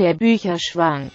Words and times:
Der 0.00 0.14
Bücherschwank. 0.14 1.12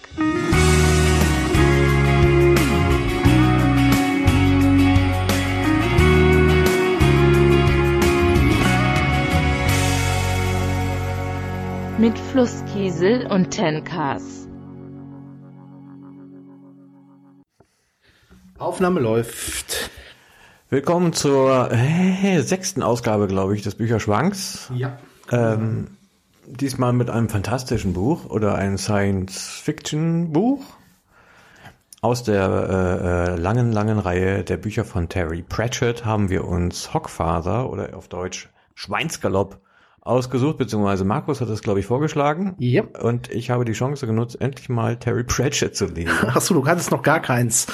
Mit 11.97 12.19
Flusskiesel 12.19 13.25
und 13.25 13.49
Tenkas. 13.49 14.47
Aufnahme 18.59 18.99
läuft. 18.99 19.89
Willkommen 20.69 21.11
zur 21.11 21.71
äh, 21.71 22.39
sechsten 22.43 22.83
Ausgabe, 22.83 23.25
glaube 23.25 23.55
ich, 23.55 23.63
des 23.63 23.73
Bücherschwanks. 23.73 24.71
Ja. 24.75 24.99
Ähm, 25.31 25.87
diesmal 26.47 26.93
mit 26.93 27.09
einem 27.09 27.29
fantastischen 27.29 27.93
Buch 27.93 28.25
oder 28.25 28.55
ein 28.55 28.77
Science-Fiction-Buch 28.77 30.63
aus 32.01 32.23
der 32.23 32.47
äh, 32.47 33.33
äh, 33.33 33.35
langen, 33.35 33.71
langen 33.71 33.99
Reihe 33.99 34.43
der 34.43 34.57
Bücher 34.57 34.85
von 34.85 35.09
Terry 35.09 35.41
Pratchett 35.41 36.05
haben 36.05 36.29
wir 36.29 36.45
uns 36.45 36.93
Hockfather 36.93 37.69
oder 37.69 37.95
auf 37.97 38.07
Deutsch 38.07 38.49
Schweinsgalopp 38.75 39.59
ausgesucht, 40.05 40.57
beziehungsweise 40.59 41.03
Markus 41.03 41.41
hat 41.41 41.49
es, 41.49 41.61
glaube 41.61 41.79
ich, 41.79 41.87
vorgeschlagen. 41.87 42.53
Ja. 42.59 42.83
Und 43.01 43.31
ich 43.31 43.49
habe 43.49 43.65
die 43.65 43.73
Chance 43.73 44.05
genutzt, 44.05 44.39
endlich 44.39 44.69
mal 44.69 44.97
Terry 44.97 45.23
Pratchett 45.23 45.75
zu 45.75 45.87
lesen. 45.87 46.13
Achso, 46.27 46.53
du 46.53 46.65
hattest 46.65 46.91
noch 46.91 47.01
gar 47.01 47.19
keins. 47.19 47.65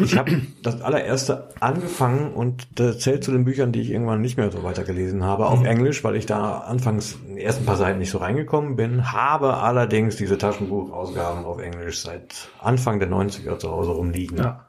Ich 0.00 0.16
habe 0.16 0.40
das 0.62 0.80
allererste 0.80 1.50
angefangen 1.60 2.32
und 2.32 2.66
das 2.80 3.00
zählt 3.00 3.22
zu 3.22 3.30
den 3.30 3.44
Büchern, 3.44 3.72
die 3.72 3.82
ich 3.82 3.90
irgendwann 3.90 4.22
nicht 4.22 4.38
mehr 4.38 4.50
so 4.50 4.62
weitergelesen 4.62 5.22
habe, 5.22 5.46
auf 5.46 5.64
Englisch, 5.64 6.02
weil 6.02 6.16
ich 6.16 6.24
da 6.24 6.60
anfangs 6.60 7.18
in 7.28 7.34
den 7.34 7.38
ersten 7.38 7.66
paar 7.66 7.76
Seiten 7.76 7.98
nicht 7.98 8.10
so 8.10 8.18
reingekommen 8.18 8.76
bin, 8.76 9.12
habe 9.12 9.58
allerdings 9.58 10.16
diese 10.16 10.38
Taschenbuchausgaben 10.38 11.44
auf 11.44 11.60
Englisch 11.60 12.00
seit 12.00 12.48
Anfang 12.58 13.00
der 13.00 13.10
90er 13.10 13.58
zu 13.58 13.70
Hause 13.70 13.90
rumliegen. 13.90 14.38
Ja. 14.38 14.65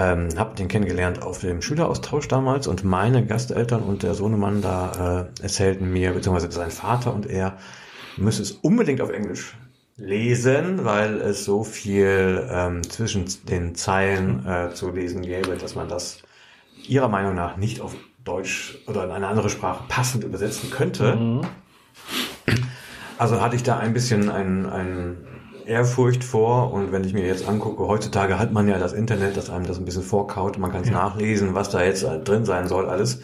Ähm, 0.00 0.28
hab 0.36 0.54
den 0.54 0.68
kennengelernt 0.68 1.22
auf 1.22 1.40
dem 1.40 1.60
Schüleraustausch 1.60 2.28
damals 2.28 2.68
und 2.68 2.84
meine 2.84 3.26
Gasteltern 3.26 3.82
und 3.82 4.04
der 4.04 4.14
Sohnemann 4.14 4.62
da 4.62 5.28
äh, 5.38 5.42
erzählten 5.42 5.92
mir, 5.92 6.12
beziehungsweise 6.12 6.52
sein 6.52 6.70
Vater 6.70 7.12
und 7.12 7.26
er, 7.26 7.58
müsse 8.16 8.42
es 8.42 8.52
unbedingt 8.52 9.00
auf 9.00 9.10
Englisch 9.10 9.56
lesen, 9.96 10.84
weil 10.84 11.20
es 11.20 11.44
so 11.44 11.64
viel 11.64 12.48
ähm, 12.48 12.88
zwischen 12.88 13.24
den 13.48 13.74
Zeilen 13.74 14.46
äh, 14.46 14.72
zu 14.72 14.92
lesen 14.92 15.22
gäbe, 15.22 15.56
dass 15.56 15.74
man 15.74 15.88
das 15.88 16.22
ihrer 16.86 17.08
Meinung 17.08 17.34
nach 17.34 17.56
nicht 17.56 17.80
auf 17.80 17.96
Deutsch 18.22 18.78
oder 18.86 19.04
in 19.04 19.10
eine 19.10 19.26
andere 19.26 19.50
Sprache 19.50 19.82
passend 19.88 20.22
übersetzen 20.22 20.70
könnte. 20.70 21.42
Also 23.18 23.40
hatte 23.40 23.56
ich 23.56 23.64
da 23.64 23.78
ein 23.78 23.94
bisschen 23.94 24.30
ein, 24.30 24.64
ein 24.64 25.16
Ehrfurcht 25.68 26.24
vor 26.24 26.72
und 26.72 26.90
wenn 26.92 27.04
ich 27.04 27.12
mir 27.12 27.26
jetzt 27.26 27.46
angucke, 27.48 27.86
heutzutage 27.86 28.38
hat 28.38 28.52
man 28.52 28.66
ja 28.68 28.78
das 28.78 28.92
Internet, 28.92 29.36
das 29.36 29.50
einem 29.50 29.66
das 29.66 29.78
ein 29.78 29.84
bisschen 29.84 30.02
vorkaut, 30.02 30.58
man 30.58 30.72
kann 30.72 30.82
es 30.82 30.90
nachlesen, 30.90 31.54
was 31.54 31.68
da 31.70 31.82
jetzt 31.84 32.04
drin 32.24 32.44
sein 32.44 32.66
soll, 32.68 32.88
alles. 32.88 33.20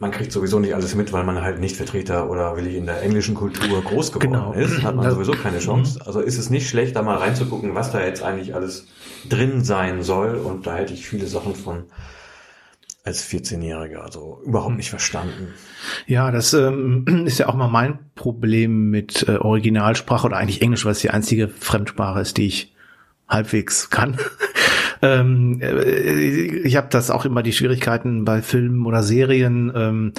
Man 0.00 0.10
kriegt 0.10 0.32
sowieso 0.32 0.58
nicht 0.58 0.74
alles 0.74 0.96
mit, 0.96 1.12
weil 1.12 1.22
man 1.22 1.40
halt 1.40 1.60
nicht 1.60 1.76
Vertreter 1.76 2.28
oder 2.28 2.56
will 2.56 2.66
ich 2.66 2.74
in 2.74 2.86
der 2.86 3.00
englischen 3.02 3.36
Kultur 3.36 3.80
groß 3.82 4.10
geworden 4.10 4.32
Genau. 4.32 4.52
ist, 4.52 4.82
hat 4.82 4.96
man 4.96 5.04
Das- 5.04 5.14
sowieso 5.14 5.32
keine 5.32 5.60
Chance. 5.60 6.00
Also 6.04 6.20
ist 6.20 6.36
es 6.36 6.50
nicht 6.50 6.68
schlecht, 6.68 6.96
da 6.96 7.02
mal 7.02 7.16
reinzugucken, 7.16 7.74
was 7.76 7.92
da 7.92 8.04
jetzt 8.04 8.22
eigentlich 8.22 8.54
alles 8.54 8.88
drin 9.28 9.62
sein 9.64 10.02
soll 10.02 10.34
und 10.34 10.66
da 10.66 10.74
hätte 10.74 10.92
ich 10.92 11.06
viele 11.06 11.26
Sachen 11.28 11.54
von 11.54 11.84
als 13.04 13.28
14-Jähriger 13.30 13.98
also 13.98 14.40
überhaupt 14.46 14.76
nicht 14.76 14.88
verstanden. 14.88 15.52
Ja, 16.06 16.30
das 16.30 16.54
ähm, 16.54 17.04
ist 17.26 17.38
ja 17.38 17.48
auch 17.48 17.54
mal 17.54 17.68
mein 17.68 17.98
Problem 18.14 18.90
mit 18.90 19.28
äh, 19.28 19.36
Originalsprache 19.36 20.26
oder 20.26 20.38
eigentlich 20.38 20.62
Englisch, 20.62 20.84
weil 20.86 20.92
es 20.92 21.00
die 21.00 21.10
einzige 21.10 21.48
Fremdsprache 21.48 22.20
ist, 22.20 22.38
die 22.38 22.46
ich 22.46 22.74
halbwegs 23.28 23.90
kann. 23.90 24.18
ähm, 25.02 25.60
äh, 25.60 26.22
ich 26.22 26.76
habe 26.76 26.88
das 26.90 27.10
auch 27.10 27.26
immer 27.26 27.42
die 27.42 27.52
Schwierigkeiten 27.52 28.24
bei 28.24 28.40
Filmen 28.40 28.86
oder 28.86 29.02
Serien. 29.02 29.70
Ähm, 29.76 30.12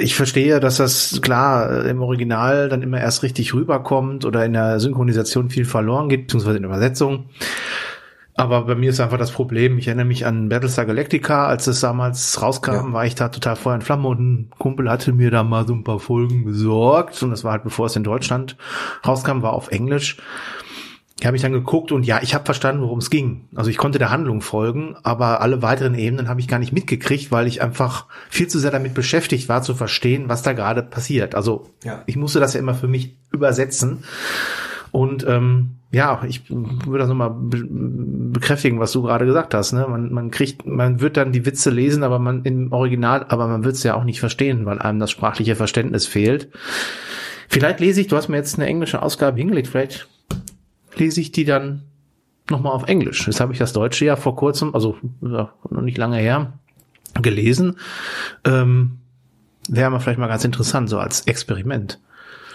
ich 0.00 0.14
verstehe, 0.14 0.60
dass 0.60 0.76
das 0.76 1.20
klar 1.22 1.84
äh, 1.84 1.90
im 1.90 2.00
Original 2.02 2.68
dann 2.68 2.82
immer 2.82 3.00
erst 3.00 3.24
richtig 3.24 3.52
rüberkommt 3.52 4.24
oder 4.24 4.44
in 4.44 4.52
der 4.52 4.78
Synchronisation 4.78 5.50
viel 5.50 5.64
verloren 5.64 6.08
geht, 6.08 6.22
beziehungsweise 6.22 6.56
in 6.56 6.62
der 6.62 6.70
Übersetzung. 6.70 7.26
Aber 8.36 8.62
bei 8.62 8.74
mir 8.74 8.90
ist 8.90 8.98
einfach 9.00 9.18
das 9.18 9.30
Problem, 9.30 9.78
ich 9.78 9.86
erinnere 9.86 10.06
mich 10.06 10.26
an 10.26 10.48
Battlestar 10.48 10.86
Galactica, 10.86 11.46
als 11.46 11.68
es 11.68 11.78
damals 11.80 12.42
rauskam, 12.42 12.72
Ja. 12.72 12.92
war 12.92 13.06
ich 13.06 13.14
da 13.14 13.28
total 13.28 13.54
Feuer 13.54 13.74
und 13.74 13.84
Flamme 13.84 14.08
und 14.08 14.18
ein 14.20 14.50
Kumpel 14.58 14.90
hatte 14.90 15.12
mir 15.12 15.30
da 15.30 15.44
mal 15.44 15.66
so 15.66 15.72
ein 15.74 15.84
paar 15.84 16.00
Folgen 16.00 16.44
besorgt 16.44 17.22
und 17.22 17.30
das 17.30 17.44
war 17.44 17.52
halt 17.52 17.62
bevor 17.62 17.86
es 17.86 17.94
in 17.96 18.02
Deutschland 18.02 18.56
rauskam, 19.06 19.42
war 19.42 19.52
auf 19.52 19.68
Englisch. 19.68 20.16
Ich 21.20 21.26
habe 21.26 21.36
ich 21.36 21.42
dann 21.44 21.52
geguckt 21.52 21.92
und 21.92 22.04
ja, 22.04 22.18
ich 22.22 22.34
habe 22.34 22.44
verstanden, 22.44 22.82
worum 22.82 22.98
es 22.98 23.08
ging. 23.08 23.42
Also 23.54 23.70
ich 23.70 23.78
konnte 23.78 24.00
der 24.00 24.10
Handlung 24.10 24.40
folgen, 24.40 24.96
aber 25.04 25.40
alle 25.40 25.62
weiteren 25.62 25.94
Ebenen 25.94 26.28
habe 26.28 26.40
ich 26.40 26.48
gar 26.48 26.58
nicht 26.58 26.72
mitgekriegt, 26.72 27.30
weil 27.30 27.46
ich 27.46 27.62
einfach 27.62 28.06
viel 28.28 28.48
zu 28.48 28.58
sehr 28.58 28.72
damit 28.72 28.94
beschäftigt 28.94 29.48
war, 29.48 29.62
zu 29.62 29.76
verstehen, 29.76 30.24
was 30.28 30.42
da 30.42 30.54
gerade 30.54 30.82
passiert. 30.82 31.36
Also 31.36 31.70
Ja. 31.84 32.02
ich 32.06 32.16
musste 32.16 32.40
das 32.40 32.54
ja 32.54 32.60
immer 32.60 32.74
für 32.74 32.88
mich 32.88 33.16
übersetzen. 33.30 34.02
Und 34.90 35.24
ähm, 35.28 35.76
ja, 35.94 36.22
ich 36.26 36.50
würde 36.50 36.98
das 36.98 37.08
nochmal 37.08 37.30
be 37.30 37.64
bekräftigen, 38.34 38.80
was 38.80 38.90
du 38.92 39.02
gerade 39.02 39.26
gesagt 39.26 39.54
hast. 39.54 39.72
Ne? 39.72 39.86
Man, 39.88 40.12
man 40.12 40.30
kriegt, 40.32 40.66
man 40.66 41.00
wird 41.00 41.16
dann 41.16 41.30
die 41.30 41.46
Witze 41.46 41.70
lesen, 41.70 42.02
aber 42.02 42.18
man 42.18 42.42
im 42.42 42.72
Original, 42.72 43.26
aber 43.28 43.46
man 43.46 43.64
wird 43.64 43.76
es 43.76 43.84
ja 43.84 43.94
auch 43.94 44.02
nicht 44.02 44.18
verstehen, 44.18 44.66
weil 44.66 44.80
einem 44.80 44.98
das 44.98 45.12
sprachliche 45.12 45.54
Verständnis 45.54 46.06
fehlt. 46.06 46.48
Vielleicht 47.48 47.78
lese 47.78 48.00
ich, 48.00 48.08
du 48.08 48.16
hast 48.16 48.28
mir 48.28 48.36
jetzt 48.36 48.58
eine 48.58 48.66
englische 48.66 49.02
Ausgabe 49.02 49.38
hingelegt, 49.38 49.68
vielleicht 49.68 50.08
lese 50.96 51.20
ich 51.20 51.30
die 51.30 51.44
dann 51.44 51.82
nochmal 52.50 52.72
auf 52.72 52.88
Englisch. 52.88 53.26
Jetzt 53.26 53.40
habe 53.40 53.52
ich 53.52 53.58
das 53.60 53.72
Deutsche 53.72 54.04
ja 54.04 54.16
vor 54.16 54.34
kurzem, 54.34 54.74
also 54.74 54.96
noch 55.20 55.52
nicht 55.80 55.96
lange 55.96 56.18
her, 56.18 56.54
gelesen. 57.22 57.76
Ähm, 58.44 58.98
Wäre 59.68 59.90
mal 59.90 60.00
vielleicht 60.00 60.18
mal 60.18 60.26
ganz 60.26 60.44
interessant, 60.44 60.90
so 60.90 60.98
als 60.98 61.22
Experiment. 61.22 62.00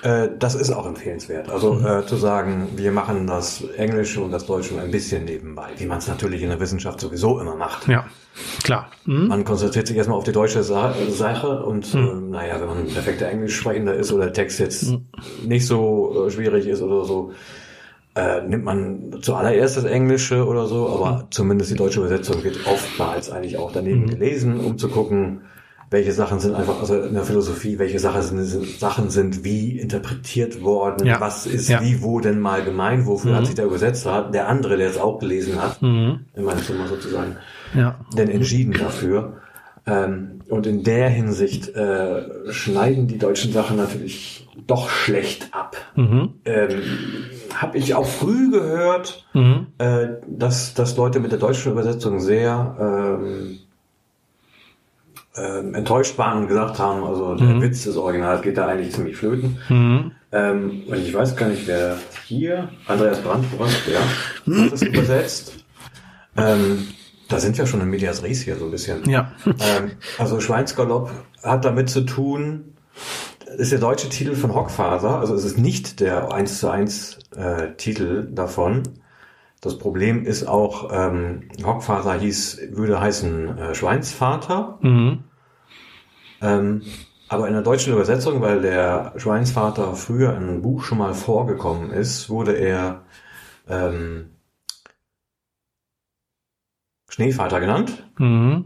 Äh, 0.02 0.30
das 0.38 0.56
ist 0.56 0.72
auch 0.72 0.86
empfehlenswert. 0.86 1.50
Also 1.50 1.80
äh, 1.80 2.06
zu 2.06 2.16
sagen, 2.16 2.70
wir 2.76 2.92
machen 2.92 3.28
das 3.28 3.64
Englische 3.78 4.22
und 4.22 4.32
das 4.32 4.46
Deutsche 4.46 4.80
ein 4.80 4.92
bisschen 4.92 5.26
nebenbei, 5.26 5.70
wie 5.78 5.86
man 5.86 5.98
es 5.98 6.08
natürlich 6.08 6.42
in 6.42 6.50
der 6.50 6.60
Wissenschaft 6.60 7.00
sowieso 7.02 7.40
immer 7.40 7.56
macht. 7.56 7.88
Ja, 7.88 8.06
klar. 8.64 8.90
Hm? 9.06 9.28
Man 9.28 9.44
konzentriert 9.44 9.88
sich 9.88 9.98
erstmal 9.98 10.18
auf 10.18 10.24
die 10.24 10.32
deutsche 10.32 10.64
Sa 10.64 10.94
Sache 11.10 11.64
und 11.64 11.94
äh, 11.94 11.98
naja, 11.98 12.60
wenn 12.62 12.68
man 12.68 12.78
ein 12.80 12.88
perfekter 12.88 13.28
Englischsprechender 13.28 13.94
ist 13.94 14.14
oder 14.14 14.26
der 14.26 14.34
Text 14.34 14.60
jetzt 14.60 14.94
nicht 15.44 15.68
so 15.68 16.28
äh, 16.28 16.32
schwierig 16.32 16.68
ist 16.68 16.82
oder 16.82 17.04
so, 17.04 17.34
äh, 18.16 18.42
nimmt 18.42 18.64
man 18.64 19.18
zuallererst 19.22 19.78
das 19.78 19.84
Englische 19.84 20.46
oder 20.46 20.68
so, 20.68 20.90
aber 20.90 21.28
zumindest 21.30 21.72
die 21.72 21.76
deutsche 21.76 22.00
Übersetzung 22.00 22.44
wird 22.44 22.66
oftmals 22.66 23.30
eigentlich 23.30 23.58
auch 23.58 23.72
daneben 23.72 24.10
gelesen, 24.10 24.60
um 24.62 24.78
zu 24.78 24.88
gucken, 24.88 25.42
welche 25.92 26.12
Sachen 26.12 26.40
sind 26.40 26.54
einfach, 26.54 26.80
also 26.80 27.00
in 27.02 27.14
der 27.16 27.24
Philosophie, 27.24 27.80
welche 27.80 27.98
Sachen 28.00 28.22
sind, 28.22 28.44
sind, 28.46 28.80
Sachen 28.80 29.10
sind 29.10 29.44
wie 29.44 29.80
interpretiert 29.80 30.62
worden, 30.62 31.08
Ja. 31.08 31.20
was 31.20 31.48
ist 31.48 31.68
Ja. 31.70 31.82
wie 31.82 32.04
wo 32.04 32.20
denn 32.20 32.40
mal 32.40 32.64
gemeint, 32.64 33.08
wofür 33.08 33.36
hat 33.36 33.46
sich 33.48 33.56
der 33.56 33.66
Übersetzer, 33.66 34.30
der 34.32 34.48
andere, 34.48 34.78
der 34.78 34.90
es 34.90 34.98
auch 34.98 35.18
gelesen 35.20 35.62
hat, 35.62 35.82
Mhm. 35.82 36.20
in 36.36 36.44
meinem 36.44 36.62
Zimmer 36.64 36.88
sozusagen, 36.88 37.38
Ja. 37.76 38.00
denn 38.16 38.30
entschieden 38.30 38.74
dafür. 38.74 39.38
Ähm, 39.88 40.42
und 40.50 40.68
in 40.68 40.84
der 40.84 41.10
Hinsicht 41.10 41.70
äh, 41.76 42.52
schneiden 42.52 43.08
die 43.08 43.18
deutschen 43.18 43.52
Sachen 43.52 43.78
natürlich 43.78 44.48
doch 44.68 44.90
schlecht 44.90 45.50
ab. 45.52 45.76
Mhm. 45.96 46.34
Ähm, 46.46 46.70
Habe 47.56 47.78
ich 47.80 47.96
auch 47.96 48.06
früh 48.06 48.52
gehört, 48.52 49.26
Mhm. 49.34 49.68
äh, 49.80 50.08
dass, 50.28 50.76
dass 50.76 50.96
Leute 50.98 51.20
mit 51.20 51.32
der 51.32 51.40
deutschen 51.40 51.72
Übersetzung 51.72 52.20
sehr 52.20 53.18
ähm, 53.20 53.58
ähm, 55.40 55.74
enttäuscht 55.74 56.18
waren 56.18 56.40
und 56.40 56.48
gesagt 56.48 56.80
haben, 56.80 57.04
also 57.04 57.36
der 57.36 57.62
Witz 57.62 57.84
des 57.84 57.98
Originals 57.98 58.42
geht 58.42 58.58
da 58.58 58.68
eigentlich 58.68 58.94
ziemlich 58.94 59.18
flöten. 59.18 59.58
Mhm. 59.70 60.12
Ähm, 60.32 60.84
und 60.88 60.98
ich 60.98 61.14
weiß 61.14 61.36
gar 61.36 61.50
nicht, 61.50 61.68
wer 61.68 61.98
hier, 62.26 62.70
Andreas 62.88 63.22
Brandbrand, 63.22 63.76
ja, 63.92 64.00
hat 64.64 64.74
es 64.74 64.82
übersetzt. 64.84 65.54
Ähm, 66.38 66.88
da 67.28 67.40
sind 67.40 67.58
wir 67.58 67.66
schon 67.66 67.82
in 67.82 67.90
Medias 67.90 68.24
Res 68.24 68.42
hier 68.42 68.56
so 68.56 68.66
ein 68.66 68.72
bisschen. 68.72 69.08
Ja. 69.10 69.32
Ähm, 69.46 69.92
also 70.18 70.40
Schweinsgalopp 70.40 71.12
hat 71.44 71.66
damit 71.66 71.90
zu 71.90 72.02
tun, 72.02 72.76
ist 73.58 73.72
der 73.72 73.80
deutsche 73.80 74.10
Titel 74.10 74.36
von 74.36 74.54
Hockfaser, 74.54 75.20
also 75.20 75.34
es 75.34 75.46
ist 75.46 75.58
nicht 75.58 76.00
der 76.00 76.34
1 76.34 76.60
zu 76.60 76.70
1 76.70 77.20
äh, 77.36 77.74
Titel 77.78 78.28
davon. 78.32 78.84
Das 79.62 79.78
Problem 79.78 80.26
ist 80.26 80.48
auch, 80.48 80.90
ähm, 80.94 81.50
Hockfaser 81.64 82.14
hieß, 82.14 82.62
würde 82.72 83.02
heißen 83.02 83.58
äh, 83.58 83.76
Schweinsvater. 83.76 84.80
Mhm. 84.82 85.24
Ähm, 86.42 86.84
aber 87.28 87.48
in 87.48 87.54
der 87.54 87.62
deutschen 87.62 87.94
Übersetzung, 87.94 88.42
weil 88.42 88.62
der 88.62 89.14
Schweinsvater 89.18 89.96
früher 89.96 90.32
in 90.36 90.44
einem 90.44 90.62
Buch 90.62 90.84
schon 90.84 90.98
mal 90.98 91.14
vorgekommen 91.14 91.92
ist, 91.92 92.30
wurde 92.30 92.54
er 92.54 93.04
ähm, 93.68 94.32
Schneevater 97.10 97.60
genannt. 97.60 98.10
Mhm. 98.18 98.66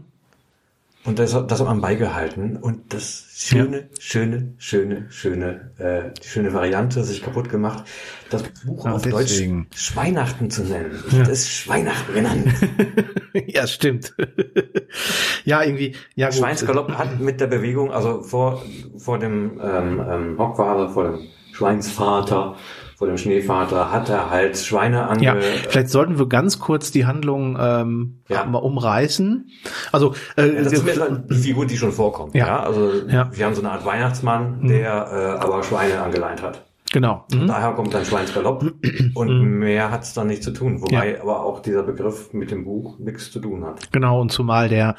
Und 1.06 1.18
das, 1.18 1.32
das 1.32 1.60
hat 1.60 1.66
man 1.66 1.82
beigehalten. 1.82 2.56
Und 2.56 2.94
das 2.94 3.26
schöne, 3.34 3.90
schöne, 3.98 4.54
schöne, 4.56 5.06
schöne, 5.10 5.70
äh, 5.78 6.18
die 6.22 6.26
schöne 6.28 6.54
Variante, 6.54 7.04
sich 7.04 7.22
kaputt 7.22 7.50
gemacht, 7.50 7.84
das 8.30 8.42
Buch 8.64 8.86
Ah, 8.86 8.92
auf 8.92 9.02
deswegen. 9.02 9.64
Deutsch 9.70 9.78
Schweihnachten 9.82 10.50
zu 10.50 10.62
nennen. 10.64 10.98
Ich 11.06 11.12
Ja. 11.12 11.18
hätte 11.20 11.32
es 11.32 11.50
Schweihnachten 11.50 12.14
genannt. 12.14 12.46
ja, 13.46 13.66
stimmt. 13.66 14.14
ja, 15.44 15.62
irgendwie, 15.62 15.94
ja 16.14 16.28
gut. 16.30 16.38
Schweinsgalopp 16.38 16.92
hat 16.92 17.20
mit 17.20 17.38
der 17.40 17.48
Bewegung, 17.48 17.92
also 17.92 18.22
vor, 18.22 18.62
vor 18.96 19.18
dem 19.18 19.60
ähm, 19.62 20.02
ähm, 20.10 20.36
Bockwale, 20.36 20.88
vor 20.88 21.04
dem 21.04 21.18
Schweinsvater, 21.52 22.56
vor 22.96 23.06
dem 23.08 23.18
Schneevater, 23.18 23.90
hat 23.90 24.08
er 24.08 24.30
halt 24.30 24.56
Schweine 24.56 25.08
ange... 25.08 25.22
Ja, 25.24 25.36
vielleicht 25.68 25.88
sollten 25.88 26.18
wir 26.18 26.28
ganz 26.28 26.58
kurz 26.60 26.90
die 26.90 27.06
Handlung 27.06 27.56
ähm, 27.60 28.20
Ja. 28.28 28.44
mal 28.44 28.58
umreißen. 28.58 29.50
Also 29.92 30.14
äh, 30.36 30.46
Ja, 30.54 30.62
das 30.62 30.72
ist 30.72 30.84
mir 30.84 31.24
die 31.30 31.34
Figur, 31.34 31.66
die 31.66 31.76
schon 31.76 31.92
vorkommt. 31.92 32.34
Ja. 32.34 32.46
Ja, 32.46 32.60
also 32.62 32.92
Ja. 33.08 33.24
Mhm. 33.24 33.36
wir 33.36 33.46
haben 33.46 33.54
so 33.54 33.62
eine 33.62 33.72
Art 33.72 33.84
Weihnachtsmann, 33.84 34.66
der 34.68 35.38
äh, 35.40 35.42
aber 35.44 35.62
Schweine 35.62 36.02
angeleint 36.02 36.42
hat. 36.42 36.62
Genau. 36.94 37.24
Mhm. 37.34 37.48
Daher 37.48 37.72
kommt 37.72 37.92
dann 37.92 38.04
Schweinsgalopp 38.06 38.72
und 39.14 39.42
mehr 39.58 39.90
hat 39.90 40.04
es 40.04 40.14
dann 40.14 40.28
nicht 40.28 40.42
zu 40.42 40.52
tun. 40.52 40.80
Wobei 40.80 41.20
aber 41.20 41.44
auch 41.44 41.60
dieser 41.60 41.82
Begriff 41.82 42.32
mit 42.32 42.50
dem 42.50 42.64
Buch 42.64 42.98
nichts 42.98 43.30
zu 43.30 43.40
tun 43.40 43.64
hat. 43.66 43.92
Genau, 43.92 44.20
und 44.20 44.32
zumal 44.32 44.68
der 44.70 44.94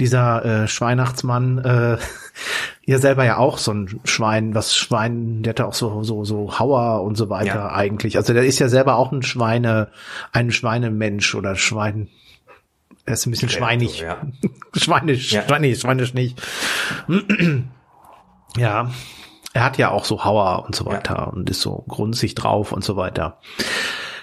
dieser 0.00 0.44
äh, 0.64 0.68
Schweinachtsmann 0.68 1.58
äh, 1.58 1.98
ja 2.86 2.98
selber 2.98 3.24
ja 3.24 3.36
auch 3.36 3.58
so 3.58 3.72
ein 3.72 4.00
Schwein, 4.04 4.54
was 4.54 4.74
Schwein, 4.74 5.42
der 5.42 5.50
hatte 5.50 5.66
auch 5.66 5.74
so 5.74 6.02
so 6.02 6.24
so 6.24 6.58
Hauer 6.58 7.02
und 7.02 7.16
so 7.16 7.28
weiter 7.28 7.46
Ja. 7.54 7.72
eigentlich. 7.72 8.16
Also 8.16 8.32
der 8.32 8.44
ist 8.44 8.58
ja 8.58 8.68
selber 8.68 8.96
auch 8.96 9.12
ein 9.12 9.22
Schweine, 9.22 9.88
ein 10.32 10.50
Schweinemensch 10.50 11.34
oder 11.34 11.54
Schwein. 11.54 12.08
Er 13.04 13.14
ist 13.14 13.26
ein 13.26 13.30
bisschen 13.30 13.48
schweinig. 13.50 14.00
Ja. 14.00 14.16
Schweinisch, 14.74 15.32
Ja. 15.32 15.42
schweinisch, 15.42 15.80
schweinisch 15.80 16.14
nicht. 16.14 16.42
ja. 18.56 18.90
Er 19.54 19.64
hat 19.64 19.78
ja 19.78 19.90
auch 19.90 20.04
so 20.04 20.24
Hauer 20.24 20.64
und 20.66 20.74
so 20.74 20.86
weiter 20.86 21.32
und 21.32 21.48
ist 21.50 21.62
so 21.62 21.84
grunzig 21.88 22.34
drauf 22.34 22.72
und 22.72 22.84
so 22.84 22.96
weiter. 22.96 23.38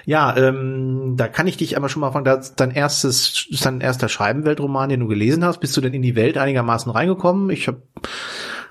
Ja, 0.06 0.38
ähm, 0.38 1.16
da 1.18 1.28
kann 1.28 1.48
ich 1.48 1.58
dich 1.58 1.78
aber 1.78 1.90
schon 1.90 2.02
mal 2.02 2.12
fragen, 2.12 2.26
das 2.26 2.50
ist 2.50 2.60
dein 2.60 2.72
erstes, 2.72 3.48
ist 3.50 3.66
dein 3.66 3.82
erster 3.82 4.08
Scheibenweltroman, 4.08 4.90
den 4.90 5.00
du 5.00 5.08
gelesen 5.08 5.44
hast. 5.44 5.60
Bist 5.60 5.76
du 5.76 5.82
denn 5.82 5.94
in 5.94 6.04
die 6.04 6.16
Welt 6.16 6.38
einigermaßen 6.38 6.92
reingekommen? 6.92 7.50
Ich 7.50 7.68
habe, 7.68 7.82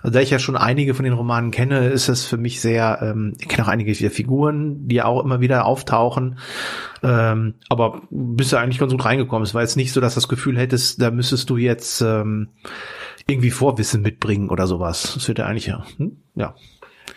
also 0.01 0.15
da 0.15 0.21
ich 0.21 0.31
ja 0.31 0.39
schon 0.39 0.57
einige 0.57 0.95
von 0.95 1.05
den 1.05 1.13
Romanen 1.13 1.51
kenne, 1.51 1.89
ist 1.89 2.09
es 2.09 2.25
für 2.25 2.37
mich 2.37 2.61
sehr, 2.61 3.01
ähm, 3.03 3.35
ich 3.41 3.49
kenne 3.49 3.67
auch 3.67 3.71
einige 3.71 3.93
der 3.93 4.13
Figuren, 4.13 4.87
die 4.87 5.03
auch 5.03 5.25
immer 5.25 5.41
wieder 5.41 5.65
auftauchen. 5.65 6.39
Ähm, 7.03 7.55
aber 7.69 8.03
bist 8.11 8.53
du 8.53 8.57
eigentlich 8.57 8.79
ganz 8.79 8.93
gut 8.93 9.05
reingekommen. 9.05 9.43
Es 9.43 9.55
war 9.55 9.63
jetzt 9.63 9.77
nicht 9.77 9.93
so, 9.93 10.01
dass 10.01 10.15
du 10.15 10.19
das 10.19 10.29
Gefühl 10.29 10.57
hättest, 10.57 11.03
da 11.03 11.11
müsstest 11.11 11.51
du 11.51 11.57
jetzt 11.57 12.01
ähm, 12.01 12.51
irgendwie 13.27 13.51
Vorwissen 13.51 14.03
mitbringen 14.03 14.51
oder 14.51 14.67
sowas. 14.67 15.13
Das 15.15 15.29
wird 15.29 15.39
ja 15.39 15.47
eigentlich 15.47 15.67
ja. 15.67 15.85
Hm? 15.97 16.19
Ja. 16.35 16.55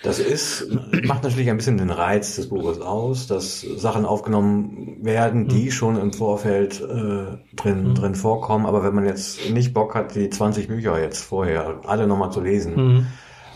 Das 0.03 0.19
ist, 0.19 0.67
macht 1.05 1.23
natürlich 1.23 1.49
ein 1.49 1.57
bisschen 1.57 1.77
den 1.77 1.89
Reiz 1.89 2.35
des 2.35 2.49
Buches 2.49 2.79
aus, 2.81 3.25
dass 3.27 3.61
Sachen 3.61 4.05
aufgenommen 4.05 4.97
werden, 5.01 5.47
die 5.47 5.71
schon 5.71 5.97
im 5.97 6.13
Vorfeld 6.13 6.81
äh, 6.81 7.37
drin, 7.55 7.95
drin 7.95 8.13
vorkommen. 8.13 8.65
Aber 8.67 8.83
wenn 8.83 8.93
man 8.93 9.05
jetzt 9.05 9.49
nicht 9.49 9.73
Bock 9.73 9.95
hat, 9.95 10.13
die 10.13 10.29
20 10.29 10.67
Bücher 10.67 10.99
jetzt 11.01 11.23
vorher 11.23 11.81
alle 11.85 12.05
nochmal 12.05 12.31
zu 12.31 12.41
lesen, 12.41 12.75
Mhm. 12.75 13.07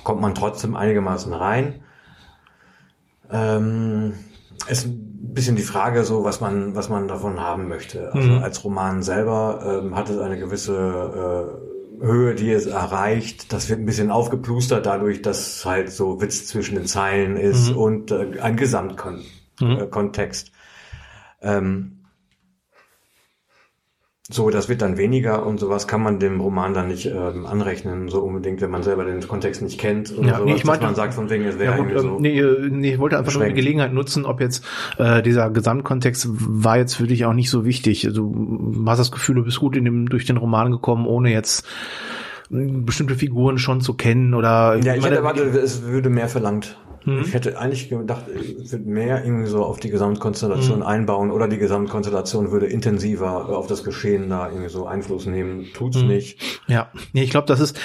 kommt 0.04 0.22
man 0.22 0.34
trotzdem 0.34 0.76
einigermaßen 0.76 1.32
rein. 1.34 1.82
Ähm, 3.32 4.14
ist 4.68 4.86
ein 4.88 5.34
bisschen 5.34 5.56
die 5.56 5.62
Frage 5.62 6.04
so, 6.04 6.24
was 6.24 6.42
man, 6.42 6.76
was 6.76 6.90
man 6.90 7.08
davon 7.08 7.40
haben 7.40 7.68
möchte. 7.68 8.14
Also 8.14 8.30
Mhm. 8.30 8.44
als 8.44 8.64
Roman 8.64 9.04
selber 9.04 9.82
ähm, 9.84 9.96
hat 9.96 10.10
es 10.10 10.18
eine 10.18 10.38
gewisse 10.40 10.76
äh, 11.58 11.72
Höhe, 12.02 12.36
die 12.36 12.52
es 12.52 12.66
erreicht. 12.66 13.54
Das 13.54 13.70
wird 13.70 13.80
ein 13.80 13.86
bisschen 13.86 14.12
aufgeplustert 14.12 14.86
dadurch, 14.86 15.22
dass 15.22 15.64
halt 15.66 15.92
so 15.92 16.20
Witz 16.22 16.48
zwischen 16.48 16.76
den 16.76 16.88
Zeilen 16.88 17.38
ist 17.38 17.70
Mhm. 17.72 17.78
und 17.78 18.12
äh, 18.12 18.40
ein 18.42 18.56
Gesamtkontext. 18.58 20.52
Mhm. 20.52 20.58
Äh, 21.42 21.58
ähm, 21.58 22.01
so, 24.34 24.50
das 24.50 24.70
wird 24.70 24.82
dann 24.82 24.98
weniger 24.98 25.46
und 25.46 25.60
sowas 25.60 25.88
kann 25.88 26.02
man 26.02 26.20
dem 26.20 26.40
Roman 26.42 26.74
dann 26.74 26.88
nicht 26.88 27.06
ähm, 27.06 27.46
anrechnen, 27.46 28.10
so 28.10 28.22
unbedingt, 28.22 28.62
wenn 28.62 28.72
man 28.72 28.82
selber 28.84 29.04
den 29.06 29.20
Kontext 29.28 29.62
nicht 29.62 29.80
kennt 29.80 30.18
oder 30.18 30.28
Ja, 30.28 30.34
sowas, 30.36 30.46
nee, 30.46 30.52
ich 30.54 30.62
dass 30.62 30.68
meinte- 30.68 30.86
man 30.86 30.96
sagt 30.96 31.14
von 31.14 31.30
wegen, 31.30 31.46
es 31.46 31.60
wäre 31.60 31.72
Ja, 31.74 31.78
irgendwie 31.78 31.96
ähm, 31.96 32.02
so. 32.02 32.20
nee, 32.20 32.40
äh, 32.40 32.70
nee, 32.72 32.94
ich 32.94 33.00
wollte 33.00 33.18
einfach 33.18 33.34
nur 33.34 33.42
die 33.44 33.50
beschränkt. 33.50 33.56
Gelegenheit 33.58 33.94
nutzen, 33.94 34.26
ob 34.26 34.40
jetzt 34.42 34.66
äh, 34.98 35.22
dieser 35.22 35.50
Gesamtkontext 35.50 36.28
war 36.32 36.78
jetzt 36.78 36.96
für 36.96 37.08
dich 37.08 37.26
auch 37.26 37.34
nicht 37.34 37.50
so 37.50 37.66
wichtig. 37.66 38.06
Also, 38.08 38.32
Du 38.32 38.86
hast 38.90 39.00
das 39.00 39.12
Gefühl, 39.12 39.36
du 39.36 39.44
bist 39.44 39.60
gut 39.60 39.76
in 39.76 39.86
dem, 39.86 40.08
durch 40.10 40.26
den 40.26 40.38
Roman 40.38 40.72
gekommen, 40.72 41.06
ohne 41.06 41.32
jetzt 41.32 41.66
mh, 42.50 42.84
bestimmte 42.86 43.16
Figuren 43.16 43.58
schon 43.58 43.82
zu 43.82 43.94
kennen 43.96 44.34
oder 44.34 44.76
Ja, 44.76 44.96
ich 44.96 45.02
meine, 45.02 45.04
hätte 45.04 45.16
erwartet, 45.18 45.56
es 45.56 45.84
würde 45.84 46.10
mehr 46.10 46.28
verlangt. 46.30 46.78
Mhm. 47.06 47.22
Ich 47.26 47.34
hätte 47.34 47.58
eigentlich 47.60 47.90
gedacht, 47.90 48.24
es 48.64 48.72
wird 48.72 48.86
mehr 48.86 49.24
irgendwie 49.26 49.48
so 49.48 49.64
auf 49.64 49.80
die 49.80 49.90
Gesamtkonstellation 49.90 50.80
Mhm. 50.80 50.86
einbauen 50.86 51.32
oder 51.32 51.48
die 51.48 51.58
Gesamtkonstellation 51.58 52.52
würde 52.52 52.68
intensiver 52.68 53.50
auf 53.50 53.68
das 53.68 53.84
Geschehen 53.84 54.30
da 54.30 54.50
irgendwie 54.50 54.70
so 54.70 54.86
Einfluss 54.86 55.26
nehmen. 55.26 55.66
Tut's 55.74 56.02
Mhm. 56.02 56.08
nicht. 56.08 56.40
Ja, 56.68 56.90
nee, 57.14 57.24
ich 57.24 57.32
glaube, 57.32 57.48
das 57.48 57.60
ist 57.60 57.80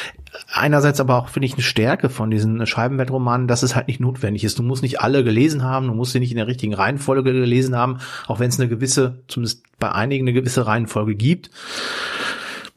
einerseits 0.52 1.00
aber 1.00 1.16
auch, 1.16 1.28
finde 1.28 1.46
ich, 1.46 1.54
eine 1.54 1.62
Stärke 1.62 2.10
von 2.10 2.30
diesen 2.30 2.66
Scheibenweltromanen, 2.66 3.48
dass 3.48 3.62
es 3.62 3.74
halt 3.74 3.88
nicht 3.88 4.00
notwendig 4.00 4.44
ist. 4.44 4.58
Du 4.58 4.62
musst 4.62 4.82
nicht 4.82 5.00
alle 5.00 5.24
gelesen 5.24 5.62
haben, 5.64 5.86
du 5.86 5.94
musst 5.94 6.12
sie 6.12 6.20
nicht 6.20 6.30
in 6.30 6.36
der 6.36 6.46
richtigen 6.46 6.74
Reihenfolge 6.74 7.32
gelesen 7.32 7.74
haben, 7.76 7.98
auch 8.26 8.38
wenn 8.38 8.48
es 8.50 8.60
eine 8.60 8.68
gewisse, 8.68 9.22
zumindest 9.28 9.62
bei 9.78 9.90
einigen 9.92 10.24
eine 10.24 10.32
gewisse 10.34 10.66
Reihenfolge 10.66 11.14
gibt. 11.14 11.50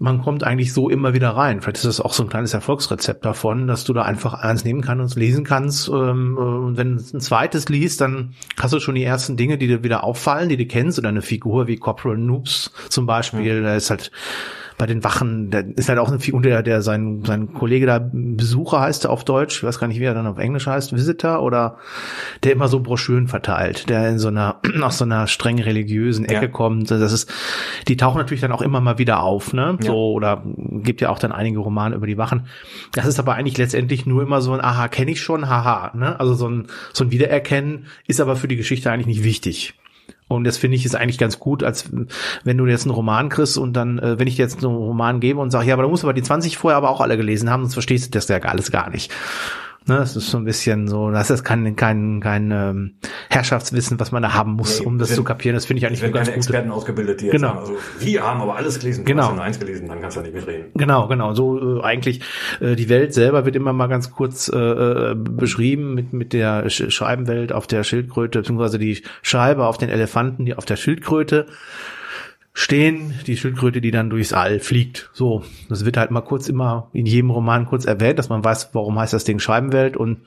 Man 0.02 0.22
kommt 0.22 0.46
eigentlich 0.46 0.72
so 0.72 0.90
immer 0.90 1.14
wieder 1.14 1.32
rein. 1.32 1.62
Vielleicht 1.62 1.78
ist 1.78 1.86
das 1.86 2.00
auch 2.00 2.14
so 2.14 2.24
ein 2.24 2.30
kleines 2.30 2.54
Erfolgsrezept 2.54 3.26
davon, 3.26 3.68
dass 3.68 3.84
du 3.84 3.92
da 3.92 4.04
einfach 4.04 4.34
eins 4.34 4.64
nehmen 4.64 4.82
kannst 4.82 5.02
und 5.02 5.06
es 5.08 5.16
lesen 5.16 5.44
kannst. 5.44 5.90
Ähm, 5.90 6.38
äh, 6.38 6.42
Und 6.42 6.78
wenn 6.78 6.96
du 6.96 7.04
ein 7.14 7.20
zweites 7.20 7.68
liest, 7.68 8.00
dann 8.00 8.34
hast 8.58 8.74
du 8.74 8.80
schon 8.80 8.96
die 8.96 9.04
ersten 9.04 9.36
Dinge, 9.36 9.58
die 9.58 9.68
dir 9.68 9.84
wieder 9.84 10.06
auffallen, 10.06 10.48
die 10.48 10.58
du 10.58 10.66
kennst. 10.66 10.98
Oder 11.00 11.10
eine 11.10 11.22
Figur 11.22 11.68
wie 11.68 11.76
Corporal 11.76 12.18
Noobs 12.18 12.72
zum 12.88 13.06
Beispiel, 13.06 13.62
da 13.62 13.76
ist 13.76 13.90
halt 13.90 14.12
bei 14.80 14.86
den 14.86 15.04
Wachen, 15.04 15.52
da 15.52 15.60
ist 15.60 15.90
halt 15.90 16.00
auch 16.00 16.08
eine 16.08 16.20
Figur, 16.20 16.42
der, 16.42 16.64
der 16.64 16.82
sein, 16.82 17.22
sein 17.26 17.54
Kollege 17.54 17.86
da 17.86 18.00
Besucher 18.12 18.80
heißt 18.80 19.04
er 19.04 19.12
auf 19.12 19.26
Deutsch, 19.26 19.58
ich 19.58 19.64
weiß 19.64 19.78
gar 19.78 19.88
nicht, 19.88 20.00
wie 20.00 20.06
er 20.06 20.14
dann 20.14 20.26
auf 20.26 20.38
Englisch 20.38 20.68
heißt, 20.68 20.94
Visitor 20.94 21.42
oder 21.44 21.78
der 22.44 22.54
immer 22.54 22.70
so 22.70 22.80
Broschüren 22.80 23.28
verteilt, 23.28 23.90
der 23.90 24.08
in 24.10 24.20
so 24.20 24.30
einer, 24.30 24.62
aus 24.82 24.98
so 24.98 25.04
einer 25.04 25.28
streng 25.28 25.60
religiösen 25.62 26.24
Ecke 26.24 26.46
Ja. 26.46 26.48
kommt. 26.48 26.90
Das 26.90 27.12
ist, 27.12 27.30
die 27.90 27.98
tauchen 27.98 28.20
natürlich 28.20 28.40
dann 28.40 28.54
auch 28.54 28.62
immer 28.62 28.80
mal 28.80 28.98
wieder 28.98 29.22
auf, 29.22 29.52
ne? 29.52 29.78
Ja. 29.82 29.88
So, 29.88 30.14
oder 30.14 30.44
gibt 30.46 31.02
ja 31.02 31.10
auch 31.10 31.20
dann 31.20 31.34
einige 31.34 31.60
Romane 31.60 31.96
über 31.96 32.08
die 32.08 32.18
Wachen. 32.18 32.48
Das 32.94 33.06
ist 33.06 33.20
aber 33.20 33.36
eigentlich 33.36 33.58
letztendlich 33.58 34.06
nur 34.06 34.24
immer 34.24 34.42
so 34.42 34.54
ein 34.54 34.62
Aha, 34.62 34.88
kenne 34.88 35.12
ich 35.12 35.20
schon, 35.22 35.50
haha, 35.50 35.92
ne? 35.94 36.18
Also 36.22 36.36
so 36.36 36.48
ein, 36.48 36.68
so 36.94 37.04
ein 37.04 37.12
Wiedererkennen 37.12 37.88
ist 38.08 38.22
aber 38.22 38.38
für 38.38 38.48
die 38.48 38.56
Geschichte 38.56 38.90
eigentlich 38.90 39.08
nicht 39.08 39.24
wichtig. 39.26 39.74
Und 40.30 40.44
das 40.46 40.58
finde 40.58 40.78
ich 40.78 40.86
ist 40.86 40.96
eigentlich 40.96 41.18
ganz 41.18 41.40
gut, 41.40 41.64
als 41.64 41.90
wenn 42.44 42.58
du 42.58 42.66
jetzt 42.68 42.84
einen 42.84 42.94
Roman 42.94 43.30
kriegst 43.30 43.58
und 43.58 43.74
dann, 43.74 43.98
äh, 43.98 44.20
wenn 44.20 44.28
ich 44.28 44.36
dir 44.36 44.44
jetzt 44.44 44.64
einen 44.64 44.74
Roman 44.74 45.20
gebe 45.20 45.40
und 45.40 45.50
sage, 45.50 45.68
ja, 45.68 45.74
aber 45.74 45.84
du 45.84 45.90
musst 45.90 46.04
aber 46.04 46.14
die 46.14 46.22
20 46.22 46.58
vorher 46.58 46.78
aber 46.78 46.92
auch 46.92 47.02
alle 47.02 47.18
gelesen 47.18 47.50
haben, 47.50 47.64
sonst 47.64 47.74
verstehst 47.74 48.06
du 48.06 48.12
das 48.12 48.28
ja 48.28 48.38
alles 48.38 48.72
gar 48.72 48.90
nicht. 48.92 49.12
Ne, 49.88 49.96
das 49.98 50.16
ist 50.16 50.30
so 50.30 50.38
ein 50.38 50.46
bisschen 50.46 50.88
so, 50.88 51.10
das 51.10 51.32
ist 51.32 51.44
kein, 51.44 51.76
kein, 51.76 52.20
kein 52.22 52.52
ähm, 52.52 52.94
Herrschaftswissen, 53.30 54.00
was 54.00 54.12
man 54.12 54.22
da 54.22 54.34
haben 54.36 54.52
muss, 54.52 54.80
Nee, 54.82 54.86
um 54.86 55.00
das 55.00 55.10
wenn- 55.10 55.16
zu 55.16 55.24
kapieren. 55.24 55.56
Das 55.56 55.66
finde 55.66 55.80
ich 55.80 55.88
eigentlich 55.88 56.04
eine 56.04 56.12
ganz 56.12 56.28
keine 56.28 56.38
gute. 56.38 56.48
Experten 56.50 56.72
ausgebildet, 56.72 57.22
die 57.22 57.26
jetzt 57.26 57.32
Genau. 57.34 57.48
sagen, 57.48 57.60
also, 57.62 57.74
wir 58.00 58.22
haben 58.24 58.42
aber 58.42 58.56
alles 58.56 58.78
gelesen, 58.80 59.04
du 59.04 59.12
Genau. 59.12 59.24
hast 59.24 59.30
ja 59.30 59.36
nur 59.36 59.44
eins 59.46 59.60
gelesen, 59.60 59.88
dann 59.88 60.00
kannst 60.02 60.18
du 60.18 60.22
nicht 60.22 60.34
mitreden. 60.36 60.66
Genau, 60.76 61.08
genau. 61.08 61.34
So 61.34 61.80
äh, 61.80 61.84
eigentlich 61.84 62.22
äh, 62.60 62.76
die 62.76 62.88
Welt 62.90 63.14
selber 63.16 63.46
wird 63.46 63.56
immer 63.56 63.74
mal 63.74 63.88
ganz 63.88 64.12
kurz 64.12 64.48
äh, 64.54 64.58
äh, 64.58 65.16
beschrieben 65.16 65.96
mit 65.96 66.14
mit 66.14 66.34
der 66.34 66.70
Sch 66.70 66.84
Scheibenwelt 66.92 67.52
auf 67.52 67.66
der 67.66 67.84
Schildkröte 67.84 68.40
beziehungsweise 68.40 68.78
die 68.78 69.02
Scheibe 69.24 69.66
auf 69.66 69.78
den 69.80 69.90
Elefanten, 69.90 70.46
die 70.46 70.54
auf 70.56 70.66
der 70.66 70.76
Schildkröte 70.76 71.48
stehen, 72.54 73.14
die 73.28 73.38
Schildkröte, 73.38 73.82
die 73.82 73.92
dann 73.92 74.10
durchs 74.10 74.34
All 74.34 74.60
fliegt. 74.60 75.10
So, 75.14 75.44
das 75.70 75.86
wird 75.86 75.98
halt 75.98 76.12
mal 76.12 76.22
kurz 76.22 76.50
immer 76.50 76.90
in 76.94 77.06
jedem 77.06 77.30
Roman 77.30 77.66
kurz 77.66 77.86
erwähnt, 77.86 78.20
dass 78.20 78.30
man 78.30 78.44
weiß, 78.44 78.70
warum 78.74 79.00
heißt 79.00 79.14
das 79.14 79.24
Ding 79.24 79.40
Scheibenwelt 79.40 79.96
und 79.96 80.20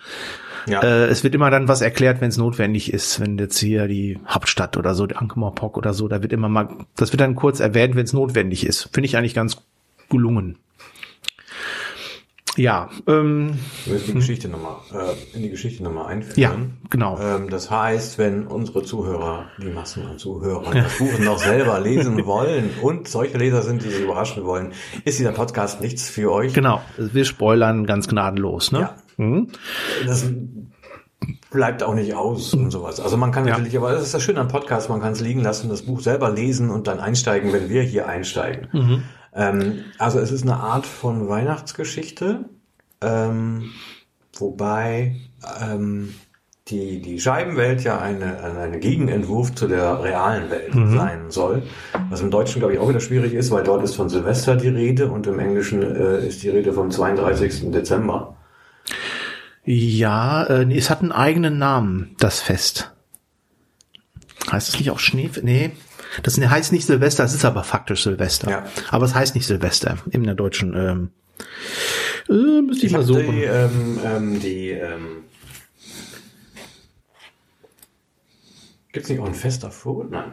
Ja. 0.66 0.80
äh, 0.82 1.06
es 1.06 1.24
wird 1.24 1.34
immer 1.34 1.50
dann 1.50 1.68
was 1.68 1.80
erklärt, 1.80 2.20
wenn 2.20 2.28
es 2.28 2.36
notwendig 2.38 2.92
ist, 2.92 3.18
wenn 3.20 3.36
jetzt 3.38 3.58
hier 3.58 3.88
die 3.88 4.18
Hauptstadt 4.28 4.76
oder 4.76 4.94
so, 4.94 5.06
die 5.06 5.16
Ankh-Morpork 5.16 5.76
oder 5.76 5.92
so, 5.92 6.06
da 6.08 6.22
wird 6.22 6.32
immer 6.32 6.48
mal, 6.48 6.68
das 6.96 7.12
wird 7.12 7.20
dann 7.20 7.34
kurz 7.34 7.58
erwähnt, 7.60 7.96
wenn 7.96 8.04
es 8.04 8.12
notwendig 8.12 8.64
ist. 8.66 8.88
Finde 8.92 9.06
ich 9.06 9.16
eigentlich 9.16 9.34
ganz 9.34 9.56
gelungen. 10.08 10.56
Ja, 12.58 12.90
ähm, 13.06 13.58
Wir 13.86 13.94
müssen 13.94 14.06
die 14.08 14.12
Geschichte 14.14 14.48
nochmal, 14.48 14.76
äh, 14.92 15.36
in 15.36 15.42
die 15.42 15.48
Geschichte 15.48 15.82
nochmal 15.82 16.06
einführen. 16.12 16.36
ja, 16.36 16.54
genau. 16.90 17.18
Ähm, 17.18 17.48
das 17.48 17.70
heißt, 17.70 18.18
wenn 18.18 18.46
unsere 18.46 18.82
Zuhörer, 18.82 19.46
die 19.56 19.68
Massen 19.70 20.04
an 20.06 20.18
Zuhörern, 20.18 20.74
das 20.74 20.98
Buch 20.98 21.18
noch 21.18 21.38
selber 21.38 21.80
lesen 21.80 22.26
wollen 22.26 22.68
und 22.82 23.08
solche 23.08 23.38
Leser 23.38 23.62
sind, 23.62 23.82
die 23.82 23.88
sie 23.88 24.02
überraschen 24.02 24.44
wollen, 24.44 24.72
ist 25.06 25.18
dieser 25.18 25.32
Podcast 25.32 25.80
nichts 25.80 26.10
für 26.10 26.30
euch. 26.30 26.52
Genau, 26.52 26.82
wir 26.98 27.24
spoilern 27.24 27.86
ganz 27.86 28.06
gnadenlos, 28.06 28.70
ne? 28.70 28.80
Ja. 28.80 28.96
Mhm. 29.16 29.48
Das 30.06 30.26
bleibt 31.50 31.82
auch 31.82 31.94
nicht 31.94 32.14
aus 32.14 32.52
und 32.52 32.70
sowas. 32.70 33.00
Also 33.00 33.16
man 33.16 33.30
kann 33.32 33.46
Ja. 33.46 33.52
natürlich, 33.52 33.78
aber 33.78 33.92
das 33.92 34.02
ist 34.02 34.12
das 34.12 34.22
Schöne 34.22 34.40
am 34.40 34.48
Podcast, 34.48 34.90
man 34.90 35.00
kann 35.00 35.12
es 35.12 35.20
liegen 35.20 35.40
lassen, 35.40 35.70
das 35.70 35.82
Buch 35.82 36.00
selber 36.00 36.30
lesen 36.30 36.68
und 36.68 36.86
dann 36.86 37.00
einsteigen, 37.00 37.50
wenn 37.54 37.70
wir 37.70 37.80
hier 37.82 38.08
einsteigen. 38.08 38.68
Mhm. 38.72 39.02
Ähm, 39.34 39.84
also 39.98 40.18
es 40.18 40.30
ist 40.30 40.42
eine 40.42 40.56
Art 40.56 40.86
von 40.86 41.28
Weihnachtsgeschichte, 41.28 42.44
ähm, 43.00 43.70
wobei 44.34 45.16
ähm, 45.62 46.14
die, 46.68 47.00
die 47.02 47.18
Scheibenwelt 47.18 47.82
ja 47.82 47.98
eine, 48.00 48.38
eine 48.42 48.78
Gegenentwurf 48.78 49.54
zu 49.54 49.66
der 49.68 50.02
realen 50.02 50.48
Welt 50.50 50.74
Mhm. 50.74 50.96
sein 50.96 51.30
soll. 51.30 51.62
Was 52.10 52.20
im 52.20 52.30
Deutschen, 52.30 52.60
glaube 52.60 52.74
ich, 52.74 52.78
auch 52.78 52.88
wieder 52.88 53.00
schwierig 53.00 53.32
ist, 53.32 53.50
weil 53.50 53.64
dort 53.64 53.82
ist 53.82 53.96
von 53.96 54.08
Silvester 54.08 54.54
die 54.54 54.68
Rede 54.68 55.10
und 55.10 55.26
im 55.26 55.38
Englischen 55.40 55.82
äh, 55.82 56.26
ist 56.26 56.42
die 56.42 56.50
Rede 56.50 56.72
vom 56.72 56.90
32. 56.90 57.70
Dezember. 57.72 58.36
Ja, 59.64 60.44
äh, 60.44 60.76
es 60.76 60.90
hat 60.90 61.00
einen 61.02 61.12
eigenen 61.12 61.58
Namen, 61.58 62.14
das 62.18 62.40
Fest. 62.40 62.92
Heißt 64.50 64.68
es 64.68 64.78
nicht 64.78 64.90
auch 64.90 64.98
Schnee? 64.98 65.30
Nee, 65.42 65.70
das 66.22 66.38
heißt 66.38 66.72
nicht 66.72 66.86
Silvester, 66.86 67.24
es 67.24 67.34
ist 67.34 67.44
aber 67.44 67.64
faktisch 67.64 68.04
Silvester. 68.04 68.50
Ja. 68.50 68.64
Aber 68.90 69.04
es 69.06 69.14
heißt 69.14 69.34
nicht 69.34 69.46
Silvester 69.46 69.98
in 70.10 70.24
der 70.24 70.34
deutschen. 70.34 70.74
Ähm, 70.74 71.10
äh, 72.28 72.62
müsste 72.62 72.86
ich, 72.86 72.92
mal 72.92 72.98
hab 72.98 73.06
suchen. 73.06 73.32
Die, 73.32 73.44
ähm, 73.44 74.00
ähm, 74.04 74.40
die 74.40 74.70
ähm, 74.70 75.22
Gibt's 78.92 79.08
nicht 79.08 79.20
auch 79.20 79.26
ein 79.26 79.34
Fest 79.34 79.64
davor? 79.64 80.06
Nein. 80.10 80.32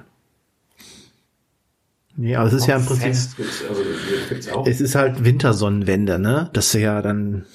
nee, 2.17 2.36
aber 2.36 2.48
es 2.48 2.53
ist 2.53 2.67
ja 2.67 2.75
im 2.75 2.86
Prinzip. 2.86 3.07
Fest 3.07 3.38
gibt's, 3.38 3.63
also 3.67 3.81
gibt's 4.27 4.50
auch. 4.50 4.67
Es 4.67 4.81
ist 4.81 4.95
halt 4.95 5.24
Wintersonnenwende, 5.24 6.19
ne? 6.19 6.50
Das 6.53 6.67
ist 6.67 6.81
ja 6.81 7.01
dann 7.01 7.45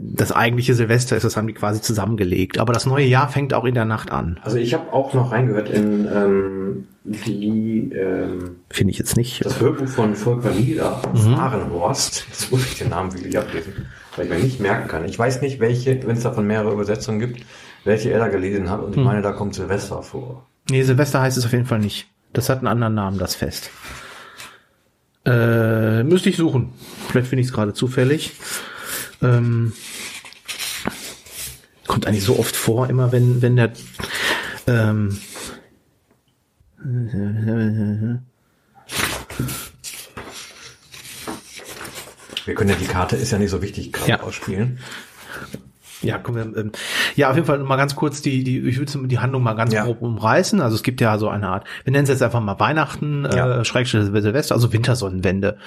das 0.00 0.32
eigentliche 0.32 0.74
Silvester 0.74 1.16
ist, 1.16 1.22
das 1.24 1.36
haben 1.36 1.46
die 1.46 1.54
quasi 1.54 1.80
zusammengelegt. 1.80 2.58
Aber 2.58 2.72
das 2.72 2.86
neue 2.86 3.06
Jahr 3.06 3.28
fängt 3.28 3.54
auch 3.54 3.64
in 3.64 3.74
der 3.74 3.84
Nacht 3.84 4.10
an. 4.12 4.38
Also 4.42 4.56
ich 4.58 4.74
habe 4.74 4.92
auch 4.92 5.14
noch 5.14 5.32
reingehört 5.32 5.68
in 5.70 6.06
ähm, 6.06 6.86
die 7.04 7.90
ähm, 7.94 8.56
Finde 8.68 8.90
ich 8.92 8.98
jetzt 8.98 9.16
nicht. 9.16 9.44
das 9.44 9.60
Hörbuch 9.60 9.88
von 9.88 10.14
Volker 10.14 10.50
Lieder, 10.50 11.00
Mhm. 11.12 11.34
Fahrenhorst. 11.36 12.26
Jetzt 12.28 12.50
muss 12.52 12.64
ich 12.64 12.78
den 12.78 12.90
Namen 12.90 13.12
wirklich 13.14 13.38
ablesen, 13.38 13.72
weil 14.16 14.26
ich 14.26 14.30
mir 14.32 14.38
nicht 14.38 14.60
merken 14.60 14.88
kann. 14.88 15.04
Ich 15.06 15.18
weiß 15.18 15.40
nicht, 15.42 15.60
welche, 15.60 16.06
wenn 16.06 16.16
es 16.16 16.22
davon 16.22 16.46
mehrere 16.46 16.72
Übersetzungen 16.72 17.18
gibt, 17.20 17.44
welche 17.84 18.10
er 18.10 18.18
da 18.18 18.28
gelesen 18.28 18.68
hat. 18.70 18.80
Mhm. 18.80 18.84
Und 18.86 18.96
ich 18.96 19.02
meine, 19.04 19.22
da 19.22 19.32
kommt 19.32 19.54
Silvester 19.54 20.02
vor. 20.02 20.46
Nee, 20.70 20.82
Silvester 20.82 21.20
heißt 21.22 21.38
es 21.38 21.46
auf 21.46 21.52
jeden 21.52 21.66
Fall 21.66 21.78
nicht. 21.80 22.06
Das 22.32 22.48
hat 22.48 22.58
einen 22.58 22.68
anderen 22.68 22.94
Namen, 22.94 23.18
das 23.18 23.34
Fest. 23.34 23.70
Äh, 25.26 26.02
müsste 26.04 26.30
ich 26.30 26.36
suchen. 26.36 26.72
Vielleicht 27.08 27.28
finde 27.28 27.40
ich 27.42 27.48
es 27.48 27.52
gerade 27.52 27.72
zufällig. 27.74 28.32
Ähm, 29.22 29.72
kommt 31.86 32.06
eigentlich 32.06 32.24
so 32.24 32.38
oft 32.38 32.54
vor, 32.56 32.88
immer 32.88 33.12
wenn, 33.12 33.42
wenn 33.42 33.56
der 33.56 33.72
ähm, 34.66 35.18
Wir 42.44 42.54
können 42.54 42.70
ja 42.70 42.76
die 42.76 42.86
Karte, 42.86 43.16
ist 43.16 43.30
ja 43.32 43.38
nicht 43.38 43.50
so 43.50 43.62
wichtig, 43.62 43.92
gerade 43.92 44.10
Ja. 44.10 44.20
ausspielen. 44.22 44.78
Ja, 46.02 46.16
kommen 46.16 46.54
wir, 46.54 46.60
ähm, 46.62 46.72
ja, 47.14 47.28
auf 47.28 47.34
jeden 47.36 47.46
Fall 47.46 47.58
mal 47.58 47.76
ganz 47.76 47.94
kurz 47.94 48.22
die, 48.22 48.42
die, 48.42 48.58
ich 48.60 48.78
würde 48.78 49.06
die 49.06 49.18
Handlung 49.18 49.42
mal 49.42 49.52
ganz 49.52 49.74
Ja. 49.74 49.84
grob 49.84 50.00
umreißen. 50.00 50.62
Also 50.62 50.74
es 50.74 50.82
gibt 50.82 51.02
ja 51.02 51.18
so 51.18 51.28
eine 51.28 51.48
Art, 51.48 51.66
wir 51.84 51.92
nennen 51.92 52.04
es 52.04 52.08
jetzt 52.08 52.22
einfach 52.22 52.40
mal 52.40 52.58
Weihnachten, 52.58 53.24
Ja. 53.30 53.60
äh, 53.60 53.64
Schrägstrich 53.66 54.04
Silvester, 54.06 54.54
also 54.54 54.72
Wintersonnenwende. 54.72 55.58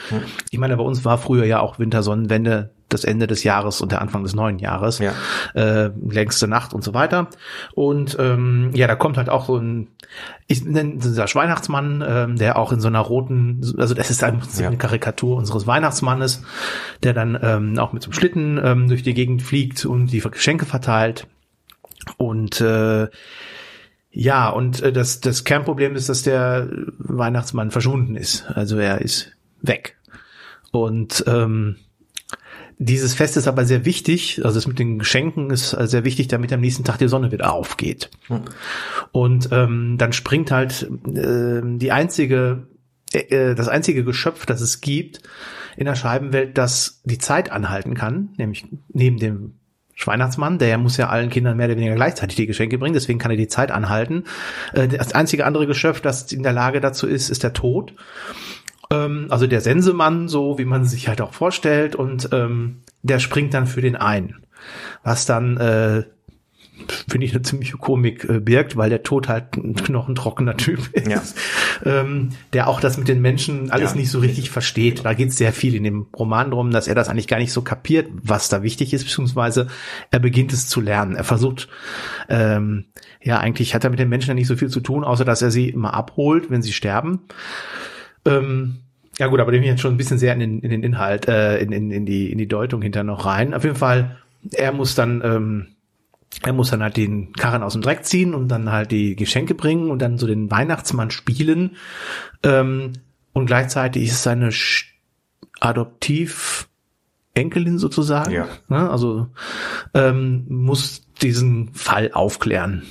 Ich 0.50 0.58
meine, 0.58 0.76
bei 0.76 0.84
uns 0.84 1.06
war 1.06 1.20
früher 1.20 1.46
ja 1.46 1.60
auch 1.60 1.78
Wintersonnenwende 1.78 2.72
das 2.94 3.04
Ende 3.04 3.28
des 3.28 3.44
Jahres 3.44 3.82
und 3.82 3.92
der 3.92 4.02
Anfang 4.02 4.24
des 4.24 4.36
neuen 4.36 4.60
Jahres. 4.60 5.00
Ja. 5.00 5.14
Äh, 5.54 5.92
längste 6.08 6.48
Nacht 6.48 6.74
und 6.74 6.84
so 6.84 6.94
weiter. 6.94 7.28
Und 7.74 8.16
ähm, 8.20 8.72
ja, 8.74 8.88
da 8.88 8.96
kommt 8.96 9.18
halt 9.18 9.30
auch 9.30 9.46
so 9.46 9.58
ein, 9.58 9.90
ich 10.48 10.64
nenne 10.64 10.98
dieser 10.98 11.26
Weihnachtsmann, 11.26 12.04
ähm, 12.08 12.38
der 12.38 12.58
auch 12.58 12.72
in 12.72 12.80
so 12.80 12.88
einer 12.88 13.00
roten, 13.00 13.62
also 13.78 13.94
das 13.94 14.10
ist 14.10 14.22
im 14.24 14.40
Prinzip 14.40 14.62
Ja. 14.62 14.68
eine 14.68 14.78
Karikatur 14.78 15.38
unseres 15.38 15.68
Weihnachtsmannes, 15.68 16.44
der 17.02 17.14
dann 17.14 17.38
ähm, 17.42 17.80
auch 17.80 17.94
mit 17.94 18.04
so 18.04 18.08
einem 18.08 18.14
Schlitten 18.14 18.62
ähm, 18.64 18.88
durch 18.88 19.04
die 19.04 19.14
Gegend 19.14 19.42
fliegt 19.42 19.86
und 19.86 20.08
die 20.08 20.20
Geschenke 20.20 20.66
verteilt. 20.66 21.28
Und 22.18 22.60
äh, 22.62 23.08
ja, 24.12 24.50
und 24.50 24.82
äh, 24.84 24.94
das, 24.94 25.22
das 25.22 25.44
Kernproblem 25.44 25.96
ist, 25.96 26.10
dass 26.10 26.22
der 26.22 26.70
Weihnachtsmann 27.00 27.72
verschwunden 27.72 28.16
ist. 28.16 28.46
Also 28.48 28.78
er 28.78 29.02
ist 29.02 29.32
weg. 29.62 29.98
Und 30.72 31.24
ähm, 31.28 31.78
dieses 32.84 33.14
Fest 33.14 33.38
ist 33.38 33.48
aber 33.48 33.66
sehr 33.66 33.86
wichtig, 33.86 34.42
also 34.44 34.56
das 34.56 34.68
mit 34.68 34.80
den 34.80 35.00
Geschenken 35.00 35.50
ist 35.50 35.74
äh, 35.74 35.88
sehr 35.88 36.04
wichtig, 36.04 36.28
damit 36.28 36.52
am 36.52 36.62
nächsten 36.62 36.84
Tag 36.84 36.98
die 36.98 37.08
Sonne 37.08 37.32
wieder 37.32 37.54
aufgeht. 37.54 38.10
Und 39.12 39.50
ähm, 39.52 39.96
dann 39.98 40.14
springt 40.14 40.52
halt 40.52 40.90
äh, 41.08 41.62
die 41.64 41.92
einzige, 41.92 42.68
äh, 43.14 43.56
das 43.56 43.68
einzige 43.68 44.04
Geschöpf, 44.04 44.46
das 44.46 44.62
es 44.62 44.82
gibt 44.82 45.22
in 45.78 45.86
der 45.86 45.96
Scheibenwelt, 45.96 46.58
das 46.58 47.02
die 47.04 47.18
Zeit 47.18 47.52
anhalten 47.52 47.96
kann, 47.96 48.30
nämlich 48.38 48.66
neben 48.90 49.18
dem 49.18 49.54
Weihnachtsmann, 50.06 50.58
der 50.58 50.78
muss 50.78 50.98
ja 50.98 51.10
allen 51.10 51.30
Kindern 51.30 51.56
mehr 51.56 51.68
oder 51.68 51.78
weniger 51.78 51.96
gleichzeitig 51.96 52.36
die 52.36 52.48
Geschenke 52.48 52.78
bringen, 52.78 52.94
deswegen 52.94 53.20
kann 53.20 53.32
er 53.32 53.38
die 53.38 53.48
Zeit 53.48 53.72
anhalten. 53.72 54.26
Äh, 54.74 54.88
Das 54.88 55.14
einzige 55.14 55.46
andere 55.46 55.68
Geschöpf, 55.68 56.02
das 56.02 56.32
in 56.32 56.44
der 56.44 56.54
Lage 56.54 56.82
dazu 56.82 57.08
ist, 57.08 57.30
ist 57.30 57.44
der 57.44 57.54
Tod. 57.54 57.94
Ähm, 58.94 59.28
Also 59.30 59.48
der 59.48 59.62
Sensemann, 59.62 60.28
so 60.28 60.58
wie 60.58 60.66
man 60.66 60.86
sich 60.86 61.08
halt 61.08 61.22
auch 61.22 61.34
vorstellt, 61.34 61.96
und 61.96 62.30
ähm, 62.32 62.82
der 63.02 63.20
springt 63.20 63.54
dann 63.54 63.68
für 63.68 63.82
den 63.82 63.96
ein. 63.96 64.36
Was 65.04 65.26
dann, 65.26 65.58
äh, 65.58 66.04
finde 67.08 67.26
ich, 67.28 67.34
eine 67.34 67.44
ziemliche 67.44 67.78
Komik 67.78 68.24
äh, 68.28 68.40
birgt, 68.40 68.76
weil 68.76 68.90
der 68.90 69.04
Tod 69.04 69.28
halt 69.28 69.56
ein 69.58 69.76
knochentrockener 69.76 70.58
Typ 70.58 70.80
ist, 70.94 71.08
Ja. 71.08 71.22
ähm, 71.86 72.30
der 72.54 72.68
auch 72.68 72.80
das 72.80 72.98
mit 72.98 73.08
den 73.08 73.22
Menschen 73.22 73.70
alles 73.72 73.92
Ja. 73.92 73.98
nicht 73.98 74.10
so 74.10 74.20
richtig 74.20 74.50
versteht. 74.50 75.06
Da 75.06 75.14
geht 75.14 75.30
es 75.30 75.38
sehr 75.38 75.54
viel 75.54 75.76
in 75.76 75.84
dem 75.84 76.08
Roman 76.18 76.50
drum, 76.52 76.72
dass 76.72 76.88
er 76.88 76.96
das 76.96 77.10
eigentlich 77.10 77.28
gar 77.28 77.38
nicht 77.40 77.54
so 77.54 77.62
kapiert, 77.62 78.08
was 78.14 78.50
da 78.50 78.64
wichtig 78.64 78.94
ist, 78.94 79.04
beziehungsweise 79.04 79.68
er 80.12 80.20
beginnt 80.20 80.52
es 80.54 80.68
zu 80.68 80.82
lernen. 80.82 81.16
Er 81.16 81.24
versucht, 81.26 81.68
ähm, 82.28 82.86
ja, 83.22 83.38
eigentlich 83.40 83.76
hat 83.76 83.84
er 83.84 83.90
mit 83.90 84.00
den 84.00 84.10
Menschen 84.10 84.30
ja 84.30 84.34
nicht 84.36 84.48
so 84.48 84.56
viel 84.56 84.70
zu 84.70 84.80
tun, 84.82 85.04
außer 85.04 85.26
dass 85.26 85.42
er 85.42 85.52
sie 85.52 85.70
immer 85.70 85.94
abholt, 85.94 86.50
wenn 86.50 86.62
sie 86.64 86.74
sterben. 86.74 87.20
Ähm, 88.26 88.78
ja 89.20 89.28
gut, 89.28 89.40
aber 89.40 89.52
dem 89.52 89.64
jetzt 89.64 89.82
schon 89.82 89.94
ein 89.94 89.98
bisschen 89.98 90.18
sehr 90.18 90.34
in 90.34 90.40
den, 90.40 90.60
in 90.60 90.70
den 90.70 90.84
Inhalt, 90.84 91.28
äh, 91.28 91.60
in, 91.60 91.72
in, 91.72 91.92
in, 91.92 92.06
die, 92.06 92.32
in 92.32 92.38
die 92.38 92.48
Deutung 92.48 92.82
hinter 92.82 93.04
noch 93.04 93.26
rein. 93.26 93.54
Auf 93.54 93.64
jeden 93.64 93.76
Fall, 93.76 94.18
er 94.52 94.72
muss 94.72 94.96
dann, 94.96 95.22
ähm, 95.24 95.68
er 96.42 96.54
muss 96.54 96.72
dann 96.72 96.82
halt 96.82 96.98
den 96.98 97.32
Karren 97.34 97.62
aus 97.62 97.74
dem 97.74 97.84
Dreck 97.84 98.06
ziehen 98.06 98.34
und 98.34 98.48
dann 98.48 98.72
halt 98.72 98.92
die 98.92 99.16
Geschenke 99.16 99.54
bringen 99.54 99.92
und 99.92 100.02
dann 100.02 100.18
so 100.18 100.26
den 100.26 100.50
Weihnachtsmann 100.50 101.12
spielen. 101.12 101.76
Ähm, 102.42 102.94
und 103.34 103.46
gleichzeitig 103.46 104.06
ist 104.06 104.24
seine 104.24 104.50
Sch- 104.50 104.86
Adoptiv 105.60 106.68
Enkelin 107.36 107.78
sozusagen. 107.78 108.32
Ja. 108.32 108.48
Ne? 108.68 108.90
Also 108.90 109.28
ähm, 109.94 110.46
muss 110.50 111.08
diesen 111.22 111.74
Fall 111.74 112.12
aufklären. 112.14 112.84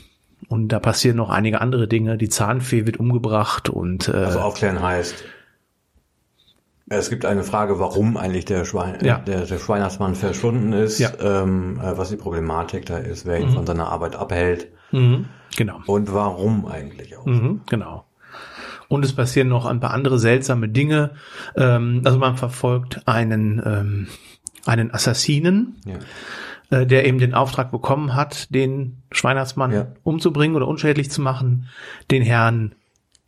Und 0.53 0.69
da 0.69 0.81
passieren 0.81 1.17
noch 1.17 1.31
einige 1.31 1.63
andere 1.63 1.89
Dinge. 1.89 2.19
Die 2.19 2.29
Zahnfee 2.29 2.85
wird 2.85 2.99
umgebracht 3.01 3.71
und 3.71 4.09
äh, 4.09 4.13
Also 4.13 4.41
aufklären 4.41 4.83
heißt, 4.83 5.25
es 6.91 7.09
gibt 7.09 7.25
eine 7.25 7.43
Frage, 7.43 7.79
warum 7.79 8.19
eigentlich 8.19 8.45
der, 8.45 8.67
Schwein, 8.67 8.99
Ja. 9.03 9.17
der, 9.19 9.47
der 9.47 9.69
Weihnachtsmann 9.69 10.15
verschwunden 10.15 10.75
ist, 10.75 10.99
Ja. 10.99 11.09
ähm, 11.23 11.81
äh, 11.81 11.97
was 11.97 12.11
die 12.11 12.17
Problematik 12.17 12.85
da 12.85 12.99
ist, 12.99 13.25
wer 13.25 13.41
ihn 13.41 13.49
von 13.49 13.65
seiner 13.65 13.89
Arbeit 13.89 14.15
abhält 14.15 14.67
mhm, 14.91 15.25
genau. 15.57 15.81
und 15.87 16.13
warum 16.13 16.67
eigentlich 16.67 17.17
auch. 17.17 17.25
Mhm, 17.25 17.63
genau. 17.67 18.05
Und 18.89 19.07
es 19.07 19.15
passieren 19.15 19.49
noch 19.49 19.65
ein 19.65 19.81
paar 19.81 19.93
andere 19.93 20.19
seltsame 20.19 20.69
Dinge. 20.69 21.13
Ähm, 21.57 22.03
also 22.05 22.19
man 22.19 22.37
verfolgt 22.37 23.09
einen, 23.09 23.63
ähm, 23.65 24.09
einen 24.67 24.93
Assassinen, 24.93 25.77
Ja. 25.87 25.95
Äh, 26.73 26.87
der 26.87 27.05
eben 27.07 27.19
den 27.19 27.35
Auftrag 27.35 27.71
bekommen 27.71 28.15
hat, 28.15 28.53
den 28.55 29.03
Schweinersmann 29.13 29.73
Ja. 29.73 29.87
umzubringen 30.05 30.57
oder 30.57 30.67
unschädlich 30.67 31.11
zu 31.11 31.21
machen, 31.21 31.69
den 32.11 32.23
Herrn 32.23 32.75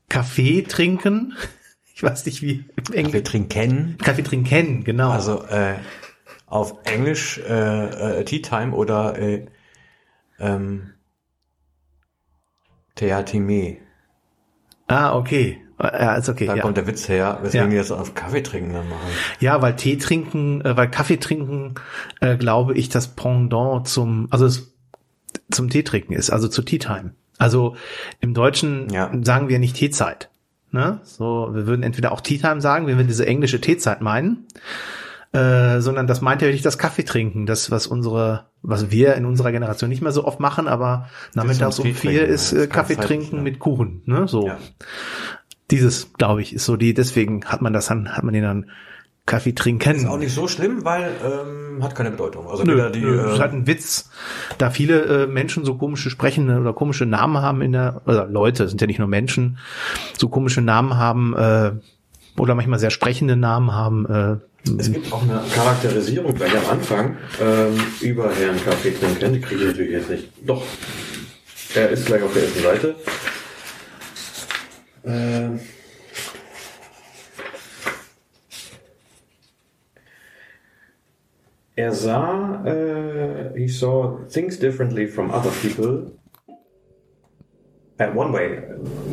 Kaffee 0.09 0.63
trinken. 0.63 1.35
Ich 1.97 2.03
weiß 2.03 2.27
nicht 2.27 2.43
wie 2.43 2.65
Englisch. 2.93 3.23
trinken, 3.23 3.97
Kaffee 3.99 4.25
trinken, 4.25 4.83
genau. 4.83 5.11
also 5.11 5.45
äh, 5.45 5.77
auf 6.47 6.75
Englisch 6.83 7.39
äh, 7.39 8.19
äh, 8.21 8.25
Tea 8.25 8.43
Time 8.43 8.73
oder 8.75 9.17
äh, 9.17 9.47
ähm, 10.41 10.91
Theatime. 12.97 13.77
ah, 14.89 15.17
okay. 15.17 15.64
Ja, 15.81 16.15
ist 16.15 16.29
okay. 16.29 16.47
Da 16.47 16.55
ja. 16.57 16.63
kommt 16.63 16.77
der 16.77 16.87
Witz 16.87 17.09
her, 17.09 17.39
weswegen 17.43 17.67
Ja. 17.67 17.71
die 17.71 17.77
das 17.77 17.91
auf 17.91 18.15
Kaffee 18.15 18.43
trinken 18.43 18.73
dann 18.73 18.89
machen. 18.89 19.09
Ja, 19.41 19.61
weil 19.61 19.75
Tee 19.77 19.97
trinken, 19.97 20.61
äh, 20.63 20.77
weil 20.77 20.89
Kaffee 20.89 21.17
trinken, 21.17 21.75
äh, 22.21 22.37
glaube 22.37 22.75
ich, 22.75 22.89
das 22.89 23.09
Pendant 23.09 23.89
zum, 23.89 24.29
also 24.31 24.47
es, 24.47 24.73
zum 25.51 25.71
Tee 25.71 25.83
trinken 25.83 26.13
ist, 26.13 26.31
also 26.31 26.49
zu 26.49 26.63
Tea 26.63 26.79
Time. 26.79 27.15
Also 27.39 27.75
im 28.21 28.35
Deutschen 28.35 28.89
Ja. 28.91 29.11
sagen 29.23 29.49
wir 29.49 29.59
nicht 29.59 29.77
Teezeit. 29.77 30.31
Ne? 30.71 31.01
So, 31.05 31.51
wir 31.53 31.67
würden 31.67 31.83
entweder 31.83 32.13
auch 32.13 32.21
Tea 32.21 32.39
Time 32.39 32.61
sagen, 32.61 32.87
wenn 32.87 32.97
wir 32.97 33.05
diese 33.05 33.27
englische 33.27 33.61
Teezeit 33.61 34.01
meinen, 34.01 34.47
äh, 35.33 35.81
sondern 35.81 36.07
das 36.07 36.21
meint 36.21 36.43
ja 36.43 36.49
wirklich 36.49 36.63
das 36.63 36.79
Kaffee 36.79 37.03
trinken, 37.05 37.47
das 37.47 37.71
was 37.73 37.89
unsere, 37.89 38.47
was 38.63 38.91
wir 38.93 39.15
in 39.15 39.25
unserer 39.25 39.51
Generation 39.51 39.89
nicht 39.91 40.03
mehr 40.03 40.13
so 40.13 40.25
oft 40.25 40.39
machen, 40.39 40.69
aber 40.69 41.09
nachmittags 41.35 41.79
um 41.81 41.93
vier 41.95 42.27
ist 42.27 42.53
äh, 42.53 42.69
Kaffee 42.69 42.95
trinken 42.97 43.43
mit 43.43 43.59
Kuchen. 43.59 44.03
Ne? 44.07 44.29
So. 44.29 44.47
Ja. 44.47 44.59
Dieses, 45.71 46.13
glaube 46.15 46.43
ich, 46.43 46.55
ist 46.55 46.65
so 46.65 46.77
die, 46.77 46.95
deswegen 46.95 47.45
hat 47.47 47.63
man 47.63 47.73
das 47.73 47.87
dann, 47.87 48.09
hat 48.17 48.23
man 48.25 48.35
den 48.35 48.43
dann 48.43 48.71
Kaffee 49.27 49.53
trinken. 49.55 49.97
Ist 49.97 50.07
auch 50.07 50.19
nicht 50.19 50.35
so 50.35 50.49
schlimm, 50.49 50.85
weil 50.85 51.11
ähm, 51.25 51.83
hat 51.83 51.95
keine 51.95 52.11
Bedeutung. 52.11 52.47
Also 52.47 52.63
Nö, 52.65 52.91
die, 52.91 53.01
nö, 53.01 53.31
ist 53.31 53.39
äh, 53.39 53.41
halt 53.41 53.55
ein 53.55 53.67
Witz, 53.67 54.11
da 54.59 54.69
viele 54.69 55.25
äh, 55.25 55.27
Menschen 55.27 55.65
so 55.65 55.77
komische 55.77 56.11
sprechende 56.11 56.59
oder 56.61 56.75
komische 56.75 57.07
Namen 57.07 57.39
haben 57.41 57.63
in 57.63 57.73
der, 57.73 58.03
oder 58.05 58.27
Leute, 58.27 58.69
sind 58.69 58.81
ja 58.83 58.87
nicht 58.87 58.99
nur 58.99 59.09
Menschen, 59.09 59.57
so 60.19 60.29
komische 60.29 60.61
Namen 60.61 60.99
haben 60.99 61.35
äh, 61.35 61.73
oder 62.37 62.55
manchmal 62.55 62.79
sehr 62.79 62.91
sprechende 62.91 63.37
Namen 63.37 63.73
haben. 63.73 64.05
Äh, 64.05 64.71
Es 64.79 64.93
gibt 64.93 65.11
auch 65.11 65.23
eine 65.23 65.41
Charakterisierung 65.55 66.35
gleich 66.35 66.53
am 66.59 66.71
Anfang 66.71 67.17
ähm, 67.41 67.81
über 68.03 68.31
Herrn 68.31 68.63
Kaffee 68.63 68.91
trinken. 68.91 69.33
Die 69.33 69.41
kriege 69.41 69.63
ich 69.63 69.67
natürlich 69.69 69.93
jetzt 69.93 70.11
nicht. 70.11 70.29
Doch, 70.45 70.63
er 71.75 71.89
ist 71.89 72.05
gleich 72.05 72.23
auf 72.23 72.35
der 72.35 72.43
ersten 72.43 72.63
Seite. 72.63 72.95
Ähm, 75.05 75.61
er 81.77 81.93
sah, 81.93 82.65
äh, 82.65 83.59
he 83.59 83.69
saw 83.69 84.19
things 84.29 84.59
differently 84.59 85.07
from 85.07 85.31
other 85.31 85.51
people. 85.63 86.13
And 87.99 88.17
one 88.17 88.33
way, 88.33 88.59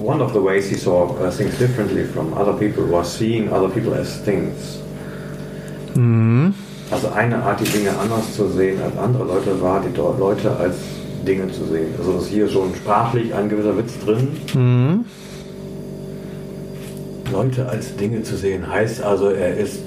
one 0.01 0.21
of 0.21 0.33
the 0.33 0.41
ways 0.41 0.69
he 0.69 0.75
saw 0.75 1.15
uh, 1.17 1.29
things 1.29 1.57
differently 1.59 2.03
from 2.03 2.33
other 2.33 2.53
people 2.53 2.83
was 2.85 3.15
seeing 3.15 3.51
other 3.51 3.69
people 3.69 3.93
as 3.93 4.23
things. 4.23 4.81
Also 6.91 7.09
eine 7.09 7.43
Art, 7.43 7.59
die 7.59 7.65
Dinge 7.65 7.91
anders 7.97 8.35
zu 8.35 8.47
sehen 8.49 8.81
als 8.81 8.97
andere 8.97 9.25
Leute 9.25 9.61
war, 9.61 9.81
die 9.81 9.93
dort 9.93 10.19
Leute 10.19 10.55
als 10.57 10.75
Dinge 11.27 11.51
zu 11.51 11.65
sehen. 11.65 11.93
Also 11.97 12.17
ist 12.17 12.27
hier 12.27 12.47
schon 12.49 12.73
sprachlich 12.75 13.33
ein 13.33 13.49
gewisser 13.49 13.77
Witz 13.77 13.99
drin. 13.99 15.05
Leute 17.31 17.67
als 17.67 17.95
Dinge 17.95 18.23
zu 18.23 18.35
sehen 18.35 18.67
heißt 18.67 19.01
also, 19.01 19.29
er 19.29 19.57
ist 19.57 19.79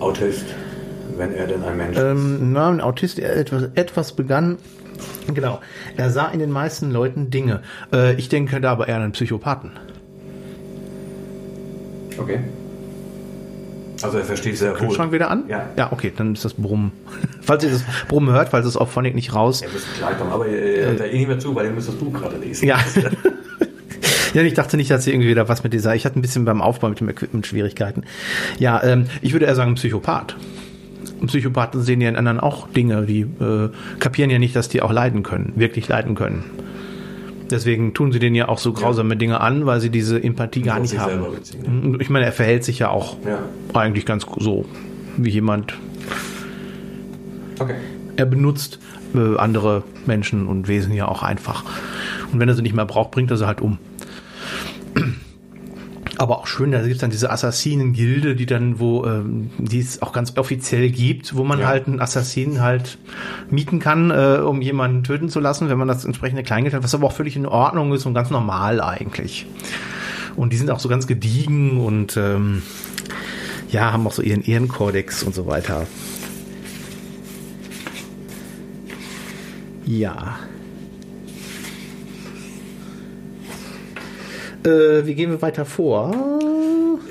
Autist, 0.00 0.44
wenn 1.16 1.34
er 1.34 1.46
denn 1.46 1.62
ein 1.62 1.76
Mensch 1.76 1.96
ist. 1.96 2.02
ähm, 2.02 2.52
na, 2.52 2.68
ein 2.70 2.80
Autist, 2.80 3.18
der 3.18 3.36
etwas, 3.36 3.64
etwas 3.74 4.12
begann. 4.12 4.58
Genau. 5.32 5.60
Er 5.96 6.10
sah 6.10 6.28
in 6.28 6.38
den 6.38 6.50
meisten 6.50 6.90
Leuten 6.90 7.30
Dinge. 7.30 7.62
Äh, 7.92 8.14
ich 8.14 8.28
denke 8.28 8.60
da 8.60 8.72
aber 8.72 8.88
eher 8.88 8.96
an 8.96 9.02
einen 9.02 9.12
Psychopathen. 9.12 9.72
Okay. 12.18 12.40
Also 14.02 14.18
er 14.18 14.24
versteht 14.24 14.58
sehr 14.58 14.72
wohl. 14.72 14.78
Kühlschrank 14.78 15.12
wieder 15.12 15.30
an? 15.30 15.44
Ja. 15.48 15.68
Ja, 15.76 15.92
okay, 15.92 16.12
dann 16.14 16.34
ist 16.34 16.44
das 16.44 16.54
Brummen. 16.54 16.92
falls 17.40 17.62
ihr 17.64 17.70
das 17.70 17.84
Brummen 18.08 18.34
hört, 18.34 18.48
falls 18.48 18.66
es 18.66 18.76
auf 18.76 18.90
Phonic 18.90 19.14
nicht 19.14 19.34
raus. 19.34 19.62
Er 19.62 19.70
müsste 19.70 19.88
gleich 19.98 20.18
kommen, 20.18 20.32
aber 20.32 20.46
er 20.46 20.88
hört 20.88 21.00
da 21.00 21.04
eh 21.04 21.18
nicht 21.18 21.28
mehr 21.28 21.38
zu, 21.38 21.54
weil 21.54 21.66
den 21.66 21.74
müsstest 21.74 22.00
du 22.00 22.10
gerade 22.10 22.36
lesen. 22.36 22.66
Ja. 22.66 22.78
ja, 24.34 24.42
ich 24.42 24.54
dachte 24.54 24.76
nicht, 24.76 24.90
dass 24.90 25.04
hier 25.04 25.12
irgendwie 25.14 25.30
wieder 25.30 25.48
was 25.48 25.62
mit 25.64 25.72
dieser. 25.72 25.94
Ich 25.94 26.04
hatte 26.04 26.18
ein 26.18 26.22
bisschen 26.22 26.44
beim 26.44 26.60
Aufbau 26.62 26.88
mit 26.88 27.00
dem 27.00 27.08
Equipment 27.08 27.46
Schwierigkeiten. 27.46 28.02
Ja, 28.58 28.82
ähm, 28.82 29.06
ich 29.20 29.32
würde 29.32 29.46
eher 29.46 29.54
sagen, 29.54 29.72
ein 29.72 29.74
Psychopath. 29.76 30.36
Psychopathen 31.26 31.82
sehen 31.82 32.00
ja 32.00 32.08
in 32.08 32.16
anderen 32.16 32.40
auch 32.40 32.68
Dinge, 32.68 33.02
die 33.06 33.20
äh, 33.20 33.68
kapieren 34.00 34.30
ja 34.30 34.38
nicht, 34.38 34.56
dass 34.56 34.68
die 34.68 34.82
auch 34.82 34.92
leiden 34.92 35.22
können, 35.22 35.52
wirklich 35.56 35.86
leiden 35.88 36.14
können. 36.14 36.44
Deswegen 37.50 37.92
tun 37.92 38.12
sie 38.12 38.18
denen 38.18 38.34
ja 38.34 38.48
auch 38.48 38.58
so 38.58 38.72
grausame 38.72 39.16
Dinge 39.16 39.40
an, 39.40 39.66
weil 39.66 39.80
sie 39.80 39.90
diese 39.90 40.22
Empathie 40.22 40.62
gar 40.62 40.80
nicht 40.80 40.98
haben. 40.98 41.20
beziehen, 41.34 41.98
Ich 42.00 42.08
meine, 42.08 42.24
er 42.24 42.32
verhält 42.32 42.64
sich 42.64 42.78
ja 42.78 42.88
auch 42.88 43.16
Ja. 43.26 43.38
eigentlich 43.78 44.06
ganz 44.06 44.26
so 44.38 44.64
wie 45.16 45.28
jemand. 45.30 45.74
Okay. 47.58 47.74
Er 48.16 48.26
benutzt 48.26 48.78
äh, 49.14 49.36
andere 49.36 49.82
Menschen 50.06 50.46
und 50.46 50.66
Wesen 50.68 50.92
ja 50.94 51.06
auch 51.08 51.22
einfach. 51.22 51.64
Und 52.32 52.40
wenn 52.40 52.48
er 52.48 52.54
sie 52.54 52.62
nicht 52.62 52.74
mehr 52.74 52.86
braucht, 52.86 53.10
bringt 53.10 53.30
er 53.30 53.36
sie 53.36 53.46
halt 53.46 53.60
um. 53.60 53.78
Aber 56.18 56.38
auch 56.38 56.46
schön, 56.46 56.70
da 56.72 56.82
gibt 56.82 56.94
es 56.94 56.98
dann 57.00 57.10
diese 57.10 57.30
Assassinen-Gilde, 57.30 58.36
die 58.36 58.46
dann, 58.46 58.78
wo, 58.78 59.04
ähm, 59.06 59.50
die 59.58 59.80
es 59.80 60.02
auch 60.02 60.12
ganz 60.12 60.36
offiziell 60.36 60.90
gibt, 60.90 61.34
wo 61.34 61.42
man 61.42 61.60
Ja. 61.60 61.66
halt 61.66 61.86
einen 61.88 62.00
Assassinen 62.00 62.60
halt 62.60 62.98
mieten 63.50 63.78
kann, 63.78 64.10
äh, 64.10 64.38
um 64.44 64.60
jemanden 64.60 65.02
töten 65.04 65.30
zu 65.30 65.40
lassen, 65.40 65.68
wenn 65.68 65.78
man 65.78 65.88
das 65.88 66.04
entsprechende 66.04 66.42
Kleingeld 66.42 66.74
hat, 66.74 66.84
was 66.84 66.94
aber 66.94 67.06
auch 67.06 67.12
völlig 67.12 67.34
in 67.34 67.46
Ordnung 67.46 67.92
ist 67.92 68.04
und 68.06 68.14
ganz 68.14 68.30
normal 68.30 68.80
eigentlich. 68.80 69.46
Und 70.36 70.52
die 70.52 70.56
sind 70.58 70.70
auch 70.70 70.80
so 70.80 70.88
ganz 70.88 71.06
gediegen 71.06 71.78
und 71.80 72.16
ähm, 72.16 72.62
ja, 73.70 73.92
haben 73.92 74.06
auch 74.06 74.12
so 74.12 74.22
ihren 74.22 74.42
Ehrenkodex 74.42 75.22
und 75.22 75.34
so 75.34 75.46
weiter. 75.46 75.86
Ja. 79.86 80.38
Äh, 84.64 85.06
wie 85.06 85.14
gehen 85.14 85.30
wir 85.30 85.42
weiter 85.42 85.64
vor? 85.64 86.12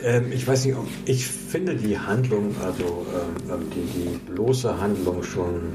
Ähm, 0.03 0.31
ich 0.31 0.47
weiß 0.47 0.65
nicht, 0.65 0.77
ich 1.05 1.27
finde 1.27 1.75
die 1.75 1.97
Handlung, 1.97 2.55
also 2.63 3.05
ähm, 3.13 3.51
ähm, 3.53 3.67
die, 3.75 3.99
die 3.99 4.31
bloße 4.33 4.79
Handlung 4.79 5.21
schon 5.23 5.73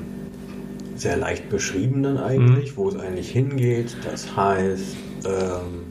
sehr 0.97 1.17
leicht 1.17 1.51
beschrieben 1.51 2.03
dann 2.03 2.17
eigentlich, 2.19 2.77
wo 2.77 2.89
es 2.89 2.97
eigentlich 2.97 3.31
hingeht. 3.31 3.97
Das 4.05 4.35
heißt, 4.35 4.97
ähm, 5.27 5.87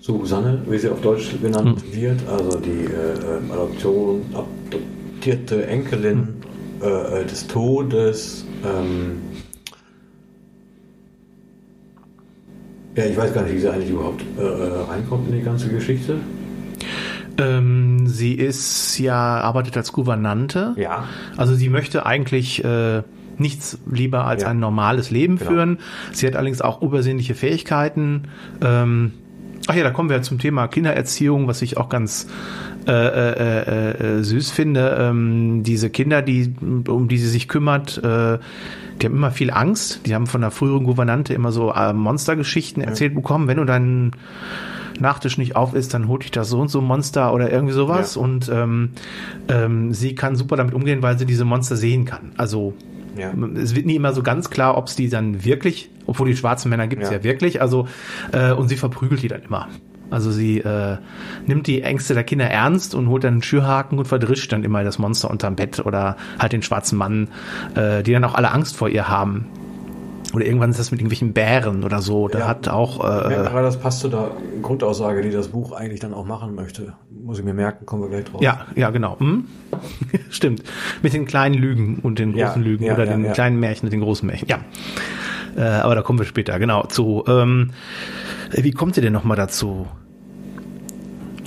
Susanne, 0.00 0.62
wie 0.68 0.78
sie 0.78 0.88
auf 0.88 1.00
Deutsch 1.00 1.34
genannt 1.40 1.84
wird, 1.92 2.20
also 2.28 2.58
die 2.58 2.86
äh, 2.86 3.36
ähm, 3.36 3.52
Adoption, 3.52 4.22
adoptierte 4.32 5.66
Enkelin 5.66 6.28
äh, 6.82 7.20
äh, 7.20 7.24
des 7.24 7.46
Todes. 7.46 8.44
Ähm, 8.64 9.18
ja, 12.96 13.04
ich 13.04 13.16
weiß 13.16 13.32
gar 13.34 13.42
nicht, 13.44 13.54
wie 13.54 13.58
sie 13.60 13.70
eigentlich 13.70 13.90
überhaupt 13.90 14.22
äh, 14.38 14.42
äh, 14.42 14.82
reinkommt 14.90 15.28
in 15.28 15.36
die 15.36 15.42
ganze 15.44 15.68
Geschichte. 15.68 16.16
Ähm, 17.38 18.06
sie 18.06 18.34
ist 18.34 18.98
ja, 18.98 19.14
arbeitet 19.40 19.76
als 19.76 19.92
Gouvernante. 19.92 20.74
Ja. 20.76 21.04
Also 21.36 21.54
sie 21.54 21.68
möchte 21.68 22.04
eigentlich 22.04 22.64
äh, 22.64 23.02
nichts 23.36 23.78
lieber 23.90 24.24
als 24.24 24.42
Ja. 24.42 24.48
ein 24.48 24.58
normales 24.58 25.10
Leben 25.12 25.38
Genau. 25.38 25.50
führen. 25.50 25.78
Sie 26.12 26.26
hat 26.26 26.34
allerdings 26.34 26.60
auch 26.60 26.82
übersinnliche 26.82 27.34
Fähigkeiten. 27.36 28.22
Ähm, 28.60 29.12
ach 29.68 29.74
ja, 29.76 29.84
da 29.84 29.90
kommen 29.90 30.10
wir 30.10 30.20
zum 30.22 30.38
Thema 30.40 30.66
Kindererziehung, 30.66 31.46
was 31.46 31.62
ich 31.62 31.76
auch 31.76 31.88
ganz 31.88 32.26
äh, 32.88 32.90
äh, 32.92 33.60
äh, 33.60 34.18
äh, 34.18 34.22
süß 34.24 34.50
finde. 34.50 34.96
Ähm, 34.98 35.62
diese 35.62 35.90
Kinder, 35.90 36.22
die 36.22 36.54
um 36.88 37.06
die 37.06 37.18
sie 37.18 37.28
sich 37.28 37.46
kümmert, 37.46 38.02
äh, 38.02 38.38
die 39.00 39.06
haben 39.06 39.14
immer 39.14 39.30
viel 39.30 39.50
Angst. 39.50 40.00
Die 40.06 40.14
haben 40.14 40.26
von 40.26 40.40
der 40.40 40.50
früheren 40.50 40.84
Gouvernante 40.84 41.34
immer 41.34 41.52
so 41.52 41.72
äh, 41.72 41.92
Monstergeschichten 41.92 42.82
erzählt 42.82 43.14
bekommen. 43.14 43.46
Wenn 43.48 43.58
du 43.58 43.64
deinen 43.64 44.12
Nachtisch 45.00 45.38
nicht 45.38 45.54
auf 45.54 45.74
ist, 45.74 45.94
dann 45.94 46.08
holt 46.08 46.24
dich 46.24 46.32
das 46.32 46.48
so 46.48 46.58
und 46.60 46.68
so 46.68 46.80
Monster 46.80 47.32
oder 47.32 47.52
irgendwie 47.52 47.74
sowas. 47.74 48.16
Ja. 48.16 48.22
Und 48.22 48.48
ähm, 48.52 48.90
ähm, 49.48 49.92
sie 49.94 50.14
kann 50.16 50.34
super 50.34 50.56
damit 50.56 50.74
umgehen, 50.74 51.02
weil 51.02 51.18
sie 51.18 51.26
diese 51.26 51.44
Monster 51.44 51.76
sehen 51.76 52.04
kann. 52.04 52.32
Also 52.36 52.74
Ja. 53.16 53.32
es 53.54 53.76
wird 53.76 53.86
nie 53.86 53.94
immer 53.96 54.12
so 54.12 54.22
ganz 54.24 54.50
klar, 54.50 54.76
ob 54.76 54.88
es 54.88 54.96
die 54.96 55.08
dann 55.08 55.44
wirklich, 55.44 55.90
obwohl 56.06 56.26
die 56.28 56.36
schwarzen 56.36 56.68
Männer 56.68 56.88
gibt 56.88 57.02
es 57.04 57.10
ja. 57.10 57.18
Ja. 57.18 57.22
wirklich, 57.24 57.60
also 57.62 57.86
äh, 58.32 58.52
und 58.52 58.68
sie 58.68 58.76
verprügelt 58.76 59.22
die 59.22 59.28
dann 59.28 59.42
immer. 59.42 59.68
Also 60.10 60.30
sie 60.30 60.58
äh, 60.60 60.96
nimmt 61.46 61.66
die 61.66 61.82
Ängste 61.82 62.14
der 62.14 62.24
Kinder 62.24 62.46
ernst 62.46 62.94
und 62.94 63.08
holt 63.08 63.24
dann 63.24 63.34
einen 63.34 63.42
Schürhaken 63.42 63.98
und 63.98 64.06
verdrischt 64.06 64.52
dann 64.52 64.64
immer 64.64 64.82
das 64.84 64.98
Monster 64.98 65.30
unterm 65.30 65.56
Bett 65.56 65.84
oder 65.84 66.16
halt 66.38 66.52
den 66.52 66.62
schwarzen 66.62 66.96
Mann, 66.98 67.28
äh, 67.74 68.02
die 68.02 68.12
dann 68.12 68.24
auch 68.24 68.34
alle 68.34 68.50
Angst 68.52 68.76
vor 68.76 68.88
ihr 68.88 69.08
haben. 69.08 69.46
Oder 70.34 70.44
irgendwann 70.44 70.70
ist 70.70 70.78
das 70.78 70.90
mit 70.90 71.00
irgendwelchen 71.00 71.32
Bären 71.32 71.84
oder 71.84 72.02
so. 72.02 72.28
Da 72.28 72.40
Ja. 72.40 72.48
hat 72.48 72.68
auch 72.68 73.02
Ja, 73.02 73.30
äh, 73.30 73.34
gerade 73.34 73.62
das 73.62 73.78
passt 73.80 74.00
zu 74.00 74.08
der 74.08 74.30
Grundaussage, 74.60 75.22
die 75.22 75.30
das 75.30 75.48
Buch 75.48 75.72
eigentlich 75.72 76.00
dann 76.00 76.12
auch 76.12 76.26
machen 76.26 76.54
möchte. 76.54 76.94
Muss 77.24 77.38
ich 77.38 77.44
mir 77.46 77.54
merken, 77.54 77.86
kommen 77.86 78.02
wir 78.02 78.10
gleich 78.10 78.24
drauf. 78.24 78.42
Ja, 78.42 78.66
ja, 78.76 78.90
genau. 78.90 79.18
Hm? 79.20 79.46
Stimmt. 80.30 80.62
Mit 81.02 81.14
den 81.14 81.24
kleinen 81.24 81.54
Lügen 81.54 82.00
und 82.02 82.18
den 82.18 82.36
Ja, 82.36 82.46
großen 82.48 82.62
Lügen 82.62 82.84
ja, 82.84 82.92
oder 82.94 83.04
ja, 83.06 83.12
den 83.12 83.24
ja. 83.24 83.32
kleinen 83.32 83.58
Märchen 83.58 83.86
und 83.86 83.92
den 83.92 84.00
großen 84.00 84.26
Märchen. 84.26 84.48
Ja. 84.48 84.58
Äh, 85.58 85.62
aber 85.64 85.94
da 85.96 86.02
kommen 86.02 86.18
wir 86.20 86.26
später, 86.26 86.58
genau, 86.58 86.84
zu. 86.86 87.24
Ähm, 87.26 87.70
wie 88.52 88.70
kommt 88.70 88.94
sie 88.94 89.00
denn 89.00 89.12
nochmal 89.12 89.36
dazu? 89.36 89.86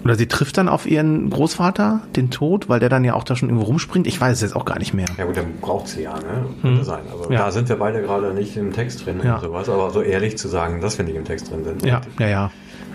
Oder 0.03 0.15
sie 0.15 0.27
trifft 0.27 0.57
dann 0.57 0.67
auf 0.67 0.85
ihren 0.89 1.29
Großvater, 1.29 2.01
den 2.15 2.31
Tod, 2.31 2.67
weil 2.69 2.79
der 2.79 2.89
dann 2.89 3.03
ja 3.03 3.13
auch 3.13 3.23
da 3.23 3.35
schon 3.35 3.49
irgendwo 3.49 3.67
rumspringt. 3.67 4.07
Ich 4.07 4.19
weiß 4.19 4.33
es 4.35 4.41
jetzt 4.41 4.55
auch 4.55 4.65
gar 4.65 4.79
nicht 4.79 4.93
mehr. 4.95 5.05
Ja 5.17 5.25
gut, 5.25 5.37
dann 5.37 5.45
braucht 5.61 5.87
sie 5.89 6.01
ja, 6.01 6.15
ne? 6.15 6.45
Könnte 6.61 6.83
sein. 6.83 7.01
Also 7.11 7.31
Ja. 7.31 7.45
da 7.45 7.51
sind 7.51 7.69
wir 7.69 7.75
beide 7.75 8.01
gerade 8.01 8.33
nicht 8.33 8.57
im 8.57 8.73
Text 8.73 9.05
drin 9.05 9.21
Ja. 9.23 9.35
und 9.35 9.41
sowas, 9.41 9.69
aber 9.69 9.91
so 9.91 10.01
ehrlich 10.01 10.37
zu 10.39 10.47
sagen, 10.47 10.81
dass 10.81 10.97
wir 10.97 11.05
nicht 11.05 11.15
im 11.15 11.23
Text 11.23 11.51
drin 11.51 11.63
sind. 11.63 11.85
Ja, 11.85 12.01
ja, 12.19 12.27
ja. 12.27 12.51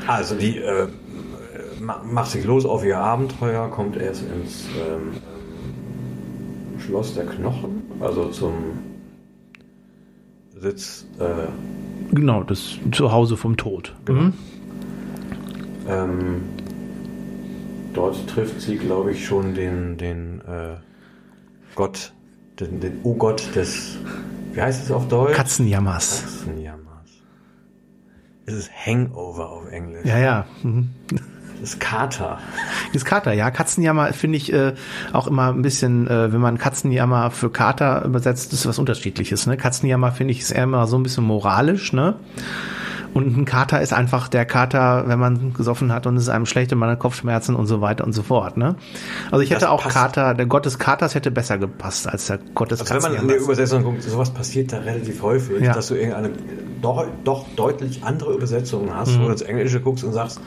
Also 0.08 0.34
die 0.34 0.58
äh, 0.58 0.88
ma- 1.80 2.02
macht 2.04 2.32
sich 2.32 2.44
los 2.44 2.66
auf 2.66 2.84
ihr 2.84 2.98
Abenteuer, 2.98 3.70
kommt 3.70 3.96
erst 3.96 4.22
ins 4.22 4.64
ähm, 4.76 5.20
Schloss 6.80 7.14
der 7.14 7.24
Knochen, 7.26 7.82
also 8.00 8.26
zum 8.30 8.52
Sitz 10.60 11.06
äh, 11.18 11.48
Genau, 12.12 12.42
das 12.42 12.78
Zuhause 12.92 13.36
vom 13.36 13.56
Tod. 13.56 13.94
Mhm. 14.08 14.32
Ähm, 15.88 16.42
dort 17.92 18.26
trifft 18.28 18.60
sie, 18.60 18.76
glaube 18.76 19.12
ich, 19.12 19.26
schon 19.26 19.54
den, 19.54 19.96
den 19.96 20.40
äh, 20.42 20.76
Gott, 21.74 22.12
den, 22.60 22.80
den 22.80 23.00
O-Gott 23.02 23.54
des, 23.54 23.98
wie 24.52 24.62
heißt 24.62 24.84
es 24.84 24.90
auf 24.90 25.08
Deutsch? 25.08 25.34
Katzenjammers. 25.34 26.22
Katzenjammers. 26.22 26.86
Es 28.46 28.54
ist 28.54 28.70
Hangover 28.70 29.50
auf 29.50 29.70
Englisch. 29.70 30.06
Ja, 30.06 30.18
ja. 30.18 30.46
Mhm. 30.62 30.90
Das 31.60 31.70
ist 31.70 31.80
Kater. 31.80 32.38
Das 32.92 33.04
Kater, 33.04 33.32
ja. 33.32 33.50
Katzenjammer 33.50 34.12
finde 34.12 34.36
ich 34.36 34.52
äh, 34.52 34.74
auch 35.12 35.26
immer 35.26 35.48
ein 35.52 35.62
bisschen, 35.62 36.06
äh, 36.06 36.32
wenn 36.32 36.40
man 36.40 36.58
Katzenjammer 36.58 37.30
für 37.30 37.50
Kater 37.50 38.04
übersetzt, 38.04 38.52
ist 38.52 38.66
was 38.66 38.78
unterschiedliches. 38.78 39.46
Ne? 39.46 39.56
Katzenjammer 39.56 40.12
finde 40.12 40.32
ich 40.32 40.40
ist 40.40 40.50
eher 40.50 40.64
immer 40.64 40.86
so 40.86 40.96
ein 40.98 41.02
bisschen 41.02 41.24
moralisch, 41.24 41.92
ne? 41.92 42.14
Und 43.14 43.34
ein 43.34 43.44
Kater 43.46 43.80
ist 43.80 43.94
einfach 43.94 44.28
der 44.28 44.44
Kater, 44.44 45.04
wenn 45.06 45.18
man 45.18 45.54
gesoffen 45.54 45.90
hat 45.90 46.06
und 46.06 46.16
es 46.18 46.24
ist 46.24 46.28
einem 46.28 46.44
schlecht 46.44 46.70
und 46.74 46.78
man 46.78 46.90
hat 46.90 46.98
Kopfschmerzen 46.98 47.54
und 47.56 47.66
so 47.66 47.80
weiter 47.80 48.04
und 48.04 48.12
so 48.12 48.22
fort. 48.22 48.58
Ne? 48.58 48.74
Also 49.30 49.40
ich 49.42 49.48
Das 49.48 49.62
hätte 49.62 49.70
auch 49.70 49.82
passt. 49.82 49.96
Kater, 49.96 50.34
der 50.34 50.44
Gott 50.44 50.66
des 50.66 50.78
Katers 50.78 51.14
hätte 51.14 51.30
besser 51.30 51.56
gepasst 51.56 52.06
als 52.06 52.26
der 52.26 52.38
Gott 52.54 52.72
des 52.72 52.80
Also 52.82 52.92
wenn 52.94 53.00
man 53.12 53.22
in 53.22 53.28
der. 53.28 53.38
Übersetzung 53.38 53.84
guckt, 53.84 54.02
sowas 54.02 54.28
passiert 54.34 54.70
da 54.70 54.80
relativ 54.80 55.22
häufig, 55.22 55.62
Ja. 55.62 55.72
dass 55.72 55.86
du 55.88 55.94
irgendeine 55.94 56.32
doch, 56.82 57.06
doch 57.24 57.46
deutlich 57.56 58.02
andere 58.04 58.34
Übersetzung 58.34 58.94
hast, 58.94 59.12
Mhm. 59.16 59.20
wo 59.22 59.24
du 59.26 59.32
ins 59.32 59.42
Englische 59.42 59.80
guckst 59.80 60.04
und 60.04 60.12
sagst, 60.12 60.38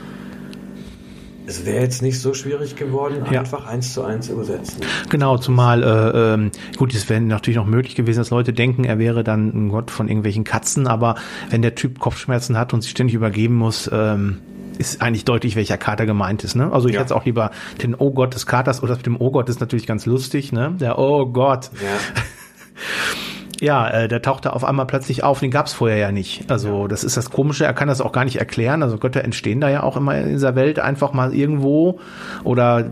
es 1.49 1.65
wäre 1.65 1.81
jetzt 1.81 2.01
nicht 2.03 2.19
so 2.21 2.33
schwierig 2.35 2.75
geworden, 2.75 3.23
Ja. 3.31 3.39
einfach 3.41 3.65
eins 3.65 3.93
zu 3.93 4.03
eins 4.03 4.29
übersetzen. 4.29 4.81
Genau, 5.09 5.37
zumal, 5.37 5.81
äh, 5.83 6.33
ähm, 6.35 6.51
gut, 6.77 6.93
es 6.93 7.09
wäre 7.09 7.19
natürlich 7.21 7.57
noch 7.57 7.65
möglich 7.65 7.95
gewesen, 7.95 8.19
dass 8.19 8.29
Leute 8.29 8.53
denken, 8.53 8.83
er 8.83 8.99
wäre 8.99 9.23
dann 9.23 9.47
ein 9.47 9.69
Gott 9.69 9.89
von 9.89 10.07
irgendwelchen 10.07 10.43
Katzen, 10.43 10.85
aber 10.87 11.15
wenn 11.49 11.61
der 11.63 11.73
Typ 11.75 11.99
Kopfschmerzen 11.99 12.57
hat 12.57 12.73
und 12.73 12.81
sich 12.81 12.91
ständig 12.91 13.15
übergeben 13.15 13.55
muss, 13.55 13.89
ähm, 13.91 14.37
ist 14.77 15.01
eigentlich 15.01 15.25
deutlich, 15.25 15.55
welcher 15.55 15.77
Kater 15.77 16.05
gemeint 16.05 16.43
ist. 16.43 16.55
Ne? 16.55 16.71
Also 16.71 16.87
ich 16.87 16.93
Ja. 16.95 17.01
hätte 17.01 17.15
auch 17.15 17.25
lieber 17.25 17.51
den 17.81 17.95
Oh 17.97 18.11
Gott 18.11 18.33
des 18.35 18.45
Katers 18.45 18.81
oder 18.81 18.89
das 18.89 18.99
mit 18.99 19.07
dem 19.07 19.17
Oh 19.19 19.31
Gott 19.31 19.49
ist 19.49 19.59
natürlich 19.59 19.87
ganz 19.87 20.05
lustig. 20.05 20.51
Ne? 20.53 20.75
Der 20.79 20.97
Oh 20.99 21.25
Gott. 21.25 21.69
Ja. 21.81 21.97
Ja, 23.59 23.89
äh, 23.89 24.07
der 24.07 24.21
tauchte 24.21 24.53
auf 24.53 24.63
einmal 24.63 24.85
plötzlich 24.85 25.23
auf, 25.23 25.39
den 25.39 25.51
gab's 25.51 25.73
vorher 25.73 25.97
ja 25.97 26.11
nicht. 26.11 26.49
Also 26.49 26.87
das 26.87 27.03
ist 27.03 27.17
das 27.17 27.29
Komische, 27.29 27.65
er 27.65 27.73
kann 27.73 27.87
das 27.87 28.01
auch 28.01 28.11
gar 28.11 28.23
nicht 28.23 28.37
erklären. 28.37 28.83
Also 28.83 28.97
Götter 28.97 29.23
entstehen 29.23 29.59
da 29.59 29.69
ja 29.69 29.83
auch 29.83 29.97
immer 29.97 30.17
in 30.17 30.29
dieser 30.29 30.55
Welt 30.55 30.79
einfach 30.79 31.13
mal 31.13 31.33
irgendwo 31.33 31.99
oder 32.43 32.91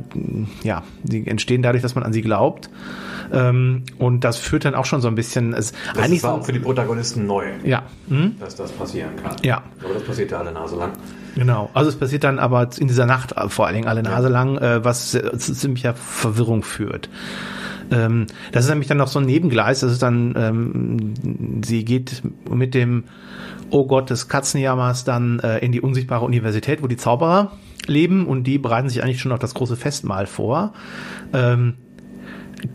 ja, 0.63 0.83
die 1.03 1.25
entstehen 1.27 1.61
dadurch, 1.61 1.81
dass 1.81 1.95
man 1.95 2.03
an 2.03 2.13
sie 2.13 2.21
glaubt. 2.21 2.69
Ähm, 3.31 3.83
und 3.97 4.23
das 4.23 4.37
führt 4.37 4.65
dann 4.65 4.75
auch 4.75 4.85
schon 4.85 5.01
so 5.01 5.07
ein 5.07 5.15
bisschen, 5.15 5.53
es, 5.53 5.73
Das 5.93 6.03
eigentlich 6.03 6.23
war 6.23 6.35
auch 6.35 6.45
für 6.45 6.53
die 6.53 6.59
Protagonisten 6.59 7.25
neu, 7.25 7.45
ja, 7.63 7.83
hm? 8.07 8.35
dass 8.39 8.55
das 8.55 8.71
passieren 8.71 9.15
kann. 9.21 9.35
Ja. 9.43 9.63
Aber 9.83 9.93
das 9.93 10.03
passiert 10.03 10.31
ja 10.31 10.39
alle 10.39 10.51
Nase 10.51 10.77
lang. 10.77 10.93
Genau. 11.37 11.69
Also 11.75 11.89
es 11.89 11.95
passiert 11.95 12.23
dann 12.23 12.39
aber 12.39 12.67
in 12.77 12.87
dieser 12.87 13.05
Nacht 13.05 13.37
äh, 13.37 13.47
vor 13.47 13.67
allen 13.67 13.75
Dingen 13.75 13.87
alle 13.87 14.01
Nase 14.01 14.27
lang, 14.27 14.57
äh, 14.57 14.83
was 14.83 15.13
äh, 15.13 15.37
zu 15.37 15.53
ziemlicher 15.53 15.93
Verwirrung 15.93 16.63
führt. 16.63 17.09
Ähm, 17.91 18.25
das 18.51 18.65
ist 18.65 18.69
nämlich 18.71 18.87
dann 18.87 18.97
noch 18.97 19.07
so 19.07 19.19
ein 19.19 19.25
Nebengleis. 19.25 19.81
Das 19.81 19.91
ist 19.91 20.01
dann, 20.01 20.33
ähm, 20.35 21.61
sie 21.63 21.85
geht 21.85 22.23
mit 22.49 22.73
dem 22.73 23.03
Oh 23.69 23.85
Gott 23.85 24.09
des 24.09 24.29
Katzenjammers 24.29 25.03
dann 25.03 25.39
äh, 25.39 25.59
in 25.59 25.71
die 25.71 25.81
unsichtbare 25.81 26.25
Universität, 26.25 26.81
wo 26.81 26.87
die 26.87 26.97
Zauberer 26.97 27.51
leben 27.85 28.25
und 28.25 28.45
die 28.45 28.57
bereiten 28.57 28.89
sich 28.89 29.03
eigentlich 29.03 29.21
schon 29.21 29.31
auf 29.31 29.39
das 29.39 29.53
große 29.53 29.75
Festmahl 29.75 30.25
vor. 30.25 30.73
Ähm, 31.33 31.75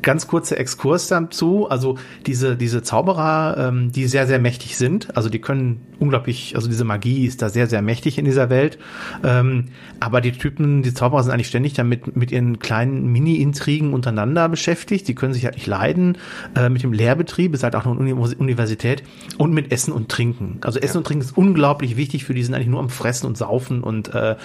ganz 0.02 0.26
kurzer 0.26 0.58
Exkurs 0.58 1.08
dazu. 1.08 1.68
Also 1.68 1.98
diese, 2.26 2.56
diese 2.56 2.82
Zauberer, 2.82 3.56
ähm, 3.58 3.92
die 3.92 4.06
sehr, 4.06 4.26
sehr 4.26 4.38
mächtig 4.38 4.76
sind. 4.76 5.16
Also 5.16 5.28
die 5.28 5.40
können 5.40 5.80
unglaublich, 5.98 6.54
also 6.56 6.68
diese 6.68 6.84
Magie 6.84 7.26
ist 7.26 7.42
da 7.42 7.48
sehr, 7.48 7.66
sehr 7.66 7.82
mächtig 7.82 8.18
in 8.18 8.24
dieser 8.24 8.50
Welt. 8.50 8.78
Ähm, 9.24 9.66
aber 10.00 10.20
die 10.20 10.32
Typen, 10.32 10.82
die 10.82 10.94
Zauberer 10.94 11.22
sind 11.22 11.32
eigentlich 11.32 11.48
ständig 11.48 11.74
damit 11.74 12.16
mit 12.16 12.32
ihren 12.32 12.58
kleinen 12.58 13.06
Mini-Intrigen 13.06 13.92
untereinander 13.92 14.48
beschäftigt. 14.48 15.08
Die 15.08 15.14
können 15.14 15.34
sich 15.34 15.44
halt 15.44 15.54
nicht 15.54 15.66
leiden. 15.66 16.18
Äh, 16.56 16.68
mit 16.68 16.82
dem 16.82 16.92
Lehrbetrieb 16.92 17.54
ist 17.54 17.62
halt 17.62 17.76
auch 17.76 17.84
noch 17.84 17.98
eine 17.98 18.14
Uni 18.14 18.34
Universität. 18.34 19.02
Und 19.38 19.52
mit 19.52 19.72
Essen 19.72 19.92
und 19.92 20.08
Trinken. 20.08 20.58
Also 20.62 20.78
Essen 20.78 20.98
und 20.98 21.06
Trinken 21.06 21.24
ist 21.24 21.36
unglaublich 21.36 21.96
wichtig 21.96 22.24
für 22.24 22.34
die, 22.34 22.42
sind 22.42 22.54
eigentlich 22.54 22.68
nur 22.68 22.80
am 22.80 22.90
Fressen 22.90 23.26
und 23.26 23.36
Saufen 23.36 23.82
und 23.82 24.14
äh, 24.14 24.36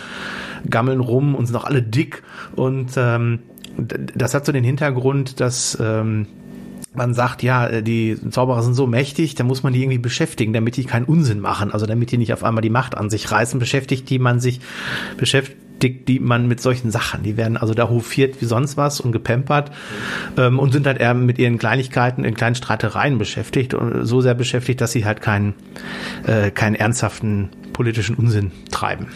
gammeln 0.70 1.00
rum 1.00 1.36
und 1.36 1.46
sind 1.46 1.56
auch 1.56 1.66
alle 1.66 1.82
dick. 1.82 2.24
Und 2.56 2.92
ähm, 2.98 3.40
das 3.78 4.34
hat 4.34 4.46
so 4.46 4.52
den 4.52 4.64
Hintergrund, 4.64 5.40
dass 5.40 5.78
ähm, 5.80 6.28
man 6.98 7.14
sagt, 7.14 7.44
ja, 7.44 7.68
äh, 7.68 7.84
die 7.84 8.18
Zauberer 8.30 8.64
sind 8.64 8.74
so 8.74 8.88
mächtig, 8.88 9.36
da 9.36 9.44
muss 9.44 9.64
man 9.64 9.74
die 9.74 9.82
irgendwie 9.82 10.00
beschäftigen, 10.00 10.54
damit 10.54 10.76
die 10.78 10.84
keinen 10.84 11.06
Unsinn 11.06 11.40
machen, 11.40 11.72
also 11.72 11.86
damit 11.86 12.12
die 12.12 12.18
nicht 12.18 12.34
auf 12.34 12.44
einmal 12.44 12.62
die 12.62 12.70
Macht 12.70 12.98
an 12.98 13.10
sich 13.10 13.32
reißen, 13.32 13.60
beschäftigt 13.60 14.10
die 14.10 14.20
man 14.20 14.40
sich, 14.40 14.60
beschäftigt 15.16 16.08
die 16.08 16.20
man 16.20 16.48
mit 16.48 16.60
solchen 16.60 16.90
Sachen. 16.90 17.22
Die 17.22 17.38
werden 17.38 17.56
also 17.56 17.76
da 17.76 17.88
hofiert 17.88 18.42
wie 18.42 18.46
sonst 18.46 18.78
was 18.78 19.00
und 19.00 19.12
gepampert 19.12 19.72
ähm, 20.36 20.58
und 20.58 20.72
sind 20.72 20.88
halt 20.88 21.00
eher 21.00 21.14
mit 21.14 21.38
ihren 21.38 21.60
Kleinigkeiten, 21.60 22.24
in 22.24 22.34
kleinen 22.34 22.56
Streitereien 22.56 23.20
beschäftigt 23.20 23.76
und 23.76 24.06
so 24.06 24.22
sehr 24.22 24.34
beschäftigt, 24.34 24.82
dass 24.82 24.92
sie 24.92 25.06
halt 25.06 25.22
keinen, 25.22 25.54
äh, 26.26 26.50
keinen 26.50 26.76
ernsthaften 26.76 27.50
politischen 27.74 28.16
Unsinn 28.16 28.52
treiben. 28.72 29.08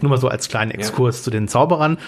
Nur 0.00 0.10
mal 0.10 0.18
so 0.18 0.28
als 0.28 0.48
kleinen 0.48 0.70
Exkurs 0.70 1.22
zu 1.22 1.30
den 1.30 1.48
Zauberern, 1.48 1.98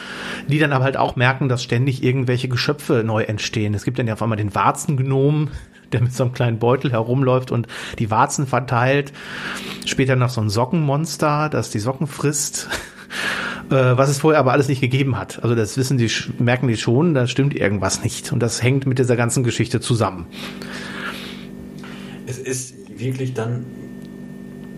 die 0.47 0.59
dann 0.59 0.73
aber 0.73 0.85
halt 0.85 0.97
auch 0.97 1.17
merken, 1.17 1.49
dass 1.49 1.63
ständig 1.63 2.03
irgendwelche 2.03 2.49
Geschöpfe 2.49 3.03
neu 3.05 3.23
entstehen. 3.23 3.75
Es 3.75 3.85
gibt 3.85 3.99
dann 3.99 4.07
ja 4.07 4.15
auf 4.15 4.23
einmal 4.23 4.39
den 4.39 4.55
Warzengnom, 4.55 5.49
der 5.93 6.03
mit 6.03 6.13
so 6.13 6.25
einem 6.25 6.33
kleinen 6.33 6.59
Beutel 6.59 6.93
herumläuft 6.93 7.51
und 7.51 7.67
die 7.99 8.11
Warzen 8.11 8.47
verteilt. 8.47 9.13
Später 9.87 10.17
noch 10.17 10.29
so 10.29 10.41
ein 10.41 10.51
Sockenmonster, 10.51 11.49
das 11.49 11.71
die 11.71 11.79
Socken 11.79 12.07
frisst. 12.07 12.69
Äh, 13.71 13.99
Was 13.99 14.09
es 14.09 14.19
vorher 14.19 14.41
aber 14.41 14.53
alles 14.53 14.69
nicht 14.69 14.81
gegeben 14.81 15.19
hat. 15.19 15.43
Also 15.43 15.55
das 15.55 15.77
wissen 15.77 15.99
die, 15.99 16.11
merken 16.39 16.69
die 16.69 16.77
schon, 16.79 17.13
da 17.13 17.27
stimmt 17.27 17.55
irgendwas 17.55 18.03
nicht. 18.03 18.33
Und 18.33 18.41
das 18.41 18.63
hängt 18.63 18.87
mit 18.87 18.99
dieser 18.99 19.15
ganzen 19.15 19.45
Geschichte 19.45 19.79
zusammen. 19.81 20.27
Es 22.27 22.39
ist 22.39 22.75
wirklich 22.99 23.35
dann 23.35 23.67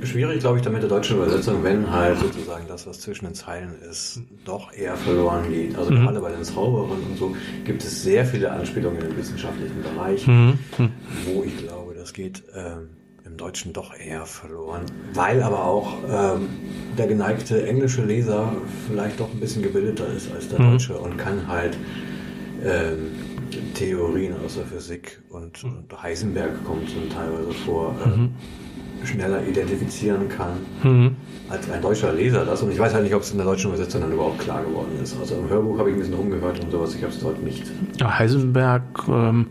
schwierig, 0.02 0.40
glaube 0.40 0.58
ich, 0.58 0.62
dann 0.64 0.72
mit 0.72 0.82
der 0.82 0.88
deutschen 0.88 1.16
Übersetzung, 1.16 1.62
wenn 1.62 1.90
halt 1.90 2.18
sozusagen 2.18 2.66
das, 2.68 2.86
was 2.86 3.00
zwischen 3.00 3.26
den 3.26 3.34
Zeilen 3.34 3.74
ist, 3.88 4.20
doch 4.44 4.72
eher 4.72 4.96
verloren 4.96 5.50
geht. 5.50 5.76
Also 5.76 5.90
Mhm. 5.92 5.96
gerade 6.04 6.20
bei 6.20 6.30
den 6.32 6.44
Zauberern 6.44 6.98
und 7.10 7.18
so 7.18 7.34
gibt 7.64 7.82
es 7.84 8.02
sehr 8.02 8.24
viele 8.24 8.50
Anspielungen 8.50 9.02
im 9.02 9.16
wissenschaftlichen 9.16 9.82
Bereich, 9.82 10.26
Mhm. 10.26 10.58
wo 11.24 11.42
ich 11.44 11.56
glaube, 11.58 11.94
das 11.94 12.12
geht 12.12 12.42
ähm, 12.54 12.88
im 13.24 13.36
Deutschen 13.36 13.72
doch 13.72 13.94
eher 13.98 14.24
verloren. 14.26 14.86
Weil 15.12 15.42
aber 15.42 15.64
auch 15.64 15.98
ähm, 16.08 16.48
der 16.96 17.06
geneigte 17.06 17.66
englische 17.66 18.04
Leser 18.04 18.52
vielleicht 18.86 19.20
doch 19.20 19.32
ein 19.32 19.40
bisschen 19.40 19.62
gebildeter 19.62 20.06
ist 20.08 20.32
als 20.32 20.48
der 20.48 20.60
Mhm. 20.60 20.72
Deutsche 20.72 20.98
und 20.98 21.16
kann 21.18 21.46
halt 21.46 21.76
ähm, 22.64 23.12
Theorien 23.74 24.34
aus 24.44 24.54
der 24.54 24.64
Physik 24.64 25.20
und, 25.30 25.62
und 25.64 26.02
Heisenberg 26.02 26.64
kommt 26.64 26.88
teilweise 27.12 27.52
vor, 27.64 27.94
ähm, 28.04 28.30
schneller 29.04 29.42
identifizieren 29.46 30.28
kann 30.28 30.58
Mhm. 30.82 31.16
als 31.48 31.70
ein 31.70 31.80
deutscher 31.82 32.12
Leser 32.12 32.44
das. 32.44 32.62
Und 32.62 32.70
ich 32.72 32.78
weiß 32.78 32.92
halt 32.94 33.04
nicht, 33.04 33.14
ob 33.14 33.22
es 33.22 33.30
in 33.32 33.38
der 33.38 33.46
deutschen 33.46 33.70
Übersetzung 33.72 34.00
dann 34.02 34.12
überhaupt 34.12 34.38
klar 34.40 34.62
geworden 34.62 34.90
ist. 35.02 35.16
Also 35.18 35.36
im 35.36 35.48
Hörbuch 35.48 35.78
habe 35.78 35.90
ich 35.90 35.96
ein 35.96 35.98
bisschen 36.00 36.14
rumgehört 36.14 36.62
und 36.62 36.70
sowas, 36.70 36.94
ich 36.94 37.02
habe 37.02 37.12
es 37.12 37.20
dort 37.20 37.42
nicht. 37.42 37.64
Ja, 37.98 38.18
Heisenberg, 38.18 38.82
ähm, 39.08 39.46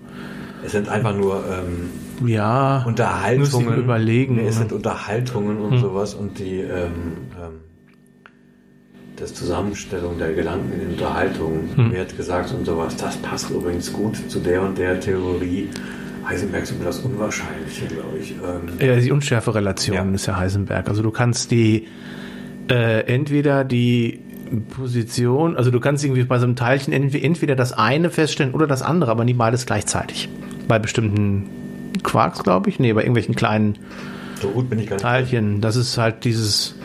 Es 0.63 0.73
sind 0.73 0.89
einfach 0.89 1.15
nur 1.15 1.43
ähm, 1.49 2.27
ja, 2.27 2.83
Unterhaltungen. 2.85 3.77
Überlegen. 3.77 4.35
Nee, 4.35 4.47
es 4.47 4.57
sind 4.57 4.71
Unterhaltungen 4.73 5.57
und 5.59 5.79
sowas 5.79 6.13
und 6.13 6.37
die 6.39 6.59
ähm, 6.59 6.91
ähm, 7.41 7.59
das 9.15 9.33
Zusammenstellung 9.33 10.17
der 10.17 10.33
Gedanken 10.33 10.71
in 10.73 10.79
den 10.79 10.89
Unterhaltungen 10.91 11.91
wird 11.91 12.15
gesagt 12.15 12.53
und 12.53 12.65
sowas. 12.65 12.95
Das 12.95 13.17
passt 13.17 13.49
übrigens 13.49 13.91
gut 13.91 14.15
zu 14.29 14.39
der 14.39 14.61
und 14.61 14.77
der 14.77 14.99
Theorie. 14.99 15.67
Heisenberg 16.27 16.63
ist 16.63 16.71
immer 16.71 16.85
das 16.85 16.99
Unwahrscheinliche, 16.99 17.85
glaube 17.87 18.17
ich. 18.21 18.31
Ähm, 18.31 18.85
Ja, 18.87 18.95
die 18.95 19.11
Unschärferelation 19.11 19.95
Ja. 19.95 20.03
ist 20.13 20.25
ja 20.25 20.37
Heisenberg. 20.37 20.87
Also 20.87 21.01
du 21.01 21.11
kannst 21.11 21.51
die 21.51 21.87
äh, 22.69 23.01
entweder 23.13 23.63
die 23.63 24.19
Position, 24.75 25.55
also 25.55 25.71
du 25.71 25.79
kannst 25.79 26.03
irgendwie 26.03 26.23
bei 26.23 26.39
so 26.39 26.45
einem 26.45 26.55
Teilchen 26.55 26.93
entweder, 26.93 27.55
das 27.55 27.73
eine 27.73 28.09
feststellen 28.09 28.53
oder 28.53 28.67
das 28.67 28.81
andere, 28.81 29.11
aber 29.11 29.23
nie 29.23 29.33
beides 29.33 29.65
gleichzeitig. 29.65 30.29
Bei 30.67 30.79
bestimmten 30.79 31.45
Quarks, 32.03 32.43
glaube 32.43 32.69
ich. 32.69 32.79
Nee, 32.79 32.93
bei 32.93 33.01
irgendwelchen 33.01 33.35
kleinen 33.35 33.77
so 34.41 34.49
gut 34.49 34.69
bin 34.69 34.79
ich 34.79 34.87
gar 34.87 34.95
nicht. 34.95 35.01
Teilchen. 35.03 35.61
Das 35.61 35.75
ist 35.75 35.97
halt 35.97 36.23
dieses. 36.23 36.75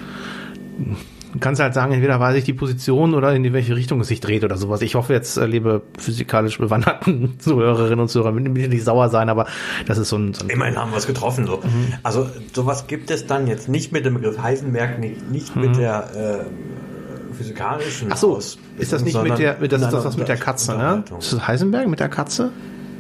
Du 1.35 1.41
kannst 1.41 1.61
halt 1.61 1.75
sagen, 1.75 1.93
entweder 1.93 2.21
weiß 2.21 2.37
ich 2.37 2.45
die 2.45 2.53
Position 2.53 3.13
oder 3.13 3.35
in 3.35 3.53
welche 3.53 3.75
Richtung 3.75 4.01
es 4.01 4.07
sich 4.07 4.21
dreht 4.21 4.45
oder 4.45 4.57
sowas. 4.57 4.83
Ich 4.83 4.95
hoffe 4.95 5.13
jetzt, 5.13 5.37
äh, 5.37 5.47
liebe 5.47 5.83
physikalisch 5.99 6.59
bewanderten 6.59 7.35
Zuhörerinnen 7.41 7.99
und 7.99 8.09
Zuhörer, 8.09 8.31
müssen 8.31 8.71
nicht 8.71 8.85
sauer 8.85 9.09
sein, 9.09 9.29
aber 9.29 9.49
das 9.85 9.99
ist 9.99 10.11
so 10.11 10.17
ein, 10.17 10.33
so 10.33 10.45
ein 10.45 10.51
Immerhin 10.51 10.77
haben 10.79 10.93
wir 10.93 10.99
es 10.99 11.09
getroffen. 11.09 11.45
So. 11.47 11.57
Mhm. 11.57 11.95
Also 12.05 12.29
sowas 12.53 12.87
gibt 12.87 13.11
es 13.11 13.27
dann 13.27 13.49
jetzt 13.49 13.69
nicht 13.69 13.91
mit 13.91 14.07
dem 14.07 14.15
Begriff 14.15 14.41
Heisenberg, 14.41 15.01
nicht, 15.01 15.29
nicht 15.29 15.57
mit 15.57 15.77
der 15.77 16.45
äh, 16.45 17.35
physikalischen. 17.35 18.07
Mhm. 18.07 18.13
Ach 18.13 18.19
so, 18.19 18.37
ist 18.37 18.93
das 18.93 19.03
nicht 19.03 19.21
mit 19.21 19.37
der, 19.37 19.55
das 19.55 19.81
in 19.81 19.89
ist 19.89 19.93
das 19.93 20.05
was 20.05 20.17
mit 20.17 20.29
der 20.29 20.37
Katze, 20.37 20.77
ne? 20.77 21.03
Ist 21.19 21.33
das 21.33 21.49
Heisenberg 21.49 21.89
mit 21.89 21.99
der 21.99 22.11
Katze? 22.11 22.53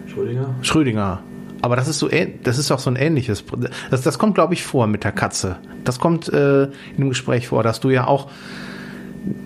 Entschuldigung. 0.06 0.56
Schrödinger. 0.62 1.22
Aber 1.64 1.76
das 1.76 1.88
ist 1.88 1.98
so, 1.98 2.10
das 2.42 2.58
ist 2.58 2.70
doch 2.70 2.78
so 2.78 2.90
ein 2.90 2.96
ähnliches. 2.96 3.42
Das, 3.90 4.02
das 4.02 4.18
kommt, 4.18 4.34
glaube 4.34 4.52
ich, 4.52 4.64
vor 4.64 4.86
mit 4.86 5.02
der 5.02 5.12
Katze. 5.12 5.56
Das 5.84 5.98
kommt 5.98 6.28
äh, 6.28 6.64
in 6.64 6.70
dem 6.98 7.08
Gespräch 7.08 7.48
vor, 7.48 7.62
dass 7.62 7.80
du 7.80 7.88
ja 7.88 8.06
auch 8.06 8.28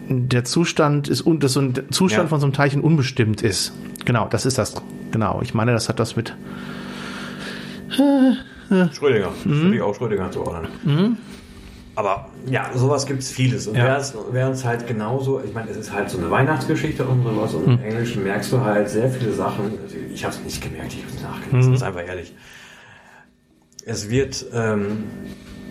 der 0.08 0.42
Zustand 0.42 1.06
ist 1.06 1.20
und 1.20 1.44
dass 1.44 1.52
so 1.52 1.60
ein 1.60 1.74
Zustand 1.92 2.24
Ja. 2.24 2.28
von 2.28 2.40
so 2.40 2.46
einem 2.46 2.54
Teilchen 2.54 2.80
unbestimmt 2.80 3.42
ist. 3.42 3.72
Genau, 4.04 4.26
das 4.28 4.46
ist 4.46 4.58
das. 4.58 4.74
Genau. 5.12 5.38
Ich 5.44 5.54
meine, 5.54 5.70
das 5.70 5.88
hat 5.88 6.00
das 6.00 6.16
mit. 6.16 6.34
Schrödinger. 7.88 9.28
Mhm. 9.44 9.72
Ich 9.74 9.80
auch 9.80 9.94
Schrödinger 9.94 10.28
zuordnen. 10.32 11.16
Aber 11.98 12.26
ja, 12.48 12.70
sowas 12.74 13.06
gibt's 13.06 13.28
vieles. 13.30 13.66
Und 13.66 13.74
Ja. 13.76 14.00
wäre 14.32 14.50
es 14.52 14.64
halt 14.64 14.86
genauso, 14.86 15.40
ich 15.44 15.52
meine, 15.52 15.68
es 15.70 15.76
ist 15.76 15.92
halt 15.92 16.08
so 16.08 16.18
eine 16.18 16.30
Weihnachtsgeschichte 16.30 17.04
und 17.04 17.24
sowas. 17.24 17.54
Und 17.54 17.66
Hm. 17.66 17.72
im 17.72 17.82
Englischen 17.82 18.22
merkst 18.22 18.52
du 18.52 18.60
halt 18.60 18.88
sehr 18.88 19.10
viele 19.10 19.32
Sachen. 19.32 19.72
Ich 20.14 20.24
habe 20.24 20.32
es 20.34 20.40
nicht 20.44 20.62
gemerkt, 20.62 20.92
ich 20.94 21.02
habe 21.04 21.12
es 21.16 21.22
nachgelesen, 21.22 21.70
Mhm. 21.70 21.74
ist 21.76 21.82
einfach 21.82 22.06
ehrlich. 22.06 22.34
Es 23.84 24.08
wird 24.10 24.46
ähm, 24.54 25.04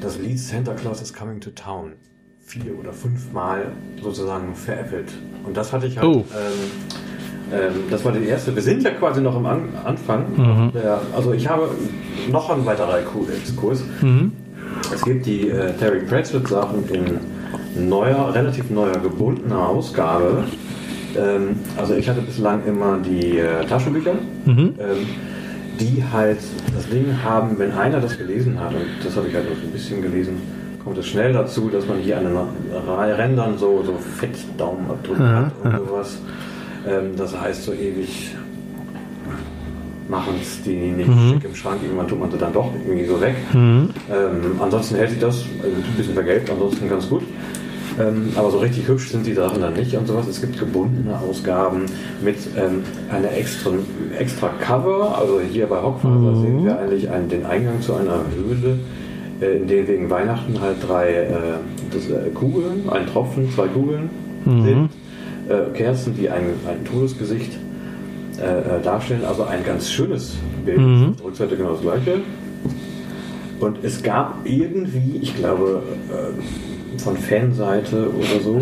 das 0.01 0.17
Lied 0.19 0.39
Santa 0.39 0.73
Claus 0.73 1.01
is 1.01 1.13
Coming 1.13 1.39
to 1.39 1.51
Town 1.51 1.93
vier 2.45 2.77
oder 2.79 2.91
fünfmal 2.93 3.71
sozusagen 4.01 4.53
veräppelt. 4.55 5.11
Und 5.45 5.55
das 5.55 5.71
hatte 5.71 5.87
ich 5.87 5.97
halt. 5.97 6.07
Oh. 6.07 6.25
Ähm, 6.35 7.53
ähm, 7.53 7.73
das 7.89 8.03
war 8.03 8.11
die 8.11 8.25
erste. 8.25 8.53
Wir 8.55 8.61
sind 8.63 8.83
ja 8.83 8.91
quasi 8.91 9.21
noch 9.21 9.35
am 9.35 9.45
An 9.45 9.69
Anfang. 9.85 10.25
Mhm. 10.35 10.71
Der, 10.73 10.99
also 11.15 11.31
ich 11.33 11.47
habe 11.47 11.69
noch 12.29 12.49
ein 12.49 12.65
weiterer 12.65 12.99
Exkurs. 12.99 13.83
Mhm. 14.01 14.31
Es 14.93 15.01
gibt 15.03 15.25
die 15.25 15.49
äh, 15.49 15.73
Terry 15.73 15.99
Pratchett 16.01 16.47
Sachen 16.47 16.83
in 16.89 17.87
neuer, 17.89 18.33
relativ 18.33 18.69
neuer 18.69 18.97
gebundener 18.97 19.67
Ausgabe. 19.69 20.43
Ähm, 21.17 21.57
also 21.77 21.93
ich 21.95 22.07
hatte 22.09 22.21
bislang 22.21 22.61
immer 22.65 22.97
die 22.97 23.37
äh, 23.39 23.65
Taschenbücher, 23.65 24.13
Mhm. 24.45 24.73
ähm, 24.79 25.07
die 25.79 26.03
halt 26.11 26.39
das 26.75 26.89
Ding 26.89 27.05
haben, 27.23 27.57
wenn 27.59 27.71
einer 27.71 27.99
das 27.99 28.17
gelesen 28.17 28.59
hat, 28.59 28.73
und 28.73 28.81
das 29.03 29.15
habe 29.15 29.27
ich 29.27 29.35
halt 29.35 29.45
noch 29.49 29.61
ein 29.63 29.71
bisschen 29.71 30.01
gelesen, 30.01 30.41
kommt 30.83 30.97
es 30.97 31.05
schnell 31.07 31.33
dazu, 31.33 31.69
dass 31.69 31.85
man 31.87 31.97
hier 31.99 32.17
an 32.17 32.25
den 32.25 32.35
Rändern 33.13 33.57
so, 33.57 33.83
so 33.85 33.93
fett 33.97 34.35
Daumenabdrücke 34.57 35.21
Aha, 35.21 35.45
hat 35.45 35.51
und 35.63 35.71
aha. 35.71 35.79
sowas. 35.87 36.17
Ähm, 36.87 37.11
das 37.17 37.39
heißt 37.39 37.63
so 37.65 37.73
ewig 37.73 38.35
machen 40.09 40.35
es 40.41 40.61
die 40.63 40.75
nicht 40.75 41.07
Mhm. 41.07 41.39
im 41.43 41.55
Schrank, 41.55 41.79
irgendwann 41.83 42.07
tut 42.07 42.19
man 42.19 42.31
sie 42.31 42.37
dann 42.37 42.53
doch 42.53 42.71
irgendwie 42.85 43.05
so 43.05 43.19
weg. 43.19 43.35
Mhm. 43.53 43.89
Ähm, 44.09 44.61
ansonsten 44.61 44.95
hält 44.95 45.09
sich 45.11 45.19
das, 45.19 45.43
also 45.61 45.75
ein 45.75 45.97
bisschen 45.97 46.13
vergelbt, 46.13 46.49
ansonsten 46.49 46.89
ganz 46.89 47.09
gut. 47.09 47.23
Ähm, 47.99 48.29
aber 48.35 48.51
so 48.51 48.59
richtig 48.59 48.87
hübsch 48.87 49.09
sind 49.09 49.25
die 49.25 49.33
Sachen 49.33 49.59
dann 49.61 49.73
nicht 49.73 49.95
und 49.97 50.07
sowas. 50.07 50.27
Es 50.27 50.39
gibt 50.39 50.59
gebundene 50.59 51.17
Ausgaben 51.19 51.85
mit 52.23 52.35
ähm, 52.55 52.83
einer 53.11 53.31
extra, 53.35 53.71
extra 54.17 54.49
Cover. 54.61 55.17
Also 55.19 55.41
hier 55.41 55.65
bei 55.65 55.81
Hockfaser 55.81 56.35
sehen 56.41 56.63
wir 56.63 56.77
eigentlich 56.79 57.09
einen, 57.09 57.27
den 57.27 57.45
Eingang 57.45 57.81
zu 57.81 57.95
einer 57.95 58.21
Höhle, 58.35 58.77
äh, 59.41 59.57
in 59.57 59.67
der 59.67 59.87
wegen 59.87 60.09
Weihnachten 60.11 60.61
halt 60.61 60.77
drei 60.87 61.09
äh, 61.11 61.31
das, 61.91 62.07
äh, 62.09 62.29
Kugeln, 62.35 62.87
ein 62.89 63.07
Tropfen, 63.07 63.49
zwei 63.51 63.67
Kugeln 63.67 64.09
sind. 64.45 64.89
Äh, 65.49 65.75
Kerzen, 65.75 66.15
die 66.15 66.29
ein, 66.29 66.43
ein 66.67 66.85
Todesgesicht 66.85 67.53
äh, 68.39 68.77
äh, 68.77 68.81
darstellen. 68.81 69.25
Also 69.25 69.43
ein 69.43 69.63
ganz 69.63 69.89
schönes 69.89 70.35
Bild. 70.65 70.79
Mhm. 70.79 71.15
Rückseite 71.23 71.57
genau 71.57 71.73
das 71.73 71.81
gleiche. 71.81 72.21
Und 73.59 73.83
es 73.83 74.03
gab 74.03 74.35
irgendwie, 74.43 75.17
ich 75.21 75.35
glaube, 75.35 75.81
äh, 76.11 76.99
von 76.99 77.17
Fanseite 77.17 78.09
oder 78.09 78.43
so, 78.43 78.61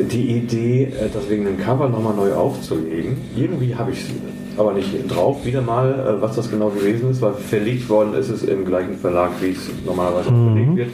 die 0.00 0.36
Idee, 0.36 0.84
äh, 0.84 1.08
das 1.12 1.28
wegen 1.28 1.44
dem 1.44 1.58
Cover 1.58 1.88
nochmal 1.88 2.14
neu 2.14 2.32
aufzulegen. 2.32 3.16
Irgendwie 3.36 3.74
habe 3.74 3.92
ich 3.92 3.98
es 3.98 4.10
aber 4.58 4.72
nicht 4.72 4.90
drauf, 5.08 5.44
wieder 5.44 5.60
mal, 5.60 5.92
äh, 6.18 6.22
was 6.22 6.36
das 6.36 6.50
genau 6.50 6.70
gewesen 6.70 7.10
ist, 7.10 7.20
weil 7.20 7.34
verlegt 7.34 7.88
worden 7.88 8.14
ist 8.14 8.30
es 8.30 8.42
im 8.42 8.64
gleichen 8.64 8.96
Verlag, 8.96 9.32
wie 9.40 9.50
es 9.50 9.70
normalerweise 9.84 10.30
auch 10.30 10.44
verlegt 10.46 10.76
wird. 10.76 10.90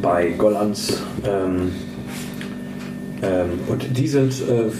Bei 0.00 0.30
Gollands. 0.30 1.02
Ähm, 1.24 1.72
ähm, 3.22 3.50
und 3.68 3.96
die 3.96 4.08
sind 4.08 4.32
äh, 4.32 4.70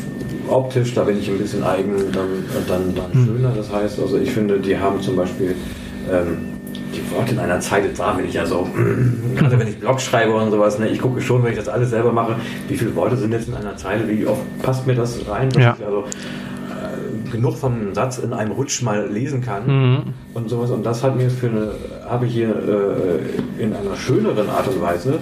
optisch, 0.52 0.94
da 0.94 1.02
bin 1.04 1.18
ich 1.18 1.28
ein 1.30 1.38
bisschen 1.38 1.62
eigen, 1.64 1.94
dann, 2.12 2.28
dann, 2.68 2.94
dann 2.94 3.12
schöner. 3.26 3.52
Das 3.56 3.72
heißt, 3.72 3.98
also 4.00 4.18
ich 4.18 4.30
finde, 4.30 4.58
die 4.58 4.76
haben 4.78 5.00
zum 5.00 5.16
Beispiel 5.16 5.54
ähm, 6.10 6.38
die 6.94 7.02
Worte 7.14 7.32
in 7.32 7.38
einer 7.38 7.58
Zeile, 7.60 7.88
da 7.96 8.12
bin 8.12 8.26
ich 8.26 8.34
ja 8.34 8.44
so, 8.46 8.66
gerade 9.36 9.58
wenn 9.58 9.66
ich 9.68 9.78
Blog 9.78 10.00
schreibe 10.00 10.32
und 10.34 10.50
sowas, 10.50 10.78
ne, 10.78 10.88
ich 10.88 10.98
gucke 11.00 11.20
schon, 11.22 11.42
wenn 11.42 11.52
ich 11.52 11.58
das 11.58 11.68
alles 11.68 11.90
selber 11.90 12.12
mache, 12.12 12.36
wie 12.68 12.76
viele 12.76 12.94
Worte 12.94 13.16
sind 13.16 13.32
jetzt 13.32 13.48
in 13.48 13.54
einer 13.54 13.76
Zeile, 13.76 14.08
wie 14.08 14.26
oft 14.26 14.42
passt 14.62 14.86
mir 14.86 14.94
das 14.94 15.18
rein, 15.28 15.48
dass 15.50 15.62
Ja. 15.62 15.76
ich 15.78 15.84
also 15.86 16.04
äh, 16.04 17.30
genug 17.30 17.56
von 17.56 17.72
einem 17.72 17.94
Satz 17.94 18.18
in 18.18 18.32
einem 18.32 18.52
Rutsch 18.52 18.82
mal 18.82 19.08
lesen 19.10 19.40
kann 19.40 19.66
Mhm. 19.66 19.98
und 20.34 20.50
sowas. 20.50 20.70
Und 20.70 20.84
das 20.84 21.02
hat 21.02 21.16
mir 21.16 21.30
für 21.30 21.46
eine, 21.48 21.68
habe 22.08 22.26
ich 22.26 22.34
hier 22.34 22.48
äh, 22.50 23.62
in 23.62 23.72
einer 23.74 23.96
schöneren 23.96 24.48
Art 24.50 24.68
und 24.68 24.80
Weise 24.82 25.14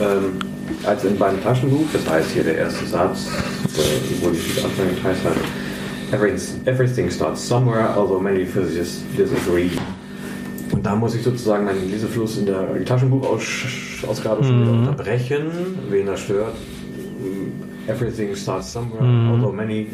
ähm, 0.00 0.38
als 0.86 1.04
in 1.04 1.16
beim 1.18 1.42
Taschenbuch. 1.42 1.86
Das 1.92 2.08
heißt 2.08 2.30
hier 2.32 2.44
der 2.44 2.58
erste 2.58 2.86
Satz, 2.86 3.28
äh, 3.78 4.24
wo 4.24 4.30
die 4.30 4.64
Anfang 4.64 4.86
heißt 5.04 5.24
halt 5.24 5.36
Everything, 6.12 6.60
everything 6.66 7.10
starts 7.10 7.40
somewhere, 7.48 7.92
although 7.96 8.20
many 8.20 8.46
physicists 8.46 9.02
disagree. 9.18 9.70
Und 10.70 10.86
da 10.86 10.94
muss 10.94 11.16
ich 11.16 11.22
sozusagen 11.22 11.64
meinen 11.64 11.90
Lesefluss 11.90 12.38
in 12.38 12.46
der 12.46 12.84
Taschenbuchausgabe 12.84 14.44
schon 14.44 14.62
wieder 14.62 14.72
unterbrechen, 14.72 15.46
wen 15.90 16.06
das 16.06 16.20
stört. 16.20 16.54
Everything 17.88 18.36
starts 18.36 18.72
somewhere, 18.72 19.02
although 19.32 19.52
many 19.52 19.88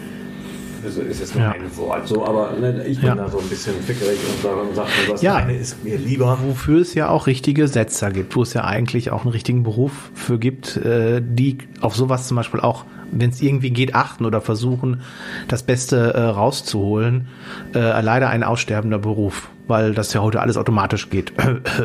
ist 0.85 0.97
ist 0.99 1.21
jetzt 1.21 1.35
nur 1.35 1.45
Ja. 1.45 1.51
ein 1.53 1.77
Wort 1.77 2.09
so, 2.09 2.25
aber 2.27 2.53
ne, 2.61 2.85
ich 2.87 2.99
bin 2.99 3.09
Ja. 3.09 3.14
da 3.14 3.29
so 3.29 3.38
ein 3.38 3.49
bisschen 3.49 3.75
fickerig 3.83 4.18
und 4.29 4.42
sage, 4.42 4.61
und 4.61 4.75
sage 4.75 4.88
das 5.11 5.23
Ja. 5.23 5.37
eine 5.37 5.55
ist 5.57 5.83
mir 5.85 5.97
lieber. 5.99 6.38
Wofür 6.42 6.81
es 6.81 6.95
ja 6.95 7.09
auch 7.09 7.27
richtige 7.27 7.68
Setzer 7.68 8.11
gibt, 8.11 8.35
wo 8.37 8.42
es 8.42 8.53
ja 8.55 8.64
eigentlich 8.64 9.11
auch 9.11 9.23
einen 9.23 9.33
richtigen 9.33 9.62
Beruf 9.62 10.11
für 10.14 10.38
gibt, 10.38 10.77
äh, 10.77 11.21
die 11.25 11.59
auf 11.81 11.95
sowas 11.97 12.27
zum 12.29 12.37
Beispiel 12.37 12.61
auch, 12.61 12.85
wenn 13.11 13.31
es 13.31 13.42
irgendwie 13.42 13.71
geht, 13.71 13.95
achten 13.95 14.25
oder 14.25 14.40
versuchen, 14.40 15.03
das 15.49 15.62
Beste 15.62 16.14
äh, 16.14 16.21
rauszuholen. 16.21 17.29
Äh, 17.75 18.01
leider 18.01 18.29
ein 18.31 18.42
aussterbender 18.42 18.99
Beruf, 18.99 19.51
weil 19.68 19.92
das 19.95 20.12
ja 20.14 20.23
heute 20.23 20.40
alles 20.40 20.57
automatisch 20.57 21.11
geht. 21.11 21.33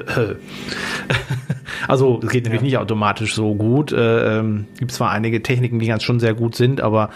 also 1.87 2.19
es 2.23 2.29
geht 2.29 2.43
nämlich 2.45 2.61
nicht 2.61 2.77
automatisch 2.77 3.33
so 3.33 3.55
gut. 3.55 3.91
Äh, 3.91 4.39
ähm, 4.39 4.65
gibt 4.79 4.91
zwar 4.91 5.11
einige 5.11 5.41
Techniken, 5.43 5.79
die 5.79 5.87
ganz 5.87 6.03
schon 6.03 6.19
sehr 6.19 6.33
gut 6.33 6.55
sind, 6.55 6.81
aber 6.81 7.09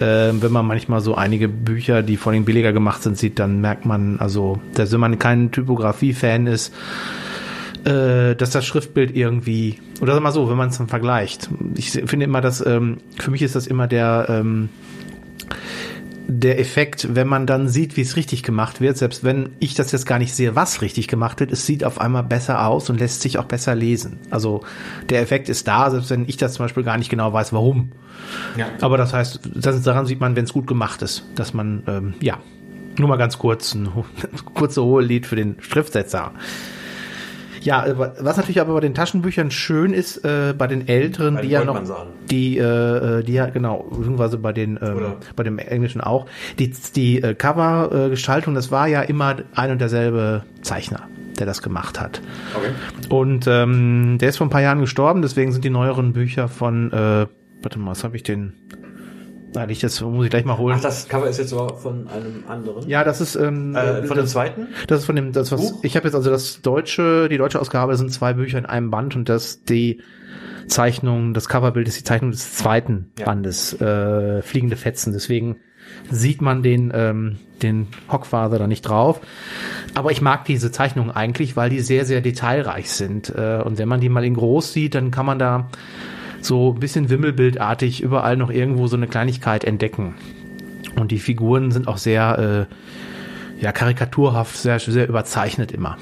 äh, 0.00 0.32
wenn 0.32 0.52
man 0.52 0.66
manchmal 0.66 1.00
so 1.00 1.14
einige 1.14 1.48
Bücher, 1.48 2.02
die 2.02 2.16
vor 2.16 2.32
allem 2.32 2.44
billiger 2.44 2.72
gemacht 2.72 3.02
sind, 3.02 3.16
sieht, 3.18 3.38
dann 3.38 3.60
merkt 3.60 3.86
man, 3.86 4.18
also, 4.20 4.60
dass 4.74 4.92
wenn 4.92 5.00
man 5.00 5.18
kein 5.18 5.50
Typografie-Fan 5.50 6.46
ist, 6.46 6.74
äh, 7.84 8.34
dass 8.34 8.50
das 8.50 8.66
Schriftbild 8.66 9.16
irgendwie, 9.16 9.78
oder 10.00 10.14
sag 10.14 10.22
mal 10.22 10.32
so, 10.32 10.48
wenn 10.50 10.56
man 10.56 10.68
es 10.68 10.78
dann 10.78 10.88
vergleicht. 10.88 11.48
Ich 11.76 11.90
finde 11.90 12.24
immer, 12.24 12.40
dass, 12.40 12.64
ähm, 12.64 12.98
für 13.18 13.30
mich 13.30 13.42
ist 13.42 13.54
das 13.54 13.66
immer 13.66 13.86
der, 13.86 14.26
ähm, 14.28 14.68
der 16.30 16.60
Effekt, 16.60 17.14
wenn 17.14 17.26
man 17.26 17.46
dann 17.46 17.68
sieht, 17.68 17.96
wie 17.96 18.02
es 18.02 18.16
richtig 18.16 18.42
gemacht 18.42 18.82
wird, 18.82 18.98
selbst 18.98 19.24
wenn 19.24 19.56
ich 19.60 19.74
das 19.74 19.92
jetzt 19.92 20.04
gar 20.04 20.18
nicht 20.18 20.34
sehe, 20.34 20.54
was 20.54 20.82
richtig 20.82 21.08
gemacht 21.08 21.40
wird, 21.40 21.50
es 21.50 21.64
sieht 21.64 21.84
auf 21.84 21.98
einmal 21.98 22.22
besser 22.22 22.66
aus 22.66 22.90
und 22.90 23.00
lässt 23.00 23.22
sich 23.22 23.38
auch 23.38 23.46
besser 23.46 23.74
lesen. 23.74 24.18
Also 24.30 24.60
der 25.08 25.22
Effekt 25.22 25.48
ist 25.48 25.66
da, 25.66 25.90
selbst 25.90 26.10
wenn 26.10 26.28
ich 26.28 26.36
das 26.36 26.52
zum 26.52 26.66
Beispiel 26.66 26.82
gar 26.82 26.98
nicht 26.98 27.08
genau 27.08 27.32
weiß, 27.32 27.54
warum. 27.54 27.92
Ja. 28.58 28.66
Aber 28.82 28.98
das 28.98 29.14
heißt, 29.14 29.40
das, 29.54 29.82
daran 29.82 30.04
sieht 30.04 30.20
man, 30.20 30.36
wenn 30.36 30.44
es 30.44 30.52
gut 30.52 30.66
gemacht 30.66 31.00
ist, 31.00 31.24
dass 31.34 31.54
man, 31.54 31.82
ähm, 31.86 32.14
ja, 32.20 32.38
nur 32.98 33.08
mal 33.08 33.16
ganz 33.16 33.38
kurz 33.38 33.74
ein 33.74 33.88
kurze 34.54 34.82
hohe 34.82 35.02
Lied 35.02 35.26
für 35.26 35.36
den 35.36 35.56
Schriftsetzer. 35.60 36.32
Ja, 37.62 37.84
äh, 37.86 37.94
was 37.98 38.36
natürlich 38.36 38.60
aber 38.60 38.74
bei 38.74 38.80
den 38.80 38.94
Taschenbüchern 38.94 39.50
schön 39.50 39.92
ist, 39.92 40.24
äh, 40.24 40.54
bei 40.56 40.66
den 40.66 40.88
älteren, 40.88 41.34
Bei 41.36 41.42
die 41.42 41.48
den 41.48 41.52
ja 41.52 41.58
noch, 41.60 41.74
Goldman-Sachen. 41.74 42.08
die, 42.30 42.58
äh, 42.58 43.22
die 43.22 43.32
ja 43.32 43.46
genau, 43.46 43.84
beziehungsweise 43.90 44.38
bei 44.38 44.52
den, 44.52 44.78
ähm, 44.82 44.96
Oder- 44.96 45.16
bei 45.36 45.42
dem 45.44 45.58
Englischen 45.58 46.00
auch, 46.00 46.26
die, 46.58 46.72
die 46.94 47.22
äh, 47.22 47.34
Cover-Gestaltung, 47.34 48.54
das 48.54 48.70
war 48.70 48.86
ja 48.88 49.02
immer 49.02 49.36
ein 49.54 49.70
und 49.70 49.80
derselbe 49.80 50.42
Zeichner, 50.62 51.02
der 51.38 51.46
das 51.46 51.62
gemacht 51.62 52.00
hat. 52.00 52.20
Okay. 52.54 52.70
Und 53.08 53.46
ähm, 53.46 54.18
der 54.20 54.28
ist 54.28 54.36
vor 54.38 54.46
ein 54.46 54.50
paar 54.50 54.62
Jahren 54.62 54.80
gestorben, 54.80 55.22
deswegen 55.22 55.52
sind 55.52 55.64
die 55.64 55.70
neueren 55.70 56.12
Bücher 56.12 56.48
von, 56.48 56.92
äh, 56.92 57.26
warte 57.62 57.78
mal, 57.78 57.90
was 57.92 58.04
habe 58.04 58.16
ich 58.16 58.22
denn? 58.22 58.52
Na, 59.54 59.68
ich 59.68 59.80
das 59.80 60.00
muss 60.00 60.24
ich 60.24 60.30
gleich 60.30 60.44
mal 60.44 60.58
holen. 60.58 60.76
Ach, 60.78 60.82
das 60.82 61.08
Cover 61.08 61.26
ist 61.28 61.38
jetzt 61.38 61.52
aber 61.52 61.74
von 61.76 62.06
einem 62.08 62.44
anderen? 62.48 62.86
ja, 62.88 63.02
das 63.04 63.20
ist 63.20 63.34
ähm, 63.34 63.74
Äh, 63.74 64.02
von 64.04 64.16
dem 64.16 64.24
das, 64.24 64.30
zweiten? 64.32 64.66
das 64.86 65.00
ist 65.00 65.04
von 65.06 65.16
dem, 65.16 65.32
das 65.32 65.50
was 65.52 65.60
Buch? 65.72 65.84
ich 65.84 65.96
habe 65.96 66.06
jetzt 66.06 66.14
also 66.14 66.30
das 66.30 66.60
deutsche, 66.60 67.28
die 67.30 67.38
deutsche 67.38 67.58
Ausgabe 67.60 67.96
sind 67.96 68.12
zwei 68.12 68.34
Bücher 68.34 68.58
in 68.58 68.66
einem 68.66 68.90
Band 68.90 69.16
und 69.16 69.28
das 69.28 69.64
die 69.64 70.02
Zeichnung, 70.66 71.32
das 71.32 71.48
Coverbild 71.48 71.88
ist 71.88 71.98
die 71.98 72.04
Zeichnung 72.04 72.30
des 72.30 72.54
zweiten 72.56 73.10
Ja. 73.18 73.24
Bandes, 73.24 73.72
äh, 73.80 74.42
fliegende 74.42 74.76
Fetzen. 74.76 75.14
Deswegen 75.14 75.56
sieht 76.10 76.42
man 76.42 76.62
den 76.62 76.92
ähm, 76.94 77.38
den 77.62 77.86
Hockfather 78.12 78.58
da 78.58 78.66
nicht 78.66 78.82
drauf. 78.82 79.22
Aber 79.94 80.10
ich 80.12 80.20
mag 80.20 80.44
diese 80.44 80.70
Zeichnungen 80.70 81.10
eigentlich, 81.10 81.56
weil 81.56 81.70
die 81.70 81.80
sehr 81.80 82.04
sehr 82.04 82.20
detailreich 82.20 82.90
sind 82.90 83.30
äh, 83.34 83.62
und 83.64 83.78
wenn 83.78 83.88
man 83.88 84.00
die 84.02 84.10
mal 84.10 84.24
in 84.26 84.34
groß 84.34 84.74
sieht, 84.74 84.94
dann 84.94 85.10
kann 85.10 85.24
man 85.24 85.38
da 85.38 85.70
so 86.40 86.72
ein 86.74 86.80
bisschen 86.80 87.10
Wimmelbildartig 87.10 88.02
überall 88.02 88.36
noch 88.36 88.50
irgendwo 88.50 88.86
so 88.86 88.96
eine 88.96 89.06
Kleinigkeit 89.06 89.64
entdecken. 89.64 90.14
Und 90.98 91.10
die 91.10 91.18
Figuren 91.18 91.70
sind 91.70 91.88
auch 91.88 91.98
sehr 91.98 92.66
äh, 93.60 93.62
ja, 93.62 93.72
karikaturhaft, 93.72 94.56
sehr, 94.56 94.78
sehr 94.78 95.08
überzeichnet 95.08 95.72
immer. 95.72 95.96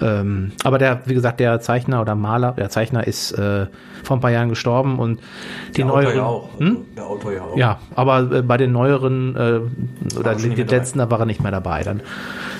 Ähm, 0.00 0.52
aber 0.64 0.78
der, 0.78 1.02
wie 1.06 1.14
gesagt, 1.14 1.40
der 1.40 1.60
Zeichner 1.60 2.00
oder 2.00 2.14
Maler, 2.14 2.52
der 2.52 2.70
Zeichner 2.70 3.06
ist 3.06 3.32
äh, 3.32 3.66
vor 4.02 4.16
ein 4.16 4.20
paar 4.20 4.30
Jahren 4.30 4.48
gestorben 4.48 4.98
und 4.98 5.20
die 5.76 5.82
Der 5.82 5.86
Autor 5.86 6.02
neueren. 6.02 6.16
ja 6.16 6.24
auch. 6.24 6.48
Hm? 6.58 6.66
Also 6.68 6.82
Der 6.96 7.06
Autor 7.06 7.32
ja 7.32 7.42
auch. 7.42 7.56
Ja, 7.56 7.78
aber 7.94 8.32
äh, 8.32 8.42
bei 8.42 8.56
den 8.56 8.72
neueren 8.72 9.36
äh, 9.36 9.38
oder 10.18 10.36
mehr 10.38 10.56
dabei. 10.56 10.76
letzten, 10.76 10.98
da 11.00 11.10
war 11.10 11.20
er 11.20 11.26
nicht 11.26 11.42
mehr 11.42 11.52
dabei. 11.52 11.82
Dann 11.82 12.00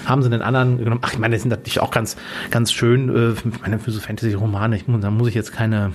haben 0.05 0.23
sie 0.23 0.29
den 0.29 0.43
anderen 0.43 0.79
genommen. 0.79 1.01
Ach, 1.03 1.13
ich 1.13 1.19
meine, 1.19 1.35
das 1.35 1.43
sind 1.43 1.51
natürlich 1.51 1.81
auch 1.81 1.91
ganz, 1.91 2.17
ganz 2.51 2.73
schön, 2.73 3.09
äh, 3.15 3.31
ich 3.33 3.61
meine, 3.63 3.79
für 3.79 3.91
so 3.91 4.01
Fantasy-Romane, 4.01 4.77
ich, 4.77 4.87
muss- 4.87 5.01
da 5.01 5.11
muss 5.11 5.29
ich 5.29 5.35
jetzt 5.35 5.53
keine 5.53 5.93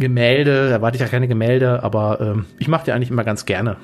Gemälde, 0.00 0.68
da 0.68 0.74
erwarte 0.76 0.96
ich 0.96 1.02
ja 1.02 1.08
keine 1.08 1.28
Gemälde, 1.28 1.82
aber 1.84 2.20
ähm, 2.20 2.46
ich 2.58 2.66
mache 2.66 2.86
die 2.86 2.92
eigentlich 2.92 3.10
immer 3.10 3.24
ganz 3.24 3.46
gerne. 3.46 3.76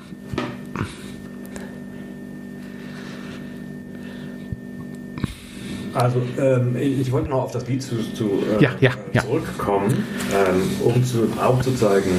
Also, 5.93 6.21
ähm, 6.39 6.75
ich 6.75 7.11
wollte 7.11 7.29
noch 7.29 7.43
auf 7.43 7.51
das 7.51 7.67
Lied 7.67 7.81
zu, 7.81 7.95
zu 8.13 8.43
äh, 8.59 8.63
Ja, 8.63 8.69
ja, 8.79 8.91
ja. 9.13 9.21
zurückkommen, 9.21 10.03
ähm, 10.31 10.61
um 10.83 11.03
zu, 11.03 11.27
aufzuzeigen. 11.41 12.11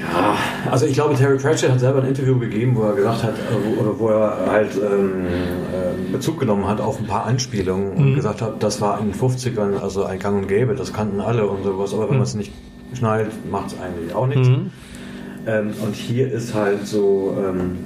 Ja, 0.00 0.34
also 0.70 0.86
ich 0.86 0.94
glaube, 0.94 1.14
Terry 1.14 1.36
Pratchett 1.36 1.70
hat 1.70 1.80
selber 1.80 2.02
ein 2.02 2.08
Interview 2.08 2.38
gegeben, 2.38 2.74
wo 2.76 2.82
er 2.82 2.94
gesagt 2.94 3.22
hat, 3.22 3.34
äh, 3.34 3.76
wo, 3.76 3.80
oder 3.82 3.98
wo 3.98 4.08
er 4.08 4.50
halt 4.50 4.70
ähm, 4.76 5.26
ähm, 5.74 6.12
Bezug 6.12 6.40
genommen 6.40 6.66
hat 6.66 6.80
auf 6.80 6.98
ein 6.98 7.06
paar 7.06 7.26
Anspielungen 7.26 7.92
und 7.92 8.14
gesagt 8.14 8.42
hat, 8.42 8.62
das 8.62 8.80
war 8.80 8.98
in 9.00 9.12
den 9.12 9.14
50ern 9.20 9.78
also 9.80 10.04
ein 10.04 10.18
Gang 10.18 10.42
und 10.42 10.48
Gäbe, 10.48 10.74
das 10.74 10.92
kannten 10.92 11.20
alle 11.20 11.46
und 11.46 11.62
sowas, 11.64 11.92
aber 11.92 12.04
wenn 12.08 12.16
man 12.16 12.22
es 12.22 12.34
nicht 12.34 12.52
schnallt, 12.94 13.28
macht 13.50 13.68
es 13.68 13.80
eigentlich 13.80 14.14
auch 14.14 14.26
nichts. 14.26 14.48
Ähm, 15.46 15.72
und 15.82 15.94
hier 15.94 16.30
ist 16.30 16.54
halt 16.54 16.86
so 16.86 17.36
ähm, 17.38 17.78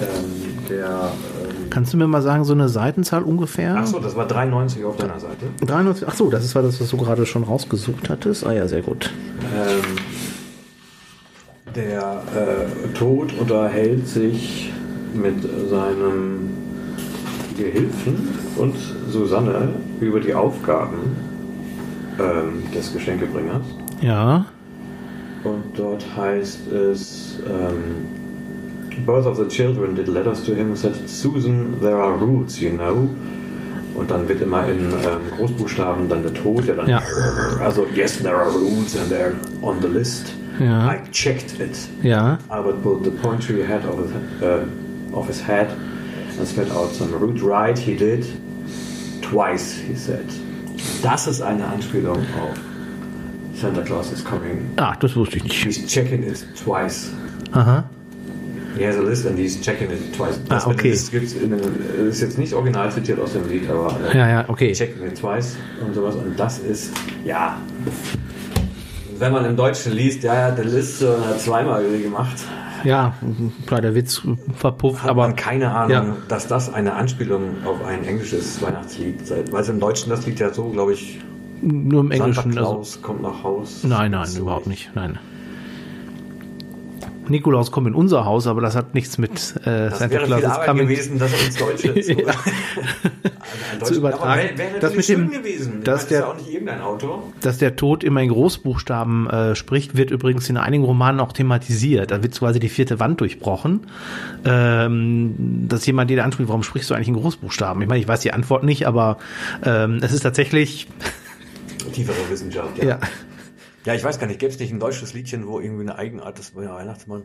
ähm, 0.00 0.66
der. 0.68 0.86
Ähm, 0.86 1.70
Kannst 1.70 1.92
du 1.92 1.96
mir 1.96 2.06
mal 2.06 2.22
sagen, 2.22 2.44
so 2.44 2.52
eine 2.52 2.68
Seitenzahl 2.68 3.22
ungefähr? 3.22 3.76
Achso, 3.76 3.98
das 3.98 4.16
war 4.16 4.26
93 4.26 4.84
auf 4.84 4.96
deiner 4.96 5.18
Seite. 5.20 5.46
93, 5.66 6.06
ach 6.08 6.14
so, 6.14 6.30
das 6.30 6.44
ist 6.44 6.54
war 6.54 6.62
das, 6.62 6.80
was 6.80 6.88
du 6.90 6.96
gerade 6.96 7.26
schon 7.26 7.44
rausgesucht 7.44 8.08
hattest. 8.10 8.46
Ah 8.46 8.52
ja, 8.52 8.68
sehr 8.68 8.82
gut. 8.82 9.10
Ähm, 9.54 9.96
der 11.74 12.22
äh, 12.34 12.88
Tod 12.98 13.32
unterhält 13.38 14.06
sich 14.06 14.72
mit 15.14 15.42
seinem 15.70 16.50
Gehilfen 17.56 18.28
und 18.56 18.74
Susanne 19.10 19.68
über 20.00 20.20
die 20.20 20.34
Aufgaben 20.34 21.16
ähm, 22.18 22.62
des 22.74 22.92
Geschenkebringers. 22.92 23.62
Ja. 24.00 24.46
Und 25.44 25.64
dort 25.76 26.04
heißt 26.16 26.70
es, 26.72 27.38
ähm, 27.46 28.06
both 29.04 29.26
of 29.26 29.36
the 29.36 29.48
children 29.48 29.94
did 29.94 30.08
letters 30.08 30.42
to 30.44 30.54
him 30.54 30.68
and 30.68 30.78
said, 30.78 30.94
Susan, 31.08 31.74
there 31.80 31.96
are 31.96 32.16
rules, 32.18 32.60
you 32.60 32.70
know. 32.70 33.08
Und 33.94 34.10
dann 34.10 34.26
wird 34.28 34.40
immer 34.40 34.66
in 34.68 34.78
ähm, 34.90 35.36
Großbuchstaben 35.36 36.08
dann 36.08 36.22
der 36.22 36.32
Tod, 36.32 36.66
der 36.66 36.76
dann, 36.76 36.88
Ja. 36.88 37.02
also, 37.62 37.86
yes, 37.94 38.18
there 38.18 38.36
are 38.36 38.50
rules 38.50 38.96
and 38.96 39.10
they're 39.12 39.34
on 39.60 39.76
the 39.82 39.88
list. 39.88 40.32
Ja. 40.62 40.92
I 40.94 40.98
checked 41.12 41.58
it. 41.60 41.76
Ja. 42.02 42.38
Albert 42.48 42.82
pulled 42.82 43.04
the 43.04 43.10
pointy 43.10 43.62
head 43.62 43.84
of 43.84 43.98
his, 43.98 44.10
uh, 44.42 45.16
of 45.16 45.26
his 45.26 45.40
head 45.46 45.68
and 46.38 46.46
spat 46.46 46.70
out 46.70 46.92
some 46.94 47.12
root. 47.18 47.40
Right, 47.42 47.78
he 47.78 47.94
did. 47.96 48.24
Twice, 49.22 49.74
he 49.88 49.94
said. 49.96 50.26
Das 51.02 51.26
ist 51.26 51.40
eine 51.42 51.64
Anspielung 51.66 52.18
auf 52.18 52.56
Santa 53.54 53.82
Claus 53.82 54.10
is 54.12 54.24
coming 54.24 54.70
Ah, 54.76 54.94
das 54.98 55.14
wusste 55.14 55.36
ich 55.38 55.44
nicht. 55.44 55.64
He's 55.64 55.86
checking 55.86 56.22
it 56.22 56.44
twice. 56.62 57.10
Aha. 57.52 57.84
He 58.76 58.84
has 58.84 58.96
a 58.96 59.02
list 59.02 59.26
and 59.26 59.38
he's 59.38 59.60
checking 59.60 59.90
it 59.90 60.14
twice. 60.16 60.40
Ah, 60.48 60.62
okay. 60.66 60.90
Das 60.90 61.10
gibt's 61.10 61.34
in 61.34 61.52
einem, 61.52 61.60
das 61.98 62.14
ist 62.16 62.20
jetzt 62.22 62.38
nicht 62.38 62.52
original 62.54 62.90
zitiert 62.90 63.20
aus 63.20 63.34
dem 63.34 63.48
Lied, 63.48 63.68
aber 63.68 63.94
äh, 64.12 64.16
Ja, 64.18 64.28
ja, 64.28 64.44
okay. 64.48 64.72
checking 64.72 65.06
it 65.06 65.18
twice 65.18 65.56
und 65.86 65.94
sowas. 65.94 66.14
Und 66.16 66.38
das 66.38 66.58
ist, 66.60 66.92
ja. 67.24 67.58
Wenn 69.22 69.32
man 69.32 69.44
im 69.44 69.56
Deutschen 69.56 69.92
liest, 69.92 70.24
ja, 70.24 70.34
ja, 70.34 70.50
der 70.50 70.64
Liste 70.64 71.14
und 71.14 71.24
hat 71.24 71.40
zweimal 71.40 71.84
gemacht, 71.84 72.36
Ja, 72.82 73.14
klar, 73.66 73.80
der 73.80 73.94
Witz 73.94 74.20
verpufft, 74.56 75.04
hat 75.04 75.10
aber 75.10 75.22
man 75.22 75.36
keine 75.36 75.70
Ahnung, 75.72 75.90
Ja. 75.92 76.16
dass 76.26 76.48
das 76.48 76.74
eine 76.74 76.94
Anspielung 76.94 77.42
auf 77.64 77.84
ein 77.84 78.04
englisches 78.04 78.60
Weihnachtslied 78.60 79.24
sei. 79.24 79.44
Weil 79.52 79.62
es 79.62 79.68
im 79.68 79.78
Deutschen 79.78 80.10
das 80.10 80.26
Lied 80.26 80.40
ja 80.40 80.52
so, 80.52 80.70
glaube 80.70 80.94
ich, 80.94 81.20
nur 81.60 82.00
im 82.00 82.08
Santa 82.10 82.24
Englischen. 82.24 82.58
Also, 82.58 82.70
Claus 82.72 83.00
kommt 83.02 83.22
nach 83.22 83.44
Haus. 83.44 83.84
nein, 83.84 84.10
nein, 84.10 84.28
überhaupt 84.36 84.66
nicht. 84.66 84.90
Nein. 84.96 85.20
Nikolaus 87.28 87.70
kommt 87.70 87.86
in 87.86 87.94
unser 87.94 88.24
Haus, 88.24 88.46
aber 88.46 88.60
das 88.60 88.74
hat 88.76 88.94
nichts 88.94 89.16
mit 89.16 89.30
äh, 89.64 89.88
Das 89.90 89.98
Santa 90.00 90.14
wäre 90.14 90.26
Claus 90.26 90.38
viel 90.40 90.44
is 90.48 90.52
Arbeit 90.52 90.68
coming 90.68 90.88
gewesen, 90.88 91.18
das 91.18 91.32
ins 91.46 91.56
Deutsche 91.56 91.94
zu, 92.00 92.12
Ja. 92.12 92.32
zu 93.84 93.94
übertragen. 93.94 94.58
Wäre 94.58 94.72
wär 94.72 94.80
Das 94.80 94.94
mit 94.96 95.08
dem- 95.08 95.30
gewesen. 95.30 95.82
Dass 95.84 96.02
meine, 96.02 96.08
der- 96.08 96.18
ist 96.18 96.24
ja 96.24 96.26
auch 96.32 96.36
nicht 96.36 96.52
irgendein 96.52 96.80
Auto. 96.82 97.32
Dass 97.40 97.58
der 97.58 97.76
Tod 97.76 98.02
immer 98.04 98.20
in 98.22 98.28
Großbuchstaben 98.28 99.30
äh, 99.30 99.54
spricht, 99.54 99.96
wird 99.96 100.10
übrigens 100.10 100.48
in 100.50 100.56
einigen 100.56 100.84
Romanen 100.84 101.20
auch 101.20 101.32
thematisiert. 101.32 102.10
Da 102.10 102.22
wird 102.22 102.38
quasi 102.38 102.58
die 102.60 102.68
vierte 102.68 102.98
Wand 103.00 103.20
durchbrochen. 103.20 103.86
Ähm, 104.44 105.34
dass 105.68 105.86
jemand 105.86 106.10
jeder 106.10 106.24
anspricht, 106.24 106.48
warum 106.48 106.62
sprichst 106.62 106.90
du 106.90 106.94
eigentlich 106.94 107.08
in 107.08 107.14
Großbuchstaben? 107.14 107.80
Ich 107.82 107.88
meine, 107.88 108.00
ich 108.00 108.08
weiß 108.08 108.20
die 108.20 108.32
Antwort 108.32 108.64
nicht, 108.64 108.86
aber 108.86 109.18
ähm, 109.64 110.00
es 110.02 110.12
ist 110.12 110.22
tatsächlich, 110.22 110.88
Tiefere 111.92 112.16
Wissenschaft, 112.30 112.78
ja. 112.78 112.84
ja. 112.90 112.98
Ja, 113.84 113.94
ich 113.94 114.04
weiß 114.04 114.18
gar 114.20 114.26
nicht, 114.28 114.38
gäbe 114.38 114.52
es 114.52 114.58
nicht 114.60 114.72
ein 114.72 114.78
deutsches 114.80 115.12
Liedchen, 115.14 115.46
wo 115.46 115.58
irgendwie 115.60 115.82
eine 115.82 115.96
Eigenart 115.98 116.38
des 116.38 116.54
Weihnachtsmann. 116.54 117.24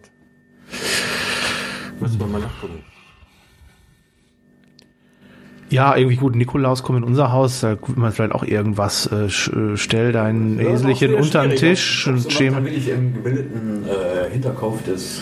Müsste 2.00 2.18
man 2.20 2.32
mal 2.34 2.42
nachgucken. 2.42 2.84
Ja, 5.70 5.98
irgendwie 5.98 6.16
gut, 6.16 6.36
Nikolaus 6.36 6.82
kommt 6.82 7.00
in 7.00 7.04
unser 7.04 7.32
Haus, 7.34 7.60
da 7.60 7.74
guckt 7.76 7.98
man 7.98 8.12
vielleicht 8.14 8.32
auch 8.32 8.44
irgendwas, 8.44 9.06
äh, 9.12 9.26
äh, 9.26 9.76
stell 9.76 10.14
dein 10.14 10.60
Eselchen 10.60 11.14
unter 11.16 11.46
den 11.46 11.58
Tisch 11.58 12.08
und 12.08 12.26
Da 12.26 12.30
schäme. 12.32 12.64
will 12.64 12.74
ich 12.74 12.88
im 12.90 13.14
gebildeten 13.14 13.84
äh, 13.86 14.32
Hinterkopf 14.32 14.82
des 14.86 15.22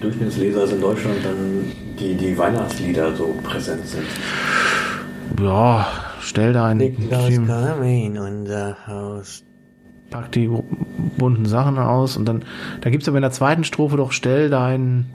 Durchschnittslesers 0.00 0.72
in 0.72 0.80
Deutschland 0.80 1.18
dann 1.24 1.70
die, 2.00 2.14
die 2.16 2.36
Weihnachtslieder 2.36 3.14
so 3.14 3.32
präsent 3.44 3.86
sind. 3.86 4.02
Ja, 5.40 5.86
stell 6.20 6.52
dein, 6.52 6.80
schäme- 6.80 7.46
coming 7.76 8.18
unser 8.18 8.76
Haus. 8.88 9.44
Pack 10.14 10.30
die 10.30 10.48
bunten 11.18 11.44
Sachen 11.46 11.76
aus 11.76 12.16
und 12.16 12.24
dann, 12.24 12.44
da 12.82 12.90
gibt's 12.90 13.08
aber 13.08 13.18
in 13.18 13.22
der 13.22 13.32
zweiten 13.32 13.64
Strophe 13.64 13.96
doch 13.96 14.12
stell 14.12 14.48
dein, 14.48 15.06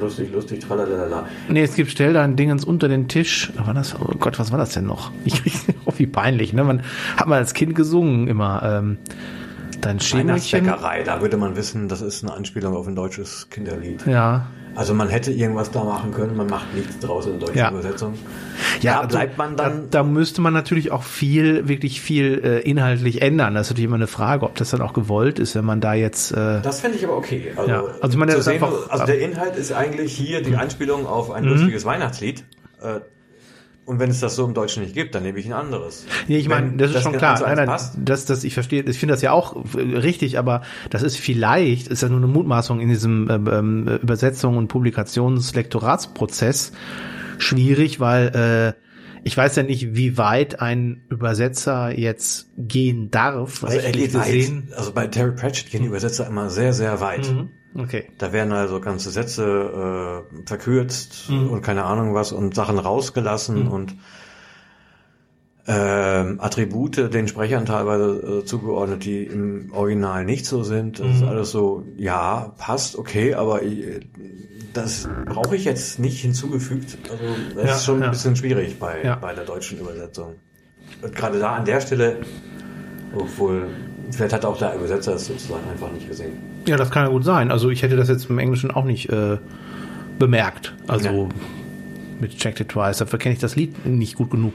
Lustig, 0.00 0.32
lustig, 0.32 0.60
tralalala. 0.60 1.26
nee, 1.48 1.62
es 1.62 1.74
gibt 1.74 1.90
stell 1.90 2.12
dein 2.12 2.36
Dingens 2.36 2.64
unter 2.64 2.88
den 2.88 3.08
Tisch. 3.08 3.52
War 3.56 3.74
das, 3.74 3.94
oh 3.98 4.14
Gott, 4.18 4.38
was 4.38 4.50
war 4.52 4.58
das 4.58 4.70
denn 4.70 4.86
noch? 4.86 5.10
Ich, 5.24 5.40
oh, 5.86 5.92
wie 5.96 6.06
peinlich, 6.06 6.52
ne? 6.52 6.62
Man 6.64 6.82
hat 7.16 7.26
mal 7.26 7.36
als 7.36 7.54
Kind 7.54 7.74
gesungen 7.74 8.28
immer, 8.28 8.62
ähm, 8.64 8.98
dein 9.80 10.00
Schemelchen. 10.00 10.66
Weihnachtsbäckerei, 10.66 11.02
da 11.04 11.20
würde 11.20 11.36
man 11.36 11.56
wissen, 11.56 11.88
das 11.88 12.00
ist 12.00 12.22
eine 12.22 12.32
Anspielung 12.34 12.76
auf 12.76 12.86
ein 12.86 12.94
deutsches 12.96 13.48
Kinderlied. 13.50 14.06
Ja. 14.06 14.46
Also 14.76 14.92
man 14.94 15.08
hätte 15.08 15.30
irgendwas 15.32 15.70
da 15.70 15.84
machen 15.84 16.10
können, 16.12 16.36
man 16.36 16.48
macht 16.48 16.74
nichts 16.74 16.98
draus 16.98 17.26
in 17.26 17.38
deutscher 17.38 17.54
Ja. 17.56 17.70
Übersetzung. 17.70 18.14
Ja, 18.80 18.94
Da 18.94 19.00
also, 19.02 19.16
bleibt 19.16 19.38
man 19.38 19.56
dann- 19.56 19.82
Da, 19.90 19.98
da 19.98 20.02
müsste 20.02 20.40
man 20.40 20.52
natürlich 20.52 20.90
auch 20.90 21.02
viel, 21.04 21.68
wirklich 21.68 22.00
viel 22.00 22.40
äh, 22.44 22.60
inhaltlich 22.68 23.22
ändern. 23.22 23.54
Das 23.54 23.68
ist 23.68 23.70
natürlich 23.70 23.86
immer 23.86 23.94
eine 23.96 24.06
Frage, 24.08 24.44
ob 24.44 24.56
das 24.56 24.70
dann 24.70 24.80
auch 24.80 24.92
gewollt 24.92 25.38
ist, 25.38 25.54
wenn 25.54 25.64
man 25.64 25.80
da 25.80 25.94
jetzt. 25.94 26.32
Äh, 26.32 26.60
Das 26.62 26.80
fände 26.80 26.96
ich 26.96 27.04
aber 27.04 27.16
okay. 27.16 27.52
Also, 27.56 27.70
Ja. 27.70 27.82
Also 28.00 28.08
ich 28.08 28.16
meine, 28.16 28.40
sehen, 28.42 28.54
einfach- 28.54 28.90
also 28.90 29.06
der 29.06 29.20
Inhalt 29.20 29.56
ist 29.56 29.72
eigentlich 29.72 30.12
hier 30.16 30.42
die 30.42 30.56
Anspielung 30.56 31.06
auf 31.06 31.30
ein 31.30 31.44
lustiges 31.44 31.84
Weihnachtslied. 31.84 32.44
Äh, 32.82 33.00
Und 33.86 33.98
wenn 33.98 34.10
es 34.10 34.20
das 34.20 34.34
so 34.34 34.46
im 34.46 34.54
Deutschen 34.54 34.82
nicht 34.82 34.94
gibt, 34.94 35.14
dann 35.14 35.24
nehme 35.24 35.38
ich 35.38 35.46
ein 35.46 35.52
anderes. 35.52 36.06
Nee, 36.26 36.38
ich 36.38 36.48
meine, 36.48 36.74
das 36.76 36.94
ist 36.94 37.02
schon 37.02 37.12
eins 37.12 37.18
klar. 37.18 37.40
Nein, 37.40 37.56
nein, 37.56 37.66
passt, 37.66 37.94
das, 37.98 38.24
das, 38.24 38.42
ich 38.42 38.54
verstehe, 38.54 38.82
ich 38.82 38.98
finde 38.98 39.12
das 39.12 39.20
ja 39.20 39.32
auch 39.32 39.62
äh, 39.74 39.98
richtig, 39.98 40.38
aber 40.38 40.62
das 40.88 41.02
ist 41.02 41.18
vielleicht, 41.18 41.88
ist 41.88 42.02
ja 42.02 42.08
nur 42.08 42.16
eine 42.16 42.26
Mutmaßung 42.26 42.80
in 42.80 42.88
diesem 42.88 43.28
ähm, 43.30 43.46
ähm, 43.46 43.98
Übersetzung 44.02 44.56
und 44.56 44.68
Publikationslektoratsprozess 44.68 46.72
schwierig, 47.36 48.00
weil 48.00 48.74
äh, 48.74 48.80
ich 49.22 49.36
weiß 49.36 49.56
ja 49.56 49.62
nicht, 49.62 49.94
wie 49.94 50.16
weit 50.16 50.60
ein 50.60 51.04
Übersetzer 51.10 51.98
jetzt 51.98 52.48
gehen 52.56 53.10
darf, 53.10 53.64
also 53.64 53.76
er 53.76 53.92
geht 53.92 54.14
weit. 54.14 54.50
Also 54.76 54.92
bei 54.92 55.08
Terry 55.08 55.32
Pratchett 55.32 55.70
gehen 55.70 55.82
die 55.82 55.88
Übersetzer 55.88 56.26
immer 56.26 56.48
sehr, 56.48 56.72
sehr 56.72 57.00
weit. 57.00 57.30
Mhm. 57.30 57.50
Okay. 57.76 58.04
Da 58.18 58.32
werden 58.32 58.52
also 58.52 58.80
ganze 58.80 59.10
Sätze 59.10 60.24
äh, 60.32 60.46
verkürzt 60.46 61.28
Mhm. 61.30 61.50
und 61.50 61.62
keine 61.62 61.84
Ahnung 61.84 62.14
was 62.14 62.30
und 62.32 62.54
Sachen 62.54 62.78
rausgelassen 62.78 63.66
und 63.66 63.94
ähm, 65.66 66.40
Attribute 66.42 66.96
den 67.12 67.26
Sprechern 67.26 67.64
teilweise 67.64 68.40
äh, 68.42 68.44
zugeordnet, 68.44 69.04
die 69.04 69.24
im 69.24 69.72
Original 69.72 70.24
nicht 70.24 70.44
so 70.44 70.62
sind. 70.62 71.00
Das 71.00 71.06
ist 71.16 71.22
Mhm. 71.22 71.28
alles 71.28 71.50
so, 71.52 71.84
ja, 71.96 72.52
passt, 72.58 72.96
okay, 72.98 73.34
aber 73.34 73.62
ich, 73.62 74.06
das 74.74 75.08
brauche 75.26 75.56
ich 75.56 75.64
jetzt 75.64 75.98
nicht 75.98 76.20
hinzugefügt. 76.20 76.98
Also 77.10 77.24
das 77.54 77.64
Ja, 77.64 77.76
ist 77.76 77.84
schon 77.86 78.00
ja. 78.00 78.04
ein 78.06 78.10
bisschen 78.10 78.36
schwierig 78.36 78.78
bei, 78.78 79.02
Ja. 79.02 79.16
bei 79.16 79.32
der 79.34 79.44
deutschen 79.44 79.78
Übersetzung. 79.80 80.34
Und 81.00 81.14
gerade 81.14 81.38
da 81.38 81.54
an 81.54 81.64
der 81.64 81.80
Stelle, 81.80 82.18
obwohl, 83.16 83.68
vielleicht 84.10 84.34
hat 84.34 84.44
auch 84.44 84.58
der 84.58 84.74
Übersetzer 84.76 85.14
es 85.14 85.26
sozusagen 85.26 85.66
einfach 85.70 85.90
nicht 85.92 86.06
gesehen. 86.08 86.53
Ja, 86.66 86.76
das 86.76 86.90
kann 86.90 87.04
ja 87.04 87.10
gut 87.10 87.24
sein. 87.24 87.50
Also 87.50 87.70
ich 87.70 87.82
hätte 87.82 87.96
das 87.96 88.08
jetzt 88.08 88.30
im 88.30 88.38
Englischen 88.38 88.70
auch 88.70 88.84
nicht 88.84 89.10
äh, 89.10 89.38
bemerkt. 90.18 90.74
Also 90.86 91.08
Ja. 91.08 91.28
mit 92.20 92.36
Checked 92.38 92.60
It 92.60 92.68
Twice. 92.70 92.98
Dafür 92.98 93.18
kenne 93.18 93.34
ich 93.34 93.40
das 93.40 93.56
Lied 93.56 93.84
nicht 93.86 94.14
gut 94.16 94.30
genug. 94.30 94.54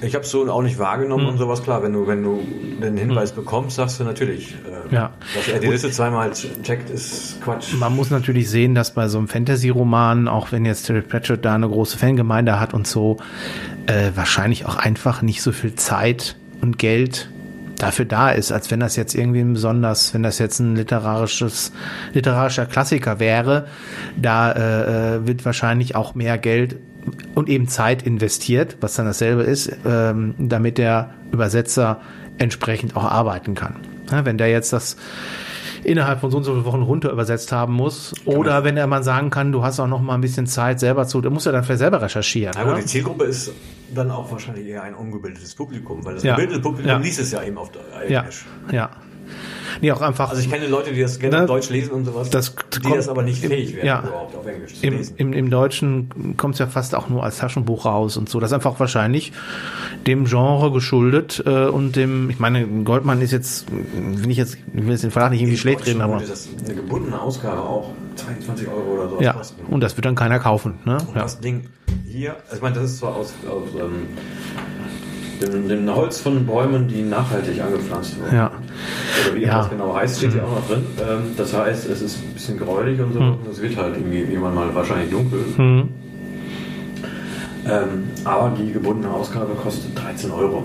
Ich 0.00 0.14
habe 0.14 0.26
so 0.26 0.50
auch 0.52 0.60
nicht 0.62 0.78
wahrgenommen 0.78 1.22
Hm. 1.24 1.32
und 1.32 1.38
sowas. 1.38 1.62
Klar, 1.62 1.82
wenn 1.82 1.94
du, 1.94 2.06
wenn 2.06 2.22
du 2.22 2.42
den 2.82 2.96
Hinweis 2.98 3.32
bekommst, 3.32 3.76
sagst 3.76 4.00
du 4.00 4.04
natürlich, 4.04 4.54
äh, 4.90 4.94
Ja. 4.94 5.12
dass 5.34 5.48
er 5.48 5.60
die 5.60 5.68
Liste 5.68 5.90
zweimal 5.90 6.30
checkt, 6.32 6.90
ist 6.90 7.40
Quatsch. 7.42 7.72
Man 7.78 7.94
muss 7.96 8.10
natürlich 8.10 8.50
sehen, 8.50 8.74
dass 8.74 8.92
bei 8.92 9.08
so 9.08 9.16
einem 9.16 9.28
Fantasy-Roman, 9.28 10.28
auch 10.28 10.52
wenn 10.52 10.66
jetzt 10.66 10.86
Terry 10.86 11.00
Pratchett 11.00 11.44
da 11.44 11.54
eine 11.54 11.68
große 11.68 11.96
Fangemeinde 11.96 12.60
hat 12.60 12.74
und 12.74 12.86
so, 12.86 13.16
äh, 13.86 14.10
wahrscheinlich 14.14 14.66
auch 14.66 14.76
einfach 14.76 15.22
nicht 15.22 15.40
so 15.40 15.52
viel 15.52 15.74
Zeit 15.74 16.36
und 16.60 16.78
Geld 16.78 17.30
dafür 17.78 18.04
da 18.04 18.30
ist, 18.30 18.52
als 18.52 18.70
wenn 18.70 18.80
das 18.80 18.96
jetzt 18.96 19.14
irgendwie 19.14 19.40
ein 19.40 19.54
besonders, 19.54 20.14
wenn 20.14 20.22
das 20.22 20.38
jetzt 20.38 20.60
ein 20.60 20.76
literarisches, 20.76 21.72
literarischer 22.12 22.66
Klassiker 22.66 23.18
wäre, 23.18 23.66
da 24.16 24.52
äh, 24.52 25.16
äh, 25.16 25.26
wird 25.26 25.44
wahrscheinlich 25.44 25.96
auch 25.96 26.14
mehr 26.14 26.38
Geld 26.38 26.76
und 27.34 27.48
eben 27.48 27.68
Zeit 27.68 28.02
investiert, 28.02 28.76
was 28.80 28.94
dann 28.94 29.06
dasselbe 29.06 29.42
ist, 29.42 29.70
ähm, 29.84 30.34
damit 30.38 30.78
der 30.78 31.10
Übersetzer 31.32 32.00
entsprechend 32.38 32.96
auch 32.96 33.04
arbeiten 33.04 33.54
kann. 33.54 33.76
Ja, 34.10 34.24
wenn 34.24 34.38
der 34.38 34.48
jetzt 34.48 34.72
das 34.72 34.96
innerhalb 35.84 36.20
von 36.20 36.30
so 36.30 36.38
und 36.38 36.44
so 36.44 36.52
vielen 36.52 36.64
Wochen 36.64 36.82
runter 36.82 37.10
übersetzt 37.12 37.52
haben 37.52 37.74
muss. 37.74 38.14
Oder 38.24 38.64
wenn 38.64 38.76
er 38.76 38.86
mal 38.86 39.02
sagen 39.02 39.30
kann, 39.30 39.52
du 39.52 39.62
hast 39.62 39.78
auch 39.80 39.86
noch 39.86 40.00
mal 40.00 40.14
ein 40.14 40.20
bisschen 40.20 40.46
Zeit 40.46 40.80
selber 40.80 41.06
zu, 41.06 41.20
der 41.20 41.30
muss 41.30 41.44
ja 41.44 41.52
dann 41.52 41.64
vielleicht 41.64 41.80
selber 41.80 42.00
recherchieren. 42.02 42.54
Gut, 42.56 42.66
ne? 42.74 42.80
die 42.80 42.86
Zielgruppe 42.86 43.24
ist 43.24 43.52
dann 43.94 44.10
auch 44.10 44.30
wahrscheinlich 44.32 44.66
eher 44.66 44.82
ein 44.82 44.94
ungebildetes 44.94 45.54
Publikum, 45.54 46.04
weil 46.04 46.14
das 46.14 46.22
Ja. 46.24 46.34
gebildete 46.34 46.60
Publikum 46.60 46.90
Ja. 46.90 46.96
liest 46.98 47.20
es 47.20 47.30
ja 47.32 47.42
eben 47.42 47.58
auf 47.58 47.70
Ja, 48.08 48.20
Englisch. 48.20 48.44
ja. 48.72 48.90
Nee, 49.80 49.92
auch 49.92 50.00
einfach 50.00 50.30
Also 50.30 50.40
ich 50.42 50.50
kenne 50.50 50.66
Leute, 50.66 50.92
die 50.92 51.00
das 51.00 51.18
gerne 51.18 51.40
Ne? 51.40 51.46
Deutsch 51.46 51.70
lesen 51.70 51.90
und 51.92 52.04
sowas, 52.04 52.30
Das 52.30 52.54
die 52.84 52.90
das 52.92 53.08
aber 53.08 53.22
nicht 53.22 53.44
fähig 53.44 53.74
werden, 53.76 53.86
ja. 53.86 54.00
überhaupt 54.06 54.36
auf 54.36 54.46
Englisch 54.46 54.74
zu 54.74 54.86
im, 54.86 54.96
lesen. 54.98 55.14
im, 55.16 55.32
im 55.32 55.50
Deutschen 55.50 56.36
kommt 56.36 56.54
es 56.54 56.58
ja 56.60 56.66
fast 56.66 56.94
auch 56.94 57.08
nur 57.08 57.24
als 57.24 57.38
Taschenbuch 57.38 57.84
raus 57.84 58.16
und 58.16 58.28
so. 58.28 58.40
Das 58.40 58.50
ist 58.50 58.54
einfach 58.54 58.78
wahrscheinlich 58.78 59.32
dem 60.06 60.24
Genre 60.26 60.70
geschuldet 60.72 61.42
äh, 61.46 61.66
und 61.66 61.96
dem, 61.96 62.30
ich 62.30 62.38
meine, 62.38 62.66
Goldmann 62.84 63.20
ist 63.20 63.32
jetzt, 63.32 63.66
will 63.70 64.30
ich 64.30 64.36
jetzt, 64.36 64.56
ich 64.74 64.82
will 64.84 64.90
jetzt 64.92 65.02
den 65.04 65.10
Verlag 65.10 65.30
nicht 65.32 65.40
irgendwie 65.40 65.58
schlecht 65.58 65.86
reden, 65.86 66.00
aber 66.02 66.20
das 66.20 66.48
eine 66.64 66.74
gebundene 66.74 67.20
Ausgabe 67.20 67.60
auch 67.62 67.90
22 68.16 68.68
Euro 68.68 68.94
oder 69.00 69.08
so 69.08 69.20
ja, 69.20 69.32
kosten. 69.32 69.64
und 69.66 69.80
das 69.80 69.96
wird 69.96 70.04
dann 70.04 70.14
keiner 70.14 70.38
kaufen. 70.38 70.78
Ne? 70.84 70.98
Und 71.08 71.16
Ja. 71.16 71.22
das 71.22 71.40
Ding 71.40 71.66
hier, 72.06 72.36
also 72.44 72.56
ich 72.56 72.62
meine, 72.62 72.76
das 72.76 72.84
ist 72.90 72.98
zwar 72.98 73.16
aus, 73.16 73.32
aus 73.48 73.68
ähm, 73.80 74.08
dem, 75.42 75.68
dem 75.68 75.94
Holz 75.94 76.20
von 76.20 76.44
Bäumen, 76.46 76.88
die 76.88 77.02
nachhaltig 77.02 77.60
angepflanzt 77.62 78.18
wurden. 78.20 78.34
Ja. 78.36 78.50
Oder 79.26 79.34
wie 79.36 79.42
Ja. 79.42 79.58
das 79.58 79.70
genau 79.70 79.94
heißt, 79.94 80.18
steht 80.18 80.32
hier 80.32 80.44
auch 80.44 80.56
noch 80.56 80.66
drin. 80.66 80.84
Ähm, 81.00 81.22
das 81.36 81.52
heißt, 81.52 81.88
es 81.88 82.02
ist 82.02 82.18
ein 82.22 82.34
bisschen 82.34 82.58
gräulich 82.58 83.00
und 83.00 83.12
so. 83.12 83.20
Hm. 83.20 83.28
und 83.34 83.48
Es 83.50 83.60
wird 83.60 83.76
halt 83.76 83.96
irgendwie 83.96 84.20
irgendwann 84.20 84.54
mal 84.54 84.74
wahrscheinlich 84.74 85.10
dunkel. 85.10 85.40
Mhm. 85.56 85.88
Ähm, 87.66 88.04
aber 88.24 88.54
die 88.58 88.72
gebundene 88.72 89.12
Ausgabe 89.12 89.54
kostet 89.54 89.98
13 89.98 90.30
Euro. 90.30 90.64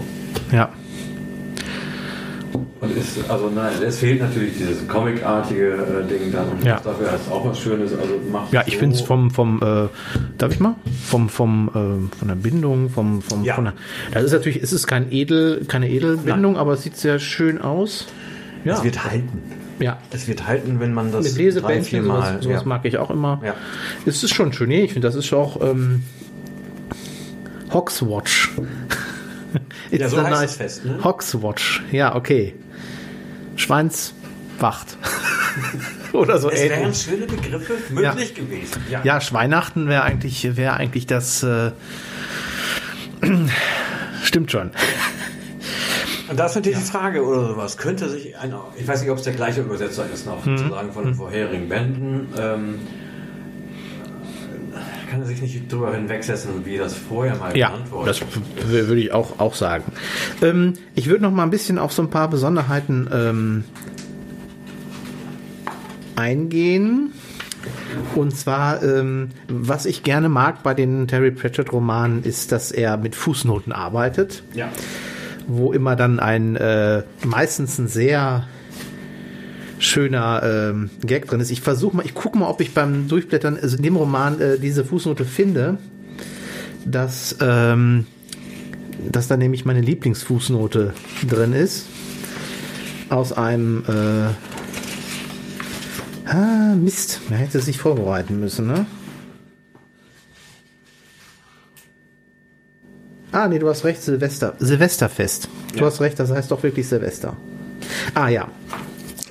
ja. 0.52 0.70
Und 2.82 2.96
ist, 2.96 3.30
also 3.30 3.50
nein, 3.54 3.74
es 3.86 3.98
fehlt 3.98 4.22
natürlich 4.22 4.58
dieses 4.58 4.88
comicartige 4.88 5.74
äh, 5.74 6.08
Ding 6.08 6.32
dann. 6.32 6.48
Und 6.50 6.64
Ja. 6.64 6.80
dafür 6.82 7.14
ist 7.14 7.30
auch 7.30 7.46
was 7.46 7.60
Schönes. 7.60 7.92
Also 7.92 8.14
macht 8.32 8.54
Ja, 8.54 8.64
ich 8.66 8.76
so- 8.76 8.80
finde 8.80 8.96
es 8.96 9.02
vom, 9.02 9.32
vom, 9.32 9.58
äh, 9.62 9.88
darf 10.38 10.54
ich 10.54 10.62
mal? 10.62 10.76
Vom, 11.06 11.28
vom, 11.28 11.68
äh, 11.70 12.18
von 12.18 12.28
der 12.30 12.36
Bindung, 12.36 12.90
vom, 12.90 13.22
vom, 13.22 13.44
Ja. 13.44 13.56
von 13.56 13.66
der, 13.66 13.74
das 14.14 14.24
ist 14.24 14.32
natürlich, 14.32 14.64
es 14.64 14.72
ist 14.72 14.88
kein 14.88 15.12
Edel, 15.12 15.66
keine 15.68 15.90
Edelbindung, 15.90 16.56
aber 16.58 16.74
es 16.74 16.84
sieht 16.84 16.96
sehr 16.96 17.20
schön 17.20 17.60
aus. 17.62 18.08
Ja, 18.64 18.76
Es 18.76 18.84
wird 18.84 19.04
halten. 19.04 19.42
ja. 19.80 19.98
Es 20.12 20.28
wird 20.30 20.48
halten, 20.48 20.80
wenn 20.80 20.94
man 20.94 21.12
das 21.12 21.26
Mit 21.26 21.36
drei, 21.38 21.44
Lesebändchen, 21.44 21.84
vier 21.86 22.04
sowas, 22.04 22.20
Mal. 22.34 22.42
sowas 22.44 22.62
ja. 22.62 22.68
mag 22.68 22.86
ich 22.86 22.98
auch 22.98 23.10
immer. 23.10 23.42
Ja. 23.44 23.56
Es 24.06 24.24
ist 24.24 24.34
schon 24.34 24.54
schön, 24.54 24.70
nee, 24.70 24.84
ich 24.84 24.94
finde, 24.94 25.06
das 25.08 25.16
ist 25.16 25.34
auch, 25.34 25.60
ähm, 25.62 26.04
Hogswatch. 27.74 28.52
It's 29.92 30.02
Ja, 30.02 30.10
so 30.10 30.18
heißt 30.22 30.30
nice- 30.32 30.50
es 30.52 30.56
fest, 30.58 30.86
ne? 30.86 31.00
Hogswatch, 31.04 31.84
ja, 31.92 32.16
okay. 32.16 32.54
Schweinswacht. 33.60 34.98
Oder 36.14 36.40
so 36.40 36.50
Es 36.50 36.62
wären 36.62 36.82
ähnlich. 36.84 37.02
schöne 37.02 37.26
Begriffe 37.28 37.74
möglich 37.90 38.34
gewesen. 38.34 38.82
Ja. 38.90 39.02
Ja, 39.04 39.22
Schweihnachten 39.22 39.88
wäre 39.88 40.04
eigentlich, 40.04 40.56
wäre 40.58 40.74
eigentlich 40.74 41.06
das, 41.06 41.44
äh, 41.44 41.72
stimmt 44.24 44.52
schon. 44.52 44.72
Und 46.30 46.40
da 46.40 46.46
ist 46.46 46.56
natürlich 46.56 46.78
die 46.80 46.86
Frage 46.86 47.24
oder 47.26 47.48
sowas. 47.48 47.78
Könnte 47.78 48.08
sich 48.10 48.38
ein, 48.38 48.54
ich 48.78 48.88
weiß 48.88 49.02
nicht, 49.02 49.10
ob 49.12 49.18
es 49.18 49.24
der 49.24 49.34
gleiche 49.34 49.62
Übersetzer 49.62 50.06
ist 50.14 50.26
noch, 50.26 50.46
Mhm. 50.46 50.58
sozusagen 50.58 50.94
von 50.94 51.04
den 51.06 51.16
vorherigen 51.16 51.68
Bänden, 51.70 52.28
ähm, 52.38 52.80
kann 55.10 55.22
er 55.22 55.28
sich 55.28 55.42
nicht 55.42 55.72
drüber 55.72 55.94
hinwegsetzen, 55.94 56.66
wie 56.66 56.78
das 56.78 56.96
vorher 56.96 57.36
mal 57.36 57.56
Ja, 57.58 57.70
genannt 57.70 57.92
wurde. 57.92 58.08
das 58.08 58.22
würde 58.68 59.02
ich 59.02 59.12
auch, 59.12 59.40
auch 59.40 59.56
sagen. 59.56 59.84
Ähm, 60.42 60.74
ich 60.96 61.08
würde 61.08 61.24
noch 61.24 61.32
mal 61.32 61.44
ein 61.44 61.50
bisschen 61.50 61.78
auf 61.80 61.92
so 61.92 62.02
ein 62.02 62.10
paar 62.10 62.30
Besonderheiten 62.30 63.10
ähm, 63.12 63.64
eingehen. 66.16 67.14
Und 68.16 68.36
zwar, 68.36 68.84
ähm, 68.84 69.30
was 69.48 69.86
ich 69.86 70.04
gerne 70.04 70.30
mag 70.30 70.64
bei 70.64 70.74
den 70.74 71.08
Terry 71.08 71.32
Pratchett 71.32 71.72
Romanen, 71.74 72.24
ist, 72.24 72.52
dass 72.52 72.72
er 72.72 72.98
mit 72.98 73.16
Fußnoten 73.16 73.74
arbeitet, 73.74 74.44
ja. 74.54 74.70
wo 75.48 75.74
immer 75.74 75.96
dann 75.96 76.20
ein, 76.20 76.56
äh, 76.56 77.04
meistens 77.26 77.78
ein 77.80 77.88
sehr 77.88 78.48
schöner 79.80 80.42
ähm, 80.44 80.90
Gag 81.06 81.26
drin 81.28 81.40
ist. 81.40 81.50
Ich 81.52 81.62
versuche 81.62 81.96
mal, 81.98 82.06
ich 82.06 82.14
gucke 82.14 82.38
mal, 82.38 82.48
ob 82.50 82.62
ich 82.62 82.74
beim 82.74 83.08
Durchblättern, 83.08 83.58
also 83.60 83.78
in 83.78 83.84
dem 83.84 83.96
Roman, 83.96 84.40
äh, 84.40 84.60
diese 84.60 84.86
Fußnote 84.86 85.26
finde, 85.26 85.78
dass, 86.86 87.36
ähm, 87.42 88.06
dass 89.10 89.28
da 89.28 89.38
nämlich 89.38 89.66
meine 89.66 89.82
Lieblingsfußnote 89.82 90.94
drin 91.28 91.54
ist. 91.54 91.86
Aus 93.10 93.34
einem, 93.34 93.84
äh, 93.88 94.28
ah, 96.30 96.76
Mist, 96.76 97.22
man 97.30 97.40
hätte 97.40 97.60
sich 97.60 97.78
vorbereiten 97.80 98.40
müssen, 98.40 98.68
ne? 98.68 98.86
Ah, 103.32 103.48
nee, 103.48 103.60
du 103.60 103.70
hast 103.70 103.86
recht, 103.86 104.02
Silvester, 104.02 104.56
Silvesterfest. 104.60 105.50
Du 105.74 105.80
Ja. 105.80 105.86
hast 105.86 106.02
recht, 106.02 106.20
das 106.20 106.32
heißt 106.32 106.50
doch 106.52 106.64
wirklich 106.64 106.88
Silvester. 106.88 107.36
Ah, 108.14 108.28
ja. 108.28 108.48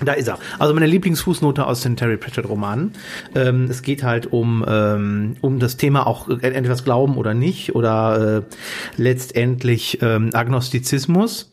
Da 0.05 0.12
ist 0.12 0.28
er. 0.28 0.38
Also 0.59 0.74
meine 0.74 0.86
Lieblingsfußnote 0.86 1.66
aus 1.66 1.82
den 1.82 1.96
Terry 1.96 2.16
Pratchett 2.16 2.49
Romanen. 2.49 2.92
Ähm, 3.34 3.64
es 3.64 3.82
geht 3.82 4.03
halt 4.03 4.26
um 4.26 4.62
um 4.62 5.36
um 5.59 5.59
das 5.59 5.76
Thema 5.76 6.07
auch 6.07 6.28
etwas 6.28 6.84
glauben 6.84 7.16
oder 7.16 7.34
nicht 7.34 7.74
oder 7.74 8.44
äh, 8.46 9.01
letztendlich 9.01 9.99
ähm, 10.03 10.30
Agnostizismus. 10.32 11.53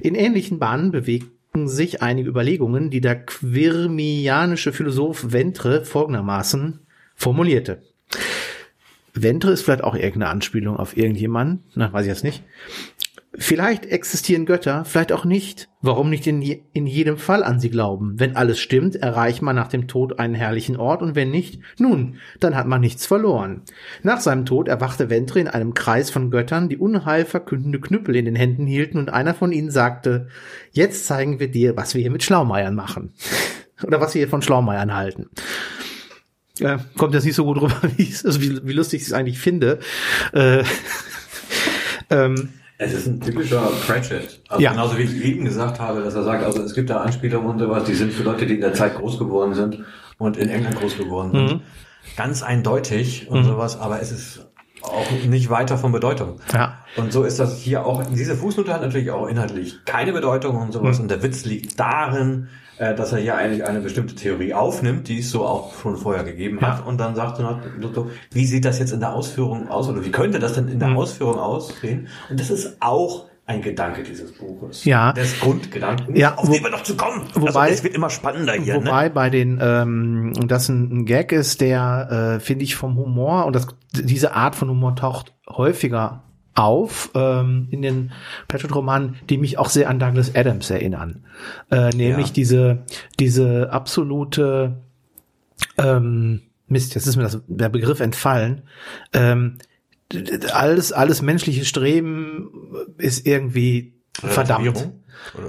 In 0.00 0.14
ähnlichen 0.14 0.58
Bahnen 0.58 0.92
bewegten 0.92 1.68
sich 1.68 2.02
einige 2.02 2.28
Überlegungen, 2.28 2.90
die 2.90 3.00
der 3.00 3.16
quirmianische 3.24 4.72
Philosoph 4.72 5.32
Ventre 5.32 5.84
folgendermaßen 5.84 6.80
formulierte. 7.16 7.82
Ventre 9.12 9.50
ist 9.50 9.62
vielleicht 9.62 9.82
auch 9.84 9.94
irgendeine 9.94 10.28
Anspielung 10.28 10.76
auf 10.76 10.96
irgendjemanden, 10.96 11.64
na, 11.74 11.92
weiß 11.92 12.02
ich 12.02 12.10
jetzt 12.10 12.24
nicht. 12.24 12.44
Vielleicht 13.38 13.86
existieren 13.86 14.44
Götter, 14.44 14.84
vielleicht 14.84 15.12
auch 15.12 15.24
nicht. 15.24 15.68
Warum 15.82 16.10
nicht 16.10 16.26
in, 16.26 16.42
je, 16.42 16.64
in 16.72 16.88
jedem 16.88 17.16
Fall 17.16 17.44
an 17.44 17.60
sie 17.60 17.70
glauben? 17.70 18.18
Wenn 18.18 18.34
alles 18.34 18.58
stimmt, 18.58 18.96
erreicht 18.96 19.40
man 19.40 19.54
nach 19.54 19.68
dem 19.68 19.86
Tod 19.86 20.18
einen 20.18 20.34
herrlichen 20.34 20.76
Ort 20.76 21.00
und 21.00 21.14
wenn 21.14 21.30
nicht, 21.30 21.60
nun, 21.78 22.16
dann 22.40 22.56
hat 22.56 22.66
man 22.66 22.80
nichts 22.80 23.06
verloren. 23.06 23.62
Nach 24.02 24.20
seinem 24.20 24.46
Tod 24.46 24.66
erwachte 24.66 25.10
Ventre 25.10 25.38
in 25.38 25.46
einem 25.46 25.74
Kreis 25.74 26.10
von 26.10 26.32
Göttern, 26.32 26.68
die 26.68 26.76
unheilverkündende 26.76 27.80
Knüppel 27.80 28.16
in 28.16 28.24
den 28.24 28.34
Händen 28.34 28.66
hielten 28.66 28.98
und 28.98 29.12
einer 29.12 29.34
von 29.34 29.52
ihnen 29.52 29.70
sagte, 29.70 30.26
jetzt 30.72 31.06
zeigen 31.06 31.38
wir 31.38 31.48
dir, 31.48 31.76
was 31.76 31.94
wir 31.94 32.02
hier 32.02 32.10
mit 32.10 32.24
Schlaumeiern 32.24 32.74
machen. 32.74 33.14
Oder 33.84 34.00
was 34.00 34.12
wir 34.14 34.20
hier 34.20 34.28
von 34.28 34.42
Schlaumeiern 34.42 34.94
halten. 34.94 35.30
Äh, 36.58 36.78
kommt 36.96 37.14
jetzt 37.14 37.24
nicht 37.24 37.36
so 37.36 37.44
gut 37.44 37.60
rüber, 37.60 37.80
wie, 37.96 38.12
also 38.24 38.42
wie, 38.42 38.66
wie 38.66 38.72
lustig 38.72 39.02
ich 39.02 39.06
es 39.06 39.12
eigentlich 39.12 39.38
finde. 39.38 39.78
Äh, 40.32 40.64
ähm, 42.10 42.48
Es 42.82 42.94
ist 42.94 43.06
ein 43.06 43.20
typischer 43.20 43.60
Pratchett. 43.86 44.40
Also 44.48 44.62
Ja. 44.62 44.70
genauso 44.70 44.96
wie 44.96 45.02
ich 45.02 45.22
eben 45.22 45.44
gesagt 45.44 45.78
habe, 45.78 46.00
dass 46.00 46.14
er 46.14 46.22
sagt, 46.22 46.42
also 46.42 46.62
es 46.62 46.72
gibt 46.74 46.88
da 46.88 47.02
Anspielungen 47.02 47.50
und 47.50 47.58
sowas, 47.58 47.84
die 47.84 47.94
sind 47.94 48.10
für 48.10 48.22
Leute, 48.22 48.46
die 48.46 48.54
in 48.54 48.62
der 48.62 48.72
Zeit 48.72 48.94
groß 48.96 49.18
geworden 49.18 49.52
sind 49.52 49.84
und 50.16 50.38
in 50.38 50.48
England 50.48 50.76
groß 50.80 50.96
geworden 50.96 51.30
sind. 51.32 51.52
Mhm. 51.58 51.60
Ganz 52.16 52.42
eindeutig 52.42 53.28
und 53.28 53.44
sowas, 53.44 53.78
aber 53.78 54.00
es 54.00 54.10
ist 54.10 54.46
auch 54.80 55.10
nicht 55.28 55.50
weiter 55.50 55.76
von 55.76 55.92
Bedeutung. 55.92 56.40
Ja. 56.54 56.78
Und 56.96 57.12
so 57.12 57.22
ist 57.24 57.38
das 57.38 57.58
hier 57.58 57.84
auch. 57.84 58.02
Diese 58.14 58.34
Fußnote 58.34 58.72
hat 58.72 58.80
natürlich 58.80 59.10
auch 59.10 59.26
inhaltlich 59.28 59.84
keine 59.84 60.14
Bedeutung 60.14 60.56
und 60.56 60.72
sowas. 60.72 60.96
Mhm. 60.96 61.02
Und 61.02 61.10
der 61.10 61.22
Witz 61.22 61.44
liegt 61.44 61.78
darin, 61.78 62.48
äh, 62.80 62.94
dass 62.94 63.12
er 63.12 63.18
hier 63.18 63.36
eigentlich 63.36 63.64
eine 63.66 63.80
bestimmte 63.80 64.14
Theorie 64.14 64.54
aufnimmt, 64.54 65.06
die 65.08 65.18
es 65.20 65.30
so 65.30 65.44
auch 65.46 65.74
schon 65.80 65.96
vorher 65.96 66.24
gegeben 66.24 66.60
hat. 66.62 66.78
Ja. 66.80 66.84
Und 66.86 66.98
dann 66.98 67.14
sagt 67.14 67.38
er, 67.38 67.60
noch, 67.78 68.06
wie 68.32 68.46
sieht 68.46 68.64
das 68.64 68.78
jetzt 68.78 68.92
in 68.92 69.00
der 69.00 69.12
Ausführung 69.14 69.68
aus? 69.68 69.88
Oder 69.88 70.04
wie 70.04 70.10
könnte 70.10 70.38
das 70.38 70.54
denn 70.54 70.66
in 70.68 70.78
der 70.78 70.88
Mhm. 70.88 70.96
Ausführung 70.96 71.38
aussehen? 71.38 72.08
Und 72.30 72.40
das 72.40 72.50
ist 72.50 72.78
auch 72.80 73.26
ein 73.46 73.62
Gedanke 73.62 74.02
dieses 74.04 74.32
Buches. 74.32 74.84
Ja. 74.84 75.12
Des 75.12 75.40
Grundgedanken. 75.40 76.14
Ja, 76.16 76.36
auf 76.36 76.48
wo- 76.48 76.52
den 76.52 76.62
wir 76.62 76.70
noch 76.70 76.84
zu 76.84 76.96
kommen. 76.96 77.22
wobei- 77.34 77.46
also, 77.62 77.74
es 77.74 77.82
wird 77.84 77.94
immer 77.96 78.08
spannender 78.08 78.52
hier. 78.54 78.76
Wobei 78.76 79.04
ne? 79.04 79.10
bei 79.10 79.28
den, 79.28 79.58
ähm, 79.60 80.32
das 80.46 80.68
ein, 80.68 81.00
ein 81.00 81.04
Gag 81.04 81.32
ist, 81.32 81.60
der, 81.60 82.36
äh, 82.36 82.40
finde 82.40 82.64
ich, 82.64 82.76
vom 82.76 82.96
Humor 82.96 83.46
und 83.46 83.56
das, 83.56 83.66
diese 83.92 84.34
Art 84.34 84.54
von 84.54 84.70
Humor 84.70 84.94
taucht 84.96 85.34
häufiger 85.48 86.22
auf 86.54 87.10
ähm, 87.14 87.68
in 87.70 87.82
den 87.82 88.12
Pratchett-Romanen, 88.48 89.16
die 89.28 89.38
mich 89.38 89.58
auch 89.58 89.68
sehr 89.68 89.88
an 89.88 89.98
Douglas 89.98 90.34
Adams 90.34 90.70
erinnern. 90.70 91.24
Äh, 91.70 91.90
nämlich 91.90 92.28
Ja. 92.28 92.32
diese, 92.32 92.82
diese 93.18 93.72
absolute 93.72 94.78
ähm, 95.78 96.42
Mist, 96.66 96.94
jetzt 96.94 97.06
ist 97.06 97.16
mir 97.16 97.24
das, 97.24 97.40
der 97.46 97.68
Begriff 97.68 98.00
entfallen. 98.00 98.62
Ähm, 99.12 99.58
alles, 100.52 100.92
alles 100.92 101.22
menschliche 101.22 101.64
Streben 101.64 102.50
ist 102.98 103.26
irgendwie 103.26 103.94
verdammt. 104.12 104.90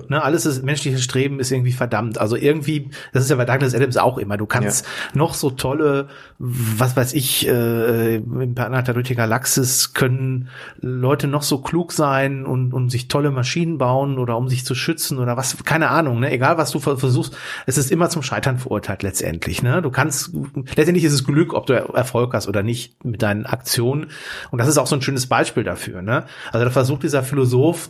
Ne, 0.10 0.22
alles 0.24 0.46
ist, 0.46 0.64
menschliches 0.64 1.04
Streben 1.04 1.40
ist 1.40 1.52
irgendwie 1.52 1.72
verdammt. 1.72 2.18
Also 2.18 2.36
irgendwie, 2.36 2.90
das 3.14 3.24
ist 3.24 3.30
ja 3.30 3.36
bei 3.36 3.46
Douglas 3.46 3.74
Adams 3.74 3.98
auch 3.98 4.18
immer. 4.18 4.38
Du 4.38 4.46
kannst 4.46 4.86
noch 5.14 5.34
so 5.34 5.50
tolle, 5.52 6.08
was 6.40 6.96
weiß 6.96 7.14
ich, 7.14 7.48
äh, 7.48 8.16
im 8.16 8.56
Planeta 8.56 8.94
durch 8.94 9.08
die 9.08 9.16
Galaxis 9.16 9.94
können 9.94 10.50
Leute 10.80 11.28
noch 11.28 11.44
so 11.44 11.60
klug 11.60 11.92
sein 11.92 12.46
und, 12.46 12.74
und 12.74 12.90
sich 12.90 13.08
tolle 13.08 13.32
Maschinen 13.32 13.78
bauen 13.78 14.18
oder 14.18 14.38
um 14.38 14.50
sich 14.50 14.66
zu 14.66 14.76
schützen 14.76 15.20
oder 15.20 15.38
was, 15.38 15.56
keine 15.64 15.90
Ahnung, 15.90 16.20
ne? 16.20 16.32
Egal 16.32 16.58
was 16.58 16.72
du 16.72 16.80
ver- 16.80 16.98
versuchst, 16.98 17.36
es 17.66 17.78
ist 17.78 17.92
immer 17.92 18.10
zum 18.10 18.24
Scheitern 18.24 18.58
verurteilt 18.58 19.04
letztendlich. 19.04 19.64
Ne? 19.64 19.82
Du 19.82 19.90
kannst, 19.92 20.32
letztendlich 20.76 21.04
ist 21.06 21.14
es 21.14 21.24
Glück, 21.24 21.54
ob 21.54 21.66
du 21.66 21.74
Erfolg 21.74 22.34
hast 22.34 22.48
oder 22.48 22.64
nicht 22.64 23.04
mit 23.04 23.22
deinen 23.22 23.46
Aktionen. 23.46 24.08
Und 24.52 24.60
das 24.60 24.68
ist 24.68 24.78
auch 24.78 24.88
so 24.88 24.96
ein 24.96 25.02
schönes 25.02 25.28
Beispiel 25.28 25.64
dafür. 25.64 26.02
Ne? 26.02 26.26
Also 26.52 26.66
da 26.66 26.72
versucht 26.72 27.04
dieser 27.04 27.24
Philosoph, 27.24 27.90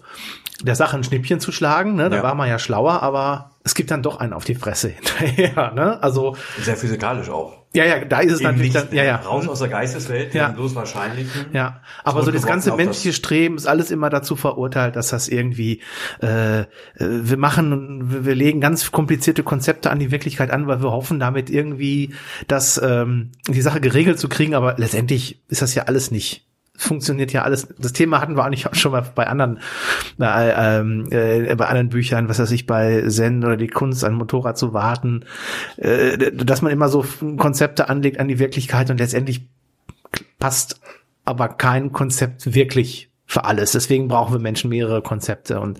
der 0.63 0.75
Sache 0.75 0.95
ein 0.95 1.03
Schnippchen 1.03 1.39
zu 1.39 1.51
schlagen, 1.51 1.70
ne? 1.95 2.09
da 2.09 2.17
Ja. 2.17 2.23
war 2.23 2.35
man 2.35 2.49
ja 2.49 2.59
schlauer, 2.59 3.01
aber 3.03 3.51
es 3.63 3.75
gibt 3.75 3.91
dann 3.91 4.01
doch 4.03 4.19
einen 4.19 4.33
auf 4.33 4.43
die 4.45 4.55
Fresse 4.55 4.89
hinterher. 5.17 5.71
Ne? 5.73 6.01
Also 6.03 6.35
Sehr 6.59 6.75
physikalisch 6.75 7.29
auch. 7.29 7.53
ja, 7.73 7.85
ja, 7.85 8.03
da 8.05 8.19
ist 8.21 8.33
es 8.33 8.39
Eben 8.41 8.49
natürlich 8.51 8.73
dann, 8.73 8.87
ja, 8.91 9.03
ja, 9.03 9.15
raus 9.17 9.47
aus 9.47 9.59
der 9.59 9.67
Geisteswelt, 9.69 10.33
Ja. 10.33 10.49
bloß 10.49 10.73
Wahrscheinlichen. 10.75 11.45
ja, 11.53 11.79
aber 12.03 12.23
so 12.23 12.31
das 12.31 12.45
ganze 12.45 12.75
menschliche 12.75 13.09
das- 13.09 13.15
Streben 13.17 13.55
ist 13.57 13.67
alles 13.67 13.91
immer 13.91 14.09
dazu 14.09 14.35
verurteilt, 14.35 14.95
dass 14.95 15.09
das 15.09 15.27
irgendwie 15.27 15.81
äh, 16.23 16.61
äh, 16.61 16.65
wir 16.97 17.37
machen, 17.37 18.11
wir, 18.11 18.25
wir 18.25 18.35
legen 18.35 18.61
ganz 18.61 18.91
komplizierte 18.91 19.43
Konzepte 19.43 19.91
an 19.91 19.99
die 19.99 20.11
Wirklichkeit 20.11 20.49
an, 20.51 20.65
weil 20.67 20.81
wir 20.81 20.91
hoffen 20.91 21.19
damit 21.19 21.49
irgendwie, 21.49 22.13
dass 22.47 22.81
ähm, 22.83 23.31
die 23.47 23.61
Sache 23.61 23.79
geregelt 23.79 24.19
zu 24.19 24.27
kriegen, 24.27 24.55
aber 24.55 24.75
letztendlich 24.77 25.41
ist 25.49 25.61
das 25.61 25.75
ja 25.75 25.83
alles 25.83 26.09
nicht 26.11 26.47
funktioniert 26.81 27.31
ja 27.31 27.43
alles. 27.43 27.67
Das 27.77 27.93
Thema 27.93 28.21
hatten 28.21 28.35
wir 28.35 28.43
eigentlich 28.43 28.67
auch 28.67 28.75
schon 28.75 28.91
mal 28.91 29.01
bei 29.15 29.27
anderen, 29.27 29.59
äh, 30.19 30.79
ähm, 30.79 31.07
äh, 31.11 31.55
bei 31.55 31.67
anderen 31.67 31.89
Büchern, 31.89 32.27
was 32.27 32.39
weiß 32.39 32.51
ich, 32.51 32.65
bei 32.65 33.07
Zen 33.07 33.43
oder 33.43 33.57
die 33.57 33.67
Kunst, 33.67 34.03
ein 34.03 34.13
Motorrad 34.13 34.57
zu 34.57 34.73
warten, 34.73 35.25
äh, 35.77 36.31
dass 36.31 36.61
man 36.61 36.71
immer 36.71 36.89
so 36.89 37.05
Konzepte 37.37 37.89
anlegt 37.89 38.19
an 38.19 38.27
die 38.27 38.39
Wirklichkeit 38.39 38.89
und 38.89 38.99
letztendlich 38.99 39.47
passt 40.39 40.81
aber 41.23 41.49
kein 41.49 41.91
Konzept 41.91 42.53
wirklich 42.53 43.11
für 43.25 43.45
alles. 43.45 43.71
Deswegen 43.71 44.07
brauchen 44.07 44.33
wir 44.33 44.39
Menschen 44.39 44.69
mehrere 44.69 45.01
Konzepte 45.01 45.59
und 45.59 45.79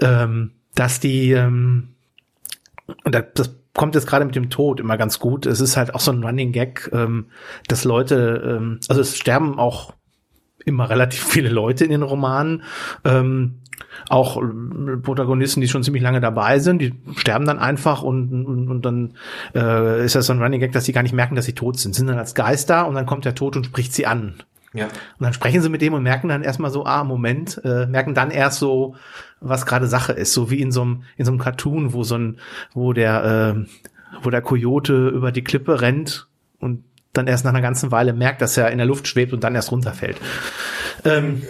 ähm, 0.00 0.52
dass 0.74 1.00
die 1.00 1.32
ähm, 1.32 1.88
und 3.04 3.14
das, 3.14 3.24
das 3.34 3.59
kommt 3.74 3.94
jetzt 3.94 4.06
gerade 4.06 4.24
mit 4.24 4.34
dem 4.34 4.50
Tod 4.50 4.80
immer 4.80 4.96
ganz 4.96 5.18
gut. 5.18 5.46
Es 5.46 5.60
ist 5.60 5.76
halt 5.76 5.94
auch 5.94 6.00
so 6.00 6.12
ein 6.12 6.22
Running 6.24 6.52
Gag, 6.52 6.90
ähm, 6.92 7.26
dass 7.68 7.84
Leute, 7.84 8.58
ähm, 8.58 8.80
also 8.88 9.00
es 9.00 9.16
sterben 9.16 9.58
auch 9.58 9.94
immer 10.64 10.90
relativ 10.90 11.24
viele 11.24 11.48
Leute 11.48 11.84
in 11.84 11.90
den 11.90 12.02
Romanen. 12.02 12.62
Ähm, 13.04 13.60
auch 14.08 14.40
Protagonisten, 15.02 15.60
die 15.60 15.68
schon 15.68 15.82
ziemlich 15.82 16.02
lange 16.02 16.20
dabei 16.20 16.58
sind, 16.58 16.80
die 16.80 16.94
sterben 17.16 17.46
dann 17.46 17.58
einfach 17.58 18.02
und, 18.02 18.44
und, 18.44 18.68
und 18.68 18.84
dann 18.84 19.14
äh, 19.54 20.04
ist 20.04 20.14
das 20.14 20.26
so 20.26 20.32
ein 20.32 20.42
Running 20.42 20.60
Gag, 20.60 20.72
dass 20.72 20.84
sie 20.84 20.92
gar 20.92 21.02
nicht 21.02 21.14
merken, 21.14 21.34
dass 21.34 21.46
sie 21.46 21.54
tot 21.54 21.78
sind. 21.78 21.94
Sind 21.94 22.06
dann 22.06 22.18
als 22.18 22.34
Geister 22.34 22.86
und 22.86 22.94
dann 22.94 23.06
kommt 23.06 23.24
der 23.24 23.34
Tod 23.34 23.56
und 23.56 23.64
spricht 23.64 23.94
sie 23.94 24.06
an. 24.06 24.42
Ja. 24.72 24.84
Und 24.84 24.92
dann 25.20 25.32
sprechen 25.32 25.62
sie 25.62 25.68
mit 25.68 25.82
dem 25.82 25.94
und 25.94 26.02
merken 26.02 26.28
dann 26.28 26.42
erstmal 26.42 26.70
so, 26.70 26.84
ah, 26.84 27.04
Moment, 27.04 27.60
äh, 27.64 27.86
merken 27.86 28.14
dann 28.14 28.30
erst 28.30 28.58
so, 28.58 28.94
was 29.40 29.66
gerade 29.66 29.86
Sache 29.86 30.12
ist. 30.12 30.32
So 30.32 30.50
wie 30.50 30.60
in 30.60 30.72
so 30.72 30.82
einem, 30.82 31.02
in 31.16 31.24
so 31.24 31.30
einem 31.32 31.40
Cartoon, 31.40 31.92
wo 31.92 32.04
so 32.04 32.16
ein, 32.16 32.38
wo 32.74 32.92
der, 32.92 33.54
äh, 33.56 33.66
wo 34.22 34.30
der 34.30 34.42
Coyote 34.42 35.08
über 35.08 35.32
die 35.32 35.44
Klippe 35.44 35.80
rennt 35.80 36.28
und 36.58 36.84
dann 37.12 37.26
erst 37.26 37.44
nach 37.44 37.50
einer 37.52 37.60
ganzen 37.62 37.90
Weile 37.90 38.12
merkt, 38.12 38.40
dass 38.40 38.56
er 38.56 38.70
in 38.70 38.78
der 38.78 38.86
Luft 38.86 39.08
schwebt 39.08 39.32
und 39.32 39.42
dann 39.42 39.54
erst 39.56 39.72
runterfällt. 39.72 40.16
Ähm, 41.04 41.42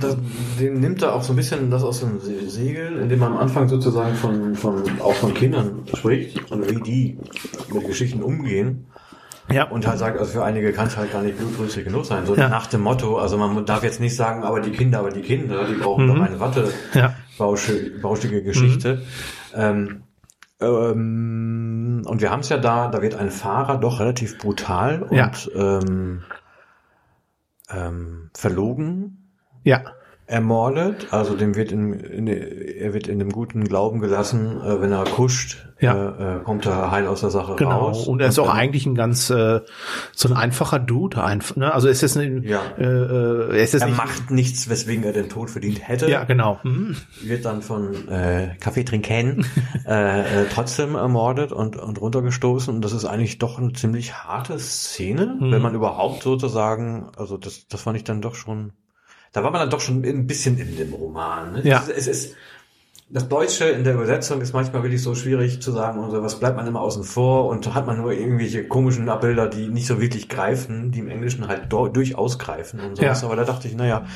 Das, 0.00 0.16
den 0.58 0.80
nimmt 0.80 1.02
er 1.02 1.14
auch 1.14 1.22
so 1.22 1.32
ein 1.32 1.36
bisschen 1.36 1.70
das 1.70 1.82
aus 1.82 2.00
dem 2.00 2.20
Se- 2.20 2.48
Segel, 2.48 2.96
indem 2.98 3.18
man 3.18 3.32
am 3.32 3.38
Anfang 3.38 3.68
sozusagen 3.68 4.14
von, 4.14 4.54
von, 4.54 4.82
auch 5.00 5.14
von 5.14 5.34
Kindern 5.34 5.82
spricht 5.92 6.50
und 6.50 6.70
wie 6.70 6.80
die 6.80 7.18
mit 7.74 7.86
Geschichten 7.86 8.22
umgehen. 8.22 8.86
Ja, 9.52 9.64
Und 9.64 9.86
halt 9.86 9.98
sagt, 9.98 10.18
also 10.18 10.32
für 10.32 10.44
einige 10.44 10.72
kann 10.72 10.86
es 10.88 10.96
halt 10.96 11.12
gar 11.12 11.22
nicht 11.22 11.38
blutrünstig 11.38 11.84
genug 11.84 12.04
sein. 12.06 12.26
So 12.26 12.34
Ja. 12.34 12.48
nach 12.48 12.66
dem 12.66 12.80
Motto, 12.80 13.18
also 13.18 13.36
man 13.36 13.64
darf 13.66 13.82
jetzt 13.82 14.00
nicht 14.00 14.16
sagen, 14.16 14.42
aber 14.44 14.60
die 14.60 14.70
Kinder, 14.72 14.98
aber 15.00 15.10
die 15.10 15.22
Kinder, 15.22 15.64
die 15.64 15.74
brauchen 15.74 16.06
Mhm. 16.06 16.14
doch 16.14 16.20
eine 16.20 16.40
Watte, 16.40 16.70
ja, 16.94 17.14
bauschige 17.38 18.42
Geschichte. 18.42 19.02
Ähm, 19.54 20.02
ähm, 20.60 22.02
und 22.06 22.20
wir 22.20 22.30
haben 22.30 22.40
es 22.40 22.48
ja 22.48 22.58
da, 22.58 22.88
da 22.88 23.02
wird 23.02 23.14
ein 23.14 23.30
Fahrer 23.30 23.78
doch 23.78 24.00
relativ 24.00 24.38
brutal 24.38 25.02
und 25.02 25.16
Ja. 25.16 25.30
ähm, 25.54 26.22
ähm, 27.70 28.30
verlogen 28.34 29.18
ja, 29.64 29.82
ermordet. 30.32 31.08
Also 31.10 31.36
dem 31.36 31.54
wird 31.54 31.70
in, 31.72 31.92
in, 31.92 32.26
er 32.26 32.94
wird 32.94 33.06
in 33.06 33.18
dem 33.18 33.30
guten 33.30 33.64
Glauben 33.64 34.00
gelassen, 34.00 34.60
äh, 34.60 34.80
wenn 34.80 34.90
er 34.92 35.04
kuscht, 35.04 35.68
Ja. 35.78 35.94
äh, 35.94 36.36
äh, 36.38 36.42
kommt 36.42 36.64
er 36.66 36.90
heil 36.90 37.06
aus 37.06 37.20
der 37.20 37.30
Sache 37.30 37.56
genau. 37.56 37.86
raus. 37.88 38.06
Und 38.08 38.20
er 38.20 38.28
ist 38.28 38.38
auch 38.38 38.46
dann- 38.46 38.56
eigentlich 38.56 38.86
ein 38.86 38.94
ganz, 38.94 39.28
äh, 39.30 39.60
so 40.12 40.28
ein 40.28 40.34
einfacher 40.36 40.78
Dude, 40.78 41.22
einfach, 41.22 41.56
ne? 41.56 41.72
Also 41.74 41.88
es 41.88 42.02
ist 42.02 42.16
ein, 42.16 42.42
Ja. 42.44 42.60
äh, 42.78 42.82
äh, 42.84 43.56
es 43.60 43.74
ist 43.74 43.82
Er 43.82 43.88
nicht, 43.88 43.96
macht 43.96 44.30
nichts, 44.30 44.68
weswegen 44.70 45.04
er 45.04 45.12
den 45.12 45.28
Tod 45.28 45.50
verdient 45.50 45.86
hätte. 45.86 46.08
ja, 46.10 46.24
genau. 46.24 46.58
Mhm. 46.62 46.96
wird 47.22 47.44
dann 47.44 47.62
von 47.62 48.08
äh, 48.08 48.56
Kaffee 48.60 48.84
trinken 48.84 49.44
äh, 49.86 50.20
äh, 50.42 50.46
trotzdem 50.52 50.94
ermordet 50.94 51.52
und, 51.52 51.76
und 51.76 52.00
runtergestoßen. 52.00 52.74
Und 52.74 52.82
das 52.84 52.92
ist 52.92 53.04
eigentlich 53.04 53.38
doch 53.38 53.58
eine 53.58 53.72
ziemlich 53.74 54.14
harte 54.14 54.58
Szene, 54.58 55.36
Mhm. 55.40 55.52
wenn 55.52 55.62
man 55.62 55.74
überhaupt 55.74 56.22
sozusagen, 56.22 57.08
also 57.16 57.36
das, 57.36 57.66
das 57.68 57.82
fand 57.82 57.96
ich 57.96 58.04
dann 58.04 58.20
doch 58.22 58.34
schon, 58.34 58.72
da 59.32 59.42
war 59.42 59.50
man 59.50 59.60
dann 59.60 59.70
doch 59.70 59.80
schon 59.80 60.04
ein 60.04 60.26
bisschen 60.26 60.58
in 60.58 60.76
dem 60.76 60.92
Roman. 60.92 61.52
Ne? 61.54 61.60
Ja. 61.64 61.82
Es, 61.94 62.06
ist- 62.06 62.36
das 63.14 63.28
Deutsche 63.28 63.66
in 63.66 63.84
der 63.84 63.92
Übersetzung 63.94 64.40
ist 64.40 64.54
manchmal 64.54 64.82
wirklich 64.84 65.02
so 65.02 65.14
schwierig 65.14 65.60
zu 65.60 65.70
sagen, 65.70 65.98
und 65.98 66.10
so, 66.10 66.22
was 66.22 66.38
bleibt 66.40 66.56
man 66.56 66.66
immer 66.66 66.80
außen 66.80 67.04
vor 67.04 67.46
und 67.48 67.74
hat 67.74 67.86
man 67.86 67.98
nur 67.98 68.12
irgendwelche 68.12 68.66
komischen 68.66 69.06
Abbilder, 69.10 69.48
die 69.48 69.68
nicht 69.68 69.86
so 69.86 70.00
wirklich 70.00 70.30
greifen, 70.30 70.92
die 70.92 71.00
im 71.00 71.08
Englischen 71.08 71.46
halt 71.46 71.70
durchaus 71.70 72.38
greifen 72.38 72.80
und 72.80 72.96
sowas. 72.96 73.20
Ja. 73.20 73.26
Aber 73.26 73.36
da 73.36 73.44
dachte 73.44 73.68
ich, 73.68 73.74
naja, 73.76 74.06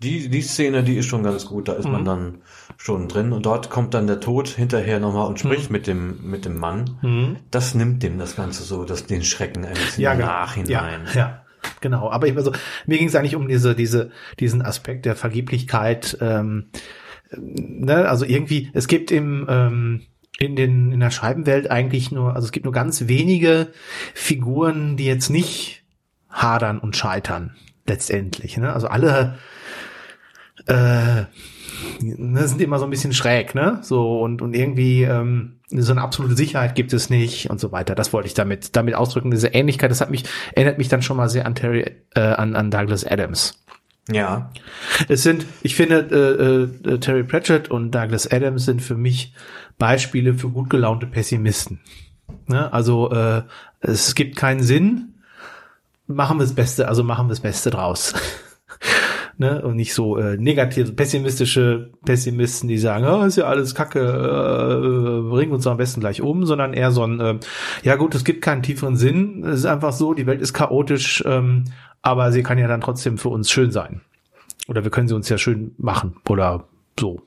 die, 0.00 0.28
die 0.28 0.42
Szene, 0.42 0.84
die 0.84 0.96
ist 0.98 1.06
schon 1.06 1.24
ganz 1.24 1.46
gut, 1.46 1.66
da 1.66 1.72
ist 1.72 1.88
man 1.88 2.02
Mhm. 2.02 2.06
dann 2.06 2.38
schon 2.76 3.08
drin 3.08 3.32
und 3.32 3.44
dort 3.44 3.70
kommt 3.70 3.94
dann 3.94 4.06
der 4.06 4.20
Tod 4.20 4.46
hinterher 4.46 5.00
nochmal 5.00 5.26
und 5.26 5.40
spricht 5.40 5.72
mit 5.72 5.88
dem, 5.88 6.30
mit 6.30 6.44
dem 6.44 6.56
Mann. 6.58 6.98
Mhm. 7.02 7.36
Das 7.50 7.74
nimmt 7.74 8.04
dem 8.04 8.18
das 8.20 8.36
Ganze 8.36 8.62
so, 8.62 8.84
das, 8.84 9.06
den 9.06 9.24
Schrecken 9.24 9.64
ein 9.64 9.74
bisschen 9.74 10.04
ja, 10.04 10.14
genau. 10.14 10.26
Nachhinein. 10.26 10.68
Ja, 11.12 11.12
ja, 11.12 11.42
genau. 11.80 12.10
Aber 12.10 12.26
ich, 12.26 12.36
also, 12.36 12.52
mir 12.86 12.98
ging 12.98 13.08
es 13.08 13.14
eigentlich 13.14 13.36
um 13.36 13.48
diese, 13.48 13.74
diese, 13.74 14.10
diesen 14.40 14.62
Aspekt 14.62 15.06
der 15.06 15.16
Vergeblichkeit. 15.16 16.18
Ähm, 16.20 16.66
ne? 17.36 18.08
Also 18.08 18.24
irgendwie, 18.24 18.70
es 18.72 18.88
gibt 18.88 19.10
im 19.10 19.46
ähm, 19.48 20.02
in 20.38 20.54
den 20.54 20.92
in 20.92 21.00
der 21.00 21.10
Scheibenwelt 21.10 21.70
eigentlich 21.70 22.12
nur, 22.12 22.34
also 22.34 22.46
es 22.46 22.52
gibt 22.52 22.64
nur 22.64 22.72
ganz 22.72 23.08
wenige 23.08 23.68
Figuren, 24.14 24.96
die 24.96 25.06
jetzt 25.06 25.30
nicht 25.30 25.82
hadern 26.30 26.78
und 26.78 26.96
scheitern 26.96 27.56
letztendlich. 27.86 28.56
Ne? 28.56 28.72
Also 28.72 28.86
alle 28.86 29.38
äh, 30.66 31.24
ne, 32.00 32.48
sind 32.48 32.60
immer 32.60 32.78
so 32.78 32.84
ein 32.84 32.90
bisschen 32.90 33.12
schräg, 33.12 33.54
ne? 33.54 33.80
So 33.82 34.20
und 34.20 34.42
und 34.42 34.54
irgendwie 34.54 35.02
ähm, 35.02 35.57
so 35.70 35.92
eine 35.92 36.00
absolute 36.00 36.36
Sicherheit 36.36 36.74
gibt 36.74 36.92
es 36.92 37.10
nicht 37.10 37.50
und 37.50 37.60
so 37.60 37.72
weiter. 37.72 37.94
Das 37.94 38.12
wollte 38.12 38.26
ich 38.26 38.34
damit 38.34 38.74
damit 38.76 38.94
ausdrücken. 38.94 39.30
Diese 39.30 39.48
Ähnlichkeit, 39.48 39.90
das 39.90 40.00
hat 40.00 40.10
mich 40.10 40.24
erinnert 40.54 40.78
mich 40.78 40.88
dann 40.88 41.02
schon 41.02 41.16
mal 41.16 41.28
sehr 41.28 41.46
an 41.46 41.54
Terry 41.54 41.84
äh, 42.14 42.20
an 42.20 42.56
an 42.56 42.70
Douglas 42.70 43.04
Adams. 43.04 43.58
Ja. 44.10 44.50
Es 45.08 45.22
sind, 45.22 45.44
ich 45.62 45.76
finde, 45.76 46.70
äh, 46.84 46.90
äh, 46.90 46.98
Terry 46.98 47.24
Pratchett 47.24 47.70
und 47.70 47.90
Douglas 47.90 48.30
Adams 48.30 48.64
sind 48.64 48.80
für 48.80 48.94
mich 48.94 49.34
Beispiele 49.76 50.34
für 50.34 50.48
gut 50.48 50.70
gelaunte 50.70 51.06
Pessimisten. 51.06 51.80
Ne? 52.46 52.72
Also 52.72 53.10
äh, 53.10 53.42
es 53.80 54.14
gibt 54.14 54.36
keinen 54.36 54.62
Sinn, 54.62 55.14
machen 56.06 56.38
wir 56.38 56.44
das 56.44 56.54
Beste, 56.54 56.88
also 56.88 57.04
machen 57.04 57.26
wir 57.26 57.30
das 57.30 57.40
Beste 57.40 57.70
draus. 57.70 58.14
ne? 59.38 59.62
Und 59.62 59.76
nicht 59.76 59.94
so 59.94 60.16
äh, 60.16 60.36
negative, 60.36 60.92
pessimistische 60.92 61.90
Pessimisten, 62.04 62.68
die 62.68 62.78
sagen, 62.78 63.06
oh, 63.06 63.24
ist 63.24 63.36
ja 63.36 63.44
alles 63.44 63.74
Kacke, 63.74 64.00
äh, 64.00 65.30
bringen 65.30 65.52
uns 65.52 65.66
am 65.66 65.76
besten 65.76 66.00
gleich 66.00 66.20
um, 66.20 66.44
sondern 66.46 66.74
eher 66.74 66.90
so 66.90 67.04
ein, 67.04 67.20
äh, 67.20 67.38
ja 67.82 67.96
gut, 67.96 68.14
es 68.14 68.24
gibt 68.24 68.42
keinen 68.42 68.62
tieferen 68.62 68.96
Sinn, 68.96 69.44
es 69.44 69.60
ist 69.60 69.66
einfach 69.66 69.92
so, 69.92 70.14
die 70.14 70.26
Welt 70.26 70.40
ist 70.40 70.52
chaotisch, 70.52 71.22
ähm, 71.26 71.64
aber 72.02 72.32
sie 72.32 72.42
kann 72.42 72.58
ja 72.58 72.68
dann 72.68 72.80
trotzdem 72.80 73.18
für 73.18 73.28
uns 73.28 73.50
schön 73.50 73.70
sein. 73.70 74.02
Oder 74.68 74.84
wir 74.84 74.90
können 74.90 75.08
sie 75.08 75.14
uns 75.14 75.28
ja 75.28 75.38
schön 75.38 75.74
machen 75.78 76.16
oder 76.28 76.64
so. 76.98 77.22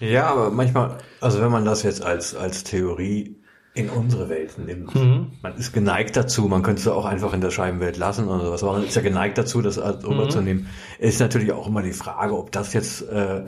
Ja, 0.00 0.26
aber 0.26 0.50
manchmal, 0.50 0.98
also 1.20 1.40
wenn 1.40 1.50
man 1.50 1.64
das 1.64 1.82
jetzt 1.82 2.04
als, 2.04 2.34
als 2.34 2.64
Theorie 2.64 3.41
in 3.74 3.88
unsere 3.88 4.28
Welt 4.28 4.58
nimmt. 4.58 4.94
Mhm. 4.94 5.32
Man 5.40 5.56
ist 5.56 5.72
geneigt 5.72 6.16
dazu, 6.16 6.46
man 6.46 6.62
könnte 6.62 6.82
es 6.82 6.88
auch 6.88 7.06
einfach 7.06 7.32
in 7.32 7.40
der 7.40 7.50
Scheibenwelt 7.50 7.96
lassen 7.96 8.28
oder 8.28 8.44
sowas, 8.44 8.62
aber 8.62 8.72
man 8.72 8.84
ist 8.84 8.94
ja 8.94 9.02
geneigt 9.02 9.38
dazu, 9.38 9.62
das 9.62 9.78
als 9.78 10.04
überzunehmen. 10.04 10.68
Ist 10.98 11.20
natürlich 11.20 11.52
auch 11.52 11.66
immer 11.66 11.82
die 11.82 11.94
Frage, 11.94 12.36
ob 12.36 12.52
das 12.52 12.74
jetzt 12.74 13.08
äh, 13.08 13.44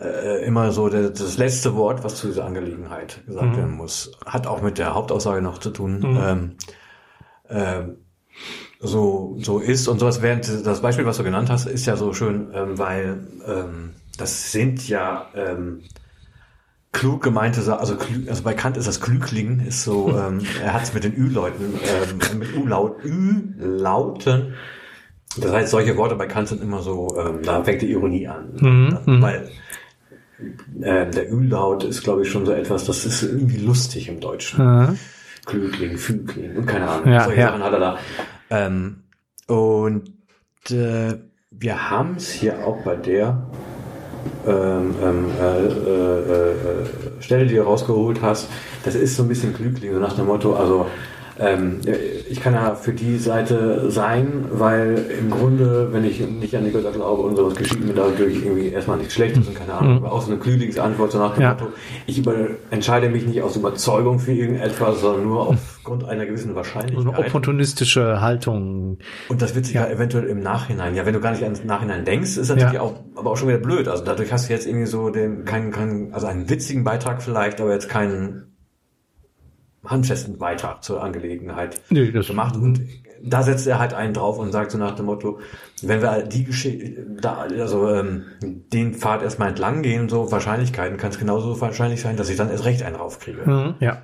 äh, 0.00 0.44
immer 0.44 0.72
so 0.72 0.88
der, 0.88 1.10
das 1.10 1.38
letzte 1.38 1.76
Wort, 1.76 2.02
was 2.02 2.16
zu 2.16 2.26
dieser 2.26 2.46
Angelegenheit 2.46 3.24
gesagt 3.26 3.56
werden 3.56 3.76
muss. 3.76 4.10
Hat 4.26 4.48
auch 4.48 4.60
mit 4.60 4.78
der 4.78 4.94
Hauptaussage 4.94 5.40
noch 5.40 5.58
zu 5.58 5.70
tun. 5.70 6.18
Ähm, 6.20 6.56
ähm, 7.48 7.96
so, 8.80 9.36
so 9.40 9.60
ist 9.60 9.86
und 9.86 10.00
sowas 10.00 10.20
während 10.20 10.66
das 10.66 10.82
Beispiel, 10.82 11.06
was 11.06 11.16
du 11.16 11.22
genannt 11.22 11.48
hast, 11.48 11.66
ist 11.66 11.86
ja 11.86 11.96
so 11.96 12.12
schön, 12.12 12.50
ähm, 12.52 12.76
weil 12.78 13.26
ähm, 13.46 13.94
das 14.18 14.50
sind 14.52 14.88
ja 14.88 15.26
ähm, 15.34 15.82
klug 16.94 17.22
gemeinte 17.22 17.60
Sa 17.60 17.76
also, 17.76 17.98
also 18.28 18.42
bei 18.42 18.54
Kant 18.54 18.78
ist 18.78 18.88
das 18.88 19.02
Klügling, 19.02 19.60
ist 19.60 19.84
so, 19.84 20.08
ähm, 20.18 20.40
er 20.62 20.72
hat 20.72 20.84
es 20.84 20.94
mit 20.94 21.04
den 21.04 21.14
Ü-Leuten, 21.14 21.74
ähm, 21.74 22.38
mit 22.38 22.56
U-Laut, 22.56 23.04
Ü-Lauten. 23.04 24.54
Das 25.36 25.52
heißt, 25.52 25.70
solche 25.70 25.96
Worte 25.96 26.14
bei 26.14 26.26
Kant 26.26 26.48
sind 26.48 26.62
immer 26.62 26.80
so, 26.80 27.14
ähm, 27.18 27.40
da 27.42 27.62
fängt 27.64 27.82
die 27.82 27.90
Ironie 27.90 28.28
an. 28.28 28.52
Mhm, 28.58 28.98
mhm. 29.04 29.22
Weil 29.22 29.50
ähm, 30.82 31.10
der 31.10 31.30
Ü-Laut 31.30 31.84
ist, 31.84 32.04
glaube 32.04 32.22
ich, 32.22 32.30
schon 32.30 32.46
so 32.46 32.52
etwas, 32.52 32.84
das 32.84 33.04
ist 33.04 33.22
irgendwie 33.22 33.58
lustig 33.58 34.08
im 34.08 34.20
Deutschen. 34.20 34.60
Ja. 34.60 34.94
Klügling, 35.44 35.98
Fügling 35.98 36.56
und 36.56 36.66
keine 36.66 36.88
Ahnung. 36.88 37.12
Ja, 37.12 37.24
solche 37.24 37.40
ja. 37.40 37.48
Sachen 37.48 37.62
hat 37.62 37.72
er 37.72 37.80
da. 37.80 37.98
Ähm, 38.50 39.02
und 39.46 40.10
äh, 40.70 41.18
wir 41.50 41.90
haben 41.90 42.14
es 42.16 42.30
hier 42.30 42.66
auch 42.66 42.82
bei 42.82 42.96
der 42.96 43.46
ähm, 44.46 44.94
ähm, 45.02 45.26
äh, 45.40 45.66
äh, 45.66 46.50
äh, 46.50 46.86
Stelle, 47.20 47.46
die 47.46 47.54
du 47.54 47.62
rausgeholt 47.62 48.20
hast. 48.22 48.48
Das 48.84 48.94
ist 48.94 49.16
so 49.16 49.22
ein 49.22 49.28
bisschen 49.28 49.54
Klügling, 49.54 49.92
so 49.92 49.98
nach 49.98 50.14
dem 50.14 50.26
Motto, 50.26 50.54
also 50.54 50.86
ähm, 51.38 51.80
ich 52.28 52.40
kann 52.40 52.54
ja 52.54 52.74
für 52.74 52.92
die 52.92 53.18
Seite 53.18 53.90
sein, 53.90 54.46
weil 54.50 55.04
im 55.20 55.30
Grunde, 55.30 55.88
wenn 55.92 56.04
ich 56.04 56.20
nicht 56.20 56.56
an 56.56 56.64
die 56.64 56.70
Götter 56.70 56.92
glaube 56.92 57.22
und 57.22 57.36
sowas 57.36 57.54
geschieht 57.54 57.84
mir 57.84 57.92
dadurch 57.94 58.44
irgendwie 58.44 58.68
erstmal 58.68 58.98
nichts 58.98 59.14
Schlechtes 59.14 59.46
und 59.46 59.54
keine 59.54 59.74
Ahnung, 59.74 59.96
aber 59.98 60.12
auch 60.12 60.22
so 60.22 60.30
eine 60.32 60.40
Klüglingsantwort 60.40 61.12
so 61.12 61.18
nach 61.18 61.34
dem 61.34 61.42
Ja. 61.42 61.50
Motto, 61.50 61.66
ich 62.06 62.18
über, 62.18 62.34
entscheide 62.70 63.08
mich 63.08 63.26
nicht 63.26 63.42
aus 63.42 63.56
Überzeugung 63.56 64.18
für 64.18 64.32
irgendetwas, 64.32 65.00
sondern 65.00 65.24
nur 65.24 65.48
aufgrund 65.48 66.04
einer 66.04 66.24
gewissen 66.26 66.44
So 66.44 66.48
eine 66.50 66.56
Wahrscheinlichkeit. 66.56 67.18
opportunistische 67.18 68.20
Haltung. 68.20 68.98
Und 69.28 69.42
das 69.42 69.54
wird 69.54 69.66
sich 69.66 69.74
ja. 69.74 69.86
eventuell 69.86 70.24
im 70.24 70.40
Nachhinein, 70.40 70.94
ja, 70.94 71.04
wenn 71.06 71.14
du 71.14 71.20
gar 71.20 71.32
nicht 71.32 71.42
ans 71.44 71.62
Nachhinein 71.64 72.04
denkst, 72.04 72.36
ist 72.36 72.48
natürlich 72.48 72.74
Ja. 72.74 72.80
auch, 72.80 72.94
aber 73.16 73.30
auch 73.32 73.36
schon 73.36 73.48
wieder 73.48 73.58
blöd. 73.58 73.86
Also 73.88 74.04
dadurch 74.04 74.32
hast 74.32 74.48
du 74.48 74.52
jetzt 74.52 74.66
irgendwie 74.66 74.86
so 74.86 75.10
den, 75.10 75.44
keinen, 75.44 75.70
keinen, 75.72 76.14
also 76.14 76.26
einen 76.26 76.48
witzigen 76.48 76.84
Beitrag 76.84 77.22
vielleicht, 77.22 77.60
aber 77.60 77.72
jetzt 77.72 77.88
keinen 77.88 78.53
handfesten 79.86 80.38
Beitrag 80.38 80.82
zur 80.82 81.02
Angelegenheit 81.02 81.80
Nee, 81.90 82.10
gemacht. 82.10 82.56
Und 82.56 82.80
da 83.22 83.42
setzt 83.42 83.66
er 83.66 83.78
halt 83.78 83.94
einen 83.94 84.12
drauf 84.14 84.38
und 84.38 84.52
sagt 84.52 84.70
so 84.70 84.78
nach 84.78 84.94
dem 84.94 85.06
Motto, 85.06 85.40
wenn 85.82 86.02
wir 86.02 86.22
die 86.22 86.44
Geschichte, 86.44 87.06
da, 87.20 87.38
also 87.38 87.88
ähm, 87.90 88.24
den 88.42 88.94
Pfad 88.94 89.22
erstmal 89.22 89.48
entlang 89.48 89.82
gehen, 89.82 90.08
so 90.08 90.30
Wahrscheinlichkeiten, 90.30 90.98
kann 90.98 91.10
es 91.10 91.18
genauso 91.18 91.60
wahrscheinlich 91.60 92.00
sein, 92.00 92.16
dass 92.16 92.28
ich 92.28 92.36
dann 92.36 92.50
erst 92.50 92.64
recht 92.64 92.82
einen 92.82 92.96
raufkriege. 92.96 93.48
Mhm, 93.48 93.74
ja. 93.80 94.02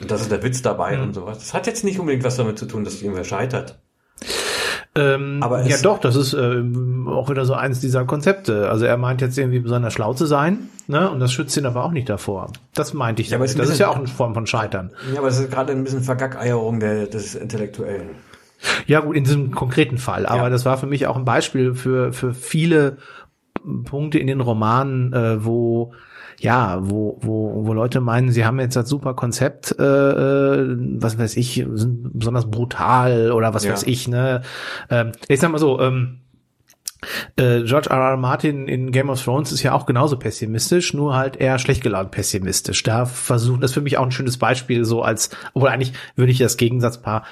Und 0.00 0.10
das 0.10 0.20
ist 0.20 0.30
der 0.30 0.42
Witz 0.42 0.62
dabei 0.62 1.00
und 1.00 1.14
sowas. 1.14 1.38
Das 1.38 1.54
hat 1.54 1.66
jetzt 1.66 1.82
nicht 1.82 1.98
unbedingt 1.98 2.24
was 2.24 2.36
damit 2.36 2.58
zu 2.58 2.66
tun, 2.66 2.84
dass 2.84 3.00
irgendwer 3.00 3.24
scheitert. 3.24 3.80
Ähm, 4.98 5.38
Aber 5.42 5.64
ja, 5.66 5.76
doch, 5.82 5.98
das 5.98 6.16
ist 6.16 6.32
ähm, 6.34 7.08
auch 7.08 7.30
wieder 7.30 7.44
so 7.44 7.54
eins 7.54 7.80
dieser 7.80 8.04
Konzepte. 8.04 8.68
Also 8.68 8.84
er 8.84 8.96
meint 8.96 9.20
jetzt 9.20 9.38
irgendwie 9.38 9.60
besonders 9.60 9.92
schlau 9.94 10.12
zu 10.14 10.26
sein, 10.26 10.68
ne? 10.86 11.10
Und 11.10 11.20
das 11.20 11.32
schützt 11.32 11.56
ihn 11.56 11.66
aber 11.66 11.84
auch 11.84 11.92
nicht 11.92 12.08
davor. 12.08 12.52
Das 12.74 12.92
meinte 12.94 13.22
ich. 13.22 13.30
Ja, 13.30 13.36
aber 13.36 13.46
damit. 13.46 13.56
ein 13.56 13.60
das 13.62 13.70
ist 13.70 13.78
ja 13.78 13.88
auch 13.88 13.96
eine 13.96 14.06
Form 14.08 14.34
von 14.34 14.46
Scheitern. 14.46 14.90
Ja, 15.12 15.20
aber 15.20 15.28
es 15.28 15.38
ist 15.38 15.50
gerade 15.50 15.72
ein 15.72 15.84
bisschen 15.84 16.02
Vergackeierung 16.02 16.80
der, 16.80 17.06
des 17.06 17.34
Intellektuellen. 17.34 18.10
Ja, 18.86 19.00
gut, 19.00 19.16
in 19.16 19.24
diesem 19.24 19.52
konkreten 19.52 19.98
Fall. 19.98 20.26
Aber 20.26 20.44
Ja. 20.44 20.50
das 20.50 20.64
war 20.64 20.78
für 20.78 20.86
mich 20.86 21.06
auch 21.06 21.16
ein 21.16 21.24
Beispiel 21.24 21.74
für, 21.74 22.12
für 22.12 22.34
viele 22.34 22.96
Punkte 23.84 24.18
in 24.18 24.26
den 24.26 24.40
Romanen, 24.40 25.12
äh, 25.12 25.44
wo 25.44 25.92
ja, 26.40 26.78
wo, 26.82 27.18
wo, 27.20 27.66
wo 27.66 27.72
Leute 27.72 28.00
meinen, 28.00 28.30
sie 28.30 28.44
haben 28.44 28.60
jetzt 28.60 28.76
das 28.76 28.88
super 28.88 29.14
Konzept, 29.14 29.74
äh, 29.78 29.82
äh, 29.82 30.76
was 31.00 31.18
weiß 31.18 31.36
ich, 31.36 31.64
sind 31.74 32.10
besonders 32.18 32.50
brutal 32.50 33.32
oder 33.32 33.54
was 33.54 33.64
Ja. 33.64 33.72
weiß 33.72 33.82
ich, 33.84 34.08
ne? 34.08 34.42
Ähm, 34.88 35.12
ich 35.28 35.40
sag 35.40 35.50
mal 35.50 35.58
so, 35.58 35.80
ähm, 35.80 36.18
äh, 37.36 37.62
George 37.62 37.90
R. 37.90 37.96
R. 38.10 38.16
Martin 38.16 38.66
in 38.66 38.90
Game 38.90 39.08
of 39.08 39.22
Thrones 39.22 39.52
ist 39.52 39.62
ja 39.62 39.72
auch 39.72 39.86
genauso 39.86 40.16
pessimistisch, 40.18 40.94
nur 40.94 41.14
halt 41.16 41.36
eher 41.36 41.58
schlecht 41.58 41.82
gelaunt 41.82 42.10
pessimistisch. 42.10 42.82
Da 42.82 43.04
versuchen, 43.06 43.60
das 43.60 43.70
ist 43.70 43.74
für 43.74 43.80
mich 43.80 43.98
auch 43.98 44.04
ein 44.04 44.10
schönes 44.10 44.36
Beispiel, 44.36 44.84
so 44.84 45.02
als, 45.02 45.30
obwohl 45.54 45.68
eigentlich 45.68 45.92
würde 46.16 46.32
ich 46.32 46.38
das 46.38 46.56
Gegensatzpaar 46.56 47.24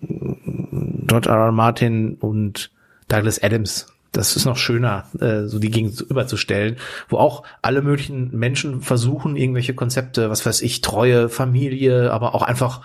George 0.00 1.28
R. 1.28 1.36
R. 1.46 1.52
Martin 1.52 2.14
und 2.14 2.70
Douglas 3.08 3.42
Adams. 3.42 3.86
Das 4.12 4.36
ist 4.36 4.46
noch 4.46 4.56
schöner, 4.56 5.04
äh, 5.20 5.44
so 5.44 5.58
die 5.58 5.70
gegenüberzustellen, 5.70 6.76
wo 7.10 7.18
auch 7.18 7.42
alle 7.60 7.82
möglichen 7.82 8.36
Menschen 8.36 8.80
versuchen, 8.80 9.36
irgendwelche 9.36 9.74
Konzepte, 9.74 10.30
was 10.30 10.46
weiß 10.46 10.62
ich, 10.62 10.80
Treue, 10.80 11.28
Familie, 11.28 12.10
aber 12.10 12.34
auch 12.34 12.40
einfach 12.40 12.80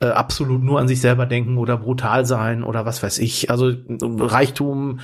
äh, 0.00 0.06
absolut 0.06 0.62
nur 0.62 0.80
an 0.80 0.88
sich 0.88 1.00
selber 1.02 1.26
denken 1.26 1.58
oder 1.58 1.76
brutal 1.76 2.24
sein 2.24 2.64
oder 2.64 2.86
was 2.86 3.02
weiß 3.02 3.18
ich. 3.18 3.50
Also 3.50 3.72
Reichtum, 4.00 5.00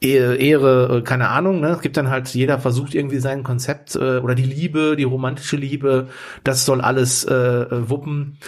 Ehe, 0.00 0.36
Ehre, 0.36 0.98
äh, 0.98 1.02
keine 1.02 1.28
Ahnung. 1.28 1.60
Ne? 1.60 1.68
Es 1.68 1.82
gibt 1.82 1.98
dann 1.98 2.08
halt, 2.08 2.28
jeder 2.28 2.58
versucht 2.58 2.94
irgendwie 2.94 3.18
sein 3.18 3.42
Konzept 3.42 3.96
äh, 3.96 4.18
oder 4.18 4.34
die 4.34 4.44
Liebe, 4.44 4.96
die 4.96 5.04
romantische 5.04 5.56
Liebe, 5.56 6.08
das 6.44 6.64
soll 6.64 6.80
alles 6.80 7.24
äh, 7.24 7.66
wuppen. 7.90 8.38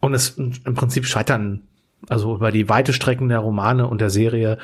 Und 0.00 0.14
es 0.14 0.30
im 0.38 0.74
Prinzip 0.74 1.04
scheitern, 1.06 1.62
also 2.08 2.36
über 2.36 2.52
die 2.52 2.68
weite 2.68 2.92
Strecken 2.92 3.28
der 3.28 3.40
Romane 3.40 3.86
und 3.86 4.00
der 4.00 4.10
Serie 4.10 4.58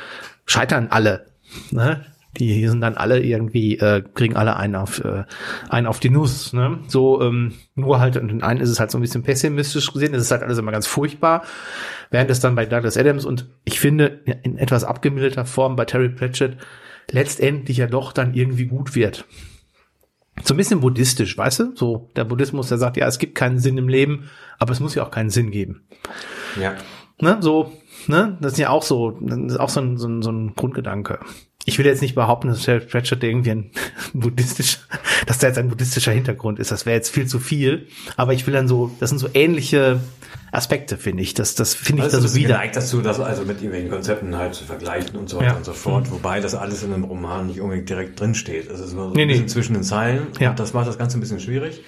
scheitern 0.47 0.89
alle. 0.91 1.27
Ne? 1.71 2.05
Die 2.39 2.69
sind 2.69 2.81
dann 2.83 2.97
alle 2.97 3.23
irgendwie, 3.23 3.79
äh, 3.79 4.03
kriegen 4.15 4.37
alle 4.37 4.57
einen 4.57 4.77
auf, 4.77 5.03
äh, 5.03 5.25
einen 5.71 5.87
auf 5.87 6.01
die 6.01 6.11
Nuss. 6.11 6.53
Ne? 6.53 6.81
So, 6.87 7.23
ähm, 7.23 7.55
nur 7.75 7.99
halt, 7.99 8.17
in 8.17 8.29
den 8.29 8.43
einen 8.43 8.61
ist 8.61 8.69
es 8.69 8.79
halt 8.79 8.91
so 8.91 8.99
ein 8.99 9.01
bisschen 9.01 9.23
pessimistisch 9.23 9.93
gesehen, 9.93 10.15
es 10.15 10.23
ist 10.23 10.31
halt 10.31 10.43
alles 10.43 10.59
immer 10.59 10.73
ganz 10.73 10.87
furchtbar. 10.87 11.45
Während 12.11 12.31
es 12.31 12.41
dann 12.41 12.55
bei 12.55 12.67
Douglas 12.67 12.97
Adams 12.97 13.25
und 13.25 13.49
ich 13.65 13.81
finde 13.81 14.21
in 14.43 14.59
etwas 14.59 14.85
abgemilderter 14.85 15.45
Form 15.45 15.77
bei 15.77 15.87
Terry 15.87 16.11
Pratchett 16.11 16.59
letztendlich 17.11 17.79
ja 17.79 17.87
doch 17.87 18.13
dann 18.13 18.35
irgendwie 18.35 18.67
gut 18.67 18.95
wird. 18.95 19.25
So 20.45 20.55
ein 20.55 20.59
bisschen 20.59 20.81
buddhistisch, 20.81 21.37
weißt 21.37 21.61
du? 21.61 21.73
So 21.75 22.11
der 22.15 22.25
Buddhismus, 22.25 22.69
der 22.69 22.79
sagt, 22.79 22.97
ja, 22.97 23.07
es 23.07 23.19
gibt 23.19 23.35
keinen 23.35 23.59
Sinn 23.59 23.79
im 23.79 23.89
Leben, 23.89 24.29
aber 24.59 24.73
es 24.73 24.81
muss 24.81 24.95
ja 24.95 25.03
auch 25.03 25.11
keinen 25.11 25.31
Sinn 25.31 25.51
geben. 25.51 25.87
Ja. 26.61 26.75
Ne? 27.21 27.39
So, 27.41 27.73
ne? 28.09 28.37
Das 28.41 28.53
ist 28.53 28.59
ja 28.59 28.71
auch 28.71 28.83
so, 28.83 29.13
das 29.21 29.39
ist 29.39 29.61
auch 29.61 29.69
so 29.69 29.81
ein, 29.81 29.97
so 29.99 30.09
ein, 30.09 30.23
so 30.23 30.31
ein 30.31 30.55
Grundgedanke. 30.55 31.19
Ich 31.69 31.79
will 31.79 31.87
jetzt 31.87 32.01
nicht 32.03 32.15
behaupten, 32.15 32.47
dass 32.49 32.63
Terry 32.63 32.85
Pratchett 32.85 33.25
irgendwie 33.25 33.51
ein 33.51 33.71
buddhistisch, 34.15 34.79
dass 35.27 35.39
da 35.39 35.49
jetzt 35.49 35.59
ein 35.59 35.69
buddhistischer 35.69 36.13
Hintergrund 36.13 36.59
ist. 36.61 36.71
Das 36.71 36.87
wäre 36.87 36.95
jetzt 36.97 37.11
viel 37.11 37.27
zu 37.27 37.41
viel. 37.41 37.89
Aber 38.17 38.33
ich 38.35 38.47
will 38.47 38.55
dann 38.55 38.69
so, 38.69 38.93
das 39.01 39.11
sind 39.11 39.19
so 39.19 39.29
ähnliche 39.35 39.99
Aspekte, 40.53 40.97
finde 40.97 41.25
ich. 41.25 41.35
Das, 41.35 41.57
das 41.57 41.75
finde 41.75 42.01
ich 42.01 42.05
Also 42.05 42.21
da 42.21 42.29
so 42.29 42.35
wieder. 42.37 42.49
geneigt 42.55 42.77
dazu, 42.77 43.03
das 43.03 43.19
also 43.19 43.43
mit 43.43 43.57
irgendwelchen 43.57 43.91
Konzepten 43.91 44.37
halt 44.37 44.55
zu 44.55 44.63
vergleichen 44.65 45.17
und 45.17 45.29
so 45.29 45.39
weiter 45.39 45.47
Ja. 45.49 45.57
und 45.57 45.65
so 45.65 45.73
fort. 45.73 46.11
Wobei 46.13 46.41
das 46.41 46.55
alles 46.55 46.85
in 46.85 46.93
einem 46.93 47.03
Roman 47.05 47.49
nicht 47.49 47.61
unbedingt 47.61 47.89
direkt 47.89 48.21
drin 48.21 48.37
steht. 48.37 48.71
Es 48.71 48.79
ist 48.79 48.93
immer 48.93 49.09
so 49.09 49.15
Nee, 49.15 49.23
ein 49.23 49.29
bisschen 49.29 49.43
nee. 49.47 49.49
zwischen 49.51 49.75
den 49.75 49.83
Zeilen. 49.83 50.29
Ja. 50.39 50.51
Und 50.51 50.61
das 50.61 50.73
macht 50.73 50.87
das 50.87 50.99
Ganze 50.99 51.19
ein 51.19 51.21
bisschen 51.21 51.41
schwierig. 51.41 51.83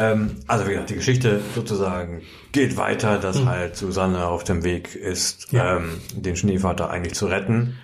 Ähm, 0.00 0.36
also 0.46 0.66
wie 0.66 0.70
gesagt, 0.70 0.90
die 0.90 0.94
Geschichte 0.94 1.40
sozusagen 1.54 2.22
geht 2.52 2.76
weiter, 2.76 3.18
dass 3.18 3.44
halt 3.44 3.76
Susanne 3.76 4.26
auf 4.26 4.44
dem 4.44 4.64
Weg 4.64 4.94
ist, 4.96 5.52
Mhm. 5.52 5.58
Ja. 5.58 5.76
ähm, 5.76 5.90
den 6.16 6.36
Schneevater 6.36 6.90
eigentlich 6.90 7.14
zu 7.14 7.26
retten. 7.26 7.76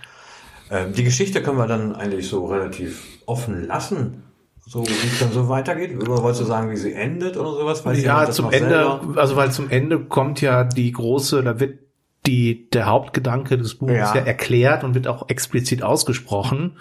Ähm, 0.70 0.94
die 0.94 1.04
Geschichte 1.04 1.42
können 1.42 1.58
wir 1.58 1.66
dann 1.66 1.94
eigentlich 1.94 2.28
so 2.28 2.46
relativ 2.46 3.02
offen 3.26 3.66
lassen. 3.66 4.22
So, 4.68 4.84
wie 4.84 4.90
es 4.90 5.20
dann 5.20 5.30
so 5.30 5.48
weitergeht. 5.48 5.94
Oder 5.96 6.22
wolltest 6.22 6.40
du 6.40 6.44
sagen, 6.46 6.70
wie 6.72 6.76
sie 6.76 6.92
endet 6.92 7.36
oder 7.36 7.50
sowas? 7.52 7.84
Weiß 7.84 8.02
Ja, 8.02 8.28
zum 8.30 8.50
Ende, 8.50 8.70
selber? 8.70 9.00
also 9.16 9.36
weil 9.36 9.52
zum 9.52 9.70
Ende 9.70 10.00
kommt 10.00 10.40
ja 10.40 10.64
die 10.64 10.90
große, 10.90 11.42
da 11.44 11.60
wird 11.60 11.78
die, 12.26 12.68
der 12.70 12.86
Hauptgedanke 12.86 13.58
des 13.58 13.76
Buches 13.76 13.94
Ja. 13.96 14.16
ja, 14.16 14.22
erklärt 14.22 14.82
und 14.82 14.94
wird 14.96 15.06
auch 15.06 15.28
explizit 15.28 15.84
ausgesprochen. 15.84 16.78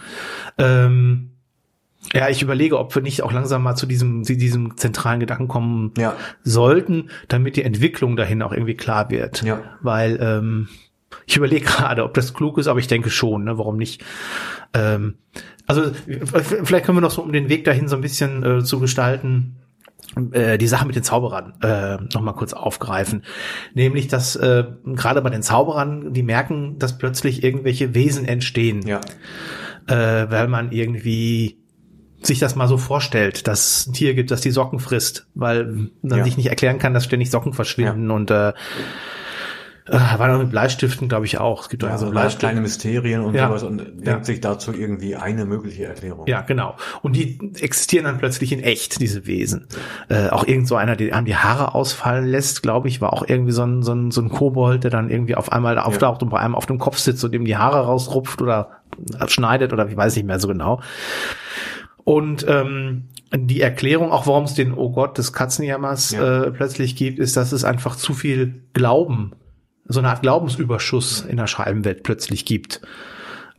Ähm, 0.58 1.30
ja, 2.14 2.30
ich 2.30 2.42
überlege, 2.42 2.78
ob 2.80 2.94
wir 2.96 3.02
nicht 3.02 3.24
auch 3.24 3.32
langsam 3.32 3.64
mal 3.64 3.76
zu 3.76 3.86
diesem, 3.86 4.24
zu 4.24 4.36
diesem 4.38 4.78
zentralen 4.78 5.20
Gedanken 5.20 5.48
kommen 5.48 5.92
Ja. 5.98 6.16
sollten, 6.44 7.10
damit 7.28 7.56
die 7.56 7.64
Entwicklung 7.64 8.16
dahin 8.16 8.42
auch 8.42 8.52
irgendwie 8.52 8.76
klar 8.76 9.10
wird. 9.10 9.42
Ja. 9.44 9.62
Weil 9.82 10.18
ähm, 10.22 10.68
ich 11.26 11.36
überlege 11.38 11.66
gerade, 11.66 12.04
ob 12.04 12.14
das 12.14 12.34
klug 12.34 12.58
ist, 12.58 12.68
aber 12.68 12.80
ich 12.80 12.88
denke 12.88 13.10
schon, 13.10 13.44
ne? 13.46 13.58
warum 13.58 13.78
nicht? 13.78 14.04
Ähm, 14.74 15.16
also 15.68 15.84
vielleicht 16.64 16.86
können 16.86 16.98
wir 16.98 17.02
noch 17.02 17.12
so, 17.12 17.24
um 17.24 17.32
den 17.34 17.50
Weg 17.50 17.64
dahin 17.64 17.88
so 17.88 17.96
ein 17.96 18.02
bisschen 18.02 18.44
äh, 18.44 18.64
zu 18.64 18.80
gestalten, 18.80 19.56
äh, 20.32 20.58
die 20.60 20.68
Sache 20.68 20.86
mit 20.86 20.96
den 20.96 21.02
Zauberern 21.04 21.54
äh, 21.64 21.98
noch 22.14 22.22
mal 22.22 22.34
kurz 22.34 22.54
aufgreifen. 22.54 23.24
Nämlich, 23.74 24.08
dass 24.08 24.36
äh, 24.36 24.66
gerade 24.86 25.22
bei 25.24 25.32
den 25.32 25.42
Zauberern, 25.42 26.14
die 26.14 26.22
merken, 26.24 26.78
dass 26.78 26.98
plötzlich 27.00 27.44
irgendwelche 27.44 27.96
Wesen 27.96 28.26
entstehen 28.26 28.86
Ja. 28.86 29.02
äh, 29.88 30.30
weil 30.30 30.48
man 30.48 30.72
irgendwie 30.72 31.58
sich 32.26 32.40
das 32.40 32.56
mal 32.56 32.68
so 32.68 32.78
vorstellt, 32.78 33.48
dass 33.48 33.80
es 33.82 33.88
ein 33.88 33.94
Tier 33.94 34.14
gibt, 34.14 34.32
das 34.32 34.42
die 34.42 34.52
Socken 34.52 34.80
frisst, 34.80 35.28
weil 35.36 35.90
man 36.02 36.18
Ja. 36.20 36.24
sich 36.24 36.38
nicht 36.38 36.48
erklären 36.48 36.80
kann, 36.80 36.94
dass 36.94 37.06
ständig 37.06 37.32
Socken 37.32 37.54
verschwinden 37.54 38.12
und 38.12 38.32
äh, 38.32 38.54
äh, 39.88 40.00
war 40.18 40.28
noch 40.30 40.40
mit 40.40 40.50
Bleistiften, 40.50 41.08
glaube 41.08 41.26
ich, 41.28 41.38
auch. 41.38 41.62
Es 41.62 41.70
gibt 41.70 41.84
Ja, 41.84 41.96
so 42.00 42.10
Bleistift- 42.10 42.40
kleine 42.40 42.60
Mysterien 42.62 43.22
und 43.22 43.36
Ja. 43.36 43.48
sowas 43.50 43.62
und 43.62 43.78
denkt 43.78 44.08
Ja. 44.08 44.24
sich 44.24 44.42
dazu 44.42 44.74
irgendwie 44.74 45.16
eine 45.16 45.46
mögliche 45.46 45.86
Erklärung. 45.86 46.26
Ja, 46.28 46.42
genau. 46.42 46.76
Und 47.04 47.16
die 47.16 47.38
existieren 47.60 48.06
dann 48.06 48.18
plötzlich 48.18 48.52
in 48.52 48.62
echt, 48.64 49.00
diese 49.00 49.28
Wesen. 49.28 49.68
Äh, 50.10 50.30
auch 50.30 50.48
irgend 50.48 50.68
so 50.68 50.76
einer, 50.76 50.96
der 50.96 51.16
einem 51.16 51.28
die 51.28 51.36
Haare 51.36 51.76
ausfallen 51.76 52.26
lässt, 52.26 52.64
glaube 52.64 52.88
ich, 52.88 53.00
war 53.00 53.14
auch 53.14 53.28
irgendwie 53.28 53.52
so 53.52 53.62
ein, 53.62 53.84
so 53.84 53.94
ein, 53.94 54.10
so 54.10 54.22
ein 54.22 54.30
Kobold, 54.30 54.84
der 54.86 54.90
dann 54.92 55.12
irgendwie 55.12 55.36
auf 55.36 55.52
einmal 55.52 55.78
auftaucht 55.78 56.24
und 56.24 56.30
bei 56.30 56.40
einem 56.40 56.56
auf 56.56 56.66
dem 56.66 56.80
Kopf 56.80 56.98
sitzt 56.98 57.24
und 57.24 57.36
ihm 57.36 57.46
die 57.46 57.58
Haare 57.58 57.86
rausrupft 57.86 58.42
oder 58.42 58.72
schneidet 59.28 59.72
oder 59.72 59.88
ich 59.88 59.96
weiß 59.96 60.16
nicht 60.16 60.26
mehr 60.26 60.40
so 60.40 60.48
genau. 60.48 60.82
Und 62.06 62.46
ähm, 62.48 63.10
die 63.36 63.60
Erklärung, 63.60 64.12
auch 64.12 64.28
warum 64.28 64.46
es 64.46 64.54
den 64.54 64.74
Oh 64.74 64.92
Gott 64.92 65.18
des 65.18 65.34
Katzenjammers 65.34 66.12
Ja. 66.12 66.44
äh, 66.46 66.52
plötzlich 66.52 66.96
gibt, 66.96 67.20
ist, 67.20 67.36
dass 67.36 67.52
es 67.52 67.66
einfach 67.66 67.98
zu 67.98 68.14
viel 68.14 68.64
Glauben, 68.74 69.34
so 69.88 70.00
eine 70.00 70.10
Art 70.10 70.22
Glaubensüberschuss 70.22 71.22
in 71.22 71.38
der 71.38 71.48
Scheibenwelt 71.48 72.04
plötzlich 72.04 72.46
gibt. 72.46 72.82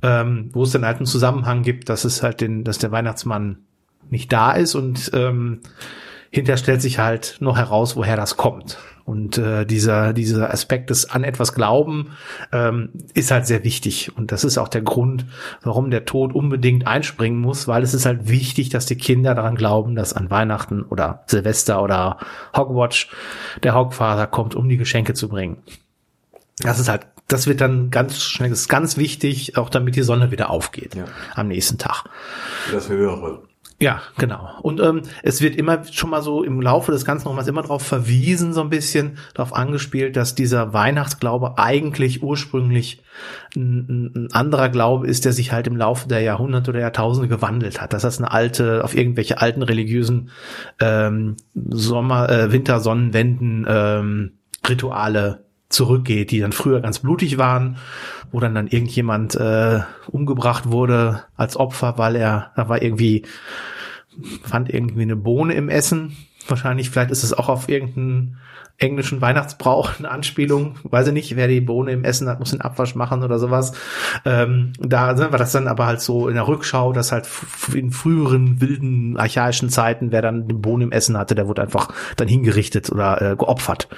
Ähm, 0.02 0.50
wo 0.52 0.62
es 0.62 0.70
dann 0.70 0.84
halt 0.84 0.98
einen 0.98 1.06
Zusammenhang 1.06 1.62
gibt, 1.62 1.88
dass 1.88 2.04
es 2.04 2.22
halt 2.22 2.40
den, 2.40 2.64
dass 2.64 2.78
der 2.78 2.92
Weihnachtsmann 2.92 3.58
nicht 4.10 4.30
da 4.32 4.52
ist 4.52 4.74
und 4.74 5.10
ähm, 5.14 5.60
hinterher 6.30 6.58
stellt 6.58 6.82
sich 6.82 6.98
halt 6.98 7.38
noch 7.40 7.56
heraus, 7.56 7.96
woher 7.96 8.16
das 8.16 8.36
kommt. 8.36 8.78
Und 9.06 9.38
äh, 9.38 9.64
dieser, 9.64 10.12
dieser 10.12 10.52
Aspekt 10.52 10.90
des 10.90 11.08
an 11.08 11.22
etwas 11.22 11.54
Glauben 11.54 12.10
ähm, 12.52 12.88
ist 13.14 13.30
halt 13.30 13.46
sehr 13.46 13.62
wichtig. 13.62 14.10
Und 14.16 14.32
das 14.32 14.42
ist 14.42 14.58
auch 14.58 14.66
der 14.66 14.82
Grund, 14.82 15.24
warum 15.62 15.90
der 15.92 16.04
Tod 16.06 16.34
unbedingt 16.34 16.88
einspringen 16.88 17.40
muss, 17.40 17.68
weil 17.68 17.84
es 17.84 17.94
ist 17.94 18.04
halt 18.04 18.28
wichtig, 18.28 18.68
dass 18.68 18.84
die 18.84 18.96
Kinder 18.96 19.36
daran 19.36 19.54
glauben, 19.54 19.94
dass 19.94 20.12
an 20.12 20.28
Weihnachten 20.28 20.82
oder 20.82 21.22
Silvester 21.26 21.82
oder 21.84 22.18
Hogwatch 22.56 23.08
der 23.62 23.76
Hogfather 23.76 24.26
kommt, 24.26 24.56
um 24.56 24.68
die 24.68 24.76
Geschenke 24.76 25.14
zu 25.14 25.28
bringen. 25.28 25.58
Das 26.58 26.80
ist 26.80 26.88
halt, 26.88 27.06
das 27.28 27.46
wird 27.46 27.60
dann 27.60 27.90
ganz 27.90 28.18
schnell, 28.20 28.50
das 28.50 28.62
ist 28.62 28.68
ganz 28.68 28.96
wichtig, 28.96 29.56
auch 29.56 29.70
damit 29.70 29.94
die 29.94 30.02
Sonne 30.02 30.32
wieder 30.32 30.50
aufgeht 30.50 30.96
Ja. 30.96 31.04
am 31.36 31.46
nächsten 31.46 31.78
Tag. 31.78 32.04
Das 32.72 32.88
Höhere. 32.88 33.42
Ja, 33.78 34.00
genau. 34.16 34.58
Und 34.62 34.80
ähm, 34.80 35.02
es 35.22 35.42
wird 35.42 35.54
immer 35.56 35.84
schon 35.84 36.08
mal 36.08 36.22
so 36.22 36.42
im 36.42 36.62
Laufe 36.62 36.92
des 36.92 37.04
Ganzen 37.04 37.26
nochmals 37.26 37.46
immer 37.46 37.60
darauf 37.60 37.82
verwiesen, 37.82 38.54
so 38.54 38.62
ein 38.62 38.70
bisschen 38.70 39.18
darauf 39.34 39.54
angespielt, 39.54 40.16
dass 40.16 40.34
dieser 40.34 40.72
Weihnachtsglaube 40.72 41.58
eigentlich 41.58 42.22
ursprünglich 42.22 43.02
ein, 43.54 44.12
ein- 44.14 44.28
anderer 44.32 44.70
Glaube 44.70 45.06
ist, 45.06 45.26
der 45.26 45.32
sich 45.32 45.52
halt 45.52 45.66
im 45.66 45.76
Laufe 45.76 46.08
der 46.08 46.20
Jahrhunderte 46.20 46.70
oder 46.70 46.80
Jahrtausende 46.80 47.28
gewandelt 47.28 47.80
hat. 47.80 47.92
Dass 47.92 48.00
das 48.02 48.16
eine 48.18 48.30
alte, 48.30 48.82
auf 48.82 48.96
irgendwelche 48.96 49.42
alten 49.42 49.62
religiösen 49.62 50.30
ähm, 50.80 51.36
Sommer, 51.54 52.30
äh, 52.30 52.52
Wintersonnenwenden 52.52 53.66
ähm, 53.68 54.32
Rituale 54.66 55.44
zurückgeht, 55.68 56.30
die 56.30 56.40
dann 56.40 56.52
früher 56.52 56.80
ganz 56.80 57.00
blutig 57.00 57.38
waren, 57.38 57.78
wo 58.30 58.40
dann 58.40 58.54
dann 58.54 58.68
irgendjemand 58.68 59.34
äh, 59.34 59.80
umgebracht 60.10 60.70
wurde 60.70 61.24
als 61.36 61.56
Opfer, 61.56 61.98
weil 61.98 62.16
er, 62.16 62.52
da 62.56 62.68
war 62.68 62.82
irgendwie, 62.82 63.22
fand 64.42 64.72
irgendwie 64.72 65.02
eine 65.02 65.16
Bohne 65.16 65.54
im 65.54 65.68
Essen. 65.68 66.16
Wahrscheinlich, 66.48 66.90
vielleicht 66.90 67.10
ist 67.10 67.24
es 67.24 67.32
auch 67.32 67.48
auf 67.48 67.68
irgendeinen 67.68 68.38
englischen 68.78 69.22
Weihnachtsbrauch 69.22 69.98
eine 69.98 70.10
Anspielung. 70.10 70.76
Weiß 70.82 71.06
ich 71.06 71.12
nicht, 71.14 71.36
wer 71.36 71.48
die 71.48 71.62
Bohne 71.62 71.92
im 71.92 72.04
Essen 72.04 72.28
hat, 72.28 72.40
muss 72.40 72.50
den 72.50 72.60
Abwasch 72.60 72.94
machen 72.94 73.22
oder 73.22 73.38
sowas. 73.38 73.72
Ähm, 74.24 74.74
da 74.78 75.16
sind 75.16 75.32
wir 75.32 75.38
das 75.38 75.52
dann 75.52 75.66
aber 75.66 75.86
halt 75.86 76.00
so 76.02 76.28
in 76.28 76.34
der 76.34 76.46
Rückschau, 76.46 76.92
dass 76.92 77.10
halt 77.10 77.28
in 77.74 77.90
früheren 77.90 78.60
wilden 78.60 79.16
archaischen 79.16 79.70
Zeiten, 79.70 80.12
wer 80.12 80.20
dann 80.20 80.42
eine 80.42 80.54
Bohne 80.54 80.84
im 80.84 80.92
Essen 80.92 81.16
hatte, 81.16 81.34
der 81.34 81.48
wurde 81.48 81.62
einfach 81.62 81.88
dann 82.16 82.28
hingerichtet 82.28 82.90
oder 82.90 83.22
äh, 83.22 83.36
geopfert, 83.36 83.88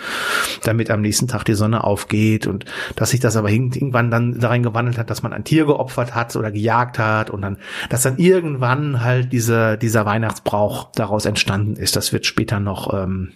damit 0.62 0.90
am 0.90 1.00
nächsten 1.00 1.26
Tag 1.26 1.44
die 1.44 1.54
Sonne 1.54 1.82
aufgeht 1.82 2.46
und 2.46 2.64
dass 2.94 3.10
sich 3.10 3.20
das 3.20 3.36
aber 3.36 3.50
irgendwann 3.50 4.12
dann 4.12 4.38
darin 4.38 4.62
gewandelt 4.62 4.98
hat, 4.98 5.10
dass 5.10 5.22
man 5.24 5.32
ein 5.32 5.44
Tier 5.44 5.66
geopfert 5.66 6.14
hat 6.14 6.36
oder 6.36 6.52
gejagt 6.52 7.00
hat 7.00 7.30
und 7.30 7.42
dann, 7.42 7.58
dass 7.90 8.02
dann 8.02 8.18
irgendwann 8.18 9.02
halt 9.02 9.32
diese, 9.32 9.76
dieser 9.76 10.06
Weihnachtsbrauch 10.06 10.92
daraus 10.94 11.24
entstanden 11.24 11.74
ist. 11.74 11.96
Das 11.96 12.12
wird 12.12 12.26
später 12.26 12.60
noch 12.60 12.94
ähm, 12.94 13.32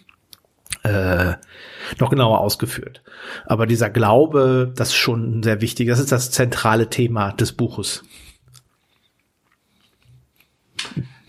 äh, 0.84 1.34
noch 1.98 2.10
genauer 2.10 2.40
ausgeführt. 2.40 3.02
Aber 3.46 3.66
dieser 3.66 3.90
Glaube, 3.90 4.72
das 4.74 4.88
ist 4.88 4.94
schon 4.96 5.42
sehr 5.42 5.60
wichtig. 5.60 5.88
Das 5.88 5.98
ist 5.98 6.12
das 6.12 6.30
zentrale 6.30 6.88
Thema 6.90 7.32
des 7.32 7.52
Buches. 7.52 8.02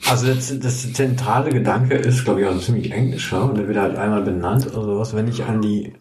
Also 0.09 0.27
das, 0.33 0.59
das 0.59 0.93
zentrale 0.93 1.49
Gedanke 1.51 1.95
ist, 1.95 2.25
glaube 2.25 2.41
ich, 2.41 2.47
auch 2.47 2.59
ziemlich 2.59 2.91
englischer 2.91 3.45
und 3.45 3.57
der 3.57 3.67
wird 3.67 3.77
halt 3.77 3.95
einmal 3.97 4.21
benannt 4.21 4.67
oder 4.67 4.83
sowas. 4.83 5.15
Wenn 5.15 5.27
ich 5.27 5.45
an 5.45 5.61
die, 5.61 5.93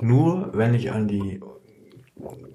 nur 0.00 0.50
wenn 0.54 0.72
ich 0.74 0.92
an 0.92 1.08
die 1.08 1.40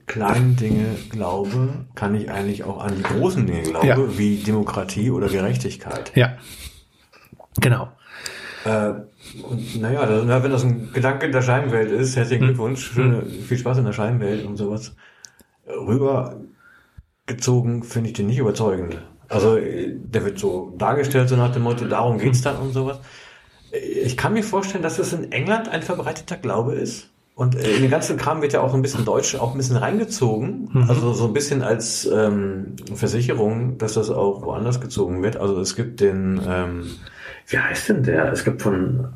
kleinen 0.05 0.55
Dinge 0.55 0.85
glaube, 1.09 1.85
kann 1.95 2.15
ich 2.15 2.31
eigentlich 2.31 2.63
auch 2.63 2.81
an 2.81 2.95
die 2.95 3.03
großen 3.03 3.45
Dinge 3.45 3.63
glauben, 3.63 3.87
Ja. 3.87 4.17
wie 4.17 4.37
Demokratie 4.37 5.11
oder 5.11 5.27
Gerechtigkeit. 5.27 6.11
Ja. 6.15 6.37
Genau. 7.59 7.89
Äh, 8.65 8.93
und 9.43 9.81
naja, 9.81 10.07
wenn 10.43 10.51
das 10.51 10.63
ein 10.63 10.91
Gedanke 10.93 11.25
in 11.25 11.31
der 11.31 11.41
Scheibenwelt 11.41 11.91
ist, 11.91 12.15
herzlichen 12.15 12.45
Glückwunsch, 12.45 12.91
schöne, 12.93 13.25
viel 13.25 13.57
Spaß 13.57 13.79
in 13.79 13.85
der 13.85 13.93
Scheibenwelt 13.93 14.45
und 14.45 14.57
sowas. 14.57 14.95
Rübergezogen 15.67 17.83
finde 17.83 18.09
ich 18.09 18.15
den 18.15 18.27
nicht 18.27 18.39
überzeugend. 18.39 19.01
Also 19.27 19.57
der 19.57 20.25
wird 20.25 20.39
so 20.39 20.73
dargestellt, 20.77 21.29
so 21.29 21.35
nach 21.35 21.51
dem 21.51 21.63
Motto, 21.63 21.85
darum 21.85 22.17
geht's 22.17 22.41
dann 22.41 22.57
und 22.57 22.73
sowas. 22.73 22.99
Ich 23.71 24.17
kann 24.17 24.33
mir 24.33 24.43
vorstellen, 24.43 24.81
dass 24.81 24.97
das 24.97 25.13
in 25.13 25.31
England 25.31 25.69
ein 25.69 25.83
verbreiteter 25.83 26.37
Glaube 26.37 26.73
ist. 26.73 27.11
Und 27.35 27.55
in 27.55 27.81
den 27.81 27.89
ganzen 27.89 28.17
Kram 28.17 28.41
wird 28.41 28.51
ja 28.51 28.59
auch 28.59 28.73
ein 28.73 28.81
bisschen 28.81 29.05
Deutsch 29.05 29.35
auch 29.35 29.51
ein 29.51 29.57
bisschen 29.57 29.77
reingezogen. 29.77 30.69
Also 30.89 31.13
so 31.13 31.25
ein 31.25 31.31
bisschen 31.31 31.61
als 31.61 32.05
ähm, 32.05 32.75
Versicherung, 32.93 33.77
dass 33.77 33.93
das 33.93 34.09
auch 34.09 34.41
woanders 34.41 34.81
gezogen 34.81 35.23
wird. 35.23 35.37
Also 35.37 35.57
es 35.61 35.77
gibt 35.77 36.01
den, 36.01 36.41
ähm, 36.45 36.87
wie 37.49 37.57
heißt 37.59 37.89
denn 37.89 38.03
der? 38.03 38.31
Es 38.31 38.43
gibt 38.43 38.61
von 38.61 39.09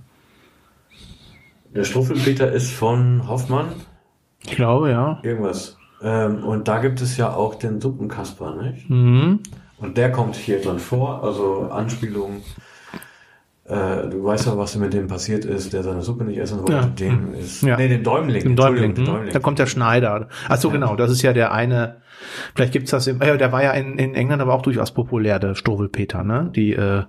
der 1.74 1.84
Struffelpeter 1.86 2.52
ist 2.52 2.72
von 2.72 3.28
Hoffmann, 3.28 3.68
Ich 4.46 4.56
glaube, 4.56 4.92
ja. 4.92 5.20
irgendwas. 5.24 5.78
Ähm, 6.04 6.44
und 6.44 6.68
da 6.68 6.80
gibt 6.80 7.02
es 7.02 7.18
ja 7.18 7.34
auch 7.34 7.56
den 7.56 7.82
Suppenkasper, 7.82 8.56
nicht? 8.62 8.90
Mhm. 8.90 9.40
Und 9.80 9.98
der 9.98 10.12
kommt 10.12 10.36
hier 10.36 10.62
drin 10.62 10.78
vor, 10.80 11.24
also 11.24 11.70
Anspielung. 11.72 12.42
Äh, 13.66 14.10
du 14.10 14.24
weißt 14.24 14.46
ja, 14.48 14.58
was 14.58 14.76
mit 14.76 14.94
dem 14.94 15.08
passiert 15.08 15.46
ist, 15.46 15.72
der 15.74 15.84
seine 15.84 16.02
Suppe 16.02 16.26
nicht 16.26 16.38
essen 16.38 16.60
wollte. 16.60 16.74
Ja. 16.74 16.82
Dem 16.86 17.34
ist. 17.34 17.64
Ja. 17.64 17.78
Nee, 17.78 17.88
den 17.88 18.04
Däumling. 18.04 18.44
Im 18.44 18.56
Däumling. 18.56 18.90
Entschuldigung, 18.92 19.26
Hm? 19.28 19.34
Da 19.34 19.40
kommt 19.40 19.58
der 19.60 19.66
Schneider. 19.68 20.28
Ach 20.50 20.58
so, 20.58 20.68
Ja. 20.68 20.74
genau. 20.74 20.96
Das 20.96 21.10
ist 21.10 21.22
ja 21.22 21.32
der 21.34 21.54
eine. 21.54 22.02
Vielleicht 22.56 22.74
gibt's 22.74 22.92
das 22.92 23.08
im. 23.08 23.22
Äh, 23.22 23.38
der 23.38 23.52
war 23.54 23.64
ja 23.64 23.72
in, 23.72 23.98
in 23.98 24.16
England 24.16 24.42
aber 24.42 24.54
auch 24.54 24.62
durchaus 24.62 24.92
populär, 24.94 25.40
der 25.40 25.56
Struwwelpeter, 25.56 26.24
ne? 26.24 26.52
Die, 26.54 26.74
äh, 26.74 27.04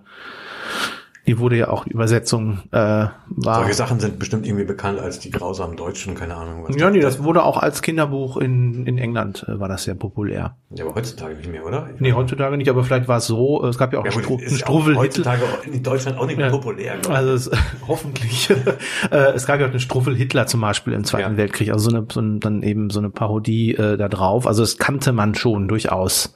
die 1.27 1.39
wurde 1.39 1.57
ja 1.57 1.69
auch 1.69 1.87
Übersetzung 1.87 2.59
äh, 2.71 2.77
war. 2.77 3.13
Solche 3.61 3.75
Sachen 3.75 3.99
sind 4.01 4.19
bestimmt 4.19 4.47
irgendwie 4.47 4.65
bekannt 4.65 4.99
als 4.99 5.19
die 5.21 5.31
grausamen 5.31 5.77
Deutschen, 5.77 6.15
keine 6.15 6.35
Ahnung 6.37 6.65
was. 6.69 6.77
Ja, 6.77 6.91
nee, 6.91 7.01
das 7.01 7.23
wurde 7.23 7.43
auch 7.45 7.57
als 7.57 7.81
Kinderbuch 7.81 8.37
in, 8.37 8.87
in 8.87 8.99
England 8.99 9.47
äh, 9.49 9.59
war 9.59 9.69
das 9.69 9.85
sehr 9.85 9.95
populär. 9.95 10.57
Ja, 10.71 10.85
aber 10.85 10.95
heutzutage 10.97 11.35
nicht 11.37 11.51
mehr, 11.51 11.65
oder? 11.65 11.89
Nee, 11.99 12.13
heutzutage 12.13 12.57
nicht, 12.59 12.69
aber 12.69 12.85
vielleicht 12.85 13.09
war 13.09 13.19
es 13.19 13.27
so, 13.27 13.65
es 13.65 13.79
gab 13.79 13.93
ja 13.93 14.01
auch 14.01 14.05
Ja, 14.05 14.13
einen, 14.13 14.23
Stru 14.23 14.39
Struwwel 14.47 14.97
heutzutage 14.97 15.43
in 15.73 15.83
Deutschland 15.83 16.19
auch 16.19 16.27
nicht 16.27 16.37
mehr 16.37 16.47
Ja. 16.47 16.53
populär. 16.53 16.97
glaub 17.01 17.13
ich. 17.13 17.19
Also 17.19 17.33
es, 17.33 17.51
hoffentlich. 17.89 18.51
äh, 19.11 19.17
es 19.35 19.47
gab 19.47 19.61
ja 19.61 19.67
auch 19.67 19.71
einen 19.71 19.81
Struffel 19.81 20.15
Hitler 20.15 20.47
zum 20.47 20.61
Beispiel 20.61 20.93
im 20.93 21.05
Zweiten 21.05 21.33
Ja. 21.33 21.37
Weltkrieg, 21.39 21.71
also 21.73 21.89
so 21.89 21.97
eine, 21.97 22.07
so 22.13 22.21
ein, 22.21 22.41
dann 22.41 22.63
eben 22.63 22.91
so 22.91 22.99
eine 22.99 23.09
Parodie 23.11 23.75
äh, 23.75 23.97
da 23.97 24.09
drauf. 24.09 24.47
Also 24.47 24.63
das 24.63 24.77
kannte 24.77 25.13
man 25.13 25.35
schon 25.35 25.69
durchaus. 25.69 26.35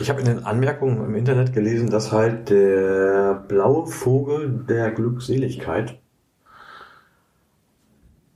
Ich 0.00 0.10
habe 0.10 0.20
in 0.20 0.26
den 0.26 0.44
Anmerkungen 0.44 1.04
im 1.04 1.14
Internet 1.14 1.52
gelesen, 1.52 1.90
dass 1.90 2.10
halt 2.10 2.50
der 2.50 3.44
blaue 3.46 3.86
Vogel 3.86 4.15
der 4.68 4.90
Glückseligkeit 4.92 5.98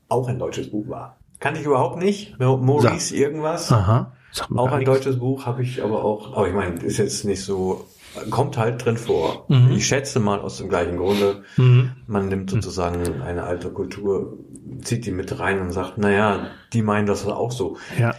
auch 0.09 0.29
ein 0.29 0.39
deutsches 0.39 0.71
Buch 0.71 0.89
war. 0.89 1.17
Kannte 1.39 1.61
ich 1.61 1.67
überhaupt 1.67 1.99
nicht. 1.99 2.39
Maurice 2.39 3.15
irgendwas. 3.15 3.73
Aha. 3.73 4.13
Sag 4.33 4.51
Auch 4.57 4.71
ein 4.71 4.79
nichts. 4.81 4.93
deutsches 4.95 5.19
Buch 5.19 5.47
habe 5.47 5.63
ich 5.63 5.83
aber 5.83 6.05
auch, 6.05 6.37
aber 6.37 6.49
ich 6.49 6.55
meine, 6.55 6.81
ist 6.83 6.99
jetzt 6.99 7.25
nicht 7.25 7.43
so, 7.43 7.87
kommt 8.31 8.57
halt 8.59 8.85
drin 8.85 8.97
vor. 8.97 9.47
Mhm. 9.49 9.73
Ich 9.73 9.87
schätze 9.87 10.21
mal 10.21 10.41
aus 10.41 10.59
dem 10.59 10.69
gleichen 10.69 10.97
Grunde. 10.97 11.45
Mhm. 11.57 11.93
Man 12.07 12.29
nimmt 12.29 12.51
sozusagen 12.51 13.23
eine 13.23 13.45
alte 13.45 13.71
Kultur, 13.71 14.39
zieht 14.83 15.07
die 15.07 15.11
mit 15.13 15.39
rein 15.39 15.61
und 15.61 15.73
sagt, 15.73 15.99
naja, 15.99 16.49
die 16.73 16.83
meinen 16.83 17.07
das 17.07 17.27
auch 17.27 17.53
so. 17.53 17.77
Ja. 17.99 18.15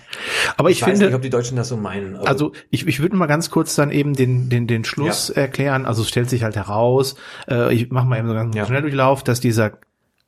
Aber 0.57 0.69
ich, 0.69 0.77
Ich, 0.77 0.81
weiß 0.83 0.91
finde, 0.91 1.05
nicht, 1.07 1.15
ob 1.15 1.21
die 1.21 1.29
Deutschen 1.29 1.57
das 1.57 1.69
so 1.69 1.77
meinen. 1.77 2.15
Also 2.15 2.53
ich, 2.69 2.87
ich 2.87 3.01
würde 3.01 3.15
mal 3.15 3.27
ganz 3.27 3.49
kurz 3.49 3.75
dann 3.75 3.91
eben 3.91 4.13
den, 4.13 4.49
den, 4.49 4.67
den 4.67 4.83
Schluss 4.83 5.29
erklären. 5.29 5.85
Also 5.85 6.03
es 6.03 6.09
stellt 6.09 6.29
sich 6.29 6.43
halt 6.43 6.55
heraus, 6.55 7.15
äh, 7.49 7.73
ich 7.73 7.91
mache 7.91 8.07
mal 8.07 8.17
eben 8.17 8.27
so 8.27 8.33
einen 8.33 8.51
ganz 8.51 8.55
Ja. 8.55 8.65
Schnelldurchlauf, 8.65 9.23
dass 9.23 9.39
dieser 9.39 9.73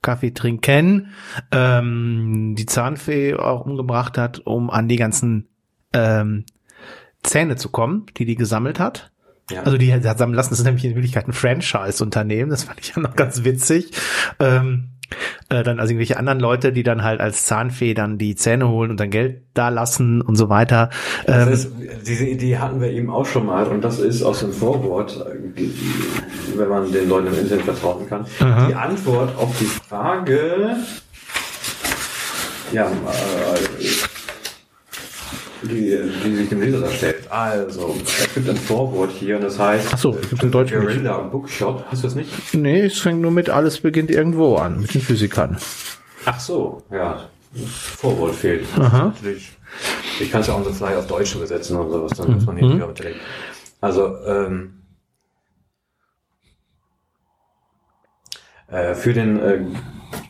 Kaffee 0.02 0.32
trinken 0.32 1.14
ähm, 1.52 2.56
die 2.58 2.66
Zahnfee 2.66 3.36
auch 3.36 3.66
umgebracht 3.66 4.18
hat, 4.18 4.40
um 4.46 4.70
an 4.70 4.90
die 4.90 4.98
ganzen 4.98 5.48
ähm, 5.94 6.46
Zähne 7.24 7.56
zu 7.56 7.70
kommen, 7.70 8.06
die 8.18 8.26
die 8.26 8.36
gesammelt 8.36 8.80
hat. 8.80 9.13
Ja. 9.54 9.64
Also 9.64 9.78
die 9.78 9.94
haben 9.94 10.34
lassen, 10.34 10.50
das 10.52 10.60
ist 10.60 10.66
nämlich 10.66 10.86
in 10.86 10.96
Wirklichkeit 10.96 11.28
ein 11.28 11.34
Franchise-Unternehmen, 11.34 12.50
das 12.50 12.64
fand 12.64 12.80
ich 12.80 12.96
ja 12.96 13.02
noch 13.02 13.16
ganz 13.16 13.44
witzig. 13.44 13.92
Ähm, 14.40 14.90
äh, 15.50 15.64
dann 15.64 15.80
also 15.80 15.92
irgendwelche 15.92 16.18
anderen 16.18 16.40
Leute, 16.40 16.72
die 16.74 16.84
dann 16.84 17.04
halt 17.04 17.22
als 17.22 17.46
Zahnfee 17.46 17.94
dann 17.94 18.18
die 18.18 18.36
Zähne 18.36 18.70
holen 18.70 18.92
und 18.92 19.00
dann 19.00 19.10
Geld 19.10 19.42
da 19.54 19.70
lassen 19.70 20.22
und 20.22 20.36
so 20.36 20.50
weiter. 20.50 20.90
Das 21.26 21.48
Ähm, 21.48 21.54
ist, 21.54 21.72
diese 22.08 22.26
Idee 22.26 22.58
hatten 22.58 22.82
wir 22.82 22.90
eben 22.90 23.10
auch 23.10 23.26
schon 23.26 23.46
mal 23.46 23.66
und 23.68 23.84
das 23.84 24.00
ist 24.00 24.24
aus 24.24 24.40
dem 24.40 24.54
Vorwort, 24.54 25.24
wenn 26.56 26.68
man 26.70 26.92
den 26.92 27.10
Leuten 27.10 27.28
im 27.28 27.40
Internet 27.40 27.66
vertrauen 27.66 28.08
kann, 28.08 28.26
Aha. 28.40 28.68
die 28.68 28.76
Antwort 28.76 29.36
auf 29.38 29.56
die 29.60 29.66
Frage, 29.66 30.78
ja, 32.72 32.86
äh, 32.88 33.84
die, 35.64 35.98
die 36.26 36.36
sich 36.36 36.50
dem 36.50 36.62
Leser 36.62 36.90
stellt. 36.90 37.32
Also, 37.32 37.96
es 38.06 38.34
gibt 38.34 38.50
ein 38.50 38.56
Vorwort 38.58 39.12
hier 39.12 39.36
und 39.38 39.44
das 39.44 39.58
heißt 39.60 39.90
Ach 39.94 39.98
so, 39.98 40.18
es 40.22 40.30
gibt 40.30 40.44
ein 40.44 40.52
Deutsch 40.52 40.72
nicht. 40.72 40.82
Guerilla 40.82 41.18
Bookshop. 41.20 41.86
Hast 41.90 42.04
du 42.04 42.08
das 42.08 42.16
nicht? 42.16 42.54
nee, 42.54 42.82
es 42.82 43.00
fängt 43.00 43.22
nur 43.22 43.32
mit 43.32 43.50
alles 43.50 43.80
beginnt 43.80 44.12
irgendwo 44.12 44.56
an, 44.58 44.80
mit 44.82 44.94
den 44.94 45.02
Physikern. 45.02 45.58
Ach 46.26 46.40
so, 46.40 46.82
ja. 46.92 47.30
Das 47.54 47.70
Vorwort 47.70 48.36
fehlt. 48.36 48.66
Aha. 48.80 49.06
Natürlich. 49.16 49.52
Ich 50.20 50.32
kann 50.32 50.42
es 50.42 50.48
ja 50.48 50.54
auch 50.54 50.64
so 50.64 50.72
frei 50.72 50.98
auf 50.98 51.08
Deutsch 51.08 51.36
übersetzen 51.36 51.78
und 51.78 51.92
sowas, 51.92 52.12
dann 52.18 52.34
muss 52.34 52.46
man 52.46 52.58
hier 52.58 52.68
Mhm. 52.68 52.78
nicht 52.80 53.00
direkt. 53.00 53.20
Also, 53.82 54.16
ähm, 54.26 54.74
äh, 58.68 58.94
für 58.96 59.14
den 59.14 59.40
äh, 59.40 59.60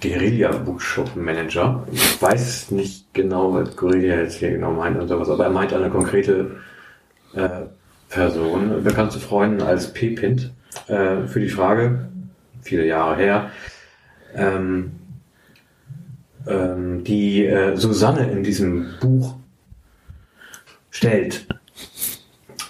Guerilla 0.02 0.52
Bookshop 0.52 1.16
Manager, 1.16 1.86
ich 1.92 2.22
weiß 2.22 2.72
nicht 2.72 3.14
genau, 3.14 3.54
was 3.54 3.76
Guerilla 3.76 4.18
jetzt 4.18 4.38
hier 4.38 4.52
genau 4.52 4.72
meint 4.72 5.00
und 5.00 5.08
sowas, 5.08 5.30
aber 5.30 5.46
er 5.46 5.50
meint 5.50 5.74
eine 5.74 5.90
konkrete 5.90 6.58
äh, 7.34 7.50
Person, 8.10 8.84
bekannt 8.84 9.12
zu 9.12 9.20
Freunden 9.20 9.62
als 9.62 9.92
P-Pint, 9.94 10.52
äh, 10.88 11.28
für 11.28 11.40
die 11.40 11.50
Frage, 11.50 12.10
viele 12.62 12.86
Jahre 12.86 13.16
her, 13.16 13.52
ähm, 14.36 14.92
ähm, 16.48 17.04
die 17.04 17.46
äh, 17.46 17.76
Susanne 17.76 18.30
in 18.32 18.44
diesem 18.44 18.96
Buch 19.00 19.36
stellt. 20.92 21.48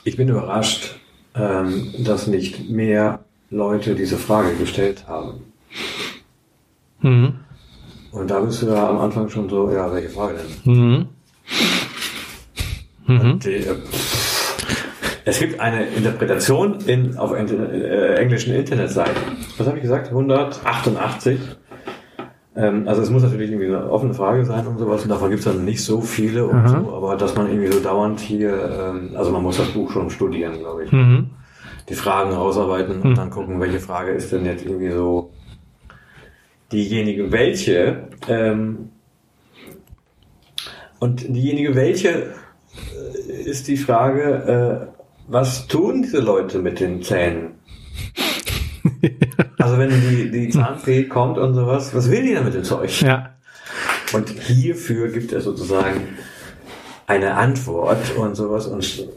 Ich 0.04 0.18
bin 0.18 0.30
überrascht, 0.30 1.00
ähm, 1.36 1.94
dass 2.00 2.28
nicht 2.28 2.70
mehr 2.70 3.24
Leute 3.50 3.96
diese 3.96 4.18
Frage 4.18 4.56
gestellt 4.56 5.06
haben. 5.08 5.44
Mhm. 7.04 7.34
Und 8.12 8.30
da 8.30 8.40
bist 8.40 8.62
du 8.62 8.68
ja 8.68 8.90
am 8.90 9.00
Anfang 9.00 9.30
schon 9.30 9.50
so, 9.50 9.70
ja, 9.72 9.92
welche 9.94 10.10
Frage 10.10 10.36
denn? 10.66 10.74
Mhm. 10.74 11.08
Mhm. 13.08 13.40
Die, 13.40 13.50
äh, 13.50 13.76
es 15.26 15.40
gibt 15.40 15.60
eine 15.60 15.86
Interpretation 15.88 16.80
in, 16.86 17.18
auf 17.18 17.32
äh, 17.34 18.16
englischen 18.16 18.54
Internetseiten. 18.54 19.22
Was 19.58 19.68
habe 19.68 19.78
ich 19.78 19.84
gesagt? 19.84 20.08
188. 20.10 21.40
Ähm, 22.56 22.88
also 22.88 23.02
es 23.02 23.10
muss 23.10 23.24
natürlich 23.24 23.50
irgendwie 23.50 23.68
eine 23.68 23.90
offene 23.90 24.14
Frage 24.14 24.46
sein 24.46 24.68
und 24.68 24.78
sowas. 24.78 25.04
Und 25.04 25.10
davon 25.10 25.30
gibt 25.30 25.40
es 25.40 25.46
dann 25.46 25.66
nicht 25.66 25.84
so 25.84 26.02
viele 26.02 26.46
und 26.46 26.58
Aha. 26.58 26.68
so. 26.68 26.94
Aber 26.94 27.16
dass 27.16 27.36
man 27.36 27.48
irgendwie 27.48 27.72
so 27.72 27.80
dauernd 27.80 28.20
hier, 28.20 28.54
ähm, 28.54 29.12
also 29.16 29.32
man 29.32 29.42
muss 29.44 29.58
das 29.58 29.70
Buch 29.70 29.92
schon 29.92 30.10
studieren, 30.10 30.60
glaube 30.60 30.84
ich. 30.86 30.92
Mhm. 30.92 31.30
Die 31.90 31.96
Fragen 31.96 32.32
rausarbeiten 32.32 32.98
und 33.02 33.04
Hm. 33.10 33.16
dann 33.16 33.30
gucken, 33.30 33.60
welche 33.60 33.80
Frage 33.80 34.12
ist 34.12 34.32
denn 34.32 34.46
jetzt 34.46 34.66
irgendwie 34.66 34.92
so 34.92 35.32
diejenige, 36.74 37.32
welche. 37.32 38.08
Ähm, 38.28 38.90
und 41.00 41.22
diejenige, 41.28 41.76
welche 41.76 42.34
äh, 43.30 43.42
ist 43.44 43.68
die 43.68 43.78
Frage, 43.78 44.90
äh, 44.92 45.04
was 45.28 45.68
tun 45.68 46.02
diese 46.02 46.20
Leute 46.20 46.60
mit 46.60 46.80
den 46.80 47.02
Zähnen? 47.02 47.60
also 49.60 49.78
wenn 49.78 49.90
die, 49.90 50.32
die 50.32 50.50
Zahnfee 50.50 51.04
kommt 51.04 51.38
und 51.38 51.54
sowas, 51.54 51.94
was 51.96 52.10
will 52.10 52.24
die 52.24 52.34
denn 52.34 52.44
mit 52.44 52.54
dem 52.54 52.64
Zeug? 52.64 53.02
Ja. 53.02 53.36
Und 54.14 54.30
hierfür 54.30 55.10
gibt 55.10 55.32
es 55.32 55.46
sozusagen 55.46 56.02
eine 57.08 57.36
Antwort 57.36 58.16
und 58.16 58.36
sowas 58.36 58.68
und 58.68 59.08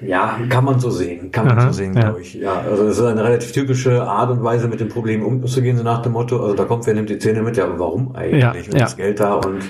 ja, 0.00 0.38
kann 0.48 0.64
man 0.64 0.80
so 0.80 0.90
sehen, 0.90 1.30
kann 1.30 1.46
man 1.46 1.58
Aha, 1.58 1.66
so 1.68 1.72
sehen, 1.72 1.94
ja. 1.94 2.00
glaube 2.00 2.22
ich. 2.22 2.34
Ja, 2.34 2.60
also 2.60 2.86
es 2.86 2.98
ist 2.98 3.04
eine 3.04 3.22
relativ 3.22 3.52
typische 3.52 4.02
Art 4.02 4.30
und 4.30 4.42
Weise, 4.42 4.68
mit 4.68 4.80
dem 4.80 4.88
Problem 4.88 5.24
umzugehen, 5.24 5.76
so 5.76 5.82
nach 5.82 6.02
dem 6.02 6.12
Motto, 6.12 6.42
also 6.42 6.54
da 6.54 6.64
kommt, 6.64 6.86
wer 6.86 6.94
nimmt 6.94 7.10
die 7.10 7.18
Zähne 7.18 7.42
mit, 7.42 7.56
ja, 7.56 7.64
aber 7.64 7.78
warum 7.78 8.14
eigentlich? 8.14 8.42
Ja, 8.42 8.50
und 8.52 8.72
ja. 8.72 8.78
das 8.80 8.96
Geld 8.96 9.20
da 9.20 9.34
und 9.34 9.62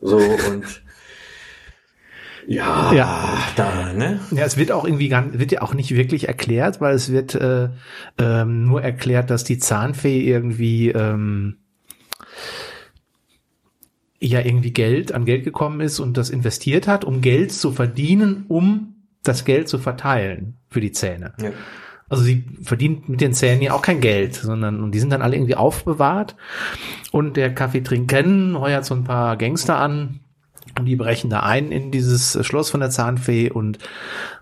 so 0.00 0.16
und 0.16 0.82
ja, 2.46 2.92
Ja. 2.94 3.38
da, 3.56 3.92
ne? 3.92 4.20
Ja, 4.30 4.44
es 4.46 4.56
wird 4.56 4.72
auch 4.72 4.86
irgendwie 4.86 5.08
gar, 5.10 5.38
wird 5.38 5.52
ja 5.52 5.60
auch 5.60 5.74
nicht 5.74 5.94
wirklich 5.94 6.28
erklärt, 6.28 6.80
weil 6.80 6.94
es 6.94 7.12
wird 7.12 7.34
äh, 7.34 7.68
ähm, 8.16 8.64
nur 8.64 8.82
erklärt, 8.82 9.28
dass 9.28 9.44
die 9.44 9.58
Zahnfee 9.58 10.20
irgendwie 10.20 10.88
ähm, 10.88 11.58
ja 14.18 14.40
irgendwie 14.40 14.72
Geld 14.72 15.12
an 15.12 15.26
Geld 15.26 15.44
gekommen 15.44 15.80
ist 15.82 16.00
und 16.00 16.16
das 16.16 16.30
investiert 16.30 16.88
hat, 16.88 17.04
um 17.04 17.20
Geld 17.20 17.52
zu 17.52 17.70
verdienen, 17.70 18.46
um 18.48 18.94
das 19.28 19.44
Geld 19.44 19.68
zu 19.68 19.78
verteilen 19.78 20.56
für 20.68 20.80
die 20.80 20.92
Zähne. 20.92 21.34
Ja. 21.40 21.50
Also 22.08 22.22
sie 22.22 22.44
verdient 22.62 23.08
mit 23.08 23.20
den 23.20 23.34
Zähnen 23.34 23.60
ja 23.60 23.74
auch 23.74 23.82
kein 23.82 24.00
Geld, 24.00 24.34
sondern 24.34 24.82
und 24.82 24.92
die 24.92 24.98
sind 24.98 25.10
dann 25.10 25.22
alle 25.22 25.36
irgendwie 25.36 25.56
aufbewahrt. 25.56 26.36
Und 27.12 27.36
der 27.36 27.54
Kaffee 27.54 27.82
trinken 27.82 28.58
heuert 28.58 28.84
so 28.84 28.94
ein 28.94 29.04
paar 29.04 29.36
Gangster 29.36 29.78
an 29.78 30.20
und 30.78 30.86
die 30.86 30.96
brechen 30.96 31.28
da 31.28 31.40
ein 31.40 31.70
in 31.70 31.90
dieses 31.90 32.44
Schloss 32.46 32.70
von 32.70 32.80
der 32.80 32.90
Zahnfee 32.90 33.50
und 33.50 33.78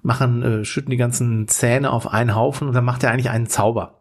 machen, 0.03 0.43
äh, 0.43 0.65
schütten 0.65 0.91
die 0.91 0.97
ganzen 0.97 1.49
Zähne 1.49 1.91
auf 1.91 2.13
einen 2.13 2.35
Haufen 2.35 2.69
und 2.69 2.75
dann 2.75 2.85
macht 2.85 3.03
er 3.03 3.11
eigentlich 3.11 3.31
einen 3.31 3.47
Zauber. 3.47 4.01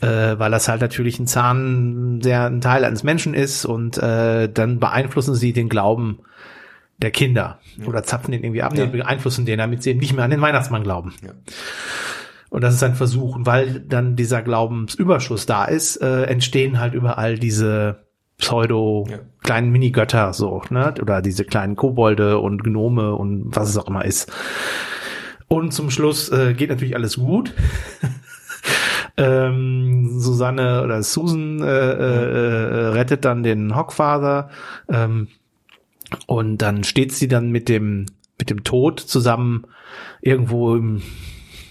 Äh, 0.00 0.38
weil 0.38 0.50
das 0.50 0.68
halt 0.68 0.80
natürlich 0.80 1.18
ein 1.18 1.26
Zahn, 1.26 2.20
der 2.20 2.46
ein 2.46 2.62
Teil 2.62 2.84
eines 2.84 3.02
Menschen 3.02 3.34
ist 3.34 3.66
und 3.66 3.98
äh, 3.98 4.50
dann 4.50 4.80
beeinflussen 4.80 5.34
sie 5.34 5.52
den 5.52 5.68
Glauben 5.68 6.20
der 7.02 7.10
Kinder 7.10 7.58
oder 7.86 8.02
zapfen 8.02 8.32
den 8.32 8.42
irgendwie 8.44 8.62
ab, 8.62 8.74
Ja. 8.76 8.86
nee, 8.86 8.98
beeinflussen 8.98 9.46
den, 9.46 9.58
damit 9.58 9.82
sie 9.82 9.90
eben 9.90 10.00
nicht 10.00 10.14
mehr 10.14 10.24
an 10.24 10.30
den 10.30 10.40
Weihnachtsmann 10.40 10.82
glauben. 10.82 11.14
Ja. 11.24 11.30
Und 12.50 12.62
das 12.62 12.74
ist 12.74 12.82
ein 12.82 12.94
Versuch. 12.94 13.36
Und 13.36 13.46
weil 13.46 13.80
dann 13.80 14.16
dieser 14.16 14.42
Glaubensüberschuss 14.42 15.46
da 15.46 15.64
ist, 15.66 15.96
äh, 15.96 16.24
entstehen 16.24 16.80
halt 16.80 16.94
überall 16.94 17.38
diese 17.38 18.04
Pseudo 18.38 19.06
Ja. 19.08 19.18
kleinen 19.42 19.70
Minigötter 19.70 20.32
so, 20.32 20.62
ne? 20.70 20.94
Oder 21.00 21.22
diese 21.22 21.44
kleinen 21.44 21.76
Kobolde 21.76 22.38
und 22.38 22.64
Gnome 22.64 23.14
und 23.14 23.54
was 23.54 23.68
es 23.68 23.76
auch 23.78 23.86
immer 23.88 24.04
ist. 24.04 24.32
Und 25.46 25.72
zum 25.72 25.90
Schluss 25.90 26.28
äh, 26.30 26.54
geht 26.54 26.70
natürlich 26.70 26.96
alles 26.96 27.16
gut. 27.16 27.52
ähm, 29.16 30.18
Susanne 30.18 30.82
oder 30.82 31.02
Susan 31.02 31.62
äh, 31.62 31.66
äh, 31.66 31.94
äh, 31.96 32.86
rettet 32.88 33.24
dann 33.24 33.42
den 33.42 33.76
Hockfather 33.76 34.50
ähm, 34.88 35.28
und 36.26 36.58
dann 36.58 36.84
steht 36.84 37.12
sie 37.12 37.28
dann 37.28 37.50
mit 37.50 37.68
dem 37.68 38.06
mit 38.38 38.50
dem 38.50 38.64
Tod 38.64 39.00
zusammen 39.00 39.66
irgendwo 40.22 40.74
im 40.74 41.02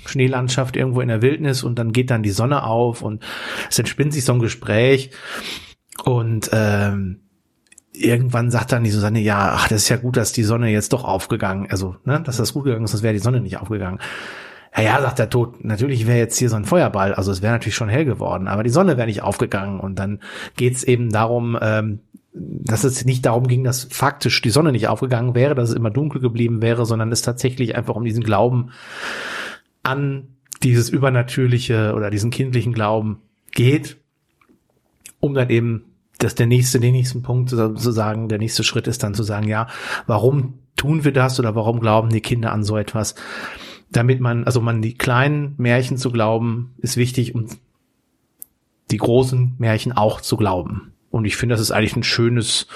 Schneelandschaft 0.05 0.75
irgendwo 0.75 1.01
in 1.01 1.07
der 1.07 1.21
Wildnis 1.21 1.63
und 1.63 1.77
dann 1.77 1.91
geht 1.91 2.11
dann 2.11 2.23
die 2.23 2.29
Sonne 2.29 2.63
auf 2.63 3.01
und 3.01 3.23
es 3.69 3.79
entspinnt 3.79 4.13
sich 4.13 4.25
so 4.25 4.33
ein 4.33 4.39
Gespräch 4.39 5.11
und 6.03 6.49
ähm, 6.53 7.21
irgendwann 7.93 8.51
sagt 8.51 8.71
dann 8.71 8.83
die 8.83 8.91
Susanne, 8.91 9.19
ja, 9.19 9.53
ach, 9.55 9.67
das 9.67 9.83
ist 9.83 9.89
ja 9.89 9.97
gut, 9.97 10.17
dass 10.17 10.31
die 10.31 10.43
Sonne 10.43 10.69
jetzt 10.69 10.93
doch 10.93 11.03
aufgegangen, 11.03 11.67
also, 11.69 11.95
ne, 12.05 12.21
dass 12.21 12.37
das 12.37 12.53
gut 12.53 12.65
gegangen 12.65 12.85
ist, 12.85 12.91
sonst 12.91 13.03
wäre 13.03 13.13
die 13.13 13.19
Sonne 13.19 13.41
nicht 13.41 13.57
aufgegangen. 13.57 13.99
Ja, 14.75 14.83
ja, 14.83 15.01
sagt 15.01 15.19
der 15.19 15.29
Tod, 15.29 15.65
natürlich 15.65 16.05
wäre 16.05 16.19
jetzt 16.19 16.37
hier 16.37 16.49
so 16.49 16.55
ein 16.55 16.65
Feuerball, 16.65 17.13
also 17.13 17.31
es 17.31 17.41
wäre 17.41 17.53
natürlich 17.53 17.75
schon 17.75 17.89
hell 17.89 18.05
geworden, 18.05 18.47
aber 18.47 18.63
die 18.63 18.69
Sonne 18.69 18.97
wäre 18.97 19.07
nicht 19.07 19.23
aufgegangen 19.23 19.79
und 19.79 19.97
dann 19.97 20.19
geht's 20.55 20.83
eben 20.83 21.09
darum, 21.09 21.57
ähm, 21.59 22.01
dass 22.33 22.83
es 22.83 23.05
nicht 23.05 23.25
darum 23.25 23.47
ging, 23.47 23.63
dass 23.63 23.85
faktisch 23.85 24.41
die 24.41 24.51
Sonne 24.51 24.71
nicht 24.71 24.87
aufgegangen 24.87 25.33
wäre, 25.35 25.55
dass 25.55 25.69
es 25.69 25.75
immer 25.75 25.89
dunkel 25.89 26.21
geblieben 26.21 26.61
wäre, 26.61 26.85
sondern 26.85 27.11
es 27.11 27.21
tatsächlich 27.21 27.75
einfach 27.75 27.95
um 27.95 28.05
diesen 28.05 28.23
Glauben 28.23 28.71
an 29.83 30.27
dieses 30.61 30.89
übernatürliche 30.89 31.93
oder 31.95 32.09
diesen 32.09 32.31
kindlichen 32.31 32.73
Glauben 32.73 33.21
geht, 33.51 33.97
um 35.19 35.33
dann 35.33 35.49
eben 35.49 35.85
dass 36.19 36.35
der 36.35 36.47
nächste, 36.47 36.81
den 36.81 36.91
nächsten 36.91 37.21
Punkt 37.21 37.49
zu 37.49 37.73
zu 37.75 37.91
sagen, 37.91 38.27
der 38.27 38.39
nächste 38.39 38.65
Schritt 38.65 38.87
ist 38.87 39.03
dann 39.03 39.13
zu 39.13 39.23
sagen, 39.23 39.47
ja, 39.47 39.67
warum 40.05 40.59
tun 40.75 41.05
wir 41.05 41.13
das 41.13 41.39
oder 41.39 41.55
warum 41.55 41.79
glauben 41.79 42.09
die 42.09 42.21
Kinder 42.21 42.51
an 42.51 42.63
so 42.63 42.77
etwas? 42.77 43.15
Damit 43.89 44.19
man, 44.19 44.43
also 44.43 44.59
man 44.59 44.81
die 44.81 44.95
kleinen 44.95 45.55
Märchen 45.57 45.97
zu 45.97 46.11
glauben, 46.11 46.73
ist 46.77 46.97
wichtig, 46.97 47.35
um 47.35 47.47
die 48.91 48.97
großen 48.97 49.55
Märchen 49.57 49.93
auch 49.93 50.19
zu 50.19 50.35
glauben. 50.35 50.91
Und 51.11 51.25
ich 51.25 51.37
finde, 51.37 51.53
das 51.53 51.61
ist 51.61 51.71
eigentlich 51.71 51.95
ein 51.95 52.03
schönes, 52.03 52.67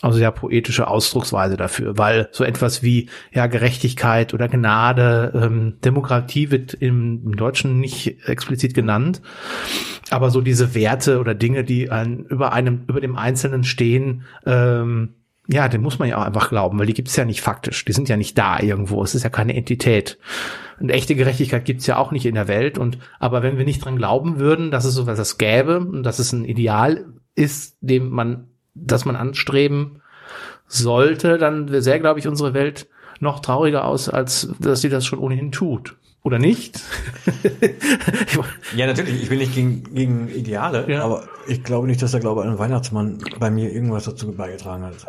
also 0.00 0.18
sehr 0.18 0.30
poetische 0.30 0.86
Ausdrucksweise 0.86 1.56
dafür, 1.56 1.98
weil 1.98 2.28
so 2.30 2.44
etwas 2.44 2.82
wie 2.82 3.08
ja 3.32 3.46
Gerechtigkeit 3.46 4.34
oder 4.34 4.48
Gnade, 4.48 5.32
ähm, 5.34 5.78
Demokratie 5.84 6.50
wird 6.50 6.74
im, 6.74 7.22
im 7.24 7.36
Deutschen 7.36 7.80
nicht 7.80 8.28
explizit 8.28 8.74
genannt, 8.74 9.20
aber 10.10 10.30
so 10.30 10.40
diese 10.40 10.74
Werte 10.74 11.18
oder 11.18 11.34
Dinge, 11.34 11.64
die 11.64 11.90
an, 11.90 12.24
über 12.26 12.52
einem, 12.52 12.84
über 12.88 13.00
dem 13.00 13.16
Einzelnen 13.16 13.64
stehen, 13.64 14.22
ähm, 14.44 15.14
ja, 15.48 15.68
den 15.68 15.82
muss 15.82 15.98
man 15.98 16.08
ja 16.08 16.18
auch 16.18 16.24
einfach 16.24 16.48
glauben, 16.48 16.78
weil 16.78 16.86
die 16.86 16.94
gibt's 16.94 17.14
ja 17.14 17.24
nicht 17.24 17.40
faktisch. 17.40 17.84
Die 17.84 17.92
sind 17.92 18.08
ja 18.08 18.16
nicht 18.16 18.36
da 18.36 18.58
irgendwo. 18.58 19.02
Es 19.04 19.14
ist 19.14 19.22
ja 19.22 19.30
keine 19.30 19.54
Entität. 19.54 20.18
Und 20.80 20.90
echte 20.90 21.14
Gerechtigkeit 21.14 21.64
gibt's 21.64 21.86
ja 21.86 21.98
auch 21.98 22.10
nicht 22.10 22.26
in 22.26 22.34
der 22.34 22.48
Welt. 22.48 22.78
Und 22.78 22.98
aber 23.20 23.42
wenn 23.42 23.56
wir 23.56 23.64
nicht 23.64 23.84
dran 23.84 23.96
glauben 23.96 24.38
würden, 24.38 24.70
dass 24.72 24.84
es 24.84 24.94
sowas 24.94 25.18
das 25.18 25.38
gäbe 25.38 25.78
und 25.78 26.02
dass 26.02 26.18
es 26.18 26.32
ein 26.32 26.44
Ideal 26.44 27.04
ist, 27.36 27.76
dem 27.80 28.10
man, 28.10 28.48
das 28.74 29.04
man 29.04 29.14
anstreben 29.14 30.02
sollte, 30.66 31.38
dann 31.38 31.68
sähe, 31.80 32.00
glaube 32.00 32.18
ich, 32.18 32.26
unsere 32.26 32.54
Welt 32.54 32.88
noch 33.20 33.40
trauriger 33.40 33.84
aus, 33.84 34.08
als 34.08 34.48
dass 34.58 34.80
sie 34.80 34.88
das 34.88 35.06
schon 35.06 35.20
ohnehin 35.20 35.52
tut. 35.52 35.96
Oder 36.22 36.40
nicht? 36.40 36.80
ja, 38.76 38.86
natürlich. 38.86 39.22
Ich 39.22 39.28
bin 39.28 39.38
nicht 39.38 39.54
gegen, 39.54 39.94
gegen 39.94 40.28
Ideale, 40.28 40.84
ja. 40.90 41.04
aber 41.04 41.28
ich 41.46 41.62
glaube 41.62 41.86
nicht, 41.86 42.02
dass 42.02 42.10
der 42.10 42.18
Glaube 42.18 42.42
an 42.42 42.48
den 42.48 42.58
Weihnachtsmann 42.58 43.22
bei 43.38 43.48
mir 43.48 43.72
irgendwas 43.72 44.06
dazu 44.06 44.32
beigetragen 44.32 44.82
hat. 44.82 45.06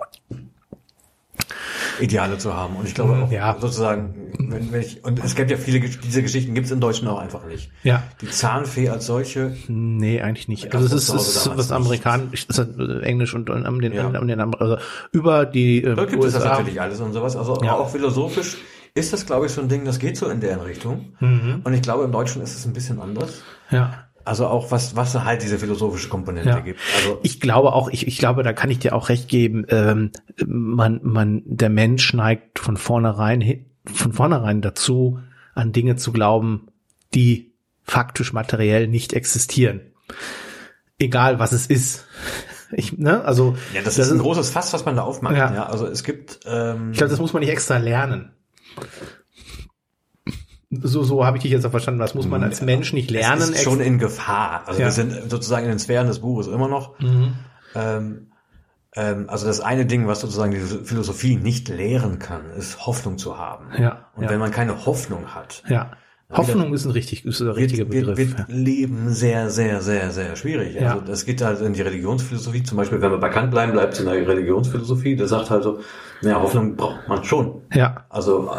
Ideale 2.00 2.38
zu 2.38 2.54
haben. 2.54 2.76
Und 2.76 2.88
ich 2.88 2.96
glaube 2.96 3.24
auch 3.24 3.32
ja. 3.32 3.56
sozusagen, 3.60 4.16
wenn, 4.40 4.72
wenn 4.72 4.82
ich, 4.82 5.04
und 5.04 5.24
es 5.24 5.36
gibt 5.36 5.52
ja 5.52 5.58
viele, 5.58 5.80
diese 5.80 6.22
Geschichten 6.22 6.54
gibt 6.54 6.66
es 6.66 6.72
in 6.72 6.80
Deutschen 6.80 7.08
auch 7.08 7.20
einfach 7.20 7.46
nicht. 7.46 7.72
Ja. 7.84 8.04
Die 8.22 8.30
Zahnfee 8.30 8.90
als 8.90 9.06
solche. 9.06 9.56
Nee, 9.68 10.22
eigentlich 10.22 10.48
nicht. 10.48 10.74
Also 10.74 10.88
es 10.88 11.10
ist, 11.10 11.14
es 11.14 11.28
ist 11.36 11.58
was 11.58 11.72
amerikanisch, 11.72 12.46
es 12.50 12.58
ist 12.58 12.80
Englisch 13.04 13.34
und, 13.34 13.50
und 13.50 13.66
um 13.66 13.82
den, 13.82 13.94
ja. 13.94 14.08
um 14.08 14.28
den, 14.28 14.40
also 14.40 14.78
über 15.12 15.46
die 15.46 15.84
äh, 15.84 15.96
Da 15.96 16.06
gibt 16.06 16.24
USA. 16.24 16.38
es 16.38 16.44
das 16.44 16.44
natürlich 16.44 16.82
alles 16.82 17.00
und 17.00 17.14
sowas. 17.14 17.36
Also 17.36 17.62
ja. 17.64 17.74
auch 17.74 17.90
philosophisch 17.90 18.58
ist 18.94 19.14
das, 19.14 19.26
glaube 19.26 19.46
ich, 19.46 19.52
so 19.52 19.62
ein 19.62 19.70
Ding, 19.70 19.86
das 19.86 20.00
geht 20.00 20.18
so 20.18 20.28
in 20.28 20.42
deren 20.42 20.62
Richtung. 20.62 21.14
Mhm. 21.20 21.62
Und 21.64 21.74
ich 21.74 21.82
glaube, 21.82 22.04
im 22.04 22.12
Deutschen 22.12 22.42
ist 22.42 22.56
es 22.56 22.66
ein 22.66 22.74
bisschen 22.74 23.00
anders. 23.00 23.44
Ja. 23.70 24.07
Also 24.28 24.48
auch 24.48 24.72
was, 24.72 24.96
was 24.96 25.14
halt 25.14 25.42
diese 25.42 25.58
philosophische 25.58 26.10
Komponente 26.10 26.50
ja. 26.50 26.60
gibt. 26.60 26.80
Also 26.96 27.20
ich 27.24 27.40
glaube 27.40 27.74
auch, 27.74 27.90
ich, 27.90 28.08
ich 28.08 28.18
glaube, 28.18 28.44
da 28.44 28.52
kann 28.52 28.70
ich 28.70 28.80
dir 28.80 28.94
auch 28.94 29.10
recht 29.10 29.30
geben, 29.30 29.66
ähm, 29.70 30.12
man, 30.46 31.00
man, 31.04 31.44
der 31.46 31.70
Mensch 31.70 32.14
neigt 32.14 32.60
von 32.60 32.76
vornherein, 32.76 33.66
von 33.86 34.12
vornherein 34.12 34.62
dazu, 34.62 35.20
an 35.56 35.72
Dinge 35.72 35.96
zu 35.96 36.12
glauben, 36.12 36.68
die 37.14 37.54
faktisch 37.84 38.34
materiell 38.34 38.88
nicht 38.88 39.14
existieren. 39.14 39.80
Egal 41.00 41.40
was 41.40 41.52
es 41.52 41.68
ist. 41.68 42.06
Ich, 42.74 42.98
ne, 42.98 43.24
also 43.24 43.56
ja, 43.74 43.82
das, 43.82 43.96
das 43.96 44.08
ist 44.08 44.12
ein 44.12 44.20
großes 44.20 44.50
Fass, 44.50 44.74
was 44.74 44.84
man 44.84 44.98
da 44.98 45.04
aufmacht. 45.04 45.38
Ja. 45.38 45.54
ja. 45.54 45.66
Also 45.68 45.88
es 45.88 46.04
gibt. 46.04 46.42
Ähm, 46.46 46.92
ich 46.92 46.98
glaube, 46.98 47.12
das 47.12 47.20
muss 47.22 47.32
man 47.32 47.40
nicht 47.40 47.50
extra 47.50 47.78
lernen. 47.78 48.34
So, 50.70 51.04
so 51.04 51.26
habe 51.26 51.38
ich 51.38 51.44
dich 51.44 51.52
jetzt 51.52 51.66
auch 51.66 51.72
verstanden. 51.72 52.00
Was 52.02 52.14
muss 52.14 52.28
man 52.28 52.44
als 52.44 52.62
Mensch 52.62 52.92
nicht 52.92 53.10
lernen? 53.10 53.42
Es 53.42 53.50
ist 53.50 53.64
schon 53.64 53.80
in 53.80 54.00
Gefahr. 54.00 54.64
Also 54.66 54.82
ja. 54.82 54.88
wir 54.88 54.92
sind 54.92 55.30
sozusagen 55.30 55.64
in 55.66 55.72
den 55.72 55.80
Sphären 55.80 56.08
des 56.08 56.20
Buches 56.20 56.48
immer 56.48 56.68
noch. 56.68 57.00
Mhm. 57.00 57.34
Ähm, 57.74 58.28
ähm, 58.96 59.30
also 59.30 59.48
das 59.48 59.62
eine 59.62 59.86
Ding, 59.86 60.08
was 60.08 60.20
sozusagen 60.22 60.52
die 60.52 60.60
Philosophie 60.60 61.38
nicht 61.38 61.70
lehren 61.70 62.20
kann, 62.20 62.50
ist 62.52 62.86
Hoffnung 62.86 63.18
zu 63.18 63.38
haben. 63.38 63.68
Ja. 63.80 64.10
Und 64.16 64.24
ja. 64.24 64.30
wenn 64.30 64.40
man 64.40 64.52
keine 64.52 64.86
Hoffnung 64.86 65.36
hat, 65.36 65.64
ja. 65.70 65.92
Hoffnung 66.30 66.74
ist 66.74 66.84
ein 66.84 66.92
richtig, 66.92 67.24
ist 67.24 67.40
ein 67.40 67.48
richtiger 67.48 67.90
wird, 67.90 68.06
Begriff. 68.06 68.18
Wird, 68.18 68.38
wird 68.38 68.50
Leben 68.50 69.10
sehr, 69.14 69.50
sehr, 69.50 69.82
sehr, 69.82 70.12
sehr 70.12 70.36
schwierig. 70.36 70.76
Ja. 70.76 70.92
Also 70.92 71.06
das 71.06 71.26
geht 71.26 71.42
halt 71.42 71.62
in 71.62 71.72
die 71.72 71.82
Religionsphilosophie. 71.82 72.64
Zum 72.64 72.78
Beispiel, 72.78 73.00
wenn 73.00 73.12
wir 73.12 73.18
bekannt 73.18 73.52
bleiben, 73.52 73.72
bleibt 73.72 73.94
es 73.94 74.02
in 74.02 74.08
der 74.08 74.28
Religionsphilosophie. 74.28 75.16
Der 75.16 75.28
sagt 75.28 75.50
halt 75.50 75.64
so, 75.64 75.80
naja, 76.22 76.42
Hoffnung 76.42 76.76
braucht 76.76 77.08
man 77.08 77.24
schon. 77.24 77.62
Ja. 77.74 78.06
Also 78.10 78.52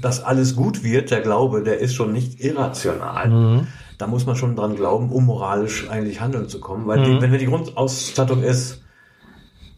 dass 0.00 0.22
alles 0.22 0.56
gut 0.56 0.82
wird, 0.82 1.10
der 1.10 1.20
Glaube, 1.20 1.62
der 1.62 1.78
ist 1.78 1.94
schon 1.94 2.12
nicht 2.12 2.40
irrational. 2.40 3.28
Mhm. 3.28 3.66
Da 3.98 4.06
muss 4.06 4.26
man 4.26 4.36
schon 4.36 4.54
dran 4.54 4.76
glauben, 4.76 5.10
um 5.10 5.26
moralisch 5.26 5.88
eigentlich 5.90 6.20
handeln 6.20 6.48
zu 6.48 6.60
kommen. 6.60 6.86
Weil 6.86 7.00
mhm. 7.00 7.04
die, 7.04 7.20
wenn 7.22 7.38
die 7.38 7.46
Grundausstattung 7.46 8.42
ist, 8.42 8.82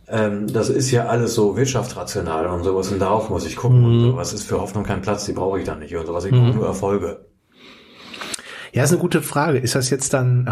ähm, 0.08 0.52
das 0.52 0.68
ist 0.68 0.90
ja 0.90 1.06
alles 1.06 1.34
so 1.34 1.56
wirtschaftsrational 1.56 2.46
und 2.48 2.64
sowas 2.64 2.90
und 2.90 2.98
darauf 2.98 3.30
muss 3.30 3.46
ich 3.46 3.56
gucken. 3.56 3.80
Mhm. 3.80 3.86
Und 3.86 4.00
sowas 4.00 4.32
ist 4.32 4.42
für 4.42 4.60
Hoffnung 4.60 4.84
kein 4.84 5.02
Platz, 5.02 5.24
die 5.24 5.32
brauche 5.32 5.58
ich 5.58 5.64
dann 5.64 5.78
nicht 5.78 5.96
und 5.96 6.06
sowas. 6.06 6.24
Ich 6.24 6.32
brauche 6.32 6.42
mhm. 6.42 6.56
nur 6.56 6.66
Erfolge. 6.66 7.29
Ja, 8.72 8.84
ist 8.84 8.90
eine 8.90 9.00
gute 9.00 9.22
Frage. 9.22 9.58
Ist 9.58 9.74
das 9.74 9.90
jetzt 9.90 10.14
dann, 10.14 10.46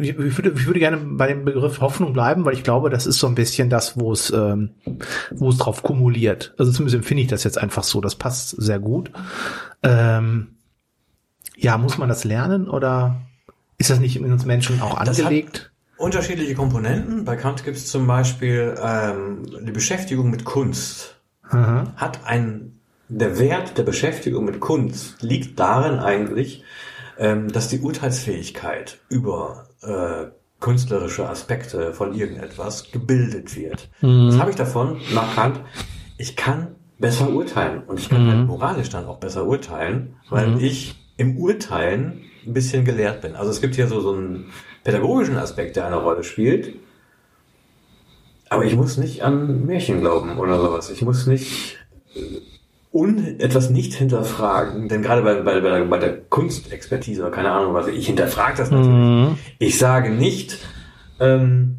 ich 0.00 0.16
würde, 0.18 0.52
ich 0.54 0.66
würde 0.66 0.80
gerne 0.80 0.98
bei 0.98 1.28
dem 1.28 1.44
Begriff 1.44 1.80
Hoffnung 1.80 2.12
bleiben, 2.12 2.44
weil 2.44 2.54
ich 2.54 2.62
glaube, 2.62 2.90
das 2.90 3.06
ist 3.06 3.18
so 3.18 3.26
ein 3.26 3.34
bisschen 3.34 3.70
das, 3.70 3.98
wo 3.98 4.12
es, 4.12 4.30
ähm, 4.30 4.70
wo 5.30 5.48
es 5.48 5.58
drauf 5.58 5.82
kumuliert. 5.82 6.54
Also 6.58 6.72
zumindest 6.72 6.96
empfinde 6.96 7.22
ich 7.22 7.28
das 7.28 7.44
jetzt 7.44 7.58
einfach 7.58 7.84
so. 7.84 8.00
Das 8.00 8.16
passt 8.16 8.50
sehr 8.50 8.78
gut. 8.78 9.10
Ähm, 9.82 10.48
ja, 11.56 11.78
muss 11.78 11.98
man 11.98 12.08
das 12.08 12.24
lernen 12.24 12.68
oder 12.68 13.22
ist 13.78 13.90
das 13.90 14.00
nicht 14.00 14.16
in 14.16 14.30
uns 14.30 14.44
Menschen 14.44 14.82
auch 14.82 14.96
angelegt? 14.98 15.70
unterschiedliche 15.96 16.54
Komponenten. 16.54 17.24
Bei 17.24 17.36
Kant 17.36 17.64
gibt 17.64 17.76
es 17.76 17.86
zum 17.86 18.06
Beispiel 18.06 18.74
ähm, 18.82 19.42
die 19.62 19.72
Beschäftigung 19.72 20.30
mit 20.30 20.44
Kunst. 20.44 21.16
Mhm. 21.50 21.96
Hat 21.96 22.20
ein, 22.24 22.80
der 23.08 23.38
Wert 23.38 23.78
der 23.78 23.84
Beschäftigung 23.84 24.44
mit 24.44 24.60
Kunst 24.60 25.22
liegt 25.22 25.58
darin 25.58 25.98
eigentlich, 25.98 26.64
ähm, 27.18 27.52
dass 27.52 27.68
die 27.68 27.80
Urteilsfähigkeit 27.80 28.98
über 29.08 29.68
äh, 29.82 30.26
künstlerische 30.60 31.28
Aspekte 31.28 31.92
von 31.92 32.14
irgendetwas 32.14 32.90
gebildet 32.90 33.54
wird. 33.56 33.90
Mhm. 34.00 34.28
Was 34.28 34.38
habe 34.38 34.50
ich 34.50 34.56
davon 34.56 35.00
nach 35.12 35.34
Kant? 35.34 35.60
Ich 36.16 36.36
kann 36.36 36.76
besser 36.98 37.28
urteilen 37.30 37.82
und 37.86 38.00
ich 38.00 38.08
kann 38.08 38.24
mhm. 38.24 38.30
halt 38.30 38.46
moralisch 38.46 38.88
dann 38.88 39.06
auch 39.06 39.18
besser 39.18 39.46
urteilen, 39.46 40.16
weil 40.30 40.48
mhm. 40.48 40.60
ich 40.60 40.96
im 41.16 41.36
Urteilen 41.36 42.22
ein 42.46 42.54
bisschen 42.54 42.84
gelehrt 42.84 43.20
bin. 43.20 43.36
Also 43.36 43.50
es 43.50 43.60
gibt 43.60 43.74
hier 43.74 43.88
so, 43.88 44.00
so 44.00 44.14
einen 44.14 44.46
pädagogischen 44.84 45.36
Aspekt, 45.36 45.76
der 45.76 45.86
eine 45.86 45.96
Rolle 45.96 46.24
spielt. 46.24 46.76
Aber 48.48 48.64
ich 48.64 48.76
muss 48.76 48.96
nicht 48.96 49.22
an 49.22 49.66
Märchen 49.66 50.00
glauben 50.00 50.38
oder 50.38 50.60
sowas. 50.60 50.90
Ich 50.90 51.02
muss 51.02 51.26
nicht 51.26 51.78
und 52.94 53.40
etwas 53.40 53.70
nicht 53.70 53.92
hinterfragen, 53.92 54.88
denn 54.88 55.02
gerade 55.02 55.22
bei, 55.22 55.42
bei, 55.42 55.60
bei, 55.60 55.68
der, 55.68 55.84
bei 55.84 55.98
der 55.98 56.16
Kunstexpertise 56.16 57.22
oder 57.22 57.32
keine 57.32 57.50
Ahnung 57.50 57.74
was, 57.74 57.88
ich 57.88 58.06
hinterfrage 58.06 58.56
das 58.56 58.70
natürlich. 58.70 59.30
Mhm. 59.30 59.38
Ich 59.58 59.78
sage 59.78 60.10
nicht, 60.10 60.58
ähm, 61.18 61.78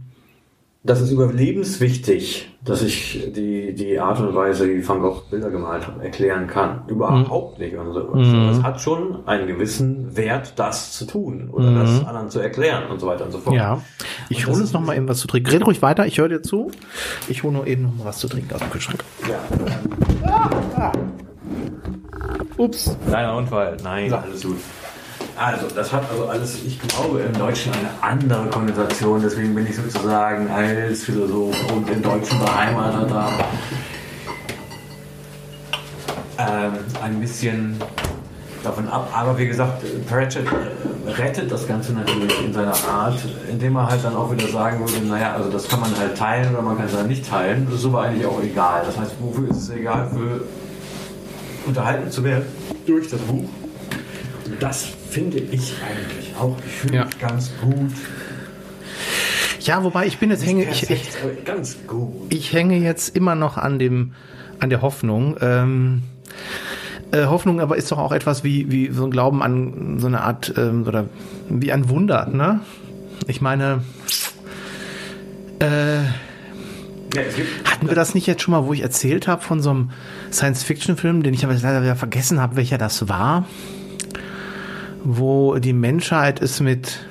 das 0.85 1.01
ist 1.01 1.11
überlebenswichtig, 1.11 2.51
dass 2.63 2.83
ich 2.83 3.31
die, 3.35 3.73
die 3.73 3.99
Art 3.99 4.19
und 4.19 4.35
Weise, 4.35 4.69
wie 4.69 4.87
Van 4.87 5.01
Gogh 5.01 5.23
Bilder 5.31 5.49
gemalt 5.49 5.87
hat, 5.87 5.99
erklären 5.99 6.45
kann. 6.45 6.81
Überhaupt 6.87 7.57
mhm. 7.57 7.65
nicht 7.65 7.75
und 7.75 7.93
sowas. 7.93 8.27
Mhm. 8.27 8.49
Es 8.49 8.61
hat 8.61 8.81
schon 8.81 9.27
einen 9.27 9.47
gewissen 9.47 10.15
Wert, 10.15 10.53
das 10.57 10.91
zu 10.91 11.05
tun 11.05 11.49
oder 11.51 11.71
mhm. 11.71 11.79
das 11.79 12.05
anderen 12.05 12.29
zu 12.29 12.39
erklären 12.39 12.91
und 12.91 12.99
so 12.99 13.07
weiter 13.07 13.25
und 13.25 13.31
so 13.31 13.39
fort. 13.39 13.55
Ja. 13.55 13.81
Ich 14.29 14.45
hole 14.45 14.57
uns 14.57 14.73
noch 14.73 14.81
mal 14.81 14.95
eben 14.95 15.07
was 15.07 15.19
zu 15.19 15.27
trinken. 15.27 15.49
Red 15.49 15.65
ruhig 15.65 15.81
weiter, 15.81 16.05
ich 16.05 16.19
höre 16.19 16.29
dir 16.29 16.43
zu. 16.43 16.69
Ich 17.29 17.41
hole 17.41 17.53
nur 17.53 17.65
eben 17.65 17.81
noch 17.81 17.95
mal 17.95 18.05
was 18.05 18.19
zu 18.19 18.27
trinken 18.27 18.53
aus 18.53 18.59
dem 18.59 18.69
Kühlschrank. 18.69 19.03
Ja. 19.27 19.39
Ah, 20.23 20.49
ah. 20.75 20.91
Ups. 22.57 22.95
Kleiner 23.07 23.35
Unfall. 23.35 23.77
Nein, 23.83 24.09
so. 24.09 24.15
alles 24.15 24.43
gut. 24.43 24.57
Also, 25.37 25.67
das 25.75 25.91
hat 25.91 26.09
also 26.09 26.27
alles, 26.27 26.63
ich 26.65 26.79
glaube, 26.79 27.19
im 27.19 27.33
Deutschen 27.37 27.73
eine 27.73 27.89
andere 28.01 28.47
Konnotation. 28.47 29.21
Deswegen 29.21 29.53
bin 29.53 29.67
ich 29.67 29.75
sozusagen 29.75 30.49
als 30.49 31.03
Philosoph 31.03 31.71
und 31.73 31.89
im 31.89 32.01
Deutschen 32.01 32.39
beheimatet 32.39 33.11
da 33.11 33.31
ähm, 36.37 36.73
ein 37.03 37.19
bisschen 37.19 37.77
davon 38.63 38.87
ab. 38.87 39.09
Aber 39.13 39.37
wie 39.37 39.47
gesagt, 39.47 39.83
Pratchett 40.07 40.47
äh, 40.47 41.11
rettet 41.11 41.51
das 41.51 41.67
Ganze 41.67 41.93
natürlich 41.93 42.45
in 42.45 42.53
seiner 42.53 42.75
Art, 42.89 43.19
indem 43.49 43.75
er 43.75 43.89
halt 43.89 44.03
dann 44.03 44.15
auch 44.15 44.31
wieder 44.31 44.47
sagen 44.47 44.79
würde, 44.79 45.05
naja, 45.05 45.33
also 45.33 45.51
das 45.51 45.67
kann 45.67 45.81
man 45.81 45.95
halt 45.97 46.17
teilen 46.17 46.53
oder 46.53 46.61
man 46.61 46.77
kann 46.77 46.87
es 46.87 46.95
halt 46.95 47.07
nicht 47.07 47.29
teilen. 47.29 47.67
Das 47.69 47.81
ist 47.81 47.85
aber 47.85 48.01
eigentlich 48.03 48.25
auch 48.25 48.41
egal. 48.41 48.83
Das 48.85 48.97
heißt, 48.97 49.15
wofür 49.19 49.49
ist 49.49 49.57
es 49.57 49.69
egal? 49.69 50.09
Für 50.09 50.41
unterhalten 51.65 52.11
zu 52.11 52.23
werden 52.23 52.45
durch 52.85 53.09
das 53.09 53.19
Buch. 53.21 53.49
Und 54.45 54.61
das 54.61 54.87
finde 55.09 55.37
ich 55.39 55.73
eigentlich 55.81 56.35
auch. 56.39 56.57
Ich 56.65 56.73
fühle 56.73 56.95
ja. 56.95 57.05
mich 57.05 57.19
ganz 57.19 57.51
gut. 57.61 57.91
Ja, 59.61 59.83
wobei 59.83 60.05
ich 60.05 60.19
bin 60.19 60.29
jetzt 60.29 60.45
hänge 60.45 60.69
ich, 60.69 60.89
ich, 60.89 61.09
ganz 61.43 61.77
gut. 61.87 62.31
ich 62.31 62.53
hänge 62.53 62.77
jetzt 62.77 63.15
immer 63.15 63.33
noch 63.33 63.57
an 63.57 63.79
dem 63.79 64.13
an 64.59 64.69
der 64.69 64.81
Hoffnung. 64.81 65.37
Ähm, 65.41 66.03
äh, 67.11 67.25
Hoffnung 67.25 67.59
aber 67.59 67.75
ist 67.75 67.91
doch 67.91 67.97
auch 67.97 68.11
etwas 68.11 68.43
wie 68.43 68.71
wie 68.71 68.91
so 68.91 69.05
ein 69.05 69.11
Glauben 69.11 69.41
an 69.41 69.97
so 69.99 70.05
eine 70.07 70.21
Art 70.21 70.53
ähm, 70.57 70.85
oder 70.87 71.07
wie 71.49 71.71
ein 71.71 71.89
Wunder, 71.89 72.27
ne? 72.27 72.59
Ich 73.27 73.41
meine, 73.41 73.81
äh, 75.59 76.01
hatten 77.63 77.87
wir 77.87 77.95
das 77.95 78.13
nicht 78.15 78.27
jetzt 78.27 78.41
schon 78.41 78.51
mal, 78.53 78.65
wo 78.65 78.73
ich 78.73 78.81
erzählt 78.81 79.27
habe 79.27 79.41
von 79.41 79.61
so 79.61 79.69
einem 79.71 79.89
Science-Fiction-Film, 80.31 81.23
den 81.23 81.33
ich 81.33 81.43
aber 81.43 81.53
leider 81.53 81.81
wieder 81.81 81.95
vergessen 81.95 82.39
habe, 82.39 82.55
welcher 82.55 82.77
das 82.77 83.07
war? 83.09 83.45
wo 85.05 85.55
die 85.59 85.73
Menschheit 85.73 86.41
es 86.41 86.59
mit 86.59 87.05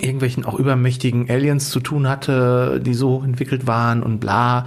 irgendwelchen 0.00 0.44
auch 0.44 0.58
übermächtigen 0.58 1.28
Aliens 1.28 1.70
zu 1.70 1.80
tun 1.80 2.08
hatte, 2.08 2.80
die 2.84 2.94
so 2.94 3.22
entwickelt 3.24 3.66
waren 3.66 4.02
und 4.02 4.20
bla. 4.20 4.66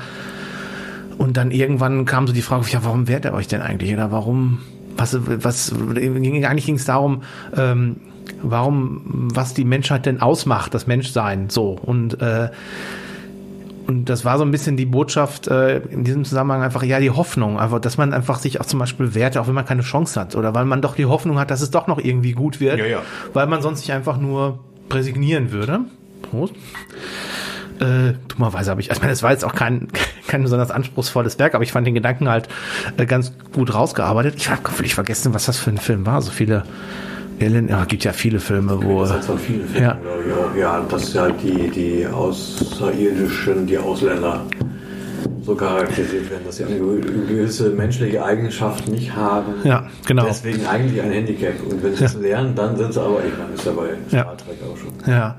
Und 1.18 1.38
dann 1.38 1.52
irgendwann 1.52 2.06
kam 2.06 2.28
so 2.28 2.34
die 2.34 2.42
Frage, 2.42 2.66
ja, 2.70 2.84
warum 2.84 3.08
wehrt 3.08 3.26
er 3.26 3.34
euch 3.34 3.48
denn 3.48 3.62
eigentlich? 3.62 3.94
Oder 3.94 4.12
warum, 4.12 4.60
was, 4.98 5.18
was, 5.22 5.74
eigentlich 5.74 6.66
ging 6.66 6.76
es 6.76 6.86
darum, 6.86 7.24
ähm, 7.56 7.98
warum, 8.42 9.30
was 9.34 9.54
die 9.54 9.66
Menschheit 9.66 10.06
denn 10.06 10.22
ausmacht, 10.22 10.74
das 10.74 10.86
Menschsein, 10.86 11.50
so. 11.50 11.72
Und, 11.82 12.22
äh, 12.22 12.50
und 13.88 14.06
das 14.06 14.26
war 14.26 14.38
so 14.38 14.44
ein 14.44 14.52
bisschen 14.52 14.76
die 14.76 14.86
Botschaft 14.86 15.48
äh, 15.48 15.78
in 15.78 16.04
diesem 16.04 16.26
Zusammenhang 16.26 16.62
einfach, 16.62 16.84
ja, 16.84 17.00
die 17.00 17.10
Hoffnung, 17.10 17.58
einfach, 17.58 17.80
dass 17.80 17.98
man 17.98 18.14
einfach 18.14 18.38
sich 18.38 18.60
auch 18.60 18.66
zum 18.66 18.80
Beispiel 18.80 19.16
wehrt, 19.16 19.38
auch 19.38 19.48
wenn 19.48 19.56
man 19.56 19.66
keine 19.66 19.82
Chance 19.82 20.20
hat. 20.20 20.36
Oder 20.36 20.54
weil 20.54 20.66
man 20.66 20.82
doch 20.82 20.96
die 20.96 21.06
Hoffnung 21.06 21.40
hat, 21.40 21.52
dass 21.52 21.62
es 21.62 21.72
doch 21.72 21.88
noch 21.88 21.98
irgendwie 21.98 22.34
gut 22.34 22.60
wird. 22.60 22.80
Ja, 22.80 22.86
ja. 22.86 23.02
Weil 23.34 23.48
man 23.48 23.62
sonst 23.62 23.80
sich 23.80 23.94
einfach 23.94 24.18
nur 24.18 24.60
resignieren 24.92 25.54
würde. 25.54 25.86
Prost. 26.22 26.54
Äh, 27.80 28.16
dummerweise 28.28 28.72
habe 28.72 28.82
ich, 28.82 28.90
ich 28.90 29.00
meine, 29.00 29.14
es 29.14 29.24
war 29.24 29.32
jetzt 29.32 29.46
auch 29.46 29.56
kein, 29.56 29.88
kein 30.28 30.44
besonders 30.44 30.70
anspruchsvolles 30.70 31.40
Werk, 31.40 31.56
aber 31.56 31.64
ich 31.64 31.72
fand 31.72 31.88
den 31.88 31.94
Gedanken 31.94 32.28
halt 32.28 32.50
äh, 32.98 33.06
ganz 33.06 33.34
gut 33.54 33.74
rausgearbeitet. 33.74 34.36
Ich 34.36 34.50
habe 34.50 34.70
völlig 34.70 34.96
vergessen, 34.96 35.34
was 35.34 35.46
das 35.46 35.60
für 35.60 35.70
ein 35.70 35.78
Film 35.78 36.06
war. 36.06 36.22
So 36.22 36.32
viele, 36.32 36.64
Ellen, 37.40 37.68
ja, 37.70 37.86
gibt 37.86 38.04
ja 38.04 38.14
viele 38.14 38.40
Filme, 38.40 38.82
wo. 38.84 39.02
Das 39.02 39.20
ist 39.20 39.26
von 39.28 39.38
vielen 39.40 39.68
Filmen, 39.68 39.84
Ja. 39.84 39.98
ich. 40.54 40.60
Ja, 40.60 40.86
das 40.90 41.04
ist 41.04 41.16
halt 41.20 41.36
die, 41.44 41.70
die 41.70 42.08
Außerirdischen, 42.08 43.68
die 43.68 43.78
Ausländer 43.78 44.44
so 45.44 45.56
charakterisiert 45.56 46.30
werden, 46.30 46.44
dass 46.46 46.58
sie 46.58 46.66
eine 46.66 46.78
gewisse 46.78 47.70
menschliche 47.70 48.24
Eigenschaft 48.24 48.88
nicht 48.90 49.16
haben. 49.16 49.54
Ja, 49.64 49.88
genau. 50.06 50.26
Deswegen 50.26 50.66
eigentlich 50.66 51.02
ein 51.02 51.12
Handicap. 51.12 51.54
Und 51.70 51.82
wenn 51.84 51.96
sie 51.96 52.04
es 52.06 52.16
lernen, 52.16 52.54
dann 52.56 52.76
sind 52.76 52.94
sie 52.94 53.02
aber, 53.02 53.20
ich 53.24 53.38
meine, 53.38 53.54
ist 53.54 53.66
ja 53.66 53.72
bei 53.72 53.88
Ja. 54.10 54.24
Star 54.24 54.38
Trek 54.38 54.58
auch 54.70 54.78
schon. 54.78 54.94
Ja. 55.12 55.38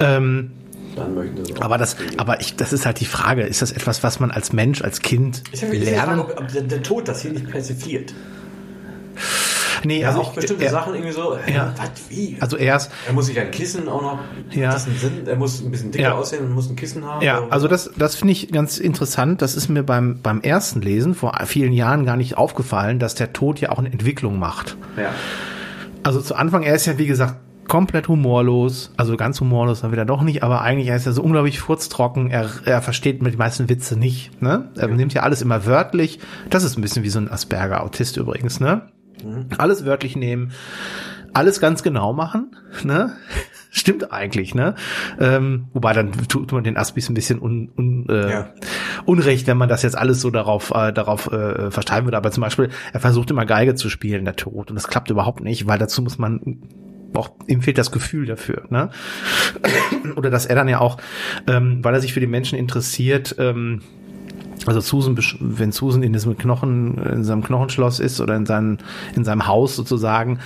Ähm, 0.00 0.50
Dann 0.96 1.14
möchten 1.14 1.44
sie 1.46 1.56
auch. 1.56 1.62
aber 1.62 1.78
das, 1.78 1.96
aber 2.18 2.40
ich, 2.40 2.56
das 2.56 2.72
ist 2.74 2.84
halt 2.84 3.00
die 3.00 3.06
Frage. 3.06 3.42
Ist 3.42 3.62
das 3.62 3.72
etwas, 3.72 4.02
was 4.02 4.20
man 4.20 4.30
als 4.32 4.52
Mensch, 4.52 4.82
als 4.82 5.00
Kind 5.00 5.42
Ich 5.52 5.62
lernen? 5.62 6.18
gefragt, 6.18 6.34
ob 6.40 6.48
der, 6.52 6.62
der 6.62 6.82
Tod 6.82 7.08
das 7.08 7.22
hier 7.22 7.30
nicht 7.32 7.48
persifliert. 7.50 8.12
Nee, 9.84 10.04
Also 10.04 10.18
also 10.18 10.28
auch 10.28 10.32
ich, 10.32 10.36
bestimmte 10.40 10.64
er, 10.64 10.70
Sachen 10.70 10.94
irgendwie 10.94 11.12
so, 11.12 11.36
hä, 11.36 11.54
Ja. 11.54 11.74
was, 11.76 11.90
wie? 12.08 12.36
also 12.40 12.56
erst, 12.56 12.90
er 13.06 13.12
muss 13.12 13.26
sich 13.26 13.38
ein 13.38 13.50
Kissen 13.50 13.88
auch 13.88 14.02
noch, 14.02 14.18
Ja. 14.50 14.72
das 14.72 14.84
Sinn? 14.84 15.26
Er 15.26 15.36
muss 15.36 15.60
ein 15.60 15.70
bisschen 15.70 15.90
dicker 15.92 16.04
Ja. 16.04 16.14
aussehen 16.14 16.44
und 16.44 16.52
muss 16.52 16.68
ein 16.68 16.76
Kissen 16.76 17.04
haben? 17.04 17.24
Ja, 17.24 17.42
also 17.50 17.68
das, 17.68 17.90
das 17.96 18.14
finde 18.16 18.32
ich 18.32 18.50
ganz 18.52 18.78
interessant. 18.78 19.42
Das 19.42 19.54
ist 19.54 19.68
mir 19.68 19.82
beim, 19.82 20.20
beim 20.22 20.40
ersten 20.40 20.80
Lesen 20.82 21.14
vor 21.14 21.38
vielen 21.46 21.72
Jahren 21.72 22.04
gar 22.04 22.16
nicht 22.16 22.36
aufgefallen, 22.38 22.98
dass 22.98 23.14
der 23.14 23.32
Tod 23.32 23.60
ja 23.60 23.70
auch 23.70 23.78
eine 23.78 23.92
Entwicklung 23.92 24.38
macht. 24.38 24.76
Ja. 24.96 25.10
Also 26.02 26.20
zu 26.20 26.34
Anfang, 26.34 26.62
er 26.62 26.74
ist 26.74 26.86
ja 26.86 26.98
wie 26.98 27.06
gesagt 27.06 27.36
komplett 27.68 28.08
humorlos, 28.08 28.92
also 28.96 29.18
ganz 29.18 29.40
humorlos 29.40 29.82
dann 29.82 29.92
wieder 29.92 30.06
doch 30.06 30.22
nicht, 30.22 30.42
aber 30.42 30.62
eigentlich 30.62 30.88
er 30.88 30.96
ist 30.96 31.04
er 31.04 31.12
so 31.12 31.22
unglaublich 31.22 31.60
furztrocken, 31.60 32.30
er, 32.30 32.48
er 32.64 32.80
versteht 32.80 33.20
mit 33.20 33.34
den 33.34 33.38
meisten 33.38 33.68
Witze 33.68 33.94
nicht, 33.98 34.40
ne? 34.40 34.70
Er 34.76 34.88
nimmt 34.88 35.12
ja 35.12 35.22
alles 35.22 35.42
immer 35.42 35.66
wörtlich. 35.66 36.18
Das 36.48 36.64
ist 36.64 36.78
ein 36.78 36.80
bisschen 36.80 37.02
wie 37.02 37.10
so 37.10 37.18
ein 37.18 37.30
Asperger-Autist 37.30 38.16
übrigens, 38.16 38.58
ne? 38.58 38.88
Alles 39.58 39.84
wörtlich 39.84 40.16
nehmen, 40.16 40.52
alles 41.32 41.60
ganz 41.60 41.82
genau 41.82 42.12
machen, 42.12 42.56
ne? 42.84 43.12
Stimmt 43.70 44.12
eigentlich, 44.12 44.54
ne? 44.54 44.74
Ähm, 45.20 45.66
wobei 45.74 45.92
dann 45.92 46.12
tut 46.28 46.50
man 46.52 46.64
den 46.64 46.78
Aspis 46.78 47.10
ein 47.10 47.14
bisschen 47.14 47.38
un, 47.38 47.70
un, 47.76 48.08
äh, 48.08 48.30
Ja. 48.30 48.48
Unrecht, 49.04 49.46
wenn 49.46 49.58
man 49.58 49.68
das 49.68 49.82
jetzt 49.82 49.96
alles 49.96 50.22
so 50.22 50.30
darauf, 50.30 50.70
äh, 50.74 50.90
darauf 50.90 51.30
äh, 51.30 51.70
versteifen 51.70 52.06
würde. 52.06 52.16
Aber 52.16 52.30
zum 52.30 52.40
Beispiel, 52.40 52.70
er 52.94 53.00
versucht 53.00 53.30
immer 53.30 53.44
Geige 53.44 53.74
zu 53.74 53.90
spielen, 53.90 54.24
der 54.24 54.36
Tod. 54.36 54.70
Und 54.70 54.76
das 54.76 54.88
klappt 54.88 55.10
überhaupt 55.10 55.42
nicht, 55.42 55.66
weil 55.66 55.78
dazu 55.78 56.00
muss 56.02 56.18
man 56.18 56.62
auch, 57.14 57.30
ihm 57.46 57.60
fehlt 57.60 57.78
das 57.78 57.92
Gefühl 57.92 58.26
dafür, 58.26 58.64
ne? 58.70 58.90
Oder 60.16 60.30
dass 60.30 60.46
er 60.46 60.56
dann 60.56 60.68
ja 60.68 60.80
auch, 60.80 60.96
ähm, 61.46 61.84
weil 61.84 61.94
er 61.94 62.00
sich 62.00 62.14
für 62.14 62.20
die 62.20 62.26
Menschen 62.26 62.58
interessiert, 62.58 63.36
ähm, 63.38 63.82
also 64.66 64.80
Susan, 64.80 65.18
wenn 65.40 65.72
Susan 65.72 66.02
in 66.02 66.12
diesem 66.12 66.36
Knochen, 66.36 66.98
in 66.98 67.24
seinem 67.24 67.42
Knochenschloss 67.42 68.00
ist 68.00 68.20
oder 68.20 68.36
in 68.36 68.46
seinem, 68.46 68.78
in 69.14 69.24
seinem 69.24 69.46
Haus 69.46 69.76
sozusagen, 69.76 70.40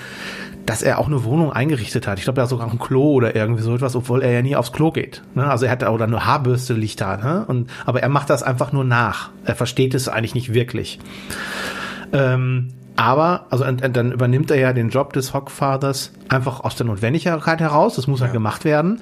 dass 0.66 0.82
er 0.82 0.99
auch 0.99 1.07
eine 1.07 1.24
Wohnung 1.24 1.53
eingerichtet 1.53 2.07
hat. 2.07 2.18
Ich 2.18 2.24
glaube, 2.24 2.40
er 2.40 2.45
hat 2.45 2.51
sogar 2.51 2.70
ein 2.70 2.78
Klo 2.78 3.14
oder 3.14 3.34
irgendwie 3.34 3.62
so 3.62 3.74
etwas, 3.74 3.97
obwohl 3.97 4.22
er 4.22 4.30
ja 4.30 4.43
nie 4.43 4.55
aufs 4.55 4.72
Klo 4.72 4.93
geht. 4.93 5.22
Ne? 5.34 5.45
Also 5.45 5.66
er 5.66 5.72
hat 5.72 5.82
oder 5.82 6.05
eine 6.05 6.24
Haarbürste 6.24 6.74
liegt 6.74 7.01
da, 7.01 7.16
ne? 7.16 7.45
Und, 7.47 7.68
aber 7.84 8.03
er 8.03 8.09
macht 8.09 8.30
das 8.30 8.43
einfach 8.43 8.72
nur 8.72 8.84
nach. 8.84 9.30
Er 9.45 9.57
versteht 9.57 9.95
es 9.95 10.09
eigentlich 10.09 10.34
nicht 10.34 10.55
wirklich. 10.55 11.01
Ähm, 12.12 12.68
aber, 12.95 13.47
also 13.51 13.64
und, 13.64 13.82
und 13.82 13.97
dann 13.97 14.12
übernimmt 14.12 14.51
er 14.51 14.59
ja 14.59 14.72
den 14.72 14.90
Job 14.90 15.12
des 15.14 15.34
Hockfathers 15.34 16.12
einfach 16.28 16.61
aus 16.61 16.76
der 16.76 16.86
Notwendigkeit 16.86 17.61
heraus. 17.61 17.97
Das 17.97 18.07
muss 18.07 18.20
halt 18.20 18.32
gemacht 18.32 18.64
werden. 18.64 19.01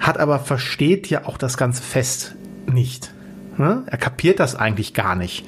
Hat 0.00 0.18
aber 0.18 0.38
versteht 0.40 1.08
ja 1.08 1.26
auch 1.26 1.38
das 1.38 1.56
ganze 1.56 1.82
Fest 1.82 2.34
nicht. 2.66 3.12
Ne? 3.58 3.82
Er 3.86 3.98
kapiert 3.98 4.40
das 4.40 4.54
eigentlich 4.56 4.94
gar 4.94 5.14
nicht. 5.14 5.44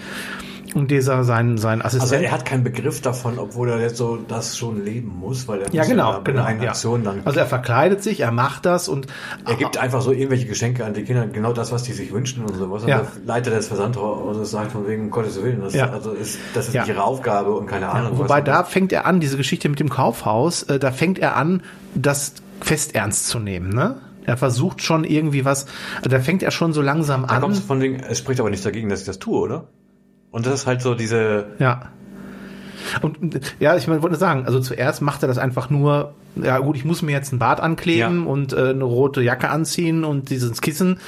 Und 0.74 0.90
dieser, 0.90 1.24
sein, 1.24 1.56
sein 1.56 1.80
Also 1.80 1.96
Assistent. 1.96 2.24
er 2.24 2.32
hat 2.32 2.44
keinen 2.44 2.62
Begriff 2.62 3.00
davon, 3.00 3.38
obwohl 3.38 3.70
er 3.70 3.80
jetzt 3.80 3.96
so 3.96 4.16
das 4.16 4.58
schon 4.58 4.84
leben 4.84 5.08
muss, 5.20 5.48
weil 5.48 5.62
er 5.62 5.72
ja, 5.72 5.84
genau, 5.84 6.12
ja 6.12 6.18
genau. 6.18 6.42
Ja. 6.46 6.68
Aktion 6.70 7.02
dann 7.02 7.22
Also 7.24 7.38
er 7.38 7.46
verkleidet 7.46 8.02
sich, 8.02 8.20
er 8.20 8.30
macht 8.30 8.66
das 8.66 8.86
und 8.86 9.06
Er 9.46 9.54
gibt 9.54 9.78
einfach 9.78 10.02
so 10.02 10.12
irgendwelche 10.12 10.44
Geschenke 10.44 10.84
an 10.84 10.92
die 10.92 11.04
Kinder, 11.04 11.26
genau 11.28 11.54
das, 11.54 11.72
was 11.72 11.84
die 11.84 11.92
sich 11.94 12.12
wünschen 12.12 12.44
und 12.44 12.56
sowas. 12.56 12.82
Und 12.82 12.90
Ja. 12.90 12.98
der 12.98 13.06
Leiter 13.24 13.50
des 13.52 13.68
Versandhauses 13.68 14.50
sagt 14.50 14.72
von 14.72 14.86
wegen, 14.86 15.04
um 15.04 15.10
Gottes 15.10 15.42
Willen, 15.42 15.62
das, 15.62 15.72
Ja. 15.72 15.88
also 15.88 16.10
ist, 16.10 16.38
das 16.52 16.68
ist 16.68 16.74
Ja. 16.74 16.82
nicht 16.82 16.90
ihre 16.90 17.04
Aufgabe 17.04 17.52
und 17.54 17.66
keine 17.66 17.88
Ahnung. 17.88 18.18
Wobei 18.18 18.42
da 18.42 18.62
fängt 18.64 18.92
er 18.92 19.06
an, 19.06 19.18
diese 19.20 19.38
Geschichte 19.38 19.70
mit 19.70 19.80
dem 19.80 19.88
Kaufhaus, 19.88 20.64
äh, 20.64 20.78
da 20.78 20.92
fängt 20.92 21.18
er 21.18 21.36
an, 21.36 21.62
das 21.94 22.34
fest 22.60 22.94
ernst 22.94 23.28
zu 23.28 23.38
nehmen, 23.38 23.70
ne? 23.70 23.96
Er 24.26 24.36
versucht 24.36 24.82
schon 24.82 25.04
irgendwie 25.04 25.44
was, 25.44 25.66
also 25.98 26.10
da 26.10 26.20
fängt 26.20 26.42
er 26.42 26.50
schon 26.50 26.72
so 26.72 26.82
langsam 26.82 27.26
Da 27.26 27.36
an. 27.36 27.40
kommst 27.42 27.62
du 27.62 27.66
von 27.66 27.80
wegen, 27.80 28.00
es 28.00 28.18
spricht 28.18 28.40
aber 28.40 28.50
nichts 28.50 28.64
dagegen, 28.64 28.88
dass 28.88 29.00
ich 29.00 29.06
das 29.06 29.18
tue, 29.18 29.38
oder? 29.40 29.64
Und 30.32 30.44
das 30.46 30.54
ist 30.54 30.66
halt 30.66 30.82
so 30.82 30.94
diese, 30.94 31.46
Ja. 31.58 31.82
Und 33.02 33.40
ja, 33.58 33.74
ich 33.76 33.88
meine, 33.88 34.02
wollte 34.02 34.16
sagen, 34.16 34.44
also 34.46 34.60
zuerst 34.60 35.02
macht 35.02 35.22
er 35.22 35.28
das 35.28 35.38
einfach 35.38 35.70
nur, 35.70 36.14
ja 36.40 36.58
gut, 36.58 36.76
ich 36.76 36.84
muss 36.84 37.02
mir 37.02 37.12
jetzt 37.12 37.32
ein 37.32 37.38
Bart 37.38 37.58
ankleben 37.60 38.24
Ja. 38.24 38.30
und 38.30 38.52
äh, 38.52 38.68
eine 38.70 38.84
rote 38.84 39.22
Jacke 39.22 39.48
anziehen 39.48 40.04
und 40.04 40.30
dieses 40.30 40.60
Kissen 40.60 40.98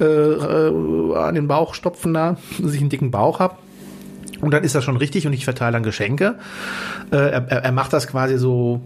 äh, 0.00 0.04
äh, 0.04 1.14
an 1.16 1.34
den 1.34 1.46
Bauch 1.48 1.74
stopfen 1.74 2.14
da, 2.14 2.36
dass 2.58 2.72
ich 2.72 2.80
einen 2.80 2.88
dicken 2.90 3.10
Bauch 3.10 3.38
hab. 3.40 3.58
Und 4.40 4.50
dann 4.52 4.64
ist 4.64 4.74
das 4.74 4.84
schon 4.84 4.96
richtig 4.96 5.26
und 5.26 5.32
ich 5.32 5.44
verteile 5.44 5.72
dann 5.72 5.82
Geschenke. 5.82 6.36
Äh, 7.10 7.16
er 7.16 7.48
er 7.64 7.72
macht 7.72 7.92
das 7.92 8.06
quasi 8.06 8.38
so, 8.38 8.80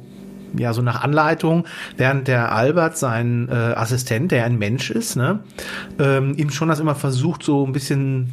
ja, 0.57 0.73
so 0.73 0.83
nach 0.83 1.03
Anleitung, 1.03 1.67
während 1.97 2.29
der 2.29 2.53
Albert, 2.53 2.99
sein 2.99 3.49
äh, 3.51 3.55
Assistent, 3.55 4.33
der 4.33 4.45
ein 4.45 4.59
Mensch 4.59 4.91
ist, 4.91 5.17
ne, 5.17 5.41
ähm, 5.99 6.35
ihm 6.37 6.51
schon 6.51 6.69
das 6.69 6.81
immer 6.81 6.95
versucht, 6.95 7.43
so 7.43 7.67
ein 7.67 7.73
bisschen 7.73 8.33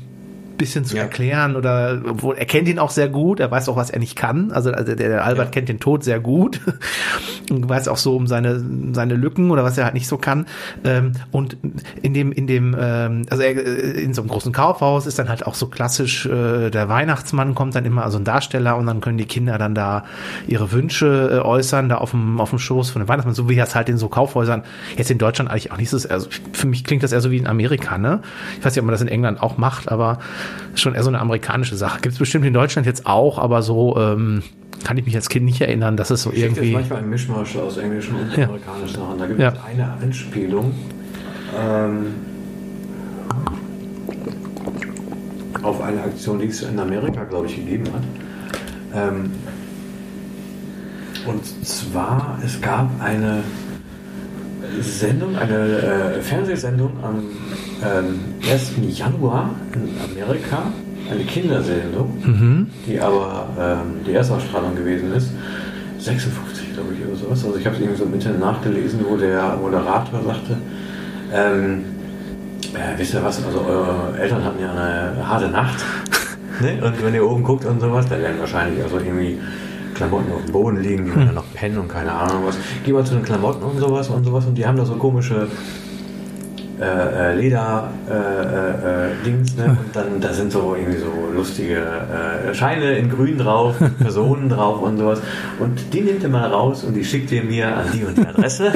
bisschen 0.57 0.85
zu 0.85 0.95
Ja. 0.97 1.03
erklären 1.03 1.55
oder 1.55 2.01
obwohl 2.07 2.35
er 2.35 2.45
kennt 2.45 2.67
ihn 2.67 2.79
auch 2.79 2.89
sehr 2.91 3.09
gut, 3.09 3.39
er 3.39 3.49
weiß 3.51 3.69
auch, 3.69 3.75
was 3.75 3.89
er 3.89 3.99
nicht 3.99 4.15
kann. 4.15 4.51
Also, 4.51 4.71
also 4.71 4.95
der, 4.95 5.09
der 5.09 5.23
Albert 5.25 5.45
Ja. 5.47 5.51
kennt 5.51 5.69
den 5.69 5.79
Tod 5.79 6.03
sehr 6.03 6.19
gut 6.19 6.59
und 7.49 7.67
weiß 7.69 7.87
auch 7.87 7.97
so 7.97 8.15
um 8.15 8.27
seine 8.27 8.63
seine 8.93 9.15
Lücken 9.15 9.51
oder 9.51 9.63
was 9.63 9.77
er 9.77 9.85
halt 9.85 9.93
nicht 9.93 10.07
so 10.07 10.17
kann. 10.17 10.45
Ähm, 10.83 11.13
und 11.31 11.57
in 12.01 12.13
dem 12.13 12.31
in 12.31 12.47
dem 12.47 12.75
ähm, 12.79 13.23
also 13.29 13.43
er, 13.43 13.55
äh, 13.55 14.01
in 14.01 14.13
so 14.13 14.21
einem 14.21 14.29
großen 14.29 14.51
Kaufhaus 14.51 15.05
ist 15.05 15.19
dann 15.19 15.29
halt 15.29 15.45
auch 15.45 15.55
so 15.55 15.67
klassisch 15.67 16.25
äh, 16.25 16.69
der 16.69 16.89
Weihnachtsmann 16.89 17.55
kommt 17.55 17.75
dann 17.75 17.85
immer 17.85 18.03
also 18.03 18.17
ein 18.17 18.23
Darsteller 18.23 18.77
und 18.77 18.85
dann 18.87 19.01
können 19.01 19.17
die 19.17 19.25
Kinder 19.25 19.57
dann 19.57 19.75
da 19.75 20.03
ihre 20.47 20.71
Wünsche 20.71 21.29
äh, 21.31 21.39
äußern 21.45 21.89
da 21.89 21.95
auf 21.97 22.11
dem 22.11 22.39
auf 22.41 22.49
dem 22.49 22.59
Schoß 22.59 22.89
von 22.89 23.01
dem 23.01 23.07
Weihnachtsmann, 23.07 23.35
so 23.35 23.47
wie 23.49 23.55
das 23.55 23.75
halt 23.75 23.89
in 23.89 23.97
so 23.97 24.09
Kaufhäusern 24.09 24.63
jetzt 24.97 25.11
in 25.11 25.17
Deutschland 25.17 25.49
eigentlich 25.51 25.71
auch 25.71 25.77
nicht 25.77 25.89
so 25.89 25.97
ist. 25.97 26.07
Also 26.07 26.29
für 26.53 26.67
mich 26.67 26.83
klingt 26.83 27.03
das 27.03 27.11
eher 27.11 27.21
so 27.21 27.31
wie 27.31 27.37
in 27.37 27.47
Amerika, 27.47 27.97
ne? 27.97 28.21
Ich 28.59 28.65
weiß 28.65 28.73
nicht, 28.73 28.79
ob 28.81 28.85
man 28.85 28.93
das 28.93 29.01
in 29.01 29.07
England 29.07 29.41
auch 29.41 29.57
macht, 29.57 29.91
aber 29.91 30.19
ist 30.73 30.81
schon 30.81 30.95
eher 30.95 31.03
so 31.03 31.09
eine 31.09 31.19
amerikanische 31.19 31.75
Sache. 31.75 31.99
Gibt 32.01 32.13
es 32.13 32.19
bestimmt 32.19 32.45
in 32.45 32.53
Deutschland 32.53 32.85
jetzt 32.85 33.05
auch, 33.05 33.37
aber 33.39 33.61
so 33.61 33.97
ähm, 33.97 34.43
kann 34.83 34.97
ich 34.97 35.05
mich 35.05 35.15
als 35.15 35.29
Kind 35.29 35.45
nicht 35.45 35.59
erinnern, 35.61 35.97
dass 35.97 36.09
es 36.11 36.21
so 36.23 36.29
Es 36.31 36.37
jetzt 36.37 36.57
irgendwie. 36.57 36.73
manchmal 36.73 36.99
ein 36.99 37.09
Mischmasch 37.09 37.55
aus 37.57 37.77
englischen 37.77 38.15
und 38.15 38.37
Ja. 38.37 38.45
amerikanischen 38.45 38.95
Sachen. 38.95 39.17
Da 39.19 39.25
gibt 39.27 39.39
Ja. 39.39 39.49
es 39.49 39.59
eine 39.65 39.91
Anspielung 40.01 40.73
ähm, 41.59 42.05
auf 45.63 45.81
eine 45.81 46.01
Aktion, 46.03 46.39
die 46.39 46.47
es 46.47 46.61
in 46.61 46.79
Amerika, 46.79 47.23
glaube 47.23 47.47
ich, 47.47 47.55
gegeben 47.55 47.85
hat. 47.93 48.03
Ähm, 49.09 49.31
und 51.25 51.65
zwar, 51.65 52.39
es 52.45 52.61
gab 52.61 52.89
eine 53.01 53.43
Sendung, 54.81 55.35
eine 55.35 55.55
äh, 56.17 56.21
Fernsehsendung 56.21 56.91
am 57.03 57.23
ähm, 57.83 58.19
1. 58.49 58.71
Januar 58.97 59.51
in 59.73 59.89
Amerika, 60.11 60.63
eine 61.11 61.23
Kindersendung, 61.23 62.17
Mhm. 62.23 62.67
die 62.85 62.99
aber 62.99 63.47
ähm, 63.59 64.03
die 64.05 64.13
Erstausstrahlung 64.13 64.75
gewesen 64.75 65.13
ist. 65.13 65.29
56, 65.99 66.73
glaube 66.73 66.89
ich, 66.93 67.05
oder 67.07 67.15
sowas. 67.15 67.43
Also 67.45 67.57
ich 67.57 67.65
habe 67.65 67.75
es 67.75 67.81
irgendwie 67.81 67.97
so 67.97 68.05
im 68.05 68.13
Internet 68.13 68.39
nachgelesen, 68.39 68.99
wo 69.07 69.17
der 69.17 69.57
Moderator 69.61 70.21
sagte, 70.23 70.57
ähm, 71.33 71.83
äh, 72.73 72.97
wisst 72.97 73.13
ihr 73.13 73.23
was, 73.23 73.43
also 73.43 73.61
eure 73.61 74.17
Eltern 74.19 74.43
hatten 74.43 74.61
ja 74.61 74.71
eine 74.71 75.27
harte 75.27 75.47
Nacht. 75.49 75.83
ne? 76.61 76.79
Und 76.83 77.03
wenn 77.03 77.13
ihr 77.15 77.25
oben 77.25 77.43
guckt 77.43 77.65
und 77.65 77.79
sowas, 77.79 78.05
da 78.09 78.19
werden 78.19 78.39
wahrscheinlich 78.39 78.83
also 78.83 78.97
irgendwie 78.97 79.37
Klamotten 79.97 80.31
auf 80.31 80.43
dem 80.45 80.51
Boden 80.51 80.81
liegen, 80.81 81.05
die 81.05 81.11
hm. 81.11 81.33
noch 81.33 81.45
pennen 81.53 81.79
und 81.79 81.89
keine 81.89 82.11
Ahnung 82.11 82.43
was. 82.45 82.57
Geh 82.85 82.93
mal 82.93 83.03
zu 83.03 83.15
den 83.15 83.23
Klamotten 83.23 83.63
und 83.63 83.79
sowas 83.79 84.09
und 84.09 84.23
sowas 84.23 84.45
und 84.45 84.55
die 84.55 84.65
haben 84.65 84.77
da 84.77 84.85
so 84.85 84.95
komische 84.95 85.47
äh, 86.79 87.31
äh, 87.31 87.35
Leder 87.35 87.89
äh, 88.07 88.13
äh, 88.13 89.09
äh, 89.09 89.15
Dings, 89.25 89.57
ne? 89.57 89.65
Und 89.83 89.95
dann 89.95 90.21
da 90.21 90.31
sind 90.31 90.51
so 90.51 90.75
irgendwie 90.77 90.99
so 90.99 91.11
lustige 91.33 91.77
äh, 91.77 92.53
Scheine 92.53 92.99
in 92.99 93.09
grün 93.09 93.39
drauf, 93.39 93.77
Personen 93.99 94.47
drauf 94.47 94.83
und 94.83 94.97
sowas. 94.99 95.19
Und 95.59 95.91
die 95.91 96.01
nimmt 96.01 96.21
ihr 96.21 96.29
mal 96.29 96.47
raus 96.47 96.83
und 96.83 96.93
die 96.93 97.03
schickt 97.03 97.31
ihr 97.31 97.43
mir 97.43 97.75
an 97.75 97.87
die 97.91 98.03
und 98.03 98.15
die 98.17 98.27
Adresse. 98.27 98.73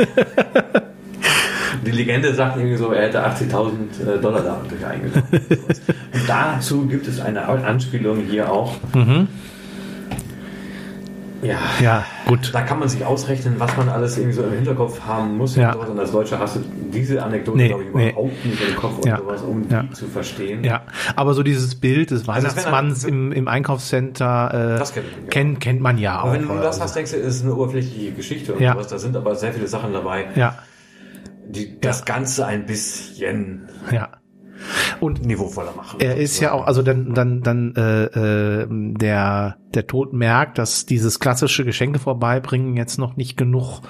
Die 1.86 1.92
Legende 1.92 2.34
sagt 2.34 2.58
irgendwie 2.58 2.78
so, 2.78 2.92
er 2.92 3.08
hätte 3.08 3.26
80.000 3.26 3.72
äh, 4.18 4.20
Dollar 4.20 4.42
dadurch 4.42 4.86
eingenommen. 4.86 5.24
und 5.32 6.24
dazu 6.28 6.86
gibt 6.88 7.08
es 7.08 7.20
eine 7.20 7.48
Anspielung 7.48 8.18
hier 8.28 8.52
auch. 8.52 8.78
Mhm. 8.94 9.28
Ja, 11.42 11.58
Ja, 11.82 12.06
gut. 12.28 12.52
da 12.54 12.62
kann 12.62 12.78
man 12.80 12.88
sich 12.88 13.04
ausrechnen, 13.04 13.56
was 13.60 13.76
man 13.76 13.90
alles 13.90 14.18
irgendwie 14.18 14.36
so 14.36 14.44
im 14.44 14.52
Hinterkopf 14.54 15.02
haben 15.02 15.38
muss. 15.38 15.56
Ja. 15.56 15.74
Und, 15.74 16.00
als 16.00 16.12
Deutscher 16.12 16.38
hast 16.40 16.58
du 16.58 16.60
diese 16.94 17.24
Anekdote, 17.24 17.58
Nee, 17.58 17.68
glaube 17.70 17.84
ich, 17.84 17.94
nee. 17.96 18.10
überhaupt 18.12 18.46
nicht 18.46 18.62
im 18.70 18.76
Kopf 18.76 19.06
Ja. 19.06 19.16
und 19.18 19.22
sowas, 19.24 19.42
um 19.42 19.66
Ja. 19.70 19.84
die 19.84 19.92
zu 19.92 20.08
verstehen. 20.08 20.64
Ja, 20.64 20.82
aber 21.16 21.34
so 21.34 21.42
dieses 21.44 21.76
Bild 21.76 22.12
des 22.12 22.28
Also 22.30 22.32
Weihnachtsmanns 22.48 23.02
dann- 23.02 23.10
im, 23.12 23.32
im 23.32 23.48
Einkaufscenter 23.48 24.76
äh, 24.76 24.80
Das 24.80 24.94
kennt 24.94 25.06
man, 25.12 25.22
ja. 25.24 25.30
kennt, 25.30 25.60
kennt 25.62 25.82
man 25.82 25.98
ja 25.98 26.20
auch. 26.20 26.26
Aber 26.26 26.34
wenn 26.34 26.42
du 26.48 26.54
das 26.56 26.66
also. 26.66 26.82
hast, 26.84 26.96
denkst 26.96 27.12
du, 27.12 27.18
es 27.18 27.36
ist 27.38 27.44
eine 27.44 27.56
oberflächliche 27.56 28.12
Geschichte 28.12 28.54
und 28.54 28.62
Ja. 28.62 28.74
sowas. 28.74 28.88
Da 28.88 29.00
sind 29.00 29.16
aber 29.18 29.36
sehr 29.36 29.54
viele 29.54 29.68
Sachen 29.68 29.94
dabei, 29.94 30.26
Ja, 30.36 30.58
die 31.48 31.80
das 31.82 32.06
Ganze 32.06 32.46
ein 32.46 32.66
bisschen 32.66 33.68
ja. 33.92 34.10
Und 35.00 35.26
niveauvoller 35.26 35.74
machen. 35.76 36.00
er 36.00 36.18
ist 36.18 36.40
ja 36.40 36.52
auch, 36.52 36.68
also 36.68 36.82
dann, 36.82 37.14
dann, 37.14 37.42
dann 37.42 37.74
äh, 37.76 38.04
äh, 38.06 38.68
der, 38.70 39.58
der 39.74 39.88
Tod 39.88 40.14
merkt, 40.14 40.58
dass 40.58 40.86
dieses 40.86 41.20
klassische 41.20 41.66
Geschenke 41.66 42.00
vorbeibringen 42.00 42.78
jetzt 42.78 42.98
noch 42.98 43.16
nicht 43.16 43.38
genug 43.38 43.82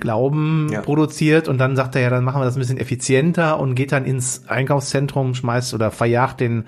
Glauben 0.00 0.68
Ja. 0.72 0.80
produziert 0.80 1.46
und 1.46 1.58
dann 1.58 1.76
sagt 1.76 1.94
er 1.94 2.00
ja, 2.00 2.08
dann 2.08 2.24
machen 2.24 2.40
wir 2.40 2.46
das 2.46 2.56
ein 2.56 2.60
bisschen 2.60 2.78
effizienter 2.78 3.60
und 3.60 3.74
geht 3.74 3.92
dann 3.92 4.06
ins 4.06 4.48
Einkaufszentrum, 4.48 5.34
schmeißt 5.34 5.74
oder 5.74 5.90
verjagt 5.90 6.40
den 6.40 6.64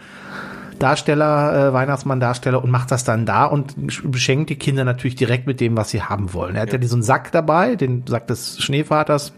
Darsteller, 0.78 1.68
äh, 1.68 1.72
Weihnachtsmann-Darsteller 1.72 2.62
und 2.62 2.70
macht 2.70 2.90
das 2.90 3.04
dann 3.04 3.24
da 3.24 3.46
und 3.46 3.74
beschenkt 4.10 4.50
die 4.50 4.56
Kinder 4.56 4.84
natürlich 4.84 5.14
direkt 5.14 5.46
mit 5.46 5.60
dem, 5.60 5.76
was 5.76 5.90
sie 5.90 6.02
haben 6.02 6.34
wollen. 6.34 6.56
Er 6.56 6.62
hat 6.62 6.72
ja, 6.72 6.78
diesen 6.78 7.02
Sack 7.02 7.32
dabei, 7.32 7.76
den 7.76 8.04
Sack 8.06 8.26
des 8.26 8.60
Schneevaters, 8.60 9.32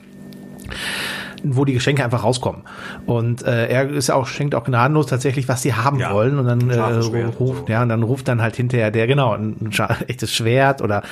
wo 1.45 1.65
die 1.65 1.73
Geschenke 1.75 2.05
einfach 2.05 2.25
rauskommen. 2.25 2.63
Und 3.07 3.43
äh, 3.43 3.69
er 3.69 3.89
ist 3.91 4.09
ja 4.09 4.15
auch, 4.15 4.27
schenkt 4.27 4.55
auch 4.55 4.65
gnadenlos 4.65 5.07
tatsächlich, 5.07 5.49
was 5.49 5.63
sie 5.63 5.75
haben 5.75 5.99
Ja. 5.99 6.13
wollen. 6.13 6.39
Und 6.39 6.47
dann 6.47 6.71
äh, 6.71 6.75
und 6.75 7.41
ruft, 7.41 7.67
so. 7.67 7.73
ja, 7.73 7.83
und 7.83 7.89
dann 7.91 8.03
ruft 8.03 8.29
dann 8.29 8.41
halt 8.43 8.57
hinterher 8.57 8.91
der, 8.91 9.07
genau, 9.07 9.33
ein, 9.35 9.57
ein 9.61 9.71
echtes 10.09 10.33
Schwert 10.33 10.83
oder 10.83 11.03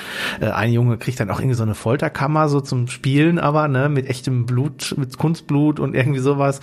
äh, 0.41 0.47
ein 0.47 0.71
Junge 0.71 0.97
kriegt 0.97 1.19
dann 1.19 1.29
auch 1.29 1.39
irgendwie 1.39 1.55
so 1.55 1.63
eine 1.63 1.75
Folterkammer 1.75 2.49
so 2.49 2.61
zum 2.61 2.87
Spielen, 2.87 3.39
aber, 3.39 3.67
ne, 3.67 3.89
mit 3.89 4.09
echtem 4.09 4.45
Blut, 4.45 4.95
mit 4.97 5.17
Kunstblut 5.17 5.79
und 5.79 5.95
irgendwie 5.95 6.19
sowas. 6.19 6.59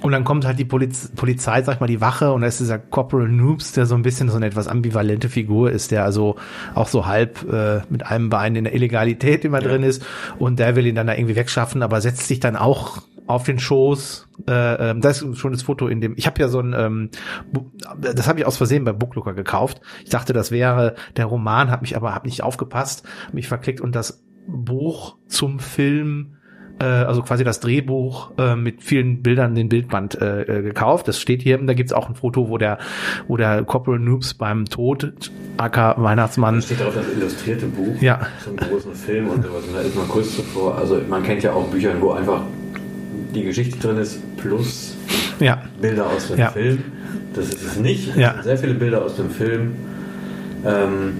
Und 0.00 0.12
dann 0.12 0.24
kommt 0.24 0.44
halt 0.44 0.58
die 0.58 0.64
Poliz 0.64 1.10
Polizei, 1.14 1.62
sag 1.62 1.74
ich 1.74 1.80
mal, 1.80 1.86
die 1.86 2.00
Wache 2.00 2.32
und 2.32 2.42
da 2.42 2.46
ist 2.46 2.60
dieser 2.60 2.78
Corporal 2.78 3.28
Noobs, 3.28 3.72
der 3.72 3.86
so 3.86 3.94
ein 3.94 4.02
bisschen 4.02 4.28
so 4.28 4.36
eine 4.36 4.46
etwas 4.46 4.68
ambivalente 4.68 5.28
Figur 5.28 5.70
ist, 5.70 5.90
der 5.90 6.04
also 6.04 6.36
auch 6.74 6.88
so 6.88 7.06
halb 7.06 7.50
äh, 7.50 7.80
mit 7.88 8.04
einem 8.04 8.28
Bein 8.28 8.56
in 8.56 8.64
der 8.64 8.74
Illegalität 8.74 9.44
immer 9.44 9.60
drin 9.60 9.82
ist 9.82 10.04
und 10.38 10.58
der 10.58 10.76
will 10.76 10.86
ihn 10.86 10.94
dann 10.94 11.06
da 11.06 11.14
irgendwie 11.14 11.36
wegschaffen, 11.36 11.82
aber 11.82 12.00
setzt 12.00 12.26
sich 12.26 12.40
dann 12.40 12.56
auch 12.56 13.02
auf 13.26 13.44
den 13.44 13.58
Schoß. 13.58 14.28
Äh, 14.46 14.90
ähm, 14.90 15.00
das 15.00 15.22
ist 15.22 15.38
schon 15.38 15.52
das 15.52 15.62
Foto 15.62 15.88
in 15.88 16.00
dem. 16.00 16.14
Ich 16.16 16.26
habe 16.26 16.40
ja 16.40 16.48
so 16.48 16.60
ein, 16.60 16.74
ähm, 16.76 17.10
das 17.98 18.28
habe 18.28 18.38
ich 18.38 18.46
aus 18.46 18.56
Versehen 18.56 18.84
bei 18.84 18.92
Booklooker 18.92 19.34
gekauft. 19.34 19.80
Ich 20.04 20.10
dachte, 20.10 20.32
das 20.32 20.50
wäre 20.50 20.94
der 21.16 21.26
Roman, 21.26 21.70
habe 21.70 21.82
mich 21.82 21.96
aber 21.96 22.14
hab 22.14 22.24
nicht 22.24 22.42
aufgepasst, 22.42 23.04
mich 23.32 23.48
verklickt 23.48 23.80
und 23.80 23.94
das 23.94 24.22
Buch 24.46 25.16
zum 25.26 25.58
Film 25.58 26.35
äh, 26.78 26.84
also 26.84 27.22
quasi 27.22 27.44
das 27.44 27.60
Drehbuch 27.60 28.30
äh, 28.38 28.54
mit 28.56 28.82
vielen 28.82 29.22
Bildern, 29.22 29.54
den 29.54 29.68
Bildband 29.68 30.20
äh, 30.20 30.42
äh, 30.42 30.62
gekauft. 30.62 31.08
Das 31.08 31.20
steht 31.20 31.42
hier. 31.42 31.58
Da 31.58 31.74
gibt's 31.74 31.92
auch 31.92 32.08
ein 32.08 32.14
Foto, 32.14 32.48
wo 32.48 32.58
der, 32.58 32.78
wo 33.28 33.36
der 33.36 33.62
Corporal 33.64 33.98
Noobs 33.98 34.34
beim 34.34 34.64
Tod, 34.66 35.12
aka 35.56 35.94
Weihnachtsmann, 35.98 36.56
Da 36.56 36.60
steht 36.62 36.82
auch 36.82 36.94
das 36.94 37.06
illustrierte 37.16 37.66
Buch 37.66 38.00
Ja. 38.02 38.20
zum 38.44 38.56
großen 38.56 38.94
Film 38.94 39.28
und 39.28 39.42
sowas. 39.44 39.64
Und 39.66 39.74
da 39.74 39.80
ist 39.80 39.96
mal 39.96 40.04
kurz 40.06 40.36
zuvor, 40.36 40.76
also 40.78 41.00
man 41.08 41.22
kennt 41.22 41.42
ja 41.42 41.52
auch 41.52 41.66
Bücher, 41.68 41.90
wo 42.00 42.10
einfach 42.12 42.42
die 43.34 43.44
Geschichte 43.44 43.78
drin 43.78 43.96
ist, 43.98 44.20
plus 44.36 44.94
ja, 45.40 45.62
Bilder 45.80 46.06
aus 46.06 46.28
dem 46.28 46.38
Ja. 46.38 46.50
Film. 46.50 46.82
Das 47.34 47.48
ist 47.48 47.62
es 47.62 47.76
nicht. 47.78 48.08
Es 48.10 48.16
Ja. 48.16 48.32
sind 48.34 48.44
sehr 48.44 48.58
viele 48.58 48.74
Bilder 48.74 49.04
aus 49.04 49.16
dem 49.16 49.30
Film. 49.30 49.72
Ähm, 50.64 51.12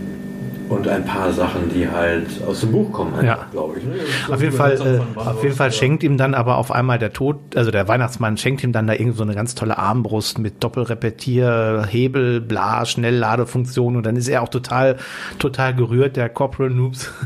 und 0.68 0.88
ein 0.88 1.05
paar 1.05 1.32
Sachen, 1.32 1.68
die 1.72 1.88
halt 1.88 2.26
aus 2.47 2.60
dem 2.60 2.72
Buch 2.72 2.90
kommen, 2.93 3.12
Ja. 3.24 3.47
glaube 3.52 3.78
ich. 3.78 3.84
Ne? 3.84 3.94
Ist 3.94 4.30
auf 4.32 4.40
jeden 4.43 4.55
Fall, 4.56 4.72
äh, 5.16 5.18
auf 5.18 5.43
jeden 5.43 5.55
Fall 5.55 5.68
ja. 5.68 5.72
schenkt 5.72 6.02
ihm 6.02 6.16
dann 6.16 6.34
aber 6.34 6.56
auf 6.59 6.70
einmal 6.72 6.98
der 6.98 7.12
Tod, 7.12 7.38
also 7.56 7.70
der 7.70 7.86
Weihnachtsmann 7.88 8.36
schenkt 8.36 8.64
ihm 8.64 8.72
dann 8.72 8.86
da 8.86 8.94
irgend 8.94 9.16
so 9.16 9.22
eine 9.22 9.34
ganz 9.34 9.55
tolle 9.55 9.78
Armbrust 9.78 10.38
mit 10.38 10.62
Doppelrepetier, 10.64 11.86
Hebel, 11.88 12.40
bla, 12.40 12.84
Schnellladefunktion 12.84 13.97
und 13.97 14.05
dann 14.06 14.16
ist 14.16 14.28
er 14.28 14.43
auch 14.43 14.48
total, 14.48 14.97
total 15.38 15.74
gerührt, 15.74 16.16
der 16.16 16.28
Corporal 16.28 16.70
Noobs. 16.70 17.12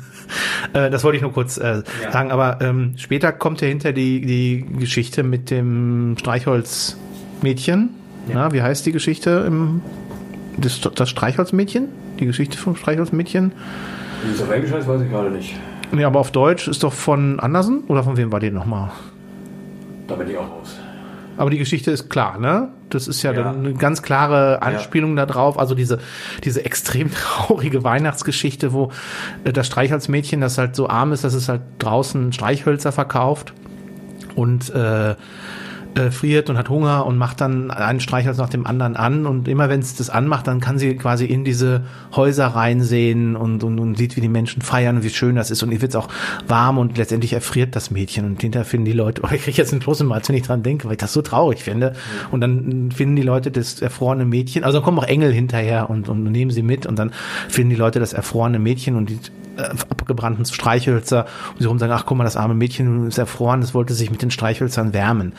Äh, 0.72 0.90
das 0.90 1.02
wollte 1.02 1.16
ich 1.16 1.22
nur 1.22 1.32
kurz 1.32 1.56
äh, 1.58 1.82
Ja. 2.04 2.12
sagen, 2.12 2.30
aber 2.30 2.58
ähm, 2.60 2.92
später 2.96 3.32
kommt 3.32 3.62
ja 3.62 3.66
hinter 3.66 3.92
die, 3.92 4.20
die 4.20 4.64
Geschichte 4.78 5.24
mit 5.24 5.50
dem 5.50 6.14
Streichholzmädchen. 6.20 7.90
Na, 8.32 8.52
wie 8.52 8.62
heißt 8.62 8.86
die 8.86 8.92
Geschichte 8.92 9.44
im 9.46 9.80
das, 10.56 10.80
das 10.80 11.08
Streichholzmädchen? 11.10 11.88
Die 12.18 12.26
Geschichte 12.26 12.58
vom 12.58 12.76
Streichholzmädchen? 12.76 13.52
Wie 14.24 14.32
es 14.32 14.42
auf 14.42 14.50
Englisch 14.50 14.72
heißt, 14.72 14.86
weiß 14.88 15.00
ich 15.02 15.10
gerade 15.10 15.30
nicht. 15.30 15.54
Nee, 15.92 16.04
aber 16.04 16.20
auf 16.20 16.30
Deutsch 16.30 16.68
ist 16.68 16.82
doch 16.82 16.92
von 16.92 17.40
Andersen 17.40 17.80
oder 17.88 18.02
von 18.04 18.16
wem 18.16 18.30
war 18.30 18.40
die 18.40 18.50
nochmal? 18.50 18.90
Da 20.06 20.14
bin 20.14 20.28
ich 20.28 20.36
auch 20.36 20.48
raus. 20.50 20.78
Aber 21.36 21.50
die 21.50 21.58
Geschichte 21.58 21.90
ist 21.90 22.10
klar, 22.10 22.38
ne? 22.38 22.68
Das 22.90 23.08
ist 23.08 23.22
ja, 23.22 23.32
Ja. 23.32 23.44
dann 23.44 23.60
eine 23.60 23.74
ganz 23.74 24.02
klare 24.02 24.60
Anspielung 24.62 25.16
da 25.16 25.24
drauf. 25.26 25.58
Also 25.58 25.74
diese, 25.74 25.98
diese 26.44 26.64
extrem 26.64 27.10
traurige 27.14 27.82
Weihnachtsgeschichte, 27.82 28.72
wo 28.72 28.90
äh, 29.44 29.52
das 29.52 29.66
Streichholzmädchen, 29.68 30.40
das 30.40 30.58
halt 30.58 30.76
so 30.76 30.88
arm 30.88 31.12
ist, 31.12 31.24
dass 31.24 31.34
es 31.34 31.48
halt 31.48 31.62
draußen 31.78 32.32
Streichhölzer 32.32 32.92
verkauft 32.92 33.52
und 34.34 34.70
äh, 34.74 35.14
äh, 35.94 36.10
friert 36.10 36.50
und 36.50 36.56
hat 36.56 36.68
Hunger 36.68 37.06
und 37.06 37.18
macht 37.18 37.40
dann 37.40 37.70
einen 37.70 38.00
Streichholz 38.00 38.38
nach 38.38 38.48
dem 38.48 38.66
anderen 38.66 38.96
an. 38.96 39.26
Und 39.26 39.48
immer 39.48 39.68
wenn 39.68 39.80
es 39.80 39.96
das 39.96 40.10
anmacht, 40.10 40.46
dann 40.46 40.60
kann 40.60 40.78
sie 40.78 40.96
quasi 40.96 41.24
in 41.24 41.44
diese 41.44 41.84
Häuser 42.14 42.46
reinsehen 42.46 43.36
und, 43.36 43.64
und, 43.64 43.78
und 43.78 43.96
sieht, 43.96 44.16
wie 44.16 44.20
die 44.20 44.28
Menschen 44.28 44.62
feiern 44.62 44.96
und 44.96 45.04
wie 45.04 45.10
schön 45.10 45.36
das 45.36 45.50
ist. 45.50 45.62
Und 45.62 45.72
ihr 45.72 45.82
wird 45.82 45.96
auch 45.96 46.08
warm 46.46 46.78
und 46.78 46.96
letztendlich 46.96 47.32
erfriert 47.32 47.74
das 47.74 47.90
Mädchen. 47.90 48.24
Und 48.24 48.40
hinterher 48.40 48.64
finden 48.64 48.86
die 48.86 48.92
Leute, 48.92 49.22
oh, 49.24 49.28
ich 49.34 49.42
kriege 49.42 49.56
jetzt 49.56 49.72
einen 49.72 49.80
Kloß 49.80 50.00
im 50.02 50.12
Hals, 50.12 50.28
wenn 50.28 50.36
ich 50.36 50.42
dran 50.42 50.62
denke, 50.62 50.86
weil 50.86 50.92
ich 50.92 50.98
das 50.98 51.12
so 51.12 51.22
traurig 51.22 51.62
finde. 51.62 51.94
Und 52.30 52.40
dann 52.40 52.90
finden 52.92 53.16
die 53.16 53.22
Leute 53.22 53.50
das 53.50 53.82
erfrorene 53.82 54.24
Mädchen, 54.24 54.64
also 54.64 54.78
dann 54.78 54.84
kommen 54.84 54.98
auch 54.98 55.04
Engel 55.04 55.32
hinterher 55.32 55.90
und, 55.90 56.08
und 56.08 56.22
nehmen 56.24 56.50
sie 56.50 56.62
mit. 56.62 56.86
Und 56.86 56.98
dann 56.98 57.10
finden 57.48 57.70
die 57.70 57.76
Leute 57.76 57.98
das 57.98 58.12
erfrorene 58.12 58.58
Mädchen 58.58 58.96
und 58.96 59.10
die 59.10 59.18
abgebrannten 59.60 60.44
Streichhölzer 60.44 61.26
und 61.52 61.60
sie 61.60 61.66
rum 61.66 61.78
sagen, 61.78 61.92
ach 61.92 62.06
guck 62.06 62.18
mal, 62.18 62.24
das 62.24 62.36
arme 62.36 62.54
Mädchen 62.54 63.06
ist 63.06 63.18
erfroren, 63.18 63.60
das 63.60 63.74
wollte 63.74 63.94
sich 63.94 64.10
mit 64.10 64.22
den 64.22 64.30
Streichhölzern 64.30 64.92
wärmen. 64.92 65.34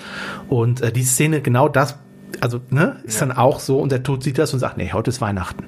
Und 0.49 0.81
äh, 0.81 0.91
die 0.91 1.03
Szene, 1.03 1.41
genau 1.41 1.67
das, 1.67 1.97
also 2.39 2.61
ne, 2.69 2.97
ist 3.03 3.21
dann 3.21 3.31
auch 3.31 3.59
so 3.59 3.79
und 3.79 3.91
der 3.91 4.03
Tod 4.03 4.23
sieht 4.23 4.37
das 4.37 4.53
und 4.53 4.59
sagt, 4.59 4.77
nee, 4.77 4.91
heute 4.93 5.09
ist 5.09 5.21
Weihnachten. 5.21 5.65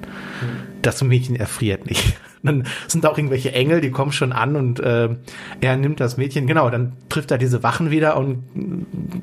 Das 0.82 1.02
Mädchen 1.02 1.36
erfriert 1.36 1.86
nicht. 1.86 2.16
Dann 2.42 2.64
sind 2.88 3.06
auch 3.06 3.16
irgendwelche 3.16 3.52
Engel, 3.52 3.80
die 3.80 3.90
kommen 3.90 4.12
schon 4.12 4.32
an 4.32 4.54
und 4.54 4.78
äh, 4.78 5.08
er 5.62 5.76
nimmt 5.78 5.98
das 5.98 6.18
Mädchen, 6.18 6.46
genau, 6.46 6.68
dann 6.68 6.92
trifft 7.08 7.30
er 7.30 7.38
diese 7.38 7.62
Wachen 7.62 7.90
wieder 7.90 8.18
und 8.18 8.44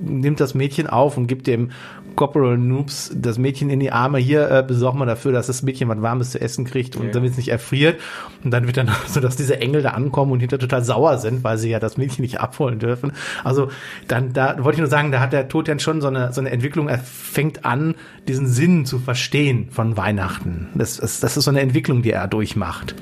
nimmt 0.02 0.40
das 0.40 0.56
Mädchen 0.56 0.88
auf 0.88 1.18
und 1.18 1.28
gibt 1.28 1.45
dem 1.45 1.70
Corporal 2.16 2.58
Noobs 2.58 3.12
das 3.16 3.38
Mädchen 3.38 3.70
in 3.70 3.80
die 3.80 3.92
Arme. 3.92 4.18
Hier 4.20 4.50
äh, 4.52 4.64
besorgen 4.68 5.00
wir 5.00 5.06
dafür, 5.06 5.32
dass 5.32 5.48
das 5.48 5.64
Mädchen 5.64 5.88
was 5.90 6.02
Warmes 6.02 6.32
zu 6.32 6.42
essen 6.42 6.66
kriegt 6.66 6.96
und 6.96 7.08
Ja. 7.08 7.12
damit 7.12 7.32
es 7.32 7.38
nicht 7.38 7.50
erfriert. 7.50 8.00
Und 8.44 8.52
dann 8.52 8.68
wird 8.68 8.78
dann 8.78 8.90
so, 9.08 9.20
dass 9.20 9.36
diese 9.36 9.60
Engel 9.60 9.82
da 9.82 9.92
ankommen 9.92 10.32
und 10.32 10.40
hinter 10.40 10.60
total 10.60 10.84
sauer 10.84 11.18
sind, 11.18 11.44
weil 11.44 11.58
sie 11.58 11.70
ja 11.70 11.80
das 11.80 11.98
Mädchen 11.98 12.22
nicht 12.24 12.40
abholen 12.40 12.80
dürfen. 12.80 13.12
Also 13.44 13.70
dann, 14.08 14.34
da 14.34 14.56
wollte 14.64 14.76
ich 14.78 14.82
nur 14.82 14.90
sagen, 14.90 15.12
da 15.12 15.20
hat 15.20 15.34
der 15.34 15.48
Tod 15.48 15.68
dann 15.68 15.80
schon 15.80 16.02
so 16.02 16.08
eine, 16.08 16.32
so 16.34 16.42
eine 16.42 16.52
Entwicklung. 16.52 16.88
Er 16.90 17.00
fängt 17.00 17.66
an, 17.66 17.96
diesen 18.28 18.48
Sinn 18.48 18.86
zu 18.86 19.00
verstehen 19.00 19.70
von 19.72 19.98
Weihnachten. 19.98 20.70
Das, 20.76 20.98
das, 20.98 21.20
das 21.20 21.38
ist 21.38 21.46
so 21.46 21.52
eine 21.52 21.62
Entwicklung, 21.62 22.02
die 22.02 22.12
er 22.12 22.28
durchmacht. 22.28 22.96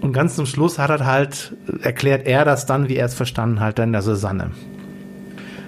Und 0.00 0.12
ganz 0.14 0.34
zum 0.36 0.46
Schluss 0.46 0.78
hat 0.78 0.88
er 0.90 1.04
halt, 1.04 1.54
erklärt 1.82 2.26
er 2.26 2.44
das 2.46 2.64
dann, 2.64 2.88
wie 2.88 2.96
er 2.96 3.04
es 3.06 3.14
verstanden 3.14 3.60
hat, 3.60 3.78
dann 3.78 3.92
der 3.92 4.00
Susanne. 4.02 4.50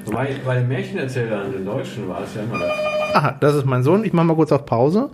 Wobei, 0.05 0.37
bei 0.45 0.57
den 0.57 0.69
Märchenerzählern, 0.69 1.53
den 1.53 1.65
Deutschen, 1.65 2.09
war 2.09 2.23
es 2.23 2.35
ja 2.35 2.43
immer 2.43 2.59
das. 2.59 2.73
Aha, 3.15 3.37
das 3.41 3.55
ist 3.55 3.67
mein 3.67 3.83
Sohn. 3.83 4.05
Ich 4.05 4.13
mache 4.13 4.27
mal 4.27 4.35
kurz 4.35 4.53
auf 4.53 4.67
Pause. 4.67 5.11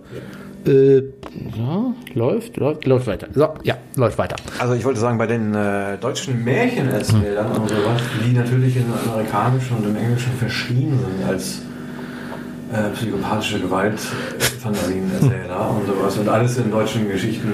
Äh, 0.65 0.97
ja, 0.97 1.93
läuft, 2.13 2.57
läuft, 2.57 2.85
läuft 2.85 3.07
weiter. 3.07 3.27
So, 3.33 3.49
ja, 3.63 3.77
läuft 3.95 4.17
weiter. 4.17 4.35
Also 4.57 4.73
ich 4.73 4.83
wollte 4.83 4.99
sagen, 4.99 5.17
bei 5.17 5.27
den 5.27 5.53
äh, 5.53 5.97
deutschen 5.97 6.43
Märchenerzählern 6.43 7.51
und 7.51 7.69
sowas, 7.69 8.01
die 8.25 8.33
natürlich 8.33 8.75
im 8.75 8.85
Amerikanischen 9.07 9.77
und 9.77 9.85
im 9.85 9.95
Englischen 9.95 10.33
verschrien 10.33 10.99
sind 10.99 11.27
als 11.27 11.61
äh, 12.71 12.89
psychopathische 12.93 13.59
Gewaltfantasienerzähler 13.59 15.69
und 15.71 15.87
sowas. 15.87 16.17
Und 16.17 16.29
alles 16.29 16.57
in 16.57 16.71
deutschen 16.71 17.09
Geschichten, 17.09 17.49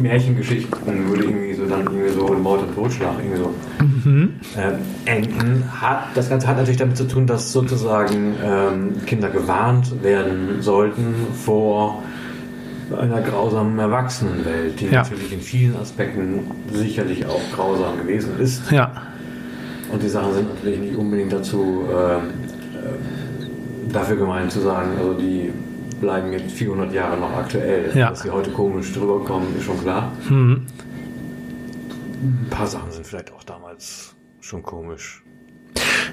Märchengeschichten 0.00 1.08
würde 1.08 1.24
irgendwie 1.24 1.54
so 1.54 1.66
dann 1.66 1.80
irgendwie 1.82 2.08
so 2.10 2.26
Mord 2.34 2.62
und 2.62 2.74
Totschlag 2.74 3.12
irgendwie 3.18 3.38
so 3.38 3.54
ähm, 4.58 4.74
enden. 5.04 5.64
Hat, 5.80 6.08
das 6.14 6.28
Ganze 6.30 6.46
hat 6.46 6.56
natürlich 6.56 6.78
damit 6.78 6.96
zu 6.96 7.04
tun, 7.08 7.26
dass 7.26 7.52
sozusagen 7.52 8.34
ähm, 8.44 8.92
Kinder 9.06 9.28
gewarnt 9.30 10.02
werden 10.02 10.60
sollten 10.60 11.14
vor 11.44 12.02
einer 12.96 13.20
grausamen 13.20 13.78
Erwachsenenwelt, 13.78 14.80
die 14.80 14.86
Ja. 14.86 15.02
natürlich 15.02 15.32
in 15.32 15.40
vielen 15.40 15.76
Aspekten 15.76 16.40
sicherlich 16.72 17.26
auch 17.26 17.40
grausam 17.54 17.98
gewesen 17.98 18.38
ist. 18.38 18.70
Ja, 18.70 18.92
Und 19.92 20.02
die 20.02 20.08
Sachen 20.08 20.34
sind 20.34 20.54
natürlich 20.54 20.78
nicht 20.78 20.96
unbedingt 20.96 21.32
dazu 21.32 21.84
äh, 21.90 22.18
dafür 23.92 24.16
gemeint 24.16 24.52
zu 24.52 24.60
sagen, 24.60 24.90
also 24.98 25.14
die 25.14 25.52
bleiben 26.00 26.32
jetzt 26.32 26.52
400 26.52 26.92
Jahre 26.92 27.16
noch 27.16 27.32
aktuell. 27.32 27.90
Ja. 27.94 28.10
Dass 28.10 28.22
sie 28.22 28.30
heute 28.30 28.50
komisch 28.50 28.92
drüber 28.92 29.24
kommen, 29.24 29.54
ist 29.56 29.64
schon 29.64 29.80
klar. 29.80 30.12
Hm. 30.28 30.66
Ein 32.22 32.46
paar 32.50 32.66
Sachen 32.66 32.90
sind 32.90 33.06
vielleicht 33.06 33.32
auch 33.32 33.44
damals 33.44 34.14
schon 34.40 34.62
komisch. 34.62 35.22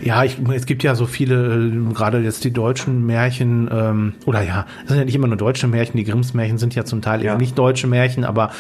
Ja, 0.01 0.23
ich, 0.23 0.37
es 0.53 0.65
gibt 0.65 0.83
ja 0.83 0.95
so 0.95 1.05
viele, 1.05 1.55
äh, 1.55 1.93
gerade 1.93 2.19
jetzt 2.19 2.43
die 2.43 2.51
deutschen 2.51 3.05
Märchen, 3.05 3.69
ähm, 3.71 4.13
oder 4.25 4.41
ja, 4.41 4.65
es 4.83 4.89
sind 4.89 4.97
ja 4.97 5.05
nicht 5.05 5.15
immer 5.15 5.27
nur 5.27 5.37
deutsche 5.37 5.67
Märchen, 5.67 5.97
die 5.97 6.03
Grimms 6.03 6.33
Märchen 6.33 6.57
sind 6.57 6.75
ja 6.75 6.83
zum 6.83 7.01
Teil 7.01 7.23
Ja. 7.23 7.31
eben 7.33 7.39
nicht 7.39 7.57
deutsche 7.57 7.87
Märchen, 7.87 8.25
aber 8.25 8.51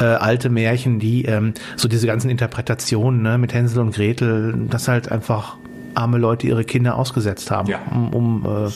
äh, 0.00 0.04
alte 0.04 0.48
Märchen, 0.50 0.98
die 0.98 1.24
ähm, 1.26 1.54
so 1.76 1.86
diese 1.88 2.06
ganzen 2.06 2.30
Interpretationen 2.30 3.22
ne, 3.22 3.38
mit 3.38 3.54
Hänsel 3.54 3.80
und 3.80 3.94
Gretel, 3.94 4.66
das 4.68 4.88
halt 4.88 5.12
einfach 5.12 5.58
arme 5.98 6.18
Leute 6.18 6.46
ihre 6.46 6.64
Kinder 6.64 6.96
ausgesetzt 6.96 7.50
haben, 7.50 7.68
Ja. 7.68 7.78
um, 7.90 8.14
um 8.14 8.46
äh, 8.46 8.70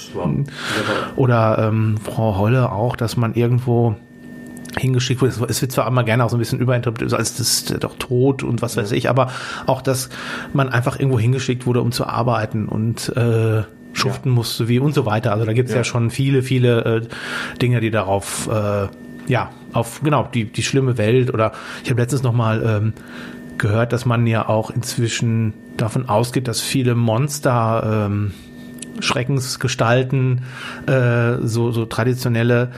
oder 1.16 1.58
ähm, 1.68 1.96
Frau 2.02 2.36
Holle 2.38 2.72
auch, 2.72 2.96
dass 2.96 3.16
man 3.16 3.34
irgendwo 3.34 3.96
hingeschickt 4.78 5.20
wurde. 5.20 5.32
Es- 5.48 5.60
wird 5.62 5.72
zwar 5.72 5.86
immer 5.86 6.02
gerne 6.04 6.24
auch 6.24 6.30
so 6.30 6.36
ein 6.36 6.38
bisschen 6.38 6.58
überinterpretiert, 6.60 7.12
als 7.14 7.36
das 7.36 7.48
ist 7.48 7.84
doch 7.84 7.96
tot 7.98 8.42
und 8.42 8.62
was 8.62 8.76
weiß 8.76 8.92
ich, 8.92 9.08
aber 9.08 9.30
auch, 9.66 9.82
dass 9.82 10.08
man 10.52 10.68
einfach 10.70 10.98
irgendwo 10.98 11.18
hingeschickt 11.18 11.66
wurde, 11.66 11.80
um 11.82 11.92
zu 11.92 12.06
arbeiten 12.06 12.66
und 12.68 13.14
äh, 13.16 13.62
schuften 13.92 14.30
musste, 14.30 14.68
wie 14.68 14.78
und 14.78 14.94
so 14.94 15.04
weiter. 15.04 15.32
Also 15.32 15.44
da 15.44 15.52
gibt 15.52 15.68
es 15.68 15.74
ja. 15.74 15.80
Ja. 15.80 15.84
schon 15.84 16.10
viele, 16.10 16.42
viele 16.42 16.84
äh, 16.84 17.58
Dinge, 17.60 17.80
die 17.80 17.90
darauf, 17.90 18.48
äh, 18.50 18.88
ja, 19.30 19.50
auf 19.74 20.00
genau 20.02 20.28
die 20.32 20.44
die 20.46 20.62
schlimme 20.62 20.96
Welt 20.98 21.32
oder 21.32 21.52
ich 21.84 21.90
habe 21.90 22.00
letztens 22.00 22.22
noch 22.22 22.32
mal 22.32 22.62
ähm, 22.64 22.92
gehört, 23.58 23.92
dass 23.92 24.06
man 24.06 24.26
ja 24.26 24.48
auch 24.48 24.70
inzwischen 24.70 25.52
davon 25.76 26.08
ausgeht, 26.08 26.48
dass 26.48 26.60
viele 26.60 26.94
Monster 26.94 28.06
ähm, 28.06 28.32
Schreckensgestalten, 29.00 30.42
äh, 30.86 31.38
so, 31.42 31.72
so 31.72 31.86
traditionelle, 31.86 32.72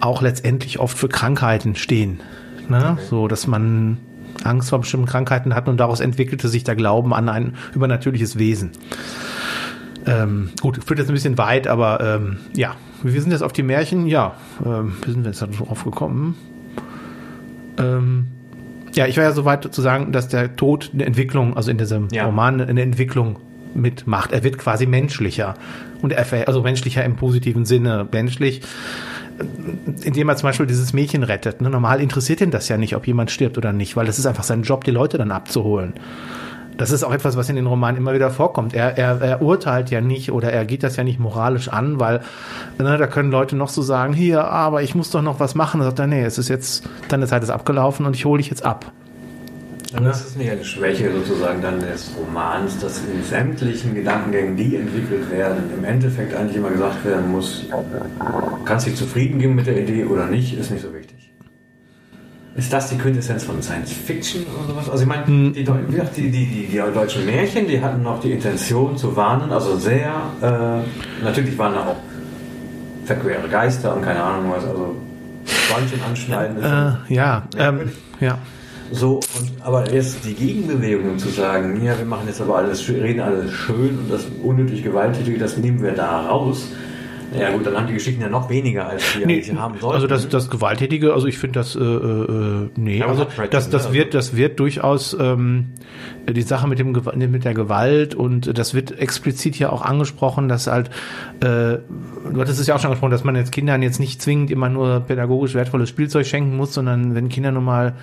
auch 0.00 0.22
letztendlich 0.22 0.78
oft 0.78 0.96
für 0.96 1.08
Krankheiten 1.08 1.74
stehen. 1.74 2.20
Ne? 2.68 2.98
So, 3.08 3.28
dass 3.28 3.46
man 3.46 3.98
Angst 4.44 4.70
vor 4.70 4.80
bestimmten 4.80 5.06
Krankheiten 5.06 5.54
hat 5.54 5.68
und 5.68 5.78
daraus 5.78 6.00
entwickelte 6.00 6.48
sich 6.48 6.64
der 6.64 6.76
Glauben 6.76 7.12
an 7.12 7.28
ein 7.28 7.54
übernatürliches 7.74 8.38
Wesen. 8.38 8.70
Ähm, 10.06 10.50
gut, 10.60 10.82
führt 10.84 11.00
jetzt 11.00 11.08
ein 11.08 11.14
bisschen 11.14 11.38
weit, 11.38 11.66
aber 11.66 12.00
ähm, 12.00 12.38
ja, 12.54 12.76
wir 13.02 13.20
sind 13.20 13.32
jetzt 13.32 13.42
auf 13.42 13.52
die 13.52 13.62
Märchen, 13.62 14.06
ja, 14.06 14.34
ähm, 14.64 14.96
wie 15.04 15.10
sind 15.10 15.24
wir 15.24 15.30
jetzt 15.30 15.42
da 15.42 15.46
drauf 15.46 15.84
gekommen? 15.84 16.36
Ähm, 17.78 18.28
ja, 18.94 19.06
ich 19.06 19.16
war 19.16 19.24
ja 19.24 19.32
so 19.32 19.44
weit 19.44 19.72
zu 19.72 19.82
sagen, 19.82 20.12
dass 20.12 20.28
der 20.28 20.56
Tod 20.56 20.90
eine 20.92 21.04
Entwicklung, 21.04 21.56
also 21.56 21.70
in 21.70 21.78
diesem 21.78 22.08
Ja. 22.12 22.26
Roman 22.26 22.60
eine 22.60 22.82
Entwicklung 22.82 23.38
mitmacht. 23.74 24.32
Er 24.32 24.44
wird 24.44 24.58
quasi 24.58 24.86
menschlicher. 24.86 25.54
Und 26.02 26.12
er, 26.12 26.48
also 26.48 26.62
menschlicher 26.62 27.04
im 27.04 27.16
positiven 27.16 27.64
Sinne. 27.64 28.06
Menschlich, 28.10 28.62
indem 30.02 30.28
er 30.28 30.36
zum 30.36 30.48
Beispiel 30.48 30.66
dieses 30.66 30.92
Mädchen 30.92 31.22
rettet. 31.22 31.60
Ne? 31.60 31.70
Normal 31.70 32.00
interessiert 32.00 32.40
ihn 32.40 32.50
das 32.50 32.68
ja 32.68 32.76
nicht, 32.76 32.96
ob 32.96 33.06
jemand 33.06 33.30
stirbt 33.30 33.58
oder 33.58 33.72
nicht, 33.72 33.96
weil 33.96 34.08
es 34.08 34.18
ist 34.18 34.26
einfach 34.26 34.44
sein 34.44 34.62
Job, 34.62 34.84
die 34.84 34.90
Leute 34.90 35.18
dann 35.18 35.30
abzuholen. 35.30 35.94
Das 36.78 36.92
ist 36.92 37.02
auch 37.02 37.12
etwas, 37.12 37.36
was 37.36 37.48
in 37.48 37.56
den 37.56 37.66
Romanen 37.66 37.98
immer 37.98 38.14
wieder 38.14 38.30
vorkommt. 38.30 38.72
Er, 38.72 38.96
er, 38.96 39.20
er 39.20 39.42
urteilt 39.42 39.90
ja 39.90 40.00
nicht 40.00 40.30
oder 40.30 40.52
er 40.52 40.64
geht 40.64 40.84
das 40.84 40.94
ja 40.94 41.02
nicht 41.02 41.18
moralisch 41.18 41.68
an, 41.68 41.98
weil 41.98 42.20
ne, 42.78 42.96
da 42.96 43.08
können 43.08 43.32
Leute 43.32 43.56
noch 43.56 43.68
so 43.68 43.82
sagen, 43.82 44.12
hier, 44.12 44.44
aber 44.44 44.82
ich 44.82 44.94
muss 44.94 45.10
doch 45.10 45.20
noch 45.20 45.40
was 45.40 45.56
machen. 45.56 45.80
Und 45.80 45.86
sagt 45.86 45.98
er, 45.98 46.06
nee, 46.06 46.22
es 46.22 46.38
ist 46.38 46.48
jetzt, 46.48 46.88
deine 47.08 47.26
Zeit 47.26 47.42
ist 47.42 47.50
abgelaufen 47.50 48.06
und 48.06 48.14
ich 48.14 48.24
hole 48.24 48.38
dich 48.38 48.48
jetzt 48.48 48.64
ab. 48.64 48.92
Aber 49.92 50.04
das 50.04 50.24
ist 50.24 50.38
nicht 50.38 50.50
eine 50.50 50.64
Schwäche 50.64 51.10
sozusagen 51.12 51.60
dann 51.62 51.80
des 51.80 52.12
Romans, 52.16 52.78
dass 52.78 52.98
in 52.98 53.24
sämtlichen 53.24 53.96
Gedankengängen, 53.96 54.56
die 54.56 54.76
entwickelt 54.76 55.32
werden, 55.32 55.64
im 55.76 55.84
Endeffekt 55.84 56.36
eigentlich 56.36 56.58
immer 56.58 56.70
gesagt 56.70 57.04
werden 57.04 57.32
muss, 57.32 57.66
kannst 58.64 58.86
dich 58.86 58.94
zufrieden 58.94 59.40
geben 59.40 59.56
mit 59.56 59.66
der 59.66 59.82
Idee 59.82 60.04
oder 60.04 60.26
nicht, 60.26 60.56
ist 60.56 60.70
nicht 60.70 60.82
so 60.82 60.94
wichtig. 60.94 61.17
Ist 62.58 62.72
das 62.72 62.90
die 62.90 62.98
Quintessenz 62.98 63.44
von 63.44 63.62
Science 63.62 63.92
Fiction 63.92 64.42
oder 64.42 64.66
sowas? 64.66 64.90
Also 64.90 65.04
ich 65.04 65.08
meine, 65.08 65.52
gesagt, 65.52 66.16
die, 66.16 66.28
die, 66.28 66.44
die, 66.44 66.66
die 66.66 66.76
deutschen 66.76 67.24
Märchen, 67.24 67.68
die 67.68 67.80
hatten 67.80 68.02
noch 68.02 68.20
die 68.20 68.32
Intention 68.32 68.96
zu 68.96 69.14
warnen, 69.14 69.52
also 69.52 69.76
sehr, 69.76 70.10
äh, 70.42 71.24
natürlich 71.24 71.56
waren 71.56 71.74
da 71.74 71.86
auch 71.86 71.96
verquere 73.04 73.48
Geister 73.48 73.94
und 73.94 74.02
keine 74.02 74.20
Ahnung 74.20 74.50
was, 74.50 74.64
also 74.64 74.96
Schweinchen 75.46 76.00
anschneiden. 76.02 76.56
Äh, 76.60 77.14
ja, 77.14 77.44
ähm, 77.56 77.92
ja. 78.18 78.38
so, 78.90 79.20
und, 79.38 79.52
aber 79.62 79.88
jetzt 79.94 80.24
die 80.24 80.34
Gegenbewegung 80.34 81.16
zu 81.16 81.28
sagen, 81.28 81.84
ja, 81.84 81.96
wir 81.96 82.06
machen 82.06 82.26
jetzt 82.26 82.40
aber 82.40 82.56
alles, 82.56 82.88
reden 82.88 83.20
alles 83.20 83.52
schön 83.52 84.00
und 84.00 84.10
das 84.10 84.26
unnötig 84.42 84.82
Gewalttätige, 84.82 85.38
das 85.38 85.56
nehmen 85.58 85.80
wir 85.80 85.92
da 85.92 86.26
raus. 86.26 86.72
Ja 87.36 87.50
gut, 87.50 87.66
dann 87.66 87.76
haben 87.76 87.86
die 87.86 87.94
Geschichten 87.94 88.22
ja 88.22 88.28
noch 88.28 88.48
weniger, 88.48 88.86
als 88.88 89.18
wir 89.18 89.26
Nee, 89.26 89.42
haben 89.42 89.78
sollten. 89.78 89.94
also 89.94 90.06
das, 90.06 90.28
das 90.28 90.48
Gewalttätige, 90.50 91.12
also 91.12 91.26
ich 91.26 91.38
finde 91.38 91.58
das, 91.58 91.76
äh, 91.76 91.80
äh, 91.80 92.68
nee, 92.76 92.98
Ja, 92.98 93.06
also 93.06 93.26
das, 93.50 93.68
das 93.70 93.92
wird, 93.92 94.14
das 94.14 94.34
wird 94.36 94.58
durchaus 94.60 95.16
ähm, 95.18 95.66
die 96.28 96.42
Sache 96.42 96.66
mit 96.68 96.78
dem 96.78 96.92
mit 97.30 97.44
der 97.44 97.54
Gewalt 97.54 98.14
und 98.14 98.56
das 98.56 98.72
wird 98.74 98.98
explizit 98.98 99.58
ja 99.58 99.70
auch 99.70 99.82
angesprochen, 99.82 100.48
dass 100.48 100.66
halt, 100.66 100.88
äh, 101.40 101.78
du 102.32 102.40
hattest 102.40 102.60
es 102.60 102.66
ja 102.66 102.74
auch 102.74 102.78
schon 102.80 102.88
angesprochen, 102.88 103.10
dass 103.10 103.24
man 103.24 103.36
jetzt 103.36 103.52
Kindern 103.52 103.82
jetzt 103.82 104.00
nicht 104.00 104.22
zwingend 104.22 104.50
immer 104.50 104.68
nur 104.68 105.00
pädagogisch 105.00 105.54
wertvolles 105.54 105.88
Spielzeug 105.88 106.26
schenken 106.26 106.56
muss, 106.56 106.72
sondern 106.72 107.14
wenn 107.14 107.28
Kinder 107.28 107.52
nun 107.52 107.64
mal 107.64 107.94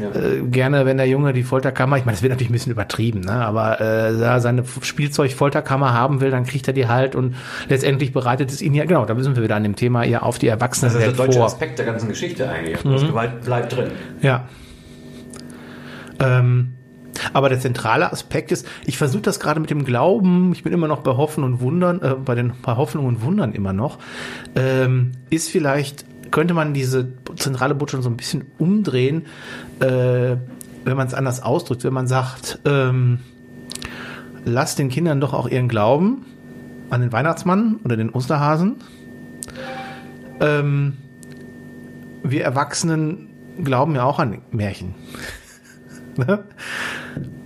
Ja. 0.00 0.10
äh, 0.10 0.42
gerne, 0.42 0.86
wenn 0.86 0.96
der 0.96 1.06
Junge 1.06 1.32
die 1.32 1.42
Folterkammer, 1.42 1.96
ich 1.98 2.04
meine, 2.04 2.16
das 2.16 2.22
wird 2.22 2.30
natürlich 2.30 2.50
ein 2.50 2.54
bisschen 2.54 2.72
übertrieben, 2.72 3.20
ne? 3.20 3.32
aber 3.32 3.80
äh, 3.80 4.18
da 4.18 4.40
seine 4.40 4.64
Spielzeug-Folterkammer 4.80 5.92
haben 5.92 6.20
will, 6.20 6.30
dann 6.30 6.44
kriegt 6.44 6.66
er 6.66 6.74
die 6.74 6.88
halt 6.88 7.14
und 7.14 7.34
letztendlich 7.68 8.12
bereitet 8.12 8.50
es 8.50 8.62
ihn 8.62 8.74
ja, 8.74 8.84
genau, 8.84 9.04
da 9.04 9.18
sind 9.20 9.36
wir 9.36 9.42
wieder 9.42 9.56
an 9.56 9.62
dem 9.62 9.76
Thema 9.76 10.04
ja 10.04 10.22
auf 10.22 10.38
die 10.38 10.48
das 10.62 10.82
ist 10.82 10.98
der 10.98 11.12
deutsche 11.12 11.38
vor. 11.38 11.46
Aspekt 11.46 11.78
der 11.78 11.86
ganzen 11.86 12.08
Geschichte 12.08 12.48
eigentlich. 12.48 12.84
Mhm. 12.84 12.92
Das 12.92 13.06
Gewalt 13.06 13.42
bleibt 13.44 13.76
drin. 13.76 13.90
Ja. 14.20 14.44
Ähm, 16.20 16.74
aber 17.32 17.48
der 17.48 17.60
zentrale 17.60 18.10
Aspekt 18.12 18.52
ist, 18.52 18.66
ich 18.86 18.98
versuche 18.98 19.22
das 19.22 19.40
gerade 19.40 19.60
mit 19.60 19.70
dem 19.70 19.84
Glauben, 19.84 20.52
ich 20.52 20.62
bin 20.62 20.72
immer 20.72 20.88
noch 20.88 21.00
bei 21.00 21.12
Hoffen 21.12 21.44
und 21.44 21.60
Wundern, 21.60 22.00
äh, 22.00 22.14
bei 22.14 22.34
den 22.34 22.52
bei 22.62 22.76
Hoffnung 22.76 23.06
und 23.06 23.22
Wundern 23.22 23.52
immer 23.52 23.72
noch, 23.72 23.98
ähm, 24.54 25.12
ist 25.30 25.50
vielleicht, 25.50 26.04
könnte 26.30 26.54
man 26.54 26.74
diese 26.74 27.12
zentrale 27.36 27.74
Botschaft 27.74 28.02
so 28.02 28.10
ein 28.10 28.16
bisschen 28.16 28.46
umdrehen, 28.58 29.26
äh, 29.82 30.36
wenn 30.84 30.96
man 30.96 31.06
es 31.06 31.14
anders 31.14 31.42
ausdrückt, 31.42 31.84
wenn 31.84 31.92
man 31.92 32.06
sagt, 32.06 32.60
ähm, 32.64 33.18
lasst 34.44 34.78
den 34.78 34.88
Kindern 34.88 35.20
doch 35.20 35.34
auch 35.34 35.48
ihren 35.48 35.68
Glauben 35.68 36.24
an 36.90 37.00
den 37.00 37.12
Weihnachtsmann 37.12 37.80
oder 37.84 37.96
den 37.96 38.10
Osterhasen. 38.10 38.76
Ähm, 40.40 40.98
wir 42.22 42.44
Erwachsenen 42.44 43.28
glauben 43.62 43.94
ja 43.94 44.04
auch 44.04 44.18
an 44.18 44.42
Märchen. 44.50 44.94
Ne? 46.14 46.44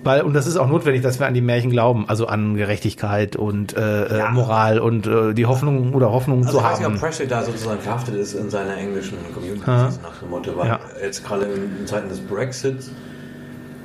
Weil, 0.06 0.22
und 0.22 0.32
das 0.34 0.46
ist 0.46 0.56
auch 0.56 0.68
notwendig, 0.68 1.02
dass 1.02 1.18
wir 1.20 1.26
an 1.26 1.34
die 1.34 1.40
Märchen 1.42 1.70
glauben, 1.70 2.04
also 2.08 2.26
an 2.26 2.56
Gerechtigkeit 2.56 3.36
und 3.36 3.76
äh, 3.76 4.18
Ja. 4.18 4.28
äh, 4.28 4.32
Moral 4.32 4.78
und 4.78 5.06
äh, 5.06 5.34
die 5.34 5.46
Hoffnung 5.46 5.92
oder 5.94 6.10
Hoffnung 6.12 6.46
Also 6.46 6.58
zu 6.58 6.64
ich 6.64 6.70
weiß 6.70 6.78
nicht, 6.78 6.86
ob 6.86 6.92
haben. 6.94 7.00
Presley 7.00 7.26
da 7.28 7.42
sozusagen 7.42 7.80
verhaftet 7.80 8.14
ist 8.14 8.34
in 8.34 8.48
seiner 8.50 8.76
englischen 8.76 9.18
Community 9.34 9.62
Ja. 9.66 9.90
nach 10.02 10.18
dem 10.20 10.30
Motto, 10.30 10.56
weil 10.56 10.68
Ja. 10.68 10.80
jetzt 11.02 11.24
gerade 11.26 11.44
in, 11.46 11.86
Zeiten 11.86 12.08
des 12.08 12.20
Brexits 12.20 12.90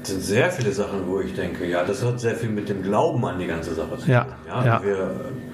sind 0.03 0.21
sehr 0.21 0.49
viele 0.51 0.71
Sachen, 0.71 1.07
wo 1.07 1.19
ich 1.19 1.33
denke, 1.35 1.65
ja, 1.67 1.83
das 1.83 2.03
hat 2.03 2.19
sehr 2.19 2.35
viel 2.35 2.49
mit 2.49 2.69
dem 2.69 2.81
Glauben 2.81 3.23
an 3.25 3.37
die 3.39 3.45
ganze 3.47 3.73
Sache 3.75 3.97
zu 3.97 4.05
tun. 4.05 4.11
Ja, 4.11 4.25
ja. 4.47 4.81
Wir, 4.83 4.93
äh, 4.95 5.50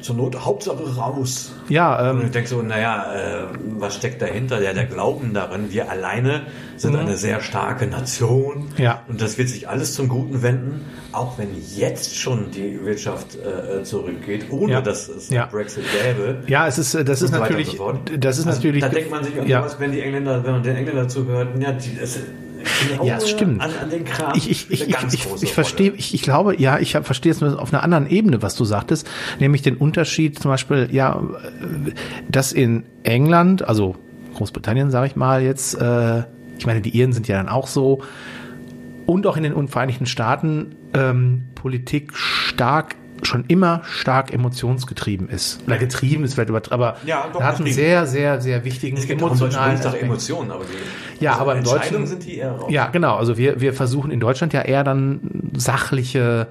zur 0.00 0.16
Not 0.16 0.44
Hauptsache 0.44 0.96
raus. 0.96 1.52
Ja, 1.68 2.10
Und 2.10 2.18
ich 2.20 2.24
ähm, 2.26 2.32
denke 2.32 2.48
so, 2.48 2.62
naja, 2.62 3.12
äh, 3.14 3.42
was 3.78 3.96
steckt 3.96 4.22
dahinter? 4.22 4.62
Ja, 4.62 4.72
der 4.72 4.86
Glauben 4.86 5.34
darin, 5.34 5.70
wir 5.72 5.90
alleine 5.90 6.42
sind 6.76 6.94
eine 6.96 7.16
sehr 7.16 7.40
starke 7.40 7.86
Nation. 7.86 8.68
Mhm. 8.76 8.82
Ja. 8.82 9.02
Und 9.08 9.20
das 9.20 9.38
wird 9.38 9.48
sich 9.48 9.68
alles 9.68 9.94
zum 9.94 10.08
Guten 10.08 10.42
wenden, 10.42 10.84
auch 11.12 11.38
wenn 11.38 11.48
jetzt 11.74 12.16
schon 12.16 12.50
die 12.52 12.84
Wirtschaft 12.84 13.36
äh, 13.36 13.82
zurückgeht, 13.82 14.46
ohne 14.50 14.74
Ja. 14.74 14.80
dass 14.80 15.08
es 15.08 15.30
Ja. 15.30 15.46
Brexit 15.46 15.84
gäbe. 15.92 16.42
ja, 16.46 16.66
es 16.66 16.78
ist, 16.78 16.94
äh, 16.94 17.04
das 17.04 17.22
ist 17.22 17.32
natürlich, 17.32 17.72
so 17.76 17.92
das 18.18 18.38
ist 18.38 18.46
Also, 18.46 18.58
natürlich, 18.58 18.82
Da 18.82 18.88
denkt 18.88 19.10
man 19.10 19.24
sich, 19.24 19.34
ja. 19.46 19.60
sowas, 19.62 19.76
wenn 19.80 19.92
die 19.92 20.00
Engländer, 20.00 20.44
wenn 20.44 20.52
man 20.52 20.62
den 20.62 20.76
Engländer 20.76 21.08
zuhört, 21.08 21.48
ja, 21.60 21.72
die, 21.72 21.96
das, 21.98 22.18
Ja, 23.02 23.16
es 23.16 23.28
stimmt. 23.28 23.62
An, 23.62 23.70
an 23.82 23.90
den 23.90 24.04
Kram. 24.04 24.32
Ich, 24.36 24.50
ich, 24.50 24.70
ich, 24.70 24.88
ich, 24.88 25.42
ich, 25.42 25.52
verstehe, 25.52 25.92
ich, 25.92 26.14
ich 26.14 26.22
glaube, 26.22 26.60
ja, 26.60 26.78
ich 26.78 26.92
verstehe 26.92 27.32
es 27.32 27.42
auf 27.42 27.72
einer 27.72 27.82
anderen 27.82 28.08
Ebene, 28.08 28.42
was 28.42 28.54
du 28.54 28.64
sagtest, 28.64 29.08
nämlich 29.38 29.62
den 29.62 29.76
Unterschied 29.76 30.38
zum 30.38 30.50
Beispiel, 30.50 30.88
ja, 30.90 31.20
äh, 31.20 31.92
dass 32.28 32.52
in 32.52 32.84
England, 33.02 33.66
also 33.66 33.96
Großbritannien, 34.34 34.90
sage 34.90 35.08
ich 35.08 35.16
mal 35.16 35.42
jetzt, 35.42 35.80
äh, 35.80 36.22
ich 36.58 36.66
meine, 36.66 36.80
die 36.80 36.90
Iren 36.90 37.12
sind 37.12 37.28
ja 37.28 37.36
dann 37.36 37.48
auch 37.48 37.66
so, 37.66 38.02
und 39.06 39.26
auch 39.26 39.36
in 39.36 39.42
den 39.42 39.68
Vereinigten 39.68 40.06
Staaten 40.06 40.76
ähm, 40.92 41.44
Politik 41.54 42.14
stark 42.14 42.96
schon 43.22 43.44
immer 43.48 43.82
stark 43.84 44.32
emotionsgetrieben 44.32 45.28
ist. 45.28 45.60
Oder 45.66 45.78
getrieben 45.78 46.24
ist 46.24 46.34
vielleicht 46.34 46.50
übertrieben, 46.50 46.74
aber 46.74 46.96
Ja, 47.04 47.26
doch, 47.32 47.40
er 47.40 47.46
hat 47.46 47.56
einen 47.60 47.72
sehr, 47.72 48.06
sehr, 48.06 48.40
sehr 48.40 48.64
wichtigen 48.64 48.96
Es 48.96 49.06
gibt 49.06 49.22
auch 49.22 49.28
emotionalen 49.28 49.78
Aspekt. 49.78 50.02
Emotionen, 50.02 50.50
aber 50.50 50.64
die 50.64 51.24
Ja, 51.24 51.32
also 51.32 51.42
aber 51.42 51.56
Entscheidungen 51.56 51.90
Deutschen- 51.90 52.06
sind 52.06 52.24
die 52.24 52.36
eher 52.38 52.52
raus. 52.52 52.70
Ja, 52.70 52.86
genau. 52.88 53.16
Also 53.16 53.36
wir, 53.36 53.60
wir 53.60 53.72
versuchen 53.72 54.10
in 54.10 54.20
Deutschland 54.20 54.52
ja 54.52 54.62
eher 54.62 54.84
dann 54.84 55.20
sachliche, 55.56 56.46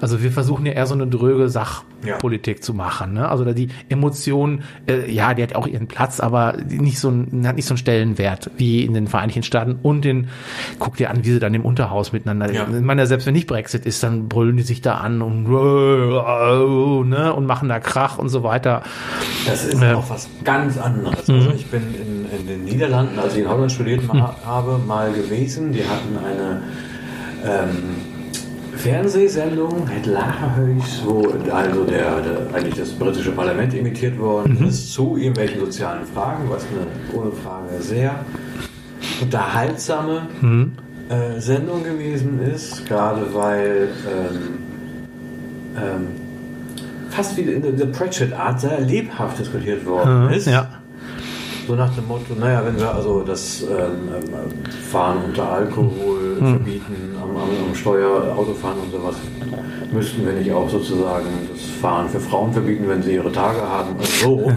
also 0.00 0.22
wir 0.22 0.32
versuchen 0.32 0.66
ja 0.66 0.72
eher 0.72 0.86
so 0.86 0.94
eine 0.94 1.06
dröge 1.06 1.48
Sachpolitik 1.48 2.62
zu 2.64 2.74
machen. 2.74 3.12
Ne? 3.14 3.28
Also 3.28 3.44
die 3.52 3.68
Emotion, 3.88 4.62
äh, 4.88 5.10
ja, 5.10 5.34
die 5.34 5.42
hat 5.42 5.54
auch 5.54 5.66
ihren 5.66 5.86
Platz, 5.88 6.20
aber 6.20 6.56
nicht 6.68 6.98
so 6.98 7.08
ein, 7.10 7.46
hat 7.46 7.56
nicht 7.56 7.66
so 7.66 7.72
einen 7.74 7.78
Stellenwert 7.78 8.50
wie 8.56 8.84
in 8.84 8.94
den 8.94 9.06
Vereinigten 9.06 9.42
Staaten 9.42 9.78
und 9.82 10.04
den, 10.04 10.28
guck 10.78 10.96
dir 10.96 11.10
an, 11.10 11.24
wie 11.24 11.30
sie 11.32 11.38
dann 11.40 11.54
im 11.54 11.64
Unterhaus 11.64 12.12
miteinander, 12.12 12.50
Ja. 12.52 12.66
ich 12.68 12.80
meine, 12.82 13.06
selbst 13.06 13.26
wenn 13.26 13.34
nicht 13.34 13.46
Brexit 13.46 13.86
ist, 13.86 14.02
dann 14.02 14.28
brüllen 14.28 14.56
die 14.56 14.62
sich 14.62 14.80
da 14.80 14.94
an 14.98 15.22
und, 15.22 15.46
äh, 15.46 17.04
ne, 17.04 17.32
und 17.34 17.46
machen 17.46 17.68
da 17.68 17.80
Krach 17.80 18.18
und 18.18 18.28
so 18.28 18.42
weiter. 18.42 18.82
Das 19.46 19.64
ist 19.64 19.80
Ja. 19.82 19.96
auch 19.96 20.08
was 20.10 20.28
ganz 20.44 20.78
anderes. 20.78 21.28
Also 21.28 21.50
ich 21.54 21.66
bin 21.66 21.82
in, 21.94 22.38
in 22.40 22.46
den 22.46 22.64
Niederlanden, 22.64 23.18
als 23.18 23.34
ich 23.34 23.42
in 23.42 23.48
Holland 23.48 23.70
studiert 23.72 24.06
ma- 24.06 24.34
habe, 24.44 24.78
mal 24.86 25.12
gewesen. 25.12 25.72
Die 25.72 25.80
hatten 25.84 26.16
eine 26.24 26.62
ähm, 27.44 27.76
Fernsehsendung, 28.80 29.86
Het 29.88 30.06
Lagerhuis, 30.06 31.02
wo 31.04 31.20
also 31.52 31.84
der, 31.84 32.22
der, 32.22 32.54
eigentlich 32.54 32.76
das 32.76 32.90
britische 32.90 33.30
Parlament 33.32 33.74
imitiert 33.74 34.18
worden 34.18 34.66
ist 34.66 34.92
zu 34.92 35.18
irgendwelchen 35.18 35.60
sozialen 35.60 36.06
Fragen, 36.06 36.48
was 36.48 36.64
eine 36.64 36.86
ohne 37.20 37.32
Frage 37.32 37.80
sehr 37.80 38.24
unterhaltsame 39.20 40.22
äh, 41.10 41.40
Sendung 41.40 41.84
gewesen 41.84 42.40
ist, 42.40 42.86
gerade 42.86 43.26
weil 43.34 43.88
ähm, 44.08 44.38
ähm, 45.76 46.06
fast 47.10 47.36
wie 47.36 47.42
in 47.42 47.76
der 47.76 47.86
Pratchett-Art 47.86 48.60
sehr 48.62 48.80
lebhaft 48.80 49.38
diskutiert 49.38 49.84
worden 49.84 50.30
ist. 50.30 50.46
Ja. 50.46 50.79
So 51.70 51.76
nach 51.76 51.94
dem 51.94 52.08
Motto, 52.08 52.34
naja, 52.36 52.64
wenn 52.66 52.76
wir 52.80 52.92
also 52.92 53.22
das 53.22 53.62
ähm, 53.62 53.68
ähm, 54.12 54.64
Fahren 54.90 55.18
unter 55.28 55.52
Alkohol 55.52 56.34
verbieten, 56.40 57.14
am, 57.22 57.36
am, 57.36 57.74
Steuer, 57.76 58.34
Autofahren 58.36 58.80
und 58.80 58.90
sowas, 58.90 59.14
müssten 59.92 60.26
wir 60.26 60.32
nicht 60.32 60.50
auch 60.50 60.68
sozusagen 60.68 61.26
das 61.48 61.62
Fahren 61.80 62.08
für 62.08 62.18
Frauen 62.18 62.52
verbieten, 62.52 62.88
wenn 62.88 63.00
sie 63.04 63.14
ihre 63.14 63.30
Tage 63.30 63.60
haben. 63.60 63.90
Also 64.00 64.12
so 64.20 64.52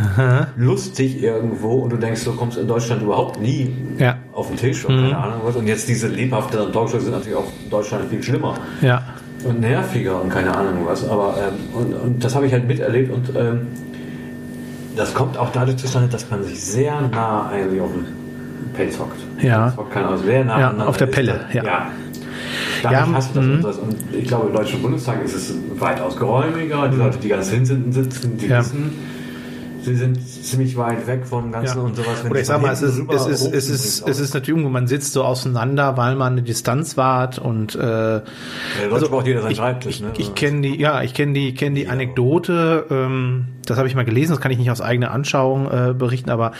lustig 0.57 1.21
irgendwo 1.21 1.81
und 1.81 1.91
du 1.91 1.97
denkst, 1.97 2.25
du 2.25 2.31
kommst 2.35 2.57
in 2.57 2.67
Deutschland 2.67 3.03
überhaupt 3.03 3.39
nie 3.39 3.71
Ja. 3.99 4.15
auf 4.33 4.47
den 4.47 4.57
Tisch 4.57 4.83
und 4.83 4.95
keine 4.99 5.15
Ahnung 5.15 5.41
was. 5.43 5.55
Und 5.55 5.67
jetzt 5.67 5.87
diese 5.87 6.07
lebhafteren 6.07 6.73
Talkshows 6.73 7.03
sind 7.03 7.11
natürlich 7.11 7.37
auch 7.37 7.51
in 7.63 7.69
Deutschland 7.69 8.09
viel 8.09 8.23
schlimmer 8.23 8.55
Ja. 8.81 9.03
und 9.47 9.59
nerviger 9.59 10.19
und 10.19 10.29
keine 10.29 10.51
Ahnung 10.57 10.87
was. 10.87 11.07
Aber 11.07 11.35
ähm, 11.37 11.79
und, 11.79 11.93
und 11.93 12.23
das 12.23 12.33
habe 12.33 12.47
ich 12.47 12.53
halt 12.53 12.67
miterlebt 12.67 13.13
und 13.13 13.35
ähm, 13.35 13.67
das 14.95 15.13
kommt 15.13 15.37
auch 15.37 15.51
dadurch 15.51 15.77
zustande, 15.77 16.07
dass 16.09 16.29
man 16.29 16.43
sich 16.43 16.63
sehr 16.63 17.01
nah 17.01 17.49
eigentlich 17.49 17.81
auf 17.81 17.91
den 17.91 18.05
Pelz 18.73 18.97
hockt. 18.99 19.19
Ja. 19.43 19.65
Das 19.67 19.77
hockt 19.77 19.91
keiner 19.91 20.09
aus. 20.11 20.21
Sehr 20.21 20.43
nah 20.45 20.59
Ja, 20.59 20.85
auf 20.85 20.97
der. 20.97 21.05
Pelle, 21.07 21.41
ja. 21.53 21.63
ja. 21.63 21.91
Dadurch 22.81 22.99
Ja, 23.07 23.13
hast 23.13 23.35
du 23.35 23.39
das 23.39 23.47
und 23.49 23.61
das. 23.63 23.77
Und 23.77 23.95
ich 24.13 24.27
glaube, 24.27 24.47
im 24.47 24.53
Deutschen 24.53 24.81
Bundestag 24.81 25.23
ist 25.23 25.35
es 25.35 25.53
weitaus 25.79 26.17
geräumiger. 26.17 26.87
Die 26.89 26.97
Leute, 26.97 27.17
die 27.17 27.29
ganz 27.29 27.49
hinten 27.49 27.91
sitzen, 27.91 28.37
die 28.37 28.47
Ja. 28.47 28.59
wissen, 28.59 28.91
sie 29.83 29.95
sind 29.95 30.19
ziemlich 30.27 30.77
weit 30.77 31.05
weg 31.07 31.25
vom 31.25 31.51
Ganzen 31.51 31.77
Ja. 31.77 31.83
und 31.83 31.95
sowas. 31.95 32.23
Wenn 32.23 32.31
Oder 32.31 32.39
ich 32.39 32.47
sag 32.47 32.61
mal, 32.61 32.71
es 32.73 32.81
ist, 32.81 32.99
es 33.09 33.25
ist, 33.27 33.53
es 33.53 33.69
ist, 33.69 34.07
es 34.07 34.19
ist 34.19 34.33
natürlich 34.33 34.49
irgendwo, 34.49 34.69
man 34.69 34.87
sitzt 34.87 35.13
so 35.13 35.23
auseinander, 35.23 35.97
weil 35.97 36.15
man 36.15 36.33
eine 36.33 36.41
Distanz 36.41 36.97
wahrt 36.97 37.39
und 37.39 37.75
äh, 37.75 37.79
Ja, 37.79 38.21
Deutschland 38.89 39.11
braucht 39.11 39.27
jeder 39.27 39.41
seinen 39.41 39.51
ich, 39.51 39.57
Schreibtisch. 39.57 39.95
ich, 39.95 40.01
ne? 40.01 40.11
ich 40.17 40.35
kenne 40.35 40.61
die, 40.61 40.79
ja, 40.79 41.03
ich 41.03 41.13
kenne 41.13 41.33
die, 41.33 41.53
kenne 41.53 41.75
die 41.75 41.87
Anekdote, 41.87 42.85
ähm, 42.89 43.45
das 43.65 43.77
habe 43.77 43.87
ich 43.87 43.95
mal 43.95 44.05
gelesen, 44.05 44.31
das 44.31 44.41
kann 44.41 44.51
ich 44.51 44.57
nicht 44.57 44.71
aus 44.71 44.81
eigener 44.81 45.11
Anschauung 45.11 45.67
äh, 45.71 45.93
berichten, 45.93 46.29
aber 46.29 46.51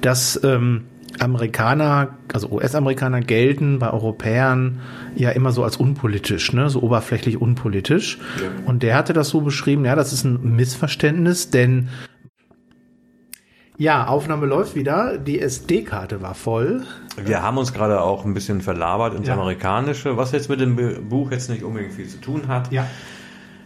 dass 0.00 0.40
ähm, 0.44 0.82
Amerikaner, 1.18 2.16
also 2.32 2.48
US-Amerikaner 2.50 3.20
gelten 3.20 3.78
bei 3.78 3.90
Europäern 3.90 4.78
ja 5.16 5.30
immer 5.30 5.52
so 5.52 5.64
als 5.64 5.76
unpolitisch, 5.76 6.52
ne, 6.52 6.70
so 6.70 6.80
oberflächlich 6.82 7.40
unpolitisch. 7.40 8.18
Ja. 8.40 8.48
Und 8.66 8.82
der 8.82 8.96
hatte 8.96 9.12
das 9.12 9.28
so 9.28 9.40
beschrieben, 9.40 9.84
ja, 9.84 9.96
das 9.96 10.12
ist 10.12 10.24
ein 10.24 10.56
Missverständnis, 10.56 11.50
denn 11.50 11.88
ja, 13.80 14.06
Aufnahme 14.08 14.44
läuft 14.44 14.74
wieder. 14.74 15.16
Die 15.16 15.40
SD-Karte 15.40 16.20
war 16.20 16.34
voll. 16.34 16.82
Wir 17.16 17.40
haben 17.42 17.56
uns 17.56 17.72
gerade 17.72 18.02
auch 18.02 18.26
ein 18.26 18.34
bisschen 18.34 18.60
verlabert 18.60 19.14
ins 19.14 19.26
Ja. 19.26 19.32
Amerikanische, 19.34 20.18
was 20.18 20.32
jetzt 20.32 20.50
mit 20.50 20.60
dem 20.60 21.08
Buch 21.08 21.30
jetzt 21.30 21.48
nicht 21.48 21.62
unbedingt 21.62 21.94
viel 21.94 22.06
zu 22.06 22.20
tun 22.20 22.46
hat. 22.46 22.70
Ja. 22.72 22.86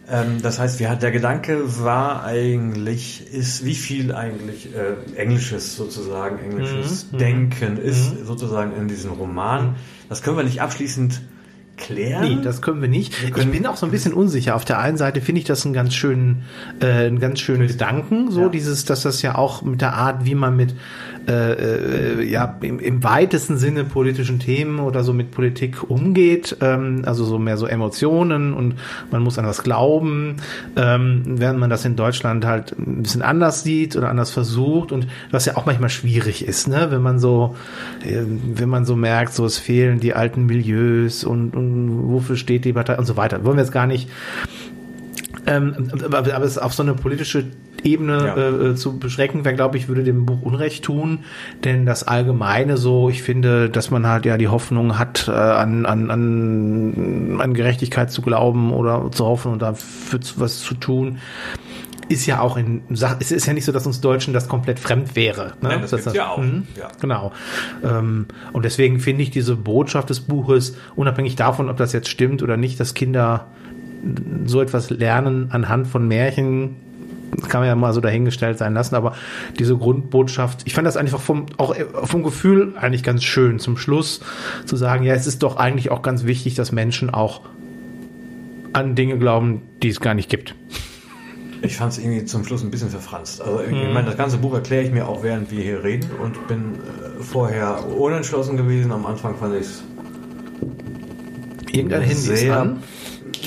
Ähm, 0.09 0.41
das 0.41 0.61
heißt, 0.61 0.79
wir, 0.79 0.95
der 0.95 1.11
Gedanke 1.11 1.83
war 1.83 2.23
eigentlich, 2.23 3.27
ist 3.33 3.65
wie 3.65 3.75
viel 3.75 4.15
eigentlich 4.15 4.69
äh, 4.73 5.17
Englisches 5.17 5.75
sozusagen, 5.75 6.39
englisches 6.39 7.11
Mhm, 7.11 7.19
Denken 7.19 7.77
ist 7.79 8.25
sozusagen 8.25 8.73
in 8.77 8.87
diesem 8.87 9.11
Roman. 9.15 9.75
Das 10.09 10.23
können 10.23 10.37
wir 10.37 10.45
nicht 10.45 10.63
abschließend 10.63 11.23
klären. 11.77 12.23
Nee, 12.23 12.39
das 12.43 12.63
können 12.63 12.81
wir 12.81 12.89
nicht. 12.89 13.15
Ich 13.25 13.33
können- 13.33 13.51
bin 13.51 13.67
auch 13.67 13.77
so 13.77 13.87
ein 13.87 13.93
bisschen 13.93 14.13
unsicher. 14.13 14.55
Auf 14.55 14.65
der 14.65 14.79
einen 14.79 14.97
Seite 14.97 15.21
finde 15.21 15.41
ich 15.41 15.45
das 15.45 15.65
einen 15.65 15.75
ganz 15.75 15.95
schönen, 15.95 16.45
äh, 16.81 16.87
einen 17.07 17.19
ganz 17.21 17.41
schönen 17.41 17.67
Gedanken, 17.67 18.31
so 18.31 18.43
Ja. 18.43 18.49
dieses, 18.49 18.85
dass 18.85 19.03
das 19.03 19.23
ja 19.23 19.35
auch 19.37 19.63
mit 19.63 19.81
der 19.81 19.95
Art, 19.95 20.25
wie 20.25 20.35
man 20.35 20.57
mit 20.57 20.75
äh, 21.27 21.53
äh, 21.53 22.25
ja 22.25 22.57
im, 22.61 22.79
im 22.79 23.03
weitesten 23.03 23.57
Sinne 23.57 23.85
politischen 23.85 24.39
Themen 24.39 24.79
oder 24.81 25.05
so 25.05 25.13
mit 25.13 25.31
Politik 25.31 25.89
umgeht, 25.89 26.57
ähm, 26.61 27.03
also 27.07 27.25
so 27.25 27.39
mehr 27.39 27.57
so 27.57 27.67
Emotionen 27.67 28.53
und 28.53 28.75
man 29.11 29.23
muss 29.23 29.39
an 29.39 29.47
was 29.47 29.63
glauben, 29.63 30.37
ähm, 30.77 31.23
während 31.27 31.59
man 31.59 31.71
das 31.71 31.85
in 31.85 31.97
Deutschland 31.97 32.45
halt 32.45 32.79
ein 32.79 33.03
bisschen 33.03 33.23
anders 33.23 33.63
sieht 33.63 33.97
oder 33.97 34.11
anders 34.11 34.31
versucht 34.31 34.93
und 34.93 35.07
was 35.31 35.47
ja 35.47 35.57
auch 35.57 35.67
manchmal 35.67 35.91
schwierig 35.91 36.47
ist, 36.47 36.69
ne, 36.69 36.89
wenn 36.91 37.03
man 37.03 37.19
so, 37.19 37.57
äh, 38.05 38.23
wenn 38.55 38.69
man 38.69 38.85
so 38.85 38.97
merkt, 38.97 39.35
so 39.35 39.45
es 39.45 39.59
fehlen 39.59 40.01
die 40.01 40.15
alten 40.15 40.47
Milieus 40.47 41.25
und, 41.25 41.57
und 41.57 42.11
wofür 42.11 42.37
steht 42.37 42.65
die 42.65 42.73
Partei 42.73 42.99
und 42.99 43.07
so 43.07 43.17
weiter. 43.17 43.45
Wollen 43.45 43.57
wir 43.57 43.63
jetzt 43.63 43.73
gar 43.73 43.87
nicht 43.87 44.09
ähm, 45.47 45.91
aber, 46.05 46.19
aber 46.35 46.45
es 46.45 46.59
auf 46.59 46.75
so 46.75 46.83
eine 46.83 46.95
politische 46.95 47.45
Ebene 47.83 48.27
Ja. 48.27 48.37
äh, 48.71 48.75
zu 48.77 48.99
beschränken, 48.99 49.45
wäre, 49.45 49.55
glaube 49.55 49.77
ich, 49.77 49.89
würde 49.89 50.05
dem 50.05 50.25
Buch 50.25 50.41
Unrecht 50.41 50.85
tun. 50.85 51.19
Denn 51.65 51.85
das 51.85 52.03
Allgemeine 52.09 52.79
so, 52.79 53.11
ich 53.11 53.23
finde, 53.23 53.69
dass 53.69 53.91
man 53.91 54.07
halt 54.07 54.25
ja 54.25 54.39
die 54.39 54.49
Hoffnung 54.49 54.99
hat, 54.99 55.29
äh, 55.29 55.33
an, 55.33 55.85
an, 55.85 56.11
an, 56.11 57.41
an 57.41 57.55
Gerechtigkeit 57.55 58.11
zu 58.11 58.23
glauben 58.23 58.73
oder 58.73 59.11
zu 59.13 59.25
hoffen 59.27 59.53
und 59.53 59.61
dafür 59.63 60.21
zu- 60.21 60.41
was 60.41 60.61
zu 60.61 60.75
tun, 60.75 61.19
ist 62.09 62.27
ja 62.27 62.41
auch 62.41 62.57
in 62.59 62.83
es 63.19 63.33
ist 63.33 63.47
ja 63.47 63.53
nicht 63.55 63.65
so, 63.65 63.73
dass 63.73 63.87
uns 63.87 64.01
Deutschen 64.03 64.35
das 64.35 64.47
komplett 64.49 64.79
fremd 64.79 65.17
wäre. 65.17 65.49
Ne? 65.63 65.69
Nein, 65.69 65.81
das 65.83 65.91
gibt's 65.91 66.13
ja 66.15 66.29
auch. 66.31 66.39
Mhm. 66.39 66.67
Ja. 66.79 66.89
Genau. 67.01 67.33
Ähm, 67.83 68.27
und 68.53 68.65
deswegen 68.65 68.99
finde 69.01 69.23
ich 69.23 69.31
diese 69.31 69.57
Botschaft 69.57 70.11
des 70.11 70.21
Buches, 70.21 70.77
unabhängig 70.97 71.37
davon, 71.37 71.69
ob 71.71 71.77
das 71.79 71.93
jetzt 71.95 72.09
stimmt 72.09 72.43
oder 72.43 72.57
nicht, 72.59 72.79
dass 72.79 72.93
Kinder 72.95 73.47
so 74.47 74.61
etwas 74.61 74.91
lernen 74.91 75.49
anhand 75.51 75.87
von 75.87 76.07
Märchen, 76.07 76.77
kann 77.49 77.61
man 77.61 77.69
ja 77.69 77.75
mal 77.75 77.93
so 77.93 78.01
dahingestellt 78.01 78.59
sein 78.59 78.75
lassen, 78.75 78.95
aber 78.95 79.15
diese 79.59 79.77
Grundbotschaft, 79.77 80.63
ich 80.67 80.75
fand 80.75 80.87
das 80.87 80.97
einfach 80.97 81.21
vom, 81.21 81.47
auch 81.57 81.75
vom 82.05 82.23
Gefühl 82.23 82.75
eigentlich 82.77 83.03
ganz 83.03 83.25
schön 83.25 83.59
zum 83.59 83.77
Schluss 83.77 84.21
zu 84.67 84.77
sagen, 84.77 85.05
ja, 85.05 85.15
es 85.15 85.27
ist 85.27 85.43
doch 85.43 85.57
eigentlich 85.57 85.91
auch 85.91 86.03
ganz 86.03 86.25
wichtig, 86.25 86.55
dass 86.55 86.71
Menschen 86.71 87.11
auch 87.11 87.41
an 88.73 88.95
Dinge 88.95 89.19
glauben, 89.19 89.63
die 89.83 89.89
es 89.89 90.01
gar 90.01 90.15
nicht 90.15 90.29
gibt. 90.29 90.55
Ich 91.63 91.77
fand 91.77 91.93
es 91.93 91.99
irgendwie 91.99 92.25
zum 92.27 92.45
Schluss 92.45 92.63
ein 92.63 92.71
bisschen 92.71 92.91
verfranst. 92.91 93.41
Also 93.41 93.61
ich 93.63 93.73
Mhm. 93.73 93.95
meine, 93.95 94.07
das 94.07 94.17
ganze 94.17 94.37
Buch 94.37 94.53
erkläre 94.55 94.85
ich 94.85 94.93
mir 94.93 95.09
auch, 95.09 95.23
während 95.23 95.51
wir 95.51 95.63
hier 95.63 95.83
reden 95.83 96.11
und 96.23 96.47
bin 96.47 96.75
äh, 96.75 97.23
vorher 97.23 97.87
unentschlossen 97.89 98.57
gewesen. 98.57 98.93
Am 98.93 99.07
Anfang 99.07 99.37
fand 99.37 99.55
ich 99.55 99.63
es 99.63 99.83
Irgendein 101.73 102.09
sehr, 102.11 102.61
an. 102.61 102.83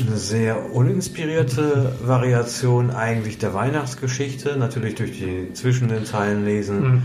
Eine 0.05 0.17
sehr 0.17 0.73
uninspirierte 0.73 1.93
Variation 2.03 2.91
eigentlich 2.91 3.37
der 3.37 3.53
Weihnachtsgeschichte. 3.53 4.57
Natürlich 4.57 4.95
durch 4.95 5.11
die 5.13 5.53
zwischen 5.53 5.87
den 5.87 6.05
Zeilen 6.05 6.45
lesen 6.45 6.79
Mhm. 6.81 7.01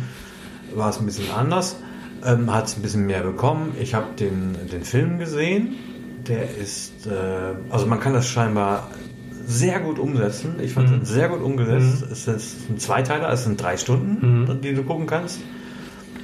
war 0.77 0.91
es 0.91 0.99
ein 0.99 1.07
bisschen 1.07 1.31
anders. 1.31 1.77
Ähm, 2.25 2.53
Hat 2.53 2.67
es 2.67 2.77
ein 2.77 2.83
bisschen 2.83 3.07
mehr 3.07 3.23
bekommen. 3.23 3.75
Ich 3.81 3.95
habe 3.95 4.15
den, 4.19 4.57
den 4.71 4.85
Film 4.85 5.19
gesehen. 5.19 5.75
Der 6.29 6.57
ist, 6.57 7.07
äh, 7.07 7.11
also 7.71 7.87
man 7.87 7.99
kann 7.99 8.13
das 8.13 8.29
scheinbar 8.29 8.89
sehr 9.45 9.81
gut 9.81 9.99
umsetzen. 9.99 10.55
Ich 10.63 10.73
fand 10.73 10.89
Mhm. 10.91 11.01
es 11.03 11.09
sehr 11.09 11.29
gut 11.29 11.43
umgesetzt. 11.43 12.05
Es 12.13 12.29
ist 12.29 12.71
ein 12.71 12.79
Zweiteiler, 12.79 13.29
es 13.33 13.43
sind 13.43 13.61
drei 13.61 13.77
Stunden, 13.77 14.45
Mhm. 14.47 14.61
die 14.61 14.73
du 14.73 14.85
gucken 14.85 15.07
kannst. 15.07 15.41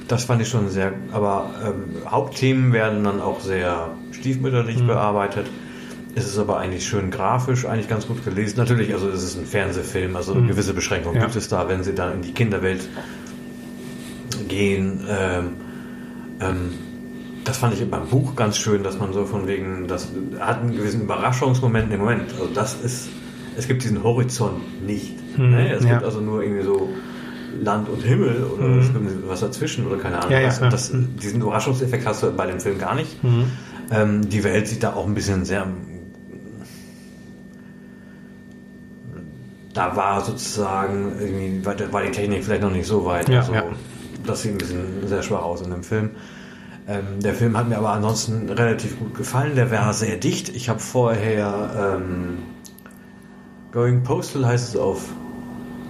Das 0.07 0.23
fand 0.23 0.41
ich 0.41 0.47
schon 0.47 0.69
sehr, 0.69 0.93
aber 1.11 1.51
ähm, 1.65 2.09
Hauptthemen 2.09 2.71
werden 2.71 3.03
dann 3.03 3.19
auch 3.19 3.41
sehr 3.41 3.89
stiefmütterlich 4.11 4.79
Mhm. 4.81 4.87
bearbeitet. 4.87 5.47
Es 6.15 6.25
ist 6.25 6.37
aber 6.39 6.57
eigentlich 6.57 6.87
schön 6.87 7.11
grafisch, 7.11 7.65
eigentlich 7.65 7.87
ganz 7.87 8.07
gut 8.07 8.25
gelesen. 8.25 8.57
Natürlich, 8.57 8.93
also 8.93 9.09
es 9.09 9.23
ist 9.23 9.37
ein 9.37 9.45
Fernsehfilm, 9.45 10.15
also 10.15 10.33
Mhm. 10.35 10.47
gewisse 10.47 10.73
Beschränkungen 10.73 11.15
Ja. 11.17 11.23
gibt 11.23 11.35
es 11.35 11.47
da, 11.47 11.67
wenn 11.69 11.83
sie 11.83 11.93
dann 11.93 12.13
in 12.15 12.21
die 12.23 12.33
Kinderwelt 12.33 12.81
gehen. 14.47 15.05
Ähm, 15.09 15.47
ähm, 16.41 16.69
das 17.45 17.57
fand 17.57 17.73
ich 17.73 17.89
beim 17.89 18.07
Buch 18.07 18.35
ganz 18.35 18.57
schön, 18.57 18.83
dass 18.83 18.99
man 18.99 19.13
so 19.13 19.25
von 19.25 19.47
wegen, 19.47 19.87
das 19.87 20.09
hat 20.39 20.61
einen 20.61 20.75
gewissen 20.75 21.01
Überraschungsmoment 21.01 21.91
im 21.91 21.99
Moment. 21.99 22.31
Also 22.33 22.47
das 22.53 22.75
ist, 22.81 23.09
es 23.57 23.67
gibt 23.67 23.83
diesen 23.83 24.03
Horizont 24.03 24.85
nicht. 24.85 25.15
Hm, 25.35 25.51
ne? 25.51 25.73
Es 25.73 25.83
ja. 25.83 25.91
gibt 25.93 26.03
also 26.03 26.21
nur 26.21 26.43
irgendwie 26.43 26.63
so 26.63 26.89
Land 27.61 27.89
und 27.89 28.01
Himmel 28.03 28.43
oder 28.43 28.65
Hm. 28.65 28.79
es 28.79 28.93
gibt 28.93 29.27
was 29.27 29.39
dazwischen 29.41 29.87
oder 29.87 29.97
keine 29.97 30.19
Ahnung. 30.19 30.31
Ja, 30.31 30.43
was. 30.47 30.59
ja. 30.59 30.69
Das, 30.69 30.91
diesen 30.93 31.41
Überraschungseffekt 31.41 32.05
hast 32.05 32.23
du 32.23 32.31
bei 32.31 32.45
dem 32.45 32.59
Film 32.59 32.77
gar 32.77 32.95
nicht. 32.95 33.17
Ähm, 33.91 34.29
die 34.29 34.43
Welt 34.43 34.67
sieht 34.67 34.83
da 34.83 34.93
auch 34.93 35.07
ein 35.07 35.15
bisschen 35.15 35.45
sehr. 35.45 35.65
Da 39.79 39.95
war 39.95 40.19
sozusagen 40.19 41.13
irgendwie, 41.21 41.65
war, 41.65 42.01
die 42.03 42.11
Technik 42.11 42.43
vielleicht 42.43 42.63
noch 42.63 42.71
nicht 42.71 42.85
so 42.85 43.05
weit. 43.05 43.29
Ja, 43.29 43.39
also, 43.39 43.53
ja. 43.53 43.63
Das 44.25 44.41
sieht 44.41 44.51
ein 44.51 44.57
bisschen 44.57 45.07
sehr 45.07 45.23
schwach 45.23 45.41
aus 45.41 45.61
in 45.61 45.71
dem 45.71 45.83
Film. 45.83 46.09
Ähm, 46.85 47.21
der 47.23 47.33
Film 47.33 47.55
hat 47.57 47.69
mir 47.69 47.77
aber 47.77 47.91
ansonsten 47.91 48.49
relativ 48.49 48.99
gut 48.99 49.15
gefallen. 49.15 49.55
Der 49.55 49.71
war 49.71 49.93
sehr 49.93 50.17
dicht. 50.17 50.49
Ich 50.49 50.67
habe 50.67 50.79
vorher 50.81 51.95
ähm, 51.97 52.39
Going 53.71 54.03
Postal 54.03 54.45
heißt 54.45 54.67
es 54.67 54.75
auf 54.75 55.05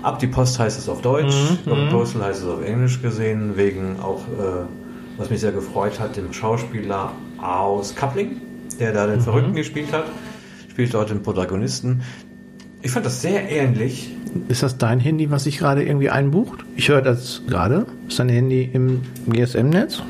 Ab 0.04 0.20
die 0.20 0.28
Post 0.28 0.60
heißt 0.60 0.78
es 0.78 0.88
auf 0.88 1.02
Deutsch, 1.02 1.34
Mhm, 1.66 1.70
Going 1.70 1.90
Postal 1.90 2.24
heißt 2.26 2.44
es 2.44 2.48
auf 2.48 2.64
Englisch 2.64 3.02
gesehen, 3.02 3.58
wegen 3.58 4.00
auch, 4.00 4.20
äh, 4.28 4.66
was 5.18 5.32
mich 5.32 5.42
sehr 5.42 5.52
gefreut 5.52 6.00
hat, 6.00 6.16
dem 6.16 6.32
Schauspieler 6.32 7.12
aus 7.42 7.96
Coupling, 7.96 8.40
der 8.80 8.94
da 8.94 9.08
Mhm. 9.08 9.12
den 9.14 9.22
Verrückten 9.22 9.56
gespielt 9.56 9.92
hat, 9.92 10.06
spielt 10.70 10.94
dort 10.94 11.10
den 11.10 11.24
Protagonisten. 11.24 12.04
Ich 12.82 12.92
fand 12.92 13.06
das 13.06 13.22
sehr 13.22 13.50
ähnlich. 13.50 14.10
Ist 14.48 14.64
das 14.64 14.78
dein 14.78 15.00
Handy, 15.00 15.30
was 15.32 15.44
sich 15.46 15.58
gerade 15.58 15.84
irgendwie 15.84 16.10
einbucht? 16.10 16.60
Ich 16.76 16.90
höre 16.90 17.02
das 17.02 17.42
gerade. 17.48 17.86
Ist 18.08 18.20
dein 18.20 18.30
Handy 18.30 18.70
im 18.72 19.02
GSM-Netz? 19.28 20.02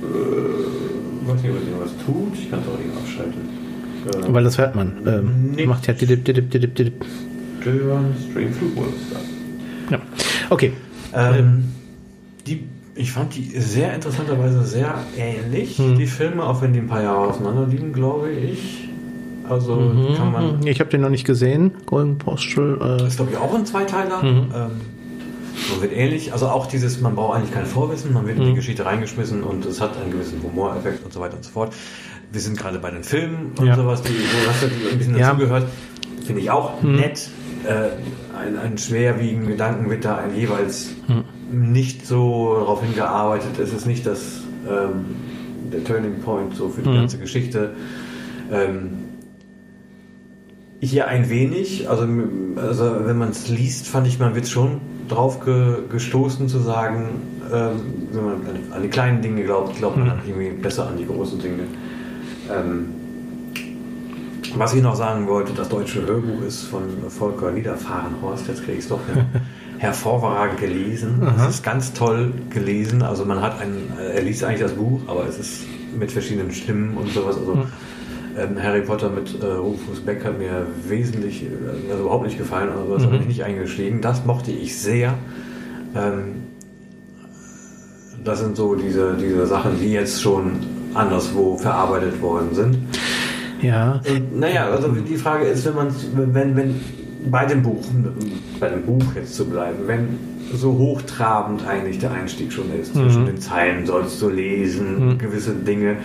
Ich 0.00 1.28
weiß 1.28 1.42
nicht, 1.42 1.50
ob 1.50 1.56
es 1.60 1.66
irgendwas 1.68 1.90
tut. 2.06 2.34
Ich 2.34 2.50
kann 2.50 2.60
es 2.60 2.66
auch 2.68 2.78
nicht 2.78 2.96
abschalten. 2.96 4.32
Weil 4.32 4.44
das 4.44 4.56
hört 4.58 4.76
man. 4.76 4.92
Ähm, 5.06 5.50
Nicht. 5.52 5.66
macht 5.66 5.86
ja 5.88 5.92
didip, 5.94 6.24
didip, 6.24 6.50
didip, 6.50 6.74
didip. 6.76 7.04
Stören, 7.60 8.14
Stream 8.30 8.52
Flugmodus 8.52 8.92
da. 9.12 9.96
Ja. 9.96 10.02
Okay. 10.48 10.72
Ähm, 11.12 11.64
die, 12.46 12.62
ich 12.94 13.10
fand 13.10 13.34
die 13.34 13.58
sehr 13.58 13.92
interessanterweise 13.94 14.62
sehr 14.64 14.94
ähnlich, 15.18 15.76
Hm. 15.78 15.98
die 15.98 16.06
Filme, 16.06 16.44
auch 16.44 16.62
wenn 16.62 16.72
die 16.72 16.78
ein 16.78 16.86
paar 16.86 17.02
Jahre 17.02 17.18
auseinander 17.30 17.66
liegen, 17.66 17.92
glaube 17.92 18.30
ich. 18.30 18.88
Also 19.48 19.92
kann 20.16 20.32
man. 20.32 20.66
Ich 20.66 20.80
habe 20.80 20.90
den 20.90 21.00
noch 21.02 21.08
nicht 21.08 21.24
gesehen. 21.26 21.72
Golden 21.86 22.18
Postal. 22.18 22.76
Das 22.78 23.02
Äh, 23.02 23.06
ist, 23.06 23.16
glaube 23.16 23.32
ich, 23.32 23.38
auch 23.38 23.54
ein 23.54 23.64
Zweiteiler. 23.66 24.22
Mhm. 24.22 24.28
Ähm, 24.54 24.70
man 25.72 25.80
wird 25.82 25.92
ähnlich, 25.92 26.32
also 26.32 26.46
auch 26.48 26.66
dieses, 26.66 27.00
man 27.00 27.14
braucht 27.16 27.36
eigentlich 27.38 27.52
kein 27.54 27.66
Vorwissen, 27.66 28.12
man 28.12 28.26
wird 28.26 28.38
in 28.38 28.44
die 28.44 28.50
Mhm. 28.50 28.56
Geschichte 28.56 28.84
reingeschmissen 28.84 29.42
und 29.42 29.64
es 29.64 29.80
hat 29.80 29.96
einen 30.00 30.12
gewissen 30.12 30.42
Humoreffekt 30.42 31.04
und 31.04 31.12
so 31.12 31.20
weiter 31.20 31.36
und 31.36 31.44
so 31.44 31.50
fort. 31.50 31.72
Wir 32.32 32.40
sind 32.40 32.58
gerade 32.58 32.78
bei 32.78 32.90
den 32.90 33.04
Filmen 33.04 33.52
und 33.58 33.66
Ja. 33.66 33.76
sowas, 33.76 34.02
die, 34.02 34.10
wo 34.10 34.46
das 34.46 34.60
die 34.60 34.92
ein 34.92 34.98
bisschen 34.98 35.16
Ja. 35.16 35.28
dazugehört. 35.32 35.64
Finde 36.26 36.42
ich 36.42 36.50
auch 36.50 36.82
Mhm. 36.82 36.96
nett. 36.96 37.30
Äh, 37.64 37.72
ein, 38.38 38.58
ein 38.58 38.78
schwerwiegenden 38.78 39.48
Gedanken 39.48 39.88
wird 39.90 40.04
da 40.04 40.16
ein 40.18 40.34
jeweils 40.36 40.90
Mhm. 41.08 41.72
nicht 41.72 42.06
so 42.06 42.54
darauf 42.58 42.82
hingearbeitet. 42.82 43.58
Es 43.58 43.72
ist 43.72 43.86
nicht 43.86 44.04
das, 44.06 44.40
ähm, 44.68 45.06
der 45.72 45.82
Turning 45.84 46.20
Point 46.20 46.54
so 46.54 46.68
für 46.68 46.82
die 46.82 46.90
Mhm. 46.90 46.94
ganze 46.96 47.18
Geschichte. 47.18 47.70
Ähm, 48.52 48.90
hier 50.86 51.08
ein 51.08 51.28
wenig, 51.30 51.88
also, 51.88 52.06
also 52.56 52.96
wenn 53.04 53.18
man 53.18 53.30
es 53.30 53.48
liest, 53.48 53.86
fand 53.88 54.06
ich, 54.06 54.18
man 54.18 54.34
wird 54.34 54.48
schon 54.48 54.80
drauf 55.08 55.44
ge, 55.44 55.78
gestoßen 55.90 56.48
zu 56.48 56.58
sagen, 56.58 57.20
ähm, 57.52 57.80
wenn 58.12 58.24
man 58.24 58.34
an, 58.72 58.82
die 58.82 58.88
kleinen 58.88 59.22
Dinge 59.22 59.44
glaubt, 59.44 59.76
glaubt 59.78 59.96
man 59.96 60.06
Mhm. 60.08 60.12
irgendwie 60.26 60.50
besser 60.62 60.88
an 60.88 60.96
die 60.96 61.06
großen 61.06 61.38
Dinge. 61.38 61.64
Ähm, 62.50 62.86
was 64.56 64.72
ich 64.74 64.82
noch 64.82 64.94
sagen 64.96 65.26
wollte, 65.26 65.52
das 65.52 65.68
deutsche 65.68 66.06
Hörbuch 66.06 66.42
ist 66.46 66.62
von 66.64 66.82
Volker 67.08 67.50
Niederfahrenhorst, 67.50 68.48
jetzt 68.48 68.64
kriege 68.64 68.78
ich 68.78 68.84
es 68.84 68.88
doch 68.88 69.00
hin, 69.12 69.24
hervorragend 69.78 70.58
gelesen. 70.60 71.22
Es 71.46 71.56
ist 71.56 71.62
ganz 71.62 71.92
toll 71.92 72.32
gelesen. 72.50 73.02
Also 73.02 73.24
man 73.26 73.42
hat 73.42 73.60
ein, 73.60 73.92
er 73.98 74.22
liest 74.22 74.42
eigentlich 74.44 74.62
das 74.62 74.72
Buch, 74.72 75.00
aber 75.06 75.26
es 75.28 75.38
ist 75.38 75.60
mit 75.98 76.10
verschiedenen 76.10 76.50
Stimmen 76.52 76.96
und 76.96 77.12
sowas. 77.12 77.36
Also 77.36 77.58
ähm, 78.36 78.62
Harry 78.62 78.82
Potter 78.82 79.10
mit 79.10 79.42
äh, 79.42 79.46
Rufus 79.46 80.00
Beck 80.00 80.24
hat 80.24 80.38
mir 80.38 80.66
wesentlich, 80.88 81.44
äh, 81.44 81.90
also 81.90 82.04
überhaupt 82.04 82.24
nicht 82.24 82.38
gefallen, 82.38 82.70
also 82.70 82.94
das 82.94 83.04
habe 83.04 83.16
ich 83.16 83.26
nicht 83.26 83.44
eingestiegen. 83.44 84.00
Das 84.00 84.24
mochte 84.24 84.50
ich 84.50 84.78
sehr. 84.78 85.14
Ähm, 85.94 86.42
das 88.24 88.40
sind 88.40 88.56
so 88.56 88.74
diese, 88.74 89.16
diese 89.20 89.46
Sachen, 89.46 89.78
die 89.80 89.92
jetzt 89.92 90.20
schon 90.20 90.52
anderswo 90.94 91.56
verarbeitet 91.56 92.20
worden 92.20 92.48
sind. 92.52 92.78
ja. 93.62 94.00
Und, 94.08 94.38
naja, 94.38 94.68
also 94.68 94.88
die 94.88 95.16
Frage 95.16 95.46
ist, 95.46 95.64
wenn 95.64 95.74
man 95.74 95.88
wenn, 96.34 96.56
wenn 96.56 96.80
bei 97.30 97.46
dem 97.46 97.62
Buch, 97.62 97.84
bei 98.60 98.68
dem 98.68 98.82
Buch 98.82 99.04
jetzt 99.14 99.34
zu 99.34 99.46
bleiben, 99.46 99.78
wenn 99.86 100.08
so 100.52 100.72
hochtrabend 100.78 101.66
eigentlich 101.66 101.98
der 101.98 102.12
Einstieg 102.12 102.52
schon 102.52 102.72
ist, 102.80 102.94
zwischen 102.94 103.26
den 103.26 103.38
Zeilen 103.38 103.84
sollst 103.84 104.22
du 104.22 104.28
lesen, 104.28 105.18
gewisse 105.18 105.52
Dinge, 105.52 105.96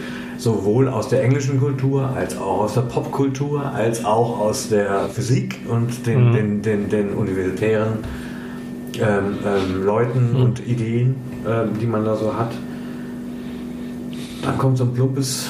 sowohl 0.42 0.90
aus 0.90 1.08
der 1.08 1.24
englischen 1.24 1.60
Kultur, 1.60 2.10
als 2.16 2.36
auch 2.36 2.62
aus 2.62 2.74
der 2.74 2.82
Popkultur, 2.82 3.64
als 3.64 4.04
auch 4.04 4.40
aus 4.40 4.70
der 4.70 5.08
Physik 5.10 5.60
und 5.68 6.08
den, 6.08 6.34
den, 6.34 6.62
den, 6.64 6.90
den 6.90 7.10
universitären 7.14 8.00
ähm, 9.00 9.38
ähm, 9.46 9.84
Leuten 9.86 10.36
und 10.36 10.68
Ideen, 10.68 11.16
ähm, 11.48 11.78
die 11.80 11.86
man 11.86 12.06
da 12.06 12.16
so 12.16 12.36
hat. 12.36 12.52
Dann 14.44 14.58
kommt 14.58 14.80
so 14.80 14.86
ein 14.86 14.94
plumpes 14.94 15.48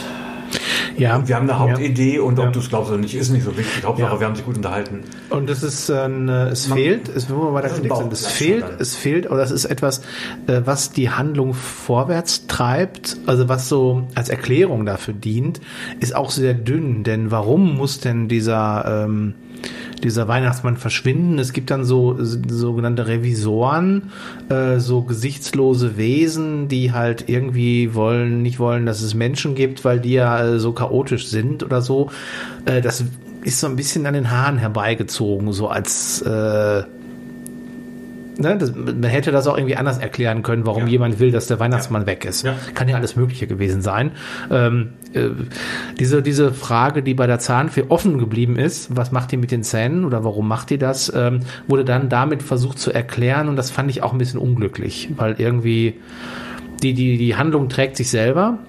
Ja. 1.02 1.28
wir 1.28 1.36
haben 1.36 1.49
eine 1.49 1.52
Ja. 1.52 1.60
Hauptidee 1.72 2.19
und 2.19 2.40
ob 2.40 2.45
Ja. 2.45 2.52
du 2.52 2.60
es 2.60 2.69
glaubst 2.69 2.90
oder 2.91 2.99
nicht, 2.99 3.15
ist 3.15 3.30
nicht 3.32 3.44
so 3.44 3.57
wichtig. 3.57 3.84
Hauptsache, 3.86 4.14
Ja. 4.14 4.19
wir 4.19 4.28
haben 4.28 4.36
sich 4.36 4.45
gut 4.45 4.56
unterhalten. 4.57 5.02
Und 5.30 5.49
es 5.49 5.64
ist, 5.64 5.90
äh, 5.90 6.07
es 6.49 6.68
Man- 6.68 6.78
fehlt, 6.78 7.10
es, 7.10 7.30
wo 7.30 7.36
wir 7.48 7.52
bei 7.52 7.61
der 7.61 7.69
Das 7.69 7.80
ist 7.80 7.84
ein 7.86 7.90
Kritik 7.90 7.98
sind, 8.03 8.14
es 8.14 8.28
fehlt, 8.28 8.64
dann. 8.64 8.69
es 8.80 8.95
fehlt, 8.95 9.32
oder 9.32 9.44
es 9.44 9.52
ist 9.52 9.65
etwas, 9.65 10.02
äh, 10.48 10.61
was 10.65 10.91
die 10.91 11.10
Handlung 11.10 11.53
vorwärts 11.53 12.48
treibt, 12.48 13.18
also 13.26 13.49
was 13.49 13.68
so 13.69 14.07
als 14.15 14.30
Erklärung 14.30 14.86
dafür 14.86 15.14
dient, 15.14 15.60
ist 15.99 16.15
auch 16.15 16.30
sehr 16.32 16.53
dünn, 16.53 17.03
denn 17.03 17.32
warum 17.32 17.76
muss 17.78 17.99
denn 17.99 18.28
dieser, 18.28 19.06
ähm, 19.06 19.34
dieser 20.03 20.28
Weihnachtsmann 20.28 20.78
verschwinden. 20.78 21.40
Es 21.40 21.53
gibt 21.53 21.72
dann 21.72 21.84
so 21.84 22.18
sogenannte 22.19 23.07
Revisoren, 23.07 24.11
äh, 24.49 24.80
so 24.80 25.03
gesichtslose 25.03 25.98
Wesen, 25.98 26.68
die 26.68 26.91
halt 26.91 27.30
irgendwie 27.30 27.94
wollen, 27.94 28.41
nicht 28.41 28.60
wollen, 28.60 28.86
dass 28.86 29.02
es 29.02 29.14
Menschen 29.14 29.56
gibt, 29.56 29.86
weil 29.86 29.99
die 29.99 30.14
ja 30.14 30.44
äh, 30.44 30.60
so 30.60 30.73
chaotisch 30.73 31.28
sind 31.28 31.64
oder 31.64 31.82
so. 31.82 32.10
Äh, 32.65 32.82
das 32.82 33.03
ist 33.44 33.60
so 33.60 33.68
ein 33.68 33.76
bisschen 33.76 34.06
an 34.06 34.14
den 34.14 34.30
Haaren 34.30 34.57
herbeigezogen, 34.57 35.52
so 35.53 35.68
als 35.68 36.22
äh, 36.22 36.84
Ne, 38.37 38.57
das, 38.57 38.73
man 38.73 39.03
hätte 39.03 39.31
das 39.31 39.45
auch 39.47 39.57
irgendwie 39.57 39.75
anders 39.75 39.97
erklären 39.97 40.41
können, 40.41 40.65
warum 40.65 40.83
Ja. 40.83 40.89
jemand 40.89 41.19
will, 41.19 41.31
dass 41.31 41.47
der 41.47 41.59
Weihnachtsmann 41.59 42.05
weg 42.05 42.23
ist. 42.25 42.45
Ja. 42.45 42.55
Kann 42.73 42.87
ja 42.87 42.95
alles 42.95 43.15
Mögliche 43.15 43.45
gewesen 43.45 43.81
sein. 43.81 44.11
Ähm, 44.49 44.93
äh, 45.13 45.29
diese, 45.99 46.21
diese 46.21 46.53
Frage, 46.53 47.03
die 47.03 47.13
bei 47.13 47.27
der 47.27 47.39
Zahnfee 47.39 47.83
offen 47.89 48.17
geblieben 48.19 48.57
ist, 48.57 48.95
was 48.95 49.11
macht 49.11 49.31
die 49.33 49.37
mit 49.37 49.51
den 49.51 49.63
Zähnen 49.63 50.05
oder 50.05 50.23
warum 50.23 50.47
macht 50.47 50.69
die 50.69 50.77
das, 50.77 51.11
ähm, 51.13 51.41
wurde 51.67 51.83
dann 51.83 52.07
damit 52.09 52.41
versucht 52.41 52.79
zu 52.79 52.91
erklären 52.93 53.49
und 53.49 53.57
das 53.57 53.69
fand 53.69 53.89
ich 53.91 54.01
auch 54.01 54.13
ein 54.13 54.17
bisschen 54.17 54.39
unglücklich, 54.39 55.09
weil 55.17 55.35
irgendwie 55.37 55.95
die, 56.81 56.93
die, 56.93 57.17
die 57.17 57.35
Handlung 57.35 57.69
trägt 57.69 57.97
sich 57.97 58.09
selber. 58.09 58.59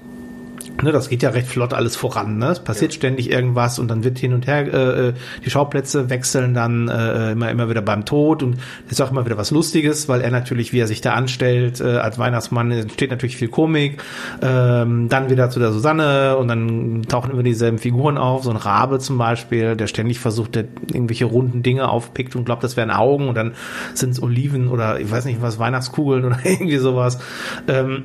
Ne, 0.82 0.90
das 0.90 1.08
geht 1.08 1.22
ja 1.22 1.30
recht 1.30 1.46
flott 1.46 1.72
alles 1.74 1.94
voran. 1.94 2.38
Ne? 2.38 2.48
Es 2.48 2.60
passiert 2.60 2.92
ständig 2.92 3.30
irgendwas 3.30 3.78
und 3.78 3.88
dann 3.88 4.02
wird 4.02 4.18
hin 4.18 4.34
und 4.34 4.48
her, 4.48 4.66
äh, 4.66 5.08
äh, 5.08 5.12
die 5.44 5.50
Schauplätze 5.50 6.10
wechseln 6.10 6.54
dann 6.54 6.88
äh, 6.88 7.32
immer, 7.32 7.50
immer 7.50 7.70
wieder 7.70 7.82
beim 7.82 8.04
Tod 8.04 8.42
und 8.42 8.56
ist 8.90 9.00
auch 9.00 9.12
immer 9.12 9.24
wieder 9.24 9.38
was 9.38 9.52
Lustiges, 9.52 10.08
weil 10.08 10.20
er 10.20 10.32
natürlich, 10.32 10.72
wie 10.72 10.80
er 10.80 10.88
sich 10.88 11.00
da 11.00 11.12
anstellt, 11.12 11.80
äh, 11.80 11.98
als 11.98 12.18
Weihnachtsmann 12.18 12.72
entsteht 12.72 13.10
natürlich 13.10 13.36
viel 13.36 13.48
Komik. 13.48 14.02
Ähm, 14.42 15.08
dann 15.08 15.30
wieder 15.30 15.50
zu 15.50 15.60
der 15.60 15.70
Susanne 15.70 16.36
und 16.36 16.48
dann 16.48 17.02
tauchen 17.08 17.30
immer 17.30 17.44
dieselben 17.44 17.78
Figuren 17.78 18.18
auf, 18.18 18.42
so 18.42 18.50
ein 18.50 18.56
Rabe 18.56 18.98
zum 18.98 19.18
Beispiel, 19.18 19.76
der 19.76 19.86
ständig 19.86 20.18
versucht, 20.18 20.56
der 20.56 20.64
irgendwelche 20.92 21.26
runden 21.26 21.62
Dinge 21.62 21.88
aufpickt 21.88 22.34
und 22.34 22.44
glaubt, 22.44 22.64
das 22.64 22.76
wären 22.76 22.90
Augen 22.90 23.28
und 23.28 23.36
dann 23.36 23.52
sind 23.94 24.10
es 24.10 24.22
Oliven 24.22 24.66
oder 24.66 24.98
ich 24.98 25.10
weiß 25.10 25.26
nicht 25.26 25.40
was, 25.40 25.60
Weihnachtskugeln 25.60 26.24
oder 26.26 26.38
irgendwie 26.44 26.78
sowas. 26.78 27.20
Ähm, 27.68 28.04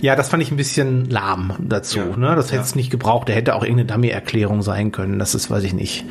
ja, 0.00 0.16
das 0.16 0.28
fand 0.28 0.42
ich 0.42 0.50
ein 0.50 0.56
bisschen 0.56 1.08
lahm 1.10 1.52
dazu. 1.58 1.98
Ja. 1.98 2.16
Ne? 2.16 2.36
Das 2.36 2.52
hätte 2.52 2.62
es 2.62 2.74
nicht 2.74 2.90
gebraucht. 2.90 3.28
Der 3.28 3.34
hätte 3.36 3.54
auch 3.54 3.62
irgendeine 3.62 3.86
Dummy-Erklärung 3.86 4.62
sein 4.62 4.92
können. 4.92 5.18
Das 5.18 5.34
ist, 5.34 5.50
weiß 5.50 5.64
ich 5.64 5.74
nicht. 5.74 6.04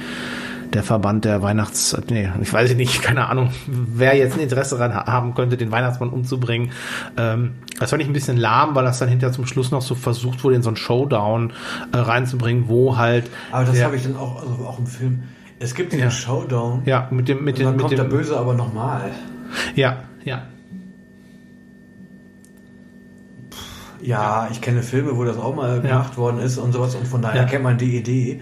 Der 0.73 0.83
Verband 0.83 1.23
der 1.23 1.41
Weihnachts... 1.41 1.95
Nee, 2.09 2.29
ich 2.41 2.51
weiß 2.51 2.73
nicht, 2.75 3.01
keine 3.01 3.29
Ahnung, 3.29 3.51
wer 3.67 4.17
jetzt 4.17 4.33
ein 4.33 4.41
Interesse 4.41 4.77
daran 4.77 4.93
ha- 4.93 5.05
haben 5.05 5.33
könnte, 5.33 5.55
den 5.55 5.71
Weihnachtsmann 5.71 6.09
umzubringen. 6.09 6.71
Ähm, 7.15 7.51
das 7.79 7.91
fand 7.91 8.01
ich 8.01 8.09
ein 8.09 8.13
bisschen 8.13 8.35
lahm, 8.35 8.75
weil 8.75 8.83
das 8.83 8.99
dann 8.99 9.07
hinterher 9.07 9.31
zum 9.33 9.45
Schluss 9.45 9.71
noch 9.71 9.81
so 9.83 9.95
versucht 9.95 10.43
wurde, 10.43 10.55
in 10.57 10.63
so 10.63 10.69
einen 10.69 10.75
Showdown 10.75 11.53
äh, 11.93 11.97
reinzubringen, 11.97 12.67
wo 12.67 12.97
halt... 12.97 13.29
Aber 13.51 13.63
das 13.63 13.81
habe 13.81 13.95
ich 13.95 14.03
dann 14.03 14.17
auch, 14.17 14.41
also 14.41 14.65
auch 14.65 14.79
im 14.79 14.87
Film. 14.87 15.23
Es 15.59 15.75
gibt 15.75 15.93
diesen 15.93 16.05
Ja. 16.05 16.11
Showdown. 16.11 16.81
Ja, 16.85 17.07
mit 17.11 17.29
dem... 17.29 17.45
Mit 17.45 17.57
und 17.59 17.63
dann 17.63 17.73
dem, 17.73 17.77
mit 17.77 17.81
kommt 17.81 17.91
dem 17.93 18.09
der 18.09 18.17
Böse 18.17 18.35
aber 18.37 18.53
nochmal. 18.53 19.11
Ja, 19.75 19.97
ja. 20.25 20.41
Ja, 24.01 24.47
ich 24.51 24.61
kenne 24.61 24.81
Filme, 24.83 25.15
wo 25.17 25.23
das 25.23 25.37
auch 25.37 25.55
mal 25.55 25.81
gemacht 25.81 26.17
worden 26.17 26.39
ist 26.39 26.57
und 26.57 26.71
sowas 26.73 26.95
und 26.95 27.07
von 27.07 27.21
daher 27.21 27.41
Ja. 27.43 27.47
kennt 27.47 27.63
man 27.63 27.77
die 27.77 27.97
Idee. 27.97 28.41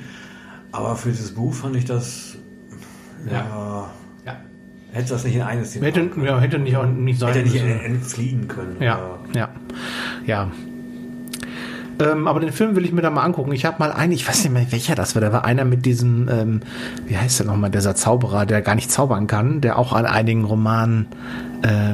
Aber 0.72 0.96
für 0.96 1.10
dieses 1.10 1.34
Buch 1.36 1.54
fand 1.54 1.76
ich 1.76 1.86
das, 1.86 2.36
ja, 3.32 3.88
Ja. 4.26 4.36
hätte 4.92 5.10
das 5.10 5.24
nicht 5.24 5.36
in 5.36 5.42
eine 5.44 5.64
Szene 5.66 5.86
Hätte, 5.86 6.10
ja, 6.24 6.40
hätte 6.40 6.60
nicht, 6.60 6.76
auch 6.76 6.86
nicht 6.86 7.20
sein 7.20 7.34
Hätte 7.34 7.50
nicht 7.50 7.64
entfliehen 7.64 8.48
können. 8.48 8.78
Ja, 8.80 8.96
aber- 8.96 9.20
ja, 9.36 9.50
ja. 10.26 10.52
Ähm, 12.00 12.28
aber 12.28 12.40
den 12.40 12.52
Film 12.52 12.76
will 12.76 12.84
ich 12.86 12.92
mir 12.92 13.04
da 13.04 13.12
mal 13.12 13.22
angucken. 13.24 13.52
Ich 13.52 13.66
habe 13.66 13.78
mal 13.78 13.92
einen, 13.92 14.14
ich 14.14 14.28
weiß 14.28 14.44
nicht 14.44 14.52
mehr, 14.54 14.66
welcher 14.72 14.96
das 14.96 15.14
war. 15.14 15.22
Da 15.22 15.32
war 15.32 15.46
einer 15.46 15.64
mit 15.64 15.86
diesem, 15.86 16.28
ähm, 16.28 16.60
wie 17.06 17.16
heißt 17.18 17.40
der 17.40 17.46
nochmal, 17.46 17.70
dieser 17.70 17.94
Zauberer, 17.96 18.48
der 18.48 18.64
gar 18.64 18.74
nicht 18.74 18.92
zaubern 18.92 19.28
kann, 19.28 19.62
der 19.62 19.78
auch 19.78 19.94
an 19.94 20.08
einigen 20.08 20.44
Romanen, 20.44 21.06
äh, 21.62 21.94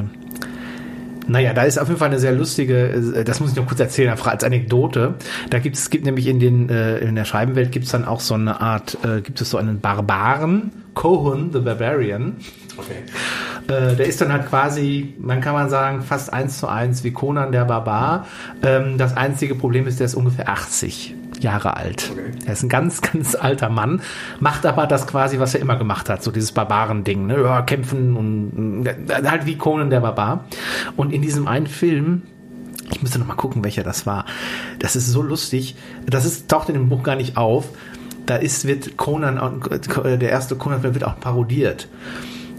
naja, 1.30 1.54
da 1.54 1.62
ist 1.62 1.78
auf 1.78 1.86
jeden 1.86 1.98
Fall 1.98 2.08
eine 2.08 2.18
sehr 2.18 2.32
lustige, 2.32 2.88
äh, 2.88 3.24
das 3.24 3.38
muss 3.40 3.50
ich 3.50 3.56
noch 3.56 3.66
kurz 3.66 3.78
erzählen, 3.78 4.10
einfach 4.10 4.26
als 4.26 4.42
Anekdote. 4.42 5.14
Da 5.48 5.60
gibt 5.60 5.76
es 5.76 5.88
gibt 5.88 6.04
nämlich 6.04 6.26
in 6.26 6.40
den 6.40 6.68
äh, 6.68 6.98
in 6.98 7.14
der 7.14 7.24
Scheibenwelt 7.24 7.70
gibt 7.70 7.86
es 7.86 7.92
dann 7.92 8.04
auch 8.04 8.20
so 8.20 8.34
eine 8.34 8.60
Art, 8.60 8.98
äh, 9.04 9.20
gibt 9.20 9.40
es 9.40 9.50
so 9.50 9.56
einen 9.56 9.80
Barbaren, 9.80 10.72
Cohen 10.94 11.52
the 11.52 11.60
Barbarian. 11.60 12.36
Okay. 12.76 13.72
Äh, 13.72 13.94
der 13.94 14.06
ist 14.06 14.20
dann 14.20 14.32
halt 14.32 14.48
quasi, 14.48 15.14
man 15.18 15.40
kann 15.40 15.54
man 15.54 15.68
sagen, 15.68 16.02
fast 16.02 16.32
eins 16.32 16.58
zu 16.58 16.66
eins 16.66 17.04
wie 17.04 17.12
Conan 17.12 17.52
der 17.52 17.64
Barbar. 17.64 18.26
Ähm, 18.62 18.98
das 18.98 19.16
einzige 19.16 19.54
Problem 19.54 19.86
ist, 19.86 20.00
der 20.00 20.06
ist 20.06 20.14
ungefähr 20.14 20.48
80 20.48 21.14
Jahre 21.42 21.76
alt. 21.76 22.10
Okay. 22.12 22.30
Er 22.46 22.52
ist 22.52 22.62
ein 22.62 22.68
ganz, 22.68 23.00
ganz 23.12 23.34
alter 23.34 23.68
Mann, 23.68 24.02
macht 24.38 24.66
aber 24.66 24.86
das 24.86 25.06
quasi, 25.06 25.38
was 25.38 25.54
er 25.54 25.60
immer 25.60 25.76
gemacht 25.76 26.08
hat, 26.08 26.22
so 26.22 26.30
dieses 26.30 26.52
Barbaren-Ding, 26.52 27.26
ne? 27.26 27.42
ja, 27.42 27.62
kämpfen 27.62 28.16
und 28.16 28.86
äh, 28.86 29.22
halt 29.24 29.46
wie 29.46 29.56
Conan 29.56 29.90
der 29.90 30.00
Barbar. 30.00 30.44
Und 30.96 31.12
in 31.12 31.22
diesem 31.22 31.48
einen 31.48 31.66
Film, 31.66 32.22
ich 32.90 33.02
müsste 33.02 33.18
noch 33.18 33.26
mal 33.26 33.34
gucken, 33.34 33.64
welcher 33.64 33.82
das 33.82 34.06
war. 34.06 34.26
Das 34.78 34.96
ist 34.96 35.08
so 35.08 35.22
lustig. 35.22 35.76
Das 36.06 36.24
ist, 36.24 36.48
taucht 36.48 36.68
in 36.68 36.74
dem 36.74 36.88
Buch 36.88 37.02
gar 37.02 37.16
nicht 37.16 37.36
auf. 37.36 37.68
Da 38.26 38.36
ist, 38.36 38.66
wird 38.66 38.96
Conan, 38.96 39.62
äh, 39.70 40.18
der 40.18 40.30
erste 40.30 40.56
Conan-Film 40.56 40.94
wird 40.94 41.04
auch 41.04 41.18
parodiert. 41.20 41.88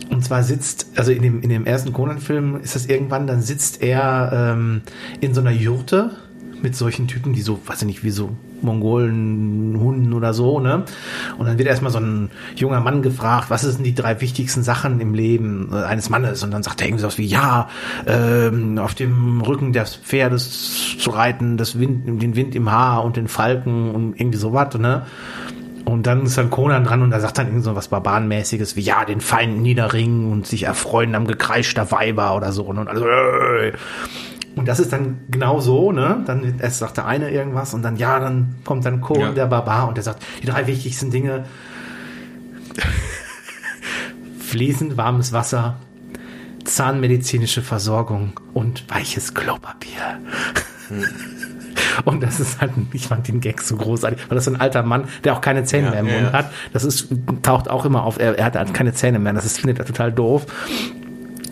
Und 0.09 0.25
zwar 0.25 0.43
sitzt, 0.43 0.87
also 0.97 1.11
in 1.11 1.21
dem, 1.21 1.41
in 1.41 1.49
dem 1.49 1.65
ersten 1.65 1.93
Conan-Film 1.93 2.59
ist 2.61 2.75
das 2.75 2.85
irgendwann, 2.87 3.27
dann 3.27 3.41
sitzt 3.41 3.81
er 3.81 4.53
ähm, 4.53 4.81
in 5.21 5.33
so 5.33 5.39
einer 5.39 5.51
Jurte 5.51 6.11
mit 6.63 6.75
solchen 6.75 7.07
Typen, 7.07 7.33
die 7.33 7.41
so, 7.41 7.59
weiß 7.65 7.81
ich 7.81 7.88
nicht, 7.88 8.03
wie 8.03 8.11
so 8.11 8.31
Mongolen, 8.61 9.77
Hunden 9.79 10.13
oder 10.13 10.33
so, 10.33 10.59
ne? 10.59 10.83
Und 11.38 11.47
dann 11.47 11.57
wird 11.57 11.67
erstmal 11.67 11.91
so 11.91 11.99
ein 11.99 12.29
junger 12.55 12.79
Mann 12.79 13.01
gefragt, 13.01 13.49
was 13.49 13.61
sind 13.61 13.83
die 13.83 13.95
drei 13.95 14.21
wichtigsten 14.21 14.63
Sachen 14.63 14.99
im 14.99 15.13
Leben 15.13 15.69
äh, 15.71 15.83
eines 15.83 16.09
Mannes? 16.09 16.43
Und 16.43 16.51
dann 16.51 16.63
sagt 16.63 16.81
er 16.81 16.88
irgendwie 16.88 17.01
sowas 17.01 17.17
wie, 17.17 17.25
ja, 17.25 17.69
ähm, 18.05 18.77
auf 18.77 18.93
dem 18.93 19.41
Rücken 19.41 19.73
des 19.73 19.95
Pferdes 19.95 20.97
zu 20.97 21.09
reiten, 21.09 21.57
das 21.57 21.79
Wind, 21.79 22.21
den 22.21 22.35
Wind 22.35 22.55
im 22.55 22.71
Haar 22.71 23.03
und 23.03 23.17
den 23.17 23.27
Falken 23.27 23.91
und 23.91 24.19
irgendwie 24.19 24.38
sowas, 24.38 24.77
ne? 24.77 25.05
Und 25.85 26.05
dann 26.07 26.23
ist 26.23 26.38
dann 26.38 26.49
Conan 26.49 26.83
dran 26.83 27.01
und 27.01 27.11
er 27.11 27.19
sagt 27.19 27.38
dann 27.38 27.47
irgend 27.47 27.63
so 27.63 27.75
was 27.75 27.88
Barbarenmäßiges 27.88 28.75
wie, 28.75 28.81
ja, 28.81 29.03
den 29.03 29.19
Feind 29.19 29.61
niederringen 29.61 30.31
und 30.31 30.45
sich 30.45 30.63
erfreuen 30.63 31.15
am 31.15 31.25
Gekreisch 31.25 31.73
der 31.73 31.91
Weiber 31.91 32.35
oder 32.35 32.51
so. 32.51 32.71
ne? 32.71 32.81
Und 32.81 32.88
also, 32.88 33.05
äh. 33.05 33.73
Und 34.55 34.67
das 34.67 34.79
ist 34.79 34.91
dann 34.91 35.21
genau 35.29 35.59
so, 35.61 35.91
ne? 35.91 36.23
Dann 36.27 36.59
erst 36.59 36.79
sagt 36.79 36.97
der 36.97 37.05
eine 37.05 37.31
irgendwas 37.31 37.73
und 37.73 37.83
dann, 37.83 37.95
ja, 37.95 38.19
dann 38.19 38.55
kommt 38.65 38.85
dann 38.85 38.99
Conan, 39.01 39.29
Ja. 39.29 39.31
der 39.33 39.45
Barbar, 39.47 39.87
und 39.87 39.95
der 39.95 40.03
sagt, 40.03 40.23
die 40.41 40.47
drei 40.47 40.67
wichtigsten 40.67 41.09
Dinge. 41.09 41.45
Fließend 44.39 44.97
warmes 44.97 45.31
Wasser, 45.31 45.77
zahnmedizinische 46.65 47.61
Versorgung 47.61 48.39
und 48.53 48.83
weiches 48.89 49.33
Klopapier. 49.33 50.19
Und 52.03 52.21
das 52.21 52.39
ist 52.39 52.59
halt, 52.59 52.71
ich 52.91 53.07
fand 53.07 53.27
den 53.27 53.39
Gag 53.39 53.61
so 53.61 53.75
großartig, 53.77 54.19
weil 54.29 54.35
das 54.35 54.45
so 54.45 54.51
ein 54.51 54.59
alter 54.59 54.83
Mann, 54.83 55.05
der 55.23 55.33
auch 55.33 55.41
keine 55.41 55.63
Zähne 55.63 55.85
Ja, 55.87 55.91
mehr 55.91 55.99
im 56.01 56.07
ja, 56.07 56.21
Mund 56.21 56.33
hat. 56.33 56.51
Das 56.73 56.83
ist, 56.83 57.07
taucht 57.41 57.69
auch 57.69 57.85
immer 57.85 58.03
auf, 58.03 58.19
er, 58.19 58.37
er 58.37 58.45
hat 58.45 58.55
halt 58.55 58.73
keine 58.73 58.93
Zähne 58.93 59.19
mehr. 59.19 59.33
Das 59.33 59.45
ist, 59.45 59.59
findet 59.59 59.79
er 59.79 59.85
total 59.85 60.11
doof. 60.11 60.45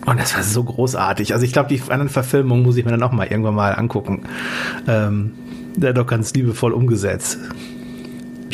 Und 0.06 0.18
das 0.18 0.34
war 0.34 0.42
so 0.42 0.64
großartig. 0.64 1.32
Also 1.34 1.44
ich 1.44 1.52
glaube, 1.52 1.68
die 1.68 1.80
anderen 1.90 2.08
Verfilmungen 2.08 2.62
muss 2.64 2.76
ich 2.76 2.84
mir 2.84 2.90
dann 2.90 3.02
auch 3.02 3.12
mal 3.12 3.26
irgendwann 3.26 3.54
mal 3.54 3.72
angucken. 3.74 4.22
Ähm, 4.88 5.32
der 5.76 5.90
hat 5.90 5.96
doch 5.98 6.06
ganz 6.06 6.32
liebevoll 6.34 6.72
umgesetzt. 6.72 7.38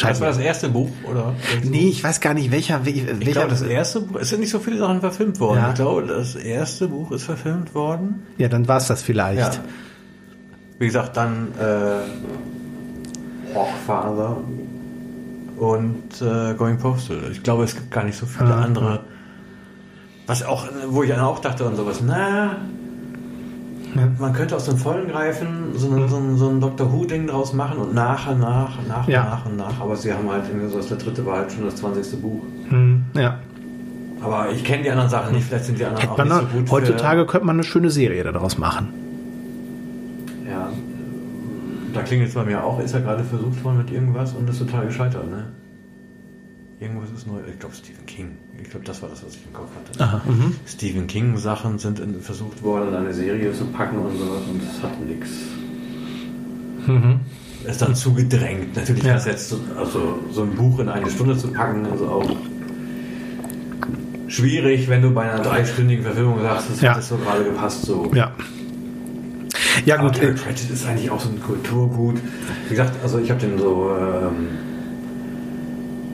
Das 0.00 0.20
war 0.20 0.28
das 0.28 0.36
erste 0.38 0.68
Buch, 0.68 0.90
oder? 1.10 1.32
Nee, 1.64 1.88
ich 1.88 2.04
weiß 2.04 2.20
gar 2.20 2.34
nicht, 2.34 2.50
welcher, 2.50 2.80
wel- 2.84 3.06
welcher. 3.06 3.20
Ich 3.22 3.30
glaube, 3.32 3.48
das 3.48 3.62
erste 3.62 4.00
Buch, 4.02 4.20
es 4.20 4.28
sind 4.28 4.40
nicht 4.40 4.50
so 4.50 4.58
viele 4.58 4.76
Sachen 4.76 5.00
verfilmt 5.00 5.40
worden. 5.40 5.58
Ja. 5.58 5.68
Ich 5.70 5.74
glaube, 5.76 6.02
das 6.06 6.34
erste 6.34 6.88
Buch 6.88 7.12
ist 7.12 7.22
verfilmt 7.22 7.74
worden. 7.74 8.22
ja, 8.36 8.48
dann 8.48 8.68
war 8.68 8.76
es 8.76 8.88
das 8.88 9.00
vielleicht. 9.02 9.38
Ja. 9.54 9.64
Wie 10.78 10.84
gesagt, 10.86 11.16
dann 11.16 11.48
äh, 11.58 13.54
Hawkfather 13.54 14.36
und 15.56 16.20
äh, 16.20 16.54
Going 16.54 16.76
Postal. 16.78 17.18
Ich 17.32 17.42
glaube, 17.42 17.64
es 17.64 17.74
gibt 17.74 17.90
gar 17.90 18.04
nicht 18.04 18.18
so 18.18 18.26
viele 18.26 18.54
Ah, 18.54 18.62
andere. 18.62 19.00
Was 20.26 20.44
auch, 20.44 20.66
wo 20.88 21.02
ich 21.02 21.10
dann 21.10 21.20
auch 21.20 21.38
dachte 21.38 21.64
und 21.64 21.76
sowas, 21.76 22.00
na, 22.04 22.56
Ja. 23.94 24.08
man 24.18 24.32
könnte 24.32 24.56
aus 24.56 24.64
dem 24.66 24.76
Vollen 24.76 25.08
greifen, 25.08 25.46
so 25.74 25.88
ein, 25.90 26.08
so 26.08 26.16
ein, 26.16 26.36
so 26.36 26.48
ein 26.48 26.60
Doctor 26.60 26.92
Who-Ding 26.92 27.26
draus 27.28 27.52
machen 27.52 27.78
und 27.78 27.94
nach 27.94 28.28
und 28.30 28.40
nach, 28.40 28.76
nach 28.88 29.06
und 29.06 29.12
Ja. 29.12 29.22
nach 29.24 29.46
und 29.46 29.56
nach. 29.56 29.80
Aber 29.80 29.94
sie 29.96 30.12
haben 30.12 30.28
halt 30.30 30.44
irgendwie 30.48 30.68
so, 30.68 30.78
das 30.78 30.88
dritte 30.88 31.24
war 31.24 31.38
halt 31.38 31.52
schon 31.52 31.64
das 31.64 31.76
20. 31.76 32.20
Buch. 32.20 32.42
Hm, 32.68 33.04
ja. 33.14 33.38
Aber 34.20 34.50
ich 34.50 34.64
kenne 34.64 34.82
die 34.82 34.90
anderen 34.90 35.10
Sachen 35.10 35.34
nicht, 35.34 35.46
vielleicht 35.46 35.66
sind 35.66 35.78
die 35.78 35.84
anderen 35.84 36.08
auch 36.08 36.18
Man, 36.18 36.26
nicht 36.28 36.38
so 36.52 36.58
gut. 36.58 36.70
heutzutage 36.72 37.26
könnte 37.26 37.46
man 37.46 37.56
eine 37.56 37.64
schöne 37.64 37.90
Serie 37.90 38.24
daraus 38.24 38.58
machen. 38.58 38.88
Ja, 40.50 40.70
da 41.94 42.02
klingelt 42.02 42.30
es 42.30 42.34
bei 42.34 42.44
mir 42.44 42.64
auch, 42.64 42.80
ist 42.80 42.94
ja 42.94 43.00
gerade 43.00 43.22
versucht 43.24 43.62
worden 43.62 43.78
mit 43.78 43.90
irgendwas 43.92 44.32
und 44.32 44.48
ist 44.50 44.58
total 44.58 44.86
gescheitert, 44.86 45.30
ne? 45.30 45.44
Irgendwas 46.78 47.08
ist 47.16 47.26
neu. 47.26 47.38
Ich 47.50 47.58
glaube 47.58 47.74
Stephen 47.74 48.04
King. 48.04 48.36
Ich 48.62 48.68
glaube, 48.68 48.84
das 48.84 49.00
war 49.00 49.08
das, 49.08 49.24
was 49.24 49.34
ich 49.34 49.46
im 49.46 49.52
Kopf 49.54 49.70
hatte. 49.74 49.98
Aha, 50.02 50.20
mhm. 50.28 50.54
Stephen 50.66 51.06
King 51.06 51.36
Sachen 51.38 51.78
sind 51.78 52.00
in, 52.00 52.20
versucht 52.20 52.62
worden, 52.62 52.88
in 52.90 52.94
eine 52.96 53.14
Serie 53.14 53.52
zu 53.54 53.64
packen 53.66 53.98
und 53.98 54.18
sowas 54.18 54.42
und 54.50 54.60
das 54.62 54.82
hat 54.82 55.00
nichts. 55.06 55.30
Mhm. 56.86 57.20
Ist 57.66 57.80
dann 57.80 57.94
zu 57.94 58.12
gedrängt. 58.12 58.76
Natürlich 58.76 59.04
Ja. 59.04 59.14
das 59.14 59.24
jetzt 59.24 59.48
so, 59.48 59.58
also 59.76 60.18
so 60.30 60.42
ein 60.42 60.50
Buch 60.54 60.78
in 60.80 60.88
eine 60.90 61.10
Stunde 61.10 61.36
zu 61.38 61.48
packen, 61.48 61.86
also 61.86 62.06
auch 62.08 62.30
schwierig, 64.28 64.88
wenn 64.88 65.02
du 65.02 65.10
bei 65.12 65.30
einer 65.30 65.42
dreistündigen 65.42 66.04
Verfilmung 66.04 66.40
sagst, 66.42 66.70
das 66.70 66.80
Ja. 66.82 66.90
hat 66.92 66.98
es 67.00 67.08
so 67.08 67.16
gerade 67.16 67.44
gepasst 67.44 67.82
so. 67.86 68.10
Ja. 68.14 68.32
Ja, 69.86 69.98
Aber 69.98 70.08
gut. 70.08 70.16
Terry 70.18 70.32
Äh, 70.32 70.34
Pratchett 70.34 70.70
ist 70.70 70.86
eigentlich 70.86 71.10
auch 71.10 71.20
so 71.20 71.28
ein 71.30 71.40
Kulturgut. 71.40 72.16
Wie 72.66 72.70
gesagt, 72.70 72.92
also 73.02 73.18
ich 73.18 73.30
habe 73.30 73.40
den 73.40 73.58
so 73.58 73.90
ähm, 73.98 74.48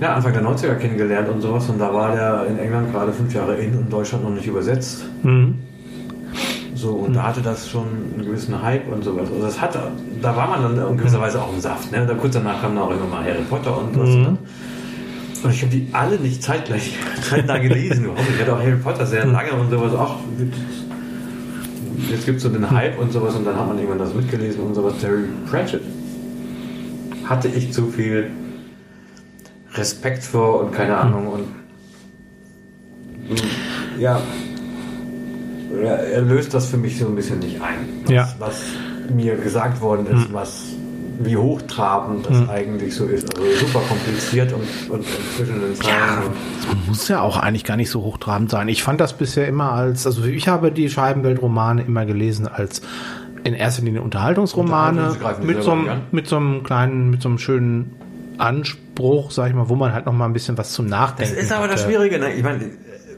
ja, 0.03 0.15
Anfang 0.15 0.33
der 0.33 0.43
90er 0.43 0.75
kennengelernt 0.75 1.29
und 1.29 1.41
sowas 1.41 1.69
und 1.69 1.79
da 1.79 1.95
war 1.95 2.15
der 2.15 2.47
in 2.49 2.59
England 2.59 2.93
gerade 2.93 3.13
fünf 3.13 3.33
Jahre 3.33 3.55
in 3.55 3.77
und 3.77 3.93
Deutschland 3.93 4.25
noch 4.25 4.31
nicht 4.31 4.47
übersetzt. 4.47 5.05
mhm. 5.23 5.55
So, 6.75 6.95
und 6.95 7.15
da 7.15 7.29
hatte 7.29 7.43
das 7.43 7.69
schon 7.69 7.87
einen 8.15 8.25
gewissen 8.25 8.61
Hype 8.61 8.91
und 8.91 9.05
sowas. 9.05 9.29
Also 9.31 9.41
das 9.41 9.61
hatte, 9.61 9.79
da 10.21 10.35
war 10.35 10.49
man 10.49 10.63
dann 10.77 10.91
in 10.91 10.97
gewisser 10.97 11.21
Weise 11.21 11.41
auch 11.41 11.53
im 11.53 11.61
Saft. 11.61 11.93
Ne? 11.93 12.05
Da 12.05 12.15
kurz 12.15 12.35
danach 12.35 12.61
kam 12.61 12.75
dann 12.75 12.83
auch 12.83 12.91
immer 12.91 13.07
mal 13.07 13.23
Harry 13.23 13.45
Potter 13.49 13.79
und 13.79 13.97
was. 13.97 14.09
Mhm. 14.09 14.39
Und 15.45 15.51
ich 15.51 15.63
habe 15.63 15.71
die 15.71 15.87
alle 15.93 16.17
nicht 16.17 16.43
zeitgleich 16.43 16.97
zeitnah 17.23 17.59
gelesen. 17.59 18.09
Ich 18.35 18.41
hatte 18.41 18.57
auch 18.57 18.59
Harry 18.59 18.79
Potter 18.83 19.07
sehr 19.07 19.25
lange 19.27 19.53
und 19.53 19.71
sowas 19.71 19.95
auch. 19.95 20.17
Jetzt 22.11 22.27
gibt 22.27 22.39
es 22.39 22.43
so 22.43 22.49
den 22.49 22.69
Hype 22.69 22.99
und 22.99 23.13
sowas 23.13 23.37
und 23.37 23.47
dann 23.47 23.55
hat 23.55 23.69
man 23.69 23.77
irgendwann 23.77 24.01
das 24.01 24.13
mitgelesen 24.13 24.63
und 24.63 24.75
sowas. 24.75 24.95
Terry 25.01 25.25
Pratchett 25.49 25.83
hatte 27.27 27.47
ich 27.47 27.73
zu 27.73 27.87
viel 27.87 28.29
Respekt 29.75 30.25
vor 30.25 30.61
und 30.61 30.73
keine 30.73 30.97
Ahnung 30.97 31.29
und 31.29 31.45
ja, 33.99 34.21
er, 35.83 36.23
löst 36.23 36.53
das 36.55 36.67
für 36.67 36.77
mich 36.77 36.99
so 36.99 37.07
ein 37.07 37.15
bisschen 37.15 37.39
nicht 37.39 37.61
ein. 37.63 38.03
Was, 38.05 38.11
Ja. 38.11 38.29
was 38.39 38.61
mir 39.15 39.37
gesagt 39.37 39.81
worden 39.81 40.07
ist, 40.07 40.33
was 40.33 40.65
wie 41.25 41.37
hochtrabend 41.37 42.27
das 42.29 42.49
eigentlich 42.49 42.95
so 42.95 43.05
ist. 43.07 43.37
Also 43.37 43.67
super 43.67 43.81
kompliziert 43.87 44.53
und, 44.53 44.63
und, 44.91 45.01
und 45.01 45.07
zwischen 45.37 45.61
den 45.61 45.77
Zeilen. 45.77 45.97
Ja, 45.99 46.23
und, 46.23 46.79
das 46.79 46.89
muss 46.89 47.09
ja 47.09 47.21
auch 47.21 47.37
eigentlich 47.37 47.65
gar 47.65 47.77
nicht 47.77 47.91
so 47.91 48.03
hochtrabend 48.03 48.51
sein. 48.51 48.69
Ich 48.69 48.83
fand 48.83 49.01
das 49.01 49.13
bisher 49.13 49.47
immer 49.47 49.73
als, 49.73 50.07
also 50.07 50.25
ich 50.25 50.49
habe 50.49 50.73
die 50.73 50.89
Scheibenweltromane 50.89 51.83
immer 51.83 52.07
gelesen 52.07 52.49
als 52.49 52.83
in 53.45 53.55
erster 53.55 53.83
Linie 53.83 54.03
Unterhaltungsromane 54.03 55.17
mit 55.43 55.63
so, 55.63 55.73
einem, 55.73 56.03
mit 56.13 56.29
so 56.29 56.37
einem 56.37 56.63
kleinen, 56.63 57.11
mit 57.11 57.23
so 57.23 57.29
einem 57.29 57.39
schönen 57.39 57.93
Anspruch, 58.39 58.82
sag 59.31 59.49
ich 59.49 59.55
mal, 59.55 59.69
wo 59.69 59.75
man 59.75 59.93
halt 59.93 60.07
noch 60.07 60.13
mal 60.13 60.27
ein 60.27 60.33
bisschen 60.33 60.57
was 60.59 60.73
zum 60.73 60.87
das 60.87 60.99
Nachdenken 60.99 61.37
ist 61.37 61.53
aber 61.53 61.69
das 61.69 61.83
hatte. 61.83 61.93
Schwierige. 61.93 62.19
Ne? 62.19 62.35
Ich 62.35 62.43
meine, 62.43 62.71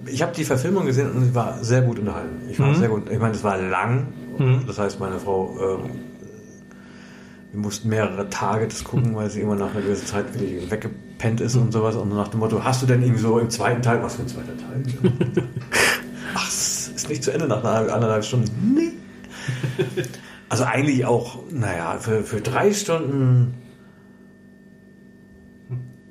ich 0.06 0.22
habe 0.22 0.32
die 0.34 0.44
Verfilmung 0.44 0.86
gesehen 0.86 1.10
und 1.10 1.24
sie 1.24 1.34
war 1.34 1.62
sehr 1.62 1.82
gut 1.82 1.98
unterhalten. 1.98 2.48
Ich 2.50 2.58
war 2.58 2.74
sehr 2.74 2.88
gut. 2.88 3.10
Ich 3.10 3.18
meine, 3.18 3.34
es 3.34 3.44
war 3.44 3.58
lang. 3.58 4.08
Das 4.66 4.78
heißt, 4.78 4.98
meine 4.98 5.18
Frau, 5.18 5.56
ähm, 5.60 5.90
wir 7.52 7.60
mussten 7.60 7.88
mehrere 7.88 8.28
Tage 8.30 8.66
das 8.66 8.82
gucken, 8.82 9.14
weil 9.14 9.30
sie 9.30 9.40
immer 9.40 9.54
nach 9.54 9.70
einer 9.70 9.82
gewissen 9.82 10.06
Zeit 10.06 10.34
wirklich 10.34 10.70
weggepennt 10.70 11.40
ist 11.40 11.54
und 11.54 11.72
sowas. 11.72 11.94
Und 11.94 12.08
nach 12.08 12.28
dem 12.28 12.40
Motto, 12.40 12.64
hast 12.64 12.82
du 12.82 12.86
denn 12.86 13.00
irgendwie 13.02 13.20
so 13.20 13.38
im 13.38 13.48
zweiten 13.48 13.80
Teil, 13.80 14.02
was 14.02 14.16
für 14.16 14.22
ein 14.22 14.28
zweiter 14.28 14.56
Teil? 14.56 14.82
Ach, 16.34 16.48
es 16.48 16.88
ist 16.88 17.08
nicht 17.08 17.22
zu 17.22 17.30
Ende 17.30 17.46
nach 17.46 17.62
einer 17.62 17.92
anderthalb 17.92 18.24
Stunden. 18.24 18.74
Nee. 18.74 18.92
Also 20.50 20.64
eigentlich 20.64 21.04
auch, 21.04 21.38
naja, 21.50 21.96
für, 21.98 22.22
für 22.22 22.40
drei 22.40 22.72
Stunden 22.72 23.54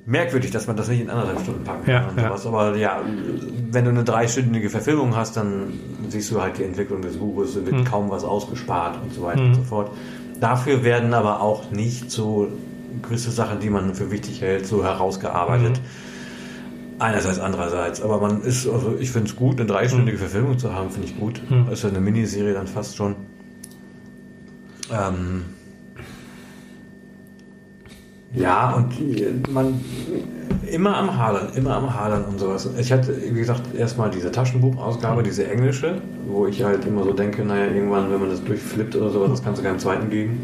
merkwürdig, 0.06 0.52
dass 0.52 0.68
man 0.68 0.76
das 0.76 0.90
nicht 0.90 1.02
in 1.02 1.10
anderthalb 1.10 1.40
Stunden 1.42 1.64
packen 1.64 1.86
kann 1.86 1.94
Ja, 1.94 2.08
und 2.10 2.18
ja. 2.18 2.28
sowas. 2.28 2.46
Aber 2.46 2.76
ja, 2.76 3.02
wenn 3.72 3.86
du 3.86 3.92
eine 3.92 4.04
dreistündige 4.04 4.70
Verfilmung 4.70 5.16
hast, 5.16 5.38
dann 5.38 5.74
siehst 6.10 6.30
du 6.32 6.42
halt 6.42 6.58
die 6.58 6.64
Entwicklung 6.64 7.02
des 7.02 7.18
Buches, 7.18 7.56
es 7.56 7.66
wird 7.66 7.76
Hm. 7.78 7.86
kaum 7.86 8.10
was 8.10 8.24
ausgespart 8.24 8.98
und 9.02 9.14
so 9.14 9.24
weiter 9.24 9.42
und 9.42 9.56
so 9.56 9.62
fort. 9.64 9.92
Dafür 10.40 10.84
werden 10.84 11.14
aber 11.14 11.42
auch 11.42 11.72
nicht 11.72 12.12
so 12.12 12.50
gewisse 13.02 13.32
Sachen, 13.32 13.60
die 13.60 13.70
man 13.70 13.96
für 13.96 14.12
wichtig 14.12 14.42
hält, 14.42 14.66
so 14.68 14.84
herausgearbeitet. 14.84 15.78
Hm. 15.78 15.84
Einerseits, 17.00 17.40
andererseits. 17.40 18.02
Aber 18.02 18.20
man 18.20 18.42
ist, 18.42 18.68
also 18.68 18.96
ich 19.00 19.10
finde 19.10 19.30
es 19.30 19.36
gut, 19.36 19.58
eine 19.60 19.66
dreistündige 19.66 20.18
Verfilmung 20.18 20.60
zu 20.60 20.74
haben, 20.74 20.90
finde 20.92 21.08
ich 21.08 21.18
gut. 21.20 21.42
Hm. 21.50 21.70
Ist 21.72 21.84
ja 21.84 21.90
eine 21.90 22.00
Miniserie 22.02 22.54
dann 22.54 22.68
fast 22.68 22.96
schon. 22.98 23.16
Ähm, 24.92 25.44
ja, 28.36 28.74
und 28.74 29.54
man 29.54 29.80
immer 30.72 30.98
am 30.98 31.18
Hadern, 31.18 31.50
immer 31.56 31.76
am 31.76 31.94
Hadern 31.94 32.26
und 32.26 32.40
sowas. 32.40 32.68
Ich 32.80 32.92
hatte, 32.92 33.16
wie 33.22 33.40
gesagt, 33.40 33.62
erstmal 33.78 34.10
diese 34.10 34.32
Taschenbuchausgabe, 34.32 35.22
diese 35.22 35.48
englische, 35.48 36.02
wo 36.28 36.48
ich 36.48 36.64
halt 36.64 36.86
immer 36.86 37.04
so 37.04 37.14
denke, 37.14 37.46
naja, 37.46 37.72
irgendwann, 37.72 38.12
wenn 38.12 38.20
man 38.20 38.30
das 38.30 38.44
durchflippt 38.44 38.96
oder 38.96 39.10
sowas, 39.10 39.30
das 39.30 39.44
kannst 39.44 39.62
du 39.62 39.66
keinem 39.66 39.80
zweiten 39.80 40.10
geben. 40.10 40.40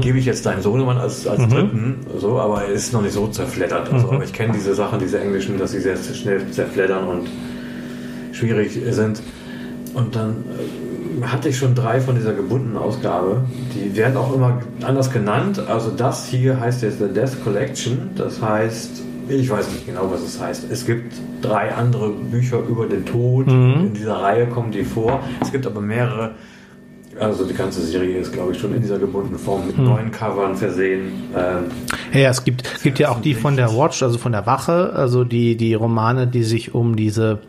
Gebe 0.00 0.18
ich 0.18 0.26
jetzt 0.26 0.44
deinem 0.44 0.60
Sohnemann 0.60 0.98
als, 0.98 1.24
als 1.28 1.48
dritten, 1.48 2.00
so, 2.16 2.40
aber 2.40 2.64
er 2.64 2.72
ist 2.72 2.92
noch 2.92 3.00
nicht 3.00 3.12
so 3.12 3.28
zerfleddert. 3.28 3.92
Also, 3.92 4.10
aber 4.10 4.24
ich 4.24 4.32
kenne 4.32 4.52
diese 4.52 4.74
Sachen, 4.74 4.98
diese 4.98 5.20
englischen, 5.20 5.56
dass 5.56 5.70
sie 5.70 5.78
sehr 5.80 5.96
schnell 5.96 6.50
zerfleddern 6.50 7.06
und 7.06 7.28
schwierig 8.32 8.76
sind. 8.90 9.22
Und 9.94 10.16
dann 10.16 10.30
äh, 10.30 10.87
hatte 11.22 11.48
ich 11.48 11.56
schon 11.56 11.74
drei 11.74 12.00
von 12.00 12.14
dieser 12.14 12.32
gebundenen 12.32 12.76
Ausgabe. 12.76 13.42
Die 13.74 13.96
werden 13.96 14.16
auch 14.16 14.34
immer 14.34 14.60
anders 14.82 15.10
genannt. 15.10 15.60
Also 15.68 15.90
das 15.90 16.26
hier 16.26 16.58
heißt 16.60 16.82
jetzt 16.82 16.98
The 16.98 17.08
Death 17.08 17.42
Collection. 17.44 18.10
Das 18.16 18.40
heißt, 18.42 19.02
ich 19.28 19.50
weiß 19.50 19.70
nicht 19.72 19.86
genau, 19.86 20.10
was 20.10 20.22
es 20.22 20.40
heißt. 20.40 20.70
Es 20.70 20.86
gibt 20.86 21.12
drei 21.42 21.74
andere 21.74 22.10
Bücher 22.10 22.60
über 22.68 22.86
den 22.86 23.04
Tod. 23.04 23.46
In 23.48 23.94
dieser 23.94 24.14
Reihe 24.16 24.46
kommen 24.46 24.70
die 24.72 24.84
vor. 24.84 25.20
Es 25.40 25.52
gibt 25.52 25.66
aber 25.66 25.80
mehrere. 25.80 26.32
Also 27.18 27.44
die 27.44 27.54
ganze 27.54 27.80
Serie 27.84 28.18
ist, 28.18 28.32
glaube 28.32 28.52
ich, 28.52 28.60
schon 28.60 28.72
in 28.74 28.80
dieser 28.80 28.98
gebundenen 28.98 29.40
Form 29.40 29.66
mit 29.66 29.76
neuen 29.76 30.12
Covern 30.12 30.54
versehen. 30.54 31.24
Ähm, 31.36 31.64
Ja, 32.12 32.30
es 32.30 32.44
gibt, 32.44 32.82
gibt 32.82 33.00
ja 33.00 33.10
auch 33.10 33.20
die 33.20 33.34
von 33.34 33.56
der 33.56 33.74
Watch, 33.74 34.02
also 34.04 34.18
von 34.18 34.30
der 34.30 34.46
Wache, 34.46 34.92
also 34.94 35.24
die, 35.24 35.56
die 35.56 35.74
Romane, 35.74 36.28
die 36.28 36.44
sich 36.44 36.74
um 36.74 36.94
diese 36.94 37.40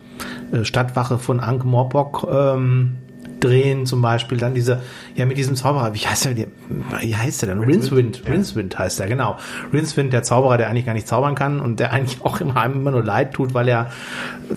äh, 0.52 0.64
Stadtwache 0.64 1.18
von 1.18 1.38
Ankh 1.38 1.64
Morpok 1.64 2.26
ähm, 2.32 2.96
drehen, 3.40 3.86
zum 3.86 4.02
Beispiel. 4.02 4.38
Dann 4.38 4.54
diese, 4.54 4.80
ja, 5.16 5.26
mit 5.26 5.38
diesem 5.38 5.56
Zauberer, 5.56 5.94
wie 5.94 5.98
heißt 5.98 6.26
der, 6.26 6.36
wie 6.36 7.16
heißt 7.16 7.42
der 7.42 7.48
denn? 7.50 7.60
Rincewind, 7.60 8.22
Rincewind 8.28 8.78
heißt 8.78 9.00
der, 9.00 9.06
genau. 9.08 9.36
Rincewind, 9.72 10.12
der 10.12 10.22
Zauberer, 10.22 10.58
der 10.58 10.68
eigentlich 10.70 10.86
gar 10.86 10.94
nicht 10.94 11.08
zaubern 11.08 11.34
kann 11.34 11.60
und 11.60 11.80
der 11.80 11.92
eigentlich 11.94 12.18
auch 12.22 12.40
immer, 12.40 12.56
einem 12.58 12.74
immer 12.74 12.90
nur 12.90 13.04
leid 13.04 13.32
tut, 13.32 13.54
weil 13.54 13.68
er 13.68 13.90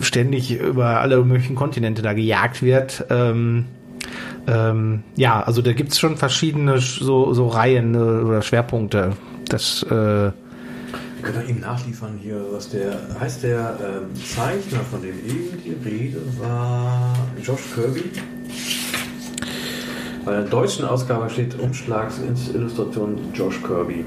ständig 0.00 0.58
über 0.60 1.00
alle 1.00 1.22
möglichen 1.24 1.56
Kontinente 1.56 2.02
da 2.02 2.12
gejagt 2.12 2.62
wird. 2.62 3.06
Ähm, 3.10 3.64
ähm, 4.46 5.02
ja, 5.16 5.42
also 5.42 5.62
da 5.62 5.72
gibt's 5.72 5.98
schon 5.98 6.16
verschiedene 6.16 6.76
Sch- 6.76 7.02
so, 7.02 7.32
so 7.32 7.48
Reihen 7.48 7.94
äh, 7.94 7.98
oder 7.98 8.42
Schwerpunkte. 8.42 9.12
Das, 9.48 9.82
äh, 9.84 9.88
Wir 9.90 10.32
können 11.22 11.40
wir 11.40 11.48
ihm 11.48 11.60
nachliefern 11.60 12.18
hier, 12.22 12.38
was 12.52 12.68
der 12.68 12.98
heißt 13.18 13.42
der 13.44 13.78
ähm, 13.80 14.14
Zeichner, 14.22 14.80
von 14.90 15.00
dem 15.00 15.14
eben 15.26 15.62
die 15.64 15.88
Rede 15.88 16.18
war, 16.38 17.14
Josh 17.42 17.62
Kirby. 17.74 18.04
Bei 20.24 20.32
der 20.32 20.44
deutschen 20.44 20.86
Ausgabe 20.86 21.28
steht 21.28 21.58
Umschlagsillustration 21.58 23.18
Josh 23.34 23.62
Kirby. 23.62 24.04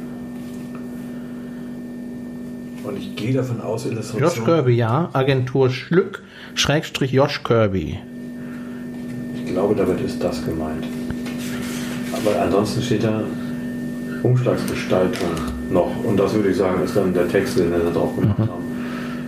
Und 2.84 2.98
ich 2.98 3.16
gehe 3.16 3.34
davon 3.34 3.62
aus, 3.62 3.86
Illustration. 3.86 4.22
Josh 4.24 4.44
Kirby, 4.44 4.76
ja. 4.78 5.10
Agentur 5.14 5.70
Schlück, 5.70 6.24
Schrägstrich 6.56 7.12
Josh 7.12 7.44
Kirby. 7.44 8.00
Ich 9.36 9.52
glaube, 9.52 9.76
damit 9.76 10.02
ist 10.02 10.24
das 10.24 10.44
gemeint. 10.44 10.86
Aber 12.14 12.42
ansonsten 12.42 12.82
steht 12.82 13.04
da 13.04 13.22
Umschlagsgestaltung 14.24 15.30
noch. 15.70 15.92
Und 16.04 16.18
das 16.18 16.34
würde 16.34 16.50
ich 16.50 16.58
sagen, 16.58 16.82
ist 16.84 16.96
dann 16.96 17.14
der 17.14 17.28
Text, 17.28 17.60
den 17.60 17.72
wir 17.72 17.80
da 17.80 17.92
drauf 17.92 18.16
gemacht 18.16 18.40
haben. 18.40 18.64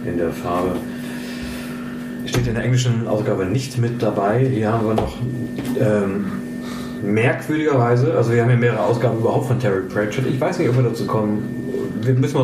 In 0.06 0.18
der 0.18 0.32
Farbe. 0.32 0.72
Steht 2.26 2.48
in 2.48 2.56
der 2.56 2.64
englischen 2.64 3.08
Ausgabe 3.08 3.46
nicht 3.46 3.78
mit 3.78 4.02
dabei. 4.02 4.48
Hier 4.48 4.72
haben 4.72 4.88
wir 4.88 4.96
noch 4.96 5.18
ähm, 5.80 6.26
merkwürdigerweise, 7.04 8.14
also 8.14 8.32
wir 8.32 8.42
haben 8.44 8.50
ja 8.50 8.56
mehrere 8.58 8.84
Ausgaben 8.84 9.20
überhaupt 9.20 9.48
von 9.48 9.60
Terry 9.60 9.82
Pratchett. 9.82 10.26
Ich 10.28 10.40
weiß 10.40 10.60
nicht, 10.60 10.70
ob 10.70 10.76
wir 10.78 10.84
dazu 10.84 11.06
kommen. 11.06 11.56
Wir 12.02 12.14
müssen 12.14 12.38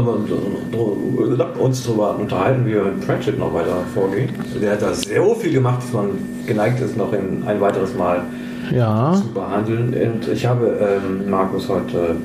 uns 1.60 1.84
darüber 1.84 2.16
unterhalten, 2.18 2.66
wie 2.66 2.74
wir 2.74 2.84
mit 2.84 3.06
Pratchett 3.06 3.40
noch 3.40 3.54
weiter 3.54 3.78
vorgehen. 3.94 4.30
Der 4.62 4.74
hat 4.74 4.82
da 4.82 4.94
so 4.94 5.36
viel 5.36 5.54
gemacht, 5.54 5.82
dass 5.84 5.94
man 5.94 6.10
geneigt 6.46 6.82
ist, 6.82 6.98
noch 6.98 7.14
in 7.14 7.44
ein 7.46 7.62
weiteres 7.62 7.96
Mal 7.96 8.22
Ja. 8.74 9.14
zu 9.14 9.32
behandeln. 9.34 9.94
Und 9.94 10.28
ich 10.28 10.46
habe 10.46 10.78
ähm, 10.80 11.30
Markus 11.30 11.70
heute 11.70 12.18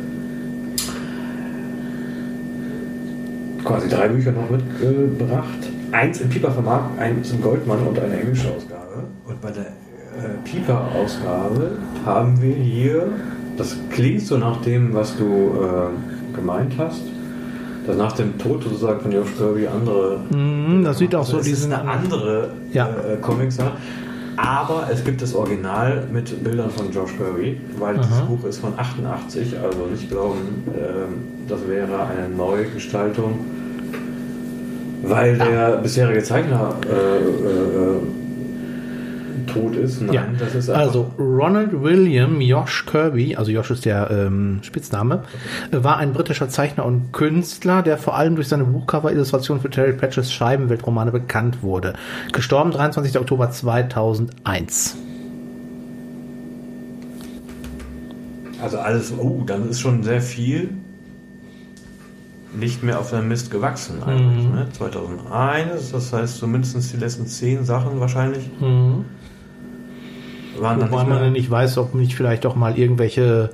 quasi 3.64 3.88
drei 3.88 4.08
Bücher 4.08 4.32
noch 4.32 4.50
mitgebracht. 4.50 5.70
Eins 5.92 6.20
im 6.20 6.28
Pieper 6.28 6.50
Verlag, 6.50 6.82
eins 6.98 7.30
im 7.30 7.40
Goldmann 7.42 7.80
und 7.86 7.98
eine 7.98 8.20
englische 8.20 8.48
Ausgabe. 8.48 9.04
Und 9.26 9.40
bei 9.40 9.50
der 9.50 9.62
äh, 9.66 9.66
Pieper-Ausgabe 10.44 11.72
haben 12.04 12.40
wir 12.42 12.54
hier, 12.54 13.08
das 13.56 13.76
klingt 13.90 14.22
so 14.22 14.38
nach 14.38 14.60
dem, 14.62 14.94
was 14.94 15.16
du 15.16 15.24
äh, 15.24 16.34
gemeint 16.36 16.74
hast, 16.78 17.02
dass 17.86 17.96
nach 17.96 18.12
dem 18.12 18.36
Tod 18.38 18.62
sozusagen 18.62 19.00
von 19.00 19.12
Josh 19.12 19.28
Kirby 19.38 19.66
andere 19.66 20.20
Mhm, 20.30 20.84
das 20.84 20.98
sieht 20.98 21.14
auch 21.14 21.24
so 21.24 21.38
es 21.38 21.46
ist 21.46 21.56
diesen. 21.56 21.72
eine 21.72 21.90
andere 21.90 22.50
Ja. 22.72 22.88
äh, 22.88 23.16
Comics. 23.20 23.56
Ja. 23.58 23.72
Aber 24.36 24.88
es 24.90 25.04
gibt 25.04 25.20
das 25.20 25.34
Original 25.34 26.04
mit 26.12 26.42
Bildern 26.42 26.70
von 26.70 26.90
Josh 26.92 27.10
Kirby, 27.16 27.60
weil 27.78 27.98
dieses 27.98 28.20
Buch 28.22 28.44
ist 28.44 28.58
von 28.58 28.72
88, 28.76 29.54
also 29.62 29.86
nicht 29.90 30.08
glauben, 30.10 30.64
ähm, 30.68 31.46
das 31.48 31.66
wäre 31.68 32.06
eine 32.06 32.34
Neugestaltung, 32.34 33.38
weil 35.02 35.36
der 35.36 35.78
bisherige 35.82 36.22
Zeichner 36.22 36.74
äh, 36.86 37.18
äh, 37.18 37.22
äh, 37.22 38.00
tot 39.52 39.74
ist. 39.76 40.00
Nein, 40.00 40.12
Ja, 40.14 40.24
das 40.38 40.54
ist 40.54 40.70
also 40.70 41.10
Ronald 41.18 41.82
William 41.82 42.40
Josh 42.40 42.86
Kirby, 42.86 43.36
also 43.36 43.50
Josh 43.50 43.70
ist 43.70 43.84
der 43.84 44.10
ähm, 44.10 44.60
Spitzname, 44.62 45.24
äh, 45.70 45.82
war 45.82 45.96
ein 45.98 46.12
britischer 46.12 46.48
Zeichner 46.48 46.84
und 46.84 47.12
Künstler, 47.12 47.82
der 47.82 47.98
vor 47.98 48.16
allem 48.16 48.36
durch 48.36 48.48
seine 48.48 48.64
Buchcover-Illustrationen 48.64 49.62
für 49.62 49.70
Terry 49.70 49.92
Pratchett's 49.92 50.32
Scheibenweltromane 50.32 51.12
bekannt 51.12 51.62
wurde. 51.62 51.94
Gestorben 52.32 52.70
23. 52.70 53.18
Oktober 53.18 53.50
2001. 53.50 54.96
Also 58.62 58.78
alles, 58.78 59.12
oh, 59.16 59.42
dann 59.46 59.70
ist 59.70 59.80
schon 59.80 60.02
sehr 60.02 60.20
viel 60.20 60.70
nicht 62.58 62.82
mehr 62.82 62.98
auf 62.98 63.10
der 63.10 63.22
Mist 63.22 63.50
gewachsen 63.50 64.02
eigentlich. 64.02 64.44
Mhm. 64.48 64.54
Ne? 64.54 64.66
2001, 64.72 65.92
das 65.92 66.12
heißt 66.12 66.36
so 66.38 66.46
mindestens 66.46 66.90
die 66.90 66.96
letzten 66.96 67.26
zehn 67.26 67.64
Sachen 67.64 68.00
wahrscheinlich 68.00 68.50
Mhm. 68.60 69.04
Waren 70.60 70.80
Wobei 70.80 71.04
man 71.04 71.22
ja 71.22 71.30
nicht 71.30 71.50
weiß, 71.50 71.78
ob 71.78 71.94
nicht 71.94 72.14
vielleicht 72.14 72.44
doch 72.44 72.54
mal 72.56 72.78
irgendwelche, 72.78 73.50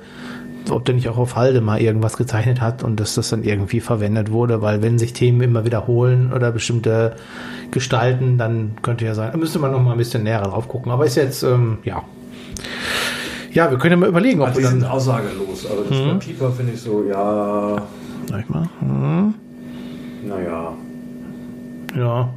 ob 0.69 0.85
der 0.85 0.95
nicht 0.95 1.07
auch 1.09 1.17
auf 1.17 1.35
Halde 1.35 1.61
mal 1.61 1.79
irgendwas 1.81 2.17
gezeichnet 2.17 2.59
hat 2.61 2.83
und 2.83 2.99
dass 2.99 3.15
das 3.15 3.29
dann 3.29 3.43
irgendwie 3.43 3.79
verwendet 3.79 4.31
wurde, 4.31 4.61
weil 4.61 4.81
wenn 4.81 4.97
sich 4.99 5.13
Themen 5.13 5.41
immer 5.41 5.65
wiederholen 5.65 6.33
oder 6.33 6.51
bestimmte 6.51 7.15
Gestalten, 7.71 8.37
dann 8.37 8.71
könnte 8.81 9.05
ja 9.05 9.13
sein, 9.13 9.31
da 9.31 9.37
müsste 9.37 9.59
man 9.59 9.71
noch 9.71 9.81
mal 9.81 9.91
ein 9.93 9.97
bisschen 9.97 10.23
näher 10.23 10.41
drauf 10.41 10.67
gucken. 10.67 10.91
Aber 10.91 11.05
ist 11.05 11.15
jetzt, 11.15 11.43
ähm, 11.43 11.77
ja. 11.83 12.03
Ja, 13.53 13.71
wir 13.71 13.77
können 13.77 13.93
ja 13.93 13.97
mal 13.97 14.09
überlegen, 14.09 14.41
ob 14.41 14.47
Also 14.47 14.59
wir 14.59 14.67
die 14.67 14.73
sind 14.73 14.85
aussagelos. 14.85 15.65
Also 15.69 15.83
das 15.83 15.97
Mhm. 15.97 16.19
Pieper 16.19 16.51
finde 16.51 16.73
ich 16.73 16.81
so, 16.81 17.03
ja, 17.09 17.81
Sag 18.29 18.41
ich 18.41 18.49
mal. 18.49 18.67
Hm, 18.81 19.33
naja. 20.27 20.73
ja, 21.95 22.29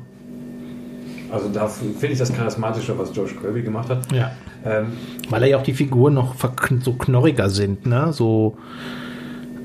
also 1.32 1.48
da 1.48 1.68
finde 1.68 2.08
ich 2.08 2.18
das 2.18 2.32
charismatischer, 2.32 2.98
was 2.98 3.14
Josh 3.14 3.34
Kirby 3.40 3.62
gemacht 3.62 3.88
hat. 3.88 4.10
ja. 4.12 4.32
Ähm, 4.62 4.88
Weil 5.30 5.44
er 5.44 5.48
ja 5.48 5.56
auch 5.56 5.62
die 5.62 5.72
Figuren 5.72 6.12
noch 6.12 6.34
so 6.82 6.92
knorriger 6.92 7.48
sind, 7.48 7.86
ne? 7.86 8.12
So, 8.12 8.58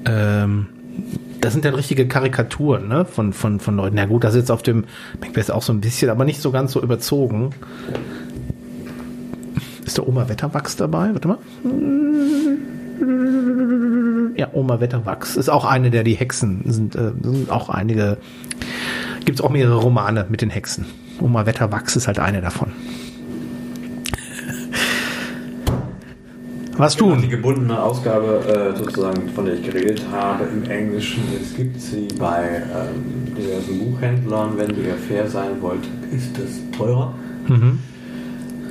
ähm, 0.06 0.68
das 1.42 1.52
sind 1.52 1.66
dann 1.66 1.76
richtige 1.76 2.08
Karikaturen, 2.08 2.88
ne? 2.88 3.04
Von, 3.04 3.34
von, 3.34 3.60
von 3.60 3.76
Leuten. 3.76 3.98
Na 3.98 4.06
gut, 4.06 4.24
das 4.24 4.36
ist 4.36 4.42
jetzt 4.42 4.52
auf 4.52 4.64
dem 4.64 4.86
Macbeth 5.20 5.52
auch 5.52 5.62
so 5.62 5.74
ein 5.74 5.82
bisschen, 5.82 6.10
aber 6.10 6.24
nicht 6.24 6.42
so 6.42 6.52
ganz 6.52 6.72
so 6.72 6.82
überzogen. 6.82 7.50
Ist 9.86 9.98
der 9.98 10.08
Oma 10.08 10.30
Wetterwachs 10.30 10.78
dabei? 10.78 11.12
Warte 11.14 11.28
mal. 11.28 11.38
Ja, 14.38 14.48
Oma 14.54 14.80
Wetterwachs 14.80 15.36
ist 15.36 15.50
auch 15.50 15.66
eine, 15.66 15.92
der 15.92 16.04
die 16.04 16.16
Hexen 16.16 16.62
sind, 16.66 16.96
äh, 16.96 17.12
sind 17.22 17.50
auch 17.50 17.70
einige. 17.70 18.18
Gibt 19.26 19.40
es 19.40 19.46
auch 19.46 19.50
mehrere 19.50 19.76
Romane 19.76 20.26
mit 20.30 20.42
den 20.42 20.50
Hexen. 20.50 20.86
Oma 21.22 21.46
Wetterwachs 21.46 21.96
ist 21.96 22.08
halt 22.08 22.20
eine 22.20 22.42
davon. 22.42 22.72
Was 26.78 26.98
Genau, 26.98 27.12
tun? 27.12 27.22
Die 27.22 27.30
gebundene 27.30 27.82
Ausgabe, 27.82 28.74
äh, 28.76 28.78
sozusagen, 28.78 29.30
von 29.30 29.46
der 29.46 29.56
ich 29.56 29.64
geredet 29.64 30.02
habe, 30.12 30.44
im 30.46 30.70
Englischen. 30.70 31.24
Es 31.42 31.56
gibt 31.56 31.80
sie 31.80 32.08
bei 32.20 32.62
ähm, 32.64 33.34
diversen 33.34 33.80
Buchhändlern. 33.80 34.58
Wenn 34.58 34.72
ihr 34.72 34.96
fair 35.08 35.28
sein 35.30 35.62
wollt, 35.62 35.88
ist 36.12 36.38
es 36.38 36.60
teurer. 36.78 37.14
Mhm. 37.48 37.80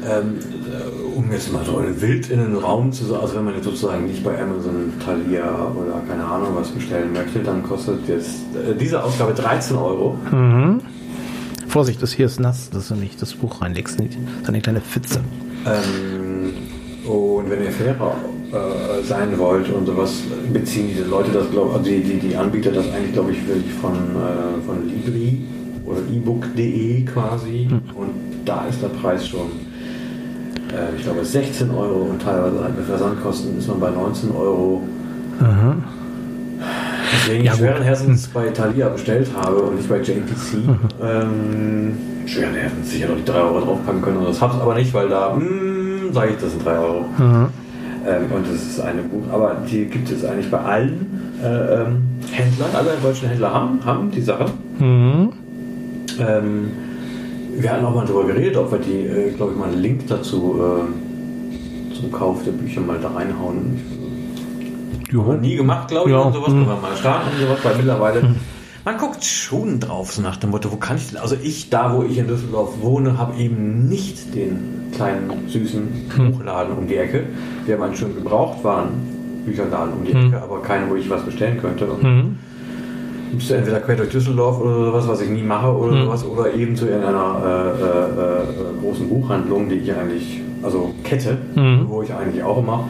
Ähm, 0.07 0.39
äh, 0.71 1.17
um 1.17 1.33
jetzt 1.33 1.51
mal 1.51 1.65
so 1.65 1.79
ein 1.79 1.99
Wild 1.99 2.29
in 2.29 2.41
den 2.41 2.57
Raum 2.57 2.93
zu 2.93 3.07
sagen, 3.07 3.23
also 3.23 3.37
wenn 3.37 3.45
man 3.47 3.55
jetzt 3.55 3.65
sozusagen 3.65 4.07
nicht 4.07 4.23
bei 4.23 4.39
Amazon, 4.39 4.93
Thalia 5.03 5.73
oder 5.75 6.03
keine 6.07 6.25
Ahnung 6.25 6.49
was 6.55 6.69
bestellen 6.73 7.15
möchte, 7.15 7.39
dann 7.39 7.63
kostet 7.63 8.07
jetzt 8.07 8.41
äh, 8.55 8.75
diese 8.79 9.03
Ausgabe 9.03 9.33
13 9.33 9.77
Euro. 9.79 10.19
Mhm. 10.31 10.83
Vorsicht, 11.75 12.01
das 12.01 12.13
hier 12.13 12.27
ist 12.27 12.39
nass, 12.39 12.71
dass 12.71 12.87
du 12.87 12.95
nicht 12.95 13.21
das 13.21 13.35
Buch 13.35 13.61
reinlegst. 13.61 13.99
Nicht. 13.99 14.15
Das 14.15 14.43
ist 14.43 14.49
eine 14.49 14.61
kleine 14.61 14.81
Pfütze. 14.81 15.19
Ähm, 15.67 16.53
und 17.05 17.51
wenn 17.51 17.65
ihr 17.65 17.73
fairer 17.73 18.15
äh, 18.53 19.03
sein 19.03 19.37
wollt 19.37 19.69
und 19.71 19.85
sowas, 19.85 20.13
beziehen 20.53 20.87
diese 20.87 21.03
Leute 21.03 21.33
das, 21.33 21.51
glaube 21.51 21.73
also 21.73 21.85
die, 21.85 22.01
die, 22.01 22.21
die 22.21 22.37
Anbieter 22.37 22.71
das 22.71 22.89
eigentlich, 22.93 23.15
glaube 23.15 23.33
ich, 23.33 23.49
wirklich 23.49 23.73
von, 23.73 23.93
äh, 23.93 24.65
von 24.65 24.89
Libri 24.89 25.43
oder 25.85 25.99
ebook.de 25.99 27.05
quasi. 27.07 27.69
Und 27.97 28.11
da 28.45 28.67
ist 28.67 28.81
der 28.81 28.91
Preis 28.91 29.27
schon, 29.27 29.51
äh, 30.71 30.97
ich 30.97 31.03
glaube, 31.03 31.25
16 31.25 31.73
Euro 31.73 32.03
und 32.03 32.23
teilweise 32.23 32.63
halt 32.63 32.77
mit 32.77 32.87
Versandkosten 32.87 33.59
ist 33.59 33.67
man 33.67 33.81
bei 33.81 33.91
19 33.91 34.31
Euro. 34.31 34.81
Deswegen 37.15 37.45
Ja, 37.45 37.53
ich 37.53 37.59
schweren 37.59 37.83
Herzens 37.83 38.27
bei 38.29 38.49
Thalia 38.49 38.89
bestellt 38.89 39.29
habe 39.37 39.57
und 39.57 39.77
nicht 39.77 39.89
bei 39.89 39.99
JTC. 39.99 40.59
ähm, 41.03 41.93
schweren 42.27 42.55
Herzens 42.55 42.91
sicher 42.91 43.09
noch 43.09 43.17
die 43.17 43.25
3 43.25 43.35
Euro 43.41 43.61
draufpacken 43.61 44.03
können. 44.03 44.17
Und 44.19 44.29
das 44.29 44.41
hab's 44.41 44.61
aber 44.61 44.75
nicht, 44.75 44.93
weil 44.93 45.09
da, 45.09 45.35
hm, 45.35 46.13
sage 46.13 46.31
ich, 46.33 46.37
das 46.41 46.51
sind 46.53 46.65
3 46.65 46.79
Euro. 46.79 47.05
Mhm. 47.19 47.47
Ähm, 48.07 48.33
und 48.35 48.47
das 48.47 48.63
ist 48.63 48.81
eine 48.81 49.03
Buch, 49.03 49.23
aber 49.33 49.57
die 49.71 49.87
gibt 49.87 50.11
es 50.11 50.25
eigentlich 50.25 50.51
bei 50.51 50.59
allen 50.59 51.39
äh, 51.43 51.47
ähm, 51.83 52.03
Händlern. 52.31 52.71
Alle 52.75 52.91
deutschen 53.03 53.29
Händler 53.29 53.53
haben, 53.55 53.81
haben 53.85 54.11
die 54.11 54.21
Sache. 54.21 54.47
Mhm. 54.79 55.33
Ähm, 56.21 56.71
wir 57.57 57.73
hatten 57.73 57.85
auch 57.85 57.95
mal 57.95 58.05
darüber 58.07 58.25
geredet, 58.27 58.57
ob 58.57 58.73
wir 58.73 58.79
die, 58.79 59.07
äh, 59.07 59.31
glaube 59.31 59.53
ich, 59.53 59.59
mal 59.59 59.69
einen 59.69 59.81
Link 59.81 60.07
dazu 60.09 60.61
äh, 60.61 61.95
zum 61.95 62.13
Kauf 62.13 62.45
der 62.45 62.53
Bücher 62.53 62.81
mal 62.81 62.99
da 63.01 63.09
reinhauen. 63.09 63.81
Haben 63.91 64.04
wir 65.19 65.37
nie 65.37 65.57
gemacht, 65.57 65.89
glaube 65.89 66.09
ich, 66.11 66.15
Ja. 66.17 66.23
und 66.23 66.33
sowas. 66.33 66.49
Hm. 66.49 66.55
Können 66.67 66.69
wir 66.69 66.77
mal 66.89 66.97
starten 66.97 67.29
und 67.35 67.41
sowas, 67.47 67.59
weil 67.65 67.77
mittlerweile. 67.77 68.35
Man 68.87 68.99
guckt 68.99 69.25
schon 69.25 69.81
drauf, 69.81 70.13
so 70.13 70.21
nach 70.21 70.37
dem 70.37 70.51
Motto, 70.51 70.71
wo 70.71 70.77
kann 70.77 70.99
ich 70.99 71.09
denn? 71.09 71.17
Also 71.19 71.37
ich, 71.43 71.71
da 71.71 71.95
wo 71.97 72.03
ich 72.03 72.19
in 72.19 72.27
Düsseldorf 72.29 72.75
wohne, 72.83 73.17
habe 73.17 73.35
eben 73.41 73.89
nicht 73.89 74.35
den 74.35 74.91
kleinen, 74.95 75.49
süßen 75.49 75.89
Hm. 76.17 76.33
Buchladen 76.33 76.77
um 76.77 76.87
die 76.87 76.97
Ecke. 76.97 77.25
Haben 77.67 77.83
einen 77.83 77.97
schön 77.97 78.15
gebraucht, 78.15 78.63
waren 78.63 78.89
Bücherladen 79.47 79.95
um 79.95 80.05
die 80.05 80.13
Ecke, 80.13 80.41
aber 80.43 80.61
keinen, 80.63 80.91
wo 80.91 80.97
ich 80.97 81.09
was 81.09 81.23
bestellen 81.23 81.59
könnte. 81.61 81.87
Und 81.87 82.03
Mhm. 82.03 82.37
bist 83.33 83.51
du 83.51 83.55
entweder 83.55 83.81
quer 83.81 83.97
durch 83.97 84.11
Düsseldorf 84.11 84.61
oder 84.61 84.87
sowas, 84.87 85.09
was 85.09 85.21
ich 85.23 85.31
nie 85.31 85.43
mache 85.43 85.69
oder 85.75 85.93
Mhm. 85.93 86.05
sowas, 86.05 86.25
oder 86.27 86.55
eben 86.55 86.77
zu 86.77 86.87
irgendeiner 86.87 87.41
äh, 87.45 87.83
äh, 87.83 87.85
äh, 87.87 88.81
großen 88.83 89.09
Buchhandlung, 89.09 89.69
die 89.69 89.77
ich 89.77 89.93
eigentlich, 89.95 90.41
also 90.63 90.95
Kette, 91.05 91.39
Mhm. 91.55 91.87
wo 91.89 92.03
ich 92.03 92.13
eigentlich 92.13 92.43
auch 92.45 92.59
immer 92.59 92.89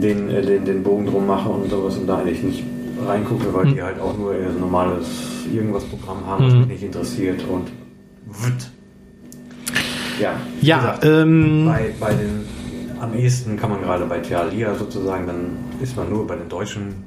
den, 0.00 0.28
äh, 0.30 0.42
den, 0.42 0.64
den 0.64 0.82
Bogen 0.82 1.06
drum 1.06 1.26
mache 1.26 1.48
und 1.48 1.70
sowas 1.70 1.96
und 1.96 2.06
da 2.06 2.18
eigentlich 2.18 2.42
nicht 2.42 2.64
reingucke, 3.06 3.52
weil 3.52 3.66
die 3.72 3.82
halt 3.82 4.00
auch 4.00 4.16
nur 4.16 4.32
ein 4.32 4.58
normales 4.60 5.06
irgendwas 5.52 5.84
Programm 5.84 6.26
haben, 6.26 6.44
was 6.46 6.52
Mhm. 6.54 6.58
mich 6.60 6.68
nicht 6.68 6.82
interessiert 6.84 7.42
und 7.48 7.68
wird. 8.26 8.70
Ja, 10.20 10.32
wie 10.60 10.66
Ja, 10.66 10.78
gesagt, 10.78 11.04
ähm, 11.04 11.64
bei, 11.66 11.90
bei 12.00 12.14
den 12.14 12.44
am 13.00 13.14
ehesten 13.14 13.58
kann 13.58 13.68
man 13.70 13.82
gerade 13.82 14.06
bei 14.06 14.20
Thalia 14.20 14.74
sozusagen, 14.74 15.26
dann 15.26 15.50
ist 15.82 15.94
man 15.96 16.08
nur 16.08 16.26
bei 16.26 16.36
den 16.36 16.48
Deutschen, 16.48 17.04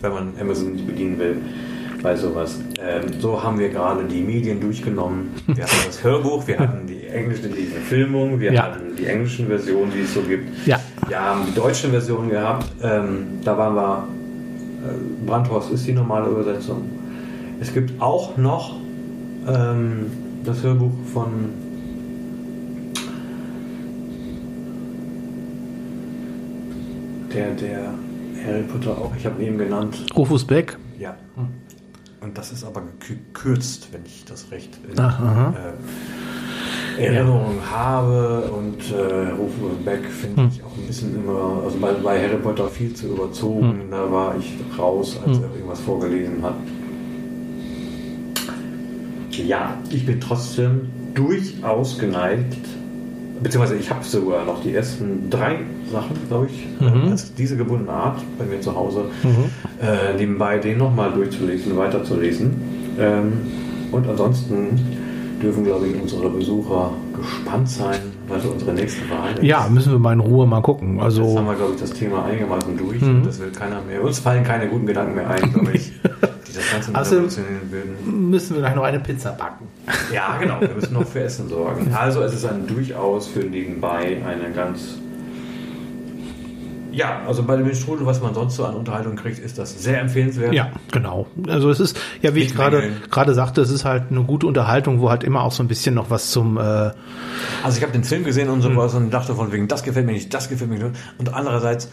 wenn 0.00 0.12
man 0.12 0.32
Amazon 0.40 0.72
nicht 0.74 0.86
bedienen 0.86 1.18
will, 1.18 1.36
bei 2.02 2.14
sowas. 2.16 2.60
Ähm, 2.80 3.20
so 3.20 3.42
haben 3.42 3.58
wir 3.58 3.68
gerade 3.68 4.04
die 4.04 4.20
Medien 4.22 4.60
durchgenommen. 4.60 5.30
Wir 5.48 5.64
hatten 5.64 5.76
das 5.86 6.02
Hörbuch, 6.04 6.46
wir 6.46 6.58
hatten 6.60 6.86
die 6.86 7.04
englische 7.06 7.48
die 7.48 7.66
Verfilmung, 7.66 8.38
wir 8.40 8.52
Ja. 8.52 8.62
hatten 8.64 8.94
die 8.96 9.06
englischen 9.06 9.46
Versionen, 9.48 9.90
die 9.94 10.02
es 10.02 10.14
so 10.14 10.20
gibt. 10.22 10.48
Ja. 10.66 10.80
Wir 11.12 11.20
haben 11.20 11.44
die 11.44 11.54
deutsche 11.54 11.90
Version 11.90 12.30
gehabt. 12.30 12.64
Ähm, 12.82 13.38
da 13.44 13.58
waren 13.58 13.74
wir, 13.74 14.08
äh, 14.82 15.26
Brandhorst 15.26 15.70
ist 15.70 15.86
die 15.86 15.92
normale 15.92 16.30
Übersetzung. 16.30 16.88
Es 17.60 17.74
gibt 17.74 18.00
auch 18.00 18.38
noch 18.38 18.76
ähm, 19.46 20.06
das 20.42 20.62
Hörbuch 20.62 20.90
von 21.12 21.52
der, 27.34 27.50
der 27.56 27.92
Harry 28.46 28.62
Potter 28.62 28.92
auch, 28.92 29.14
ich 29.14 29.26
habe 29.26 29.42
ihn 29.42 29.48
eben 29.48 29.58
genannt. 29.58 30.06
Rufus 30.16 30.46
Beck. 30.46 30.78
Ja. 30.98 31.14
Und 32.22 32.38
das 32.38 32.52
ist 32.52 32.64
aber 32.64 32.84
gekürzt, 33.06 33.88
wenn 33.92 34.06
ich 34.06 34.24
das 34.24 34.50
recht 34.50 34.78
in 34.90 34.98
Ach, 34.98 35.20
aha. 35.20 35.50
äh, 35.50 35.72
Erinnerung 36.98 37.56
habe. 37.70 38.50
Und 38.56 38.78
äh, 38.92 39.30
Rufus 39.32 39.76
Beck 39.84 40.04
finde 40.06 40.48
ich 40.52 40.62
auch 40.62 40.76
ein 40.76 40.86
bisschen 40.86 41.14
immer, 41.16 41.62
also 41.64 41.78
bei, 41.78 41.92
bei 41.92 42.20
Harry 42.22 42.36
Potter 42.42 42.68
viel 42.68 42.92
zu 42.94 43.06
überzogen. 43.08 43.82
Da 43.90 44.10
war 44.10 44.36
ich 44.38 44.52
raus, 44.78 45.18
als 45.26 45.38
er 45.38 45.44
irgendwas 45.54 45.80
vorgelesen 45.80 46.42
hat. 46.42 46.54
Ja, 49.32 49.76
ich 49.90 50.04
bin 50.04 50.20
trotzdem 50.20 50.90
durchaus 51.14 51.98
geneigt, 51.98 52.56
beziehungsweise 53.42 53.76
ich 53.78 53.90
habe 53.90 54.04
sogar 54.04 54.44
noch 54.44 54.62
die 54.62 54.74
ersten 54.74 55.30
drei 55.30 55.60
Sachen, 55.90 56.16
glaube 56.28 56.46
ich, 56.50 56.66
Mhm. 56.80 57.10
als 57.10 57.34
diese 57.34 57.56
gebundene 57.56 57.90
Art 57.92 58.20
bei 58.38 58.44
mir 58.44 58.60
zu 58.60 58.74
Hause, 58.74 59.06
äh, 59.80 60.16
nebenbei 60.18 60.58
den 60.58 60.78
nochmal 60.78 61.12
durchzulesen, 61.12 61.76
weiterzulesen. 61.76 62.52
Ähm, 62.98 63.32
und 63.90 64.06
ansonsten 64.08 64.78
dürfen, 65.42 65.64
glaube 65.64 65.88
ich, 65.88 66.00
unsere 66.00 66.30
Besucher 66.30 66.90
gespannt 67.16 67.68
sein, 67.68 68.00
was 68.28 68.44
unsere 68.44 68.72
nächste 68.72 69.02
Wahl 69.10 69.32
ist. 69.34 69.42
Ja, 69.42 69.68
müssen 69.68 69.92
wir 69.92 69.98
mal 69.98 70.12
in 70.12 70.20
Ruhe 70.20 70.46
mal 70.46 70.60
gucken. 70.62 70.94
Jetzt 70.94 71.00
haben 71.00 71.04
Also, 71.04 71.34
wir, 71.46 71.54
glaube 71.54 71.72
ich, 71.74 71.80
das 71.80 71.92
Thema 71.92 72.24
einigermaßen 72.24 72.76
durch. 72.76 73.00
Mhm. 73.00 73.22
Das 73.24 73.38
will 73.40 73.50
keiner 73.50 73.80
mehr. 73.82 74.02
Uns 74.02 74.18
fallen 74.20 74.44
keine 74.44 74.68
guten 74.68 74.86
Gedanken 74.86 75.14
mehr 75.16 75.28
ein, 75.28 75.52
glaube 75.52 75.72
ich, 75.72 75.92
die 76.02 76.52
das 76.54 76.70
Ganze 76.72 76.94
Also- 76.94 77.16
würden. 77.16 78.30
müssen 78.30 78.54
wir 78.54 78.60
gleich 78.60 78.74
noch 78.74 78.84
eine 78.84 79.00
Pizza 79.00 79.32
backen. 79.32 79.66
Ja, 80.14 80.36
genau. 80.38 80.60
Wir 80.60 80.68
müssen 80.74 80.94
noch 80.94 81.06
für 81.06 81.20
Essen 81.20 81.48
sorgen. 81.48 81.92
Also 81.92 82.22
es 82.22 82.34
ist 82.34 82.44
ein 82.44 82.66
durchaus 82.66 83.26
für 83.26 83.40
nebenbei 83.40 84.18
eine 84.26 84.52
ganz... 84.54 84.98
Ja, 86.92 87.22
also 87.26 87.42
bei 87.42 87.56
dem 87.56 87.74
Strudel, 87.74 88.06
was 88.06 88.20
man 88.20 88.34
sonst 88.34 88.56
so 88.56 88.64
an 88.64 88.74
Unterhaltung 88.74 89.16
kriegt, 89.16 89.38
ist 89.38 89.58
das 89.58 89.82
sehr 89.82 90.00
empfehlenswert. 90.00 90.52
Ja, 90.52 90.70
genau. 90.90 91.26
Also 91.48 91.70
es 91.70 91.80
ist, 91.80 91.98
ja, 92.20 92.34
wie 92.34 92.40
ich 92.40 92.44
Nicht 92.46 92.56
gerade 92.56 92.78
mängeln. 92.78 93.02
gerade 93.10 93.34
sagte, 93.34 93.62
es 93.62 93.70
ist 93.70 93.84
halt 93.84 94.04
eine 94.10 94.22
gute 94.24 94.46
Unterhaltung, 94.46 95.00
wo 95.00 95.08
halt 95.10 95.24
immer 95.24 95.42
auch 95.42 95.52
so 95.52 95.62
ein 95.62 95.68
bisschen 95.68 95.94
noch 95.94 96.10
was 96.10 96.30
zum, 96.30 96.58
äh, 96.58 96.60
Also 97.62 97.78
ich 97.78 97.82
habe 97.82 97.92
den 97.92 98.04
Film 98.04 98.24
gesehen 98.24 98.50
und 98.50 98.60
sowas 98.60 98.94
und 98.94 99.10
dachte 99.10 99.34
von 99.34 99.52
wegen, 99.52 99.68
das 99.68 99.82
gefällt 99.82 100.06
mir 100.06 100.12
nicht, 100.12 100.32
das 100.34 100.48
gefällt 100.48 100.70
mir 100.70 100.78
nicht. 100.78 100.96
Und 101.18 101.32
andererseits, 101.32 101.90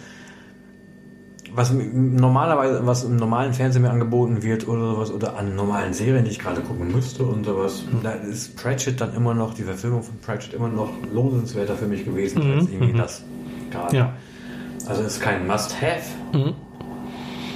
was 1.53 1.73
normalerweise, 1.73 2.85
was 2.85 3.03
im 3.03 3.15
normalen 3.15 3.53
Fernsehen 3.53 3.81
mir 3.81 3.89
angeboten 3.89 4.43
wird 4.43 4.67
oder 4.67 4.81
sowas, 4.91 5.11
oder 5.11 5.37
an 5.37 5.55
normalen 5.55 5.93
Serien, 5.93 6.25
die 6.25 6.31
ich 6.31 6.39
gerade 6.39 6.61
gucken 6.61 6.91
müsste 6.91 7.23
und 7.23 7.45
sowas, 7.45 7.83
da 8.03 8.11
ist 8.11 8.55
Pratchett 8.55 9.01
dann 9.01 9.13
immer 9.15 9.33
noch, 9.33 9.53
die 9.53 9.63
Verfilmung 9.63 10.03
von 10.03 10.17
Pratchett 10.19 10.53
immer 10.53 10.67
noch 10.67 10.89
lohnenswerter 11.13 11.75
für 11.75 11.87
mich 11.87 12.05
gewesen 12.05 12.41
als 12.51 12.69
irgendwie 12.69 12.93
das 12.93 13.23
gerade. 13.71 13.95
ja. 13.95 14.13
Also 14.89 15.03
es 15.03 15.13
ist 15.17 15.21
kein 15.21 15.45
Must-Have, 15.45 16.53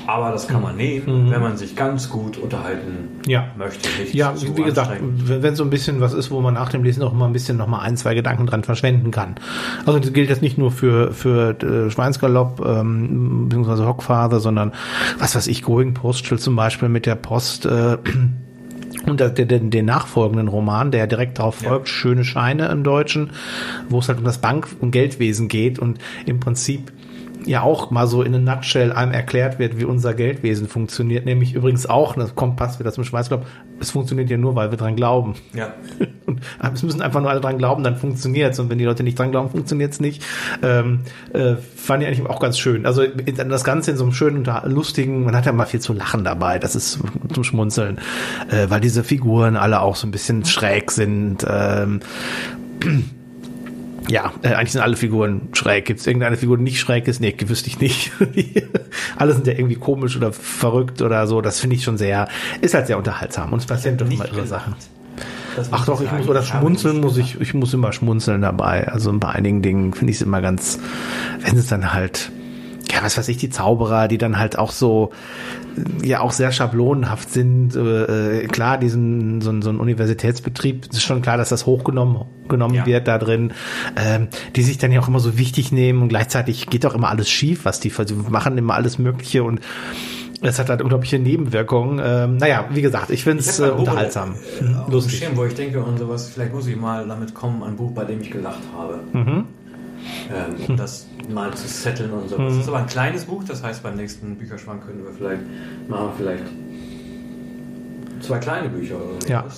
aber 0.06 0.32
das 0.32 0.48
kann 0.50 0.62
man 0.62 0.76
nehmen, 0.76 1.32
wenn 1.32 1.42
man 1.42 1.56
sich 1.58 1.76
ganz 1.76 2.10
gut 2.10 2.38
unterhalten 2.38 3.22
Ja. 3.26 3.48
möchte. 3.58 3.90
Ja, 4.12 4.34
wie 4.40 4.64
gesagt, 4.64 4.92
wenn 5.02 5.56
so 5.56 5.64
ein 5.64 5.70
bisschen 5.70 6.02
was 6.02 6.14
ist, 6.14 6.30
wo 6.30 6.42
man 6.42 6.54
nach 6.54 6.70
dem 6.70 6.84
Lesen 6.84 7.02
auch 7.04 7.14
immer 7.14 7.26
ein 7.26 7.34
bisschen 7.34 7.58
noch 7.58 7.68
mal 7.68 7.80
ein, 7.80 7.96
zwei 7.98 8.14
Gedanken 8.14 8.46
dran 8.46 8.64
verschwenden 8.64 9.12
kann. 9.12 9.36
Also 9.86 9.98
das 10.00 10.12
gilt 10.14 10.30
jetzt 10.30 10.42
nicht 10.42 10.58
nur 10.58 10.72
für 10.72 11.12
für 11.14 11.58
äh, 11.62 11.90
Schweinsgalopp 11.90 12.62
ähm, 12.66 13.46
beziehungsweise 13.50 13.88
Hockfather, 13.88 14.40
sondern 14.40 14.74
was 15.20 15.36
weiß 15.36 15.48
ich, 15.48 15.64
Going 15.64 15.94
Postal 15.94 16.38
zum 16.38 16.56
Beispiel 16.56 16.90
mit 16.90 17.06
der 17.06 17.16
Post 17.16 17.66
äh, 17.66 17.98
und 19.08 19.20
der, 19.22 19.30
der, 19.30 19.46
den 19.60 19.86
nachfolgenden 19.86 20.50
Roman, 20.50 20.92
der 20.92 21.08
direkt 21.08 21.40
darauf 21.40 21.62
Ja. 21.62 21.70
folgt, 21.70 21.88
Schöne 21.88 22.26
Scheine 22.26 22.68
im 22.68 22.84
Deutschen, 22.84 23.32
wo 23.90 24.00
es 24.00 24.08
halt 24.10 24.20
um 24.20 24.26
das 24.26 24.38
Bank- 24.40 24.68
und 24.82 24.92
Geldwesen 24.92 25.48
geht 25.48 25.80
und 25.80 25.98
im 26.26 26.40
Prinzip 26.42 26.92
ja 27.46 27.62
auch 27.62 27.92
mal 27.92 28.08
so 28.08 28.22
in 28.22 28.36
a 28.36 28.40
nutshell 28.40 28.92
einem 28.92 29.12
erklärt 29.12 29.60
wird, 29.60 29.78
wie 29.78 29.86
unser 29.86 30.14
Geldwesen 30.14 30.68
funktioniert, 30.68 31.26
nämlich 31.26 31.54
übrigens 31.54 31.86
auch, 31.86 32.16
das 32.16 32.36
kommt 32.36 32.58
passt 32.58 32.80
wieder 32.80 32.92
zum 32.92 33.04
Schweißglaub, 33.04 33.46
es 33.80 33.92
funktioniert 33.92 34.30
ja 34.30 34.38
nur, 34.38 34.56
weil 34.56 34.72
wir 34.72 34.78
dran 34.78 34.96
glauben. 34.96 35.36
Ja. 35.54 35.74
Und 36.26 36.42
es 36.74 36.84
müssen 36.84 37.02
einfach 37.02 37.20
nur 37.20 37.30
alle 37.30 37.42
dran 37.42 37.58
glauben, 37.58 37.84
dann 37.84 37.98
funktioniert's. 37.98 38.58
Und 38.60 38.70
wenn 38.70 38.78
die 38.78 38.86
Leute 38.86 39.04
nicht 39.04 39.20
dran 39.20 39.32
glauben, 39.32 39.50
funktioniert's 39.50 40.00
nicht. 40.00 40.24
Ähm, 40.62 41.02
äh, 41.34 41.56
fand 41.76 42.02
ich 42.02 42.08
eigentlich 42.08 42.26
auch 42.28 42.40
ganz 42.40 42.58
schön. 42.58 42.86
Also 42.86 43.04
das 43.06 43.64
Ganze 43.64 43.92
in 43.92 43.98
so 43.98 44.04
einem 44.04 44.14
schönen, 44.14 44.48
lustigen, 44.64 45.26
man 45.26 45.36
hat 45.36 45.46
ja 45.46 45.52
mal 45.52 45.66
viel 45.66 45.82
zu 45.82 45.94
lachen 45.94 46.24
dabei, 46.24 46.60
das 46.60 46.76
ist 46.76 47.00
zum 47.34 47.44
Schmunzeln, 47.44 48.00
äh, 48.50 48.70
weil 48.70 48.80
diese 48.80 49.04
Figuren 49.04 49.58
alle 49.58 49.82
auch 49.82 49.96
so 49.96 50.08
ein 50.08 50.12
bisschen 50.12 50.46
schräg 50.46 50.92
sind. 50.92 51.46
Ähm, 51.48 52.00
ja, 54.10 54.34
äh, 54.42 54.50
eigentlich 54.50 54.74
sind 54.74 54.82
alle 54.82 54.96
Figuren 54.96 55.50
schräg. 55.54 55.86
Gibt 55.86 56.00
es 56.00 56.08
irgendeine 56.08 56.38
Figur, 56.38 56.58
die 56.58 56.64
nicht 56.64 56.80
schräg 56.80 57.08
ist? 57.08 57.22
Nee, 57.22 57.36
wüsste 57.46 57.68
ich 57.70 57.80
nicht. 57.80 58.12
alle 59.18 59.34
sind 59.34 59.48
ja 59.48 59.54
irgendwie 59.54 59.76
komisch 59.76 60.18
oder 60.18 60.34
verrückt 60.34 61.02
oder 61.02 61.28
so. 61.28 61.42
Das 61.42 61.60
finde 61.60 61.76
ich 61.76 61.84
schon 61.84 61.98
sehr, 61.98 62.28
ist 62.62 62.74
halt 62.74 62.88
sehr 62.88 62.98
unterhaltsam. 62.98 63.54
Und 63.54 63.60
es 63.60 63.66
passieren 63.66 63.98
doch 63.98 64.10
immer 64.10 64.28
irre 64.28 64.46
Sachen. 64.46 64.76
Ach 65.72 65.86
doch, 65.86 66.02
ich 66.02 66.12
muss, 66.12 66.28
oder 66.28 66.42
schmunzeln 66.42 67.00
muss 67.00 67.18
ich, 67.18 67.40
ich 67.40 67.54
muss 67.54 67.74
immer 67.74 67.94
schmunzeln 67.94 68.42
dabei. 68.42 68.88
Also 68.88 69.14
bei 69.18 69.30
einigen 69.30 69.62
Dingen 69.62 69.94
finde 69.94 70.12
ich 70.12 70.18
es 70.18 70.22
immer 70.24 70.42
ganz, 70.42 70.80
wenn 71.42 71.58
es 71.58 71.68
dann 71.68 71.94
halt, 71.94 72.32
ja, 72.92 73.04
was 73.04 73.18
weiß 73.18 73.28
ich, 73.28 73.38
die 73.38 73.50
Zauberer, 73.50 74.08
die 74.08 74.18
dann 74.18 74.40
halt 74.40 74.58
auch 74.58 74.72
so, 74.72 75.12
ja, 76.04 76.20
auch 76.20 76.32
sehr 76.32 76.52
schablonenhaft 76.52 77.30
sind. 77.30 77.76
Äh, 77.76 78.48
klar, 78.48 78.78
diesen, 78.78 79.42
so, 79.42 79.54
so 79.62 79.70
ein 79.70 79.80
Universitätsbetrieb, 79.80 80.88
ist 80.92 81.02
schon 81.02 81.22
klar, 81.22 81.38
dass 81.38 81.50
das 81.50 81.66
hochgenommen 81.66 82.26
genommen 82.48 82.76
Ja. 82.76 82.86
wird 82.86 83.08
da 83.08 83.18
drin, 83.18 83.54
ähm, 83.96 84.28
die 84.56 84.64
sich 84.64 84.78
dann 84.78 84.92
ja 84.92 85.00
auch 85.02 85.08
immer 85.08 85.20
so 85.20 85.38
wichtig 85.38 85.72
nehmen 85.72 86.02
und 86.02 86.10
gleichzeitig 86.10 86.68
geht 86.68 86.86
auch 86.86 86.94
immer 86.94 87.10
alles 87.10 87.30
schief, 87.30 87.66
was 87.66 87.80
die, 87.80 87.90
die 87.90 88.14
machen 88.14 88.58
immer 88.58 88.74
alles 88.74 89.00
Mögliche 89.00 89.44
und 89.44 89.62
es 90.42 90.60
hat 90.60 90.70
halt 90.70 90.82
unglaubliche 90.82 91.20
Nebenwirkungen. 91.20 92.02
Ähm, 92.04 92.36
naja, 92.38 92.66
wie 92.72 92.82
gesagt, 92.82 93.10
ich 93.12 93.24
finde 93.24 93.40
es 93.42 93.60
äh, 93.60 93.70
unterhaltsam. 93.70 94.36
äh, 94.62 94.76
auf 94.76 94.92
Lustig. 94.92 95.20
Schirm, 95.20 95.38
wo 95.38 95.46
ich 95.46 95.54
denke 95.54 95.82
und 95.82 95.98
sowas, 95.98 96.30
vielleicht 96.34 96.54
muss 96.54 96.68
ich 96.68 96.76
mal 96.76 97.08
damit 97.08 97.34
kommen, 97.34 97.64
ein 97.64 97.78
Buch, 97.78 97.92
bei 97.94 98.04
dem 98.04 98.20
ich 98.20 98.30
gelacht 98.30 98.60
habe. 98.78 99.00
Mhm. 99.14 99.46
Ähm, 100.34 100.76
das 100.78 101.08
mal 101.30 101.54
zu 101.54 101.68
setteln 101.68 102.12
und 102.12 102.30
sowas. 102.30 102.54
Das 102.54 102.64
ist 102.64 102.68
aber 102.68 102.80
ein 102.80 102.88
kleines 102.88 103.26
Buch, 103.26 103.44
das 103.44 103.64
heißt, 103.64 103.84
beim 103.84 103.96
nächsten 103.96 104.36
Bücherschrank 104.38 104.86
können 104.86 105.04
wir 105.04 105.12
vielleicht, 105.14 105.42
machen 105.88 106.08
wir 106.08 106.14
vielleicht 106.18 106.44
zwei 108.22 108.40
kleine 108.40 108.70
Bücher 108.70 108.96
oder 108.96 109.28
Ja. 109.28 109.42
Und 109.42 109.52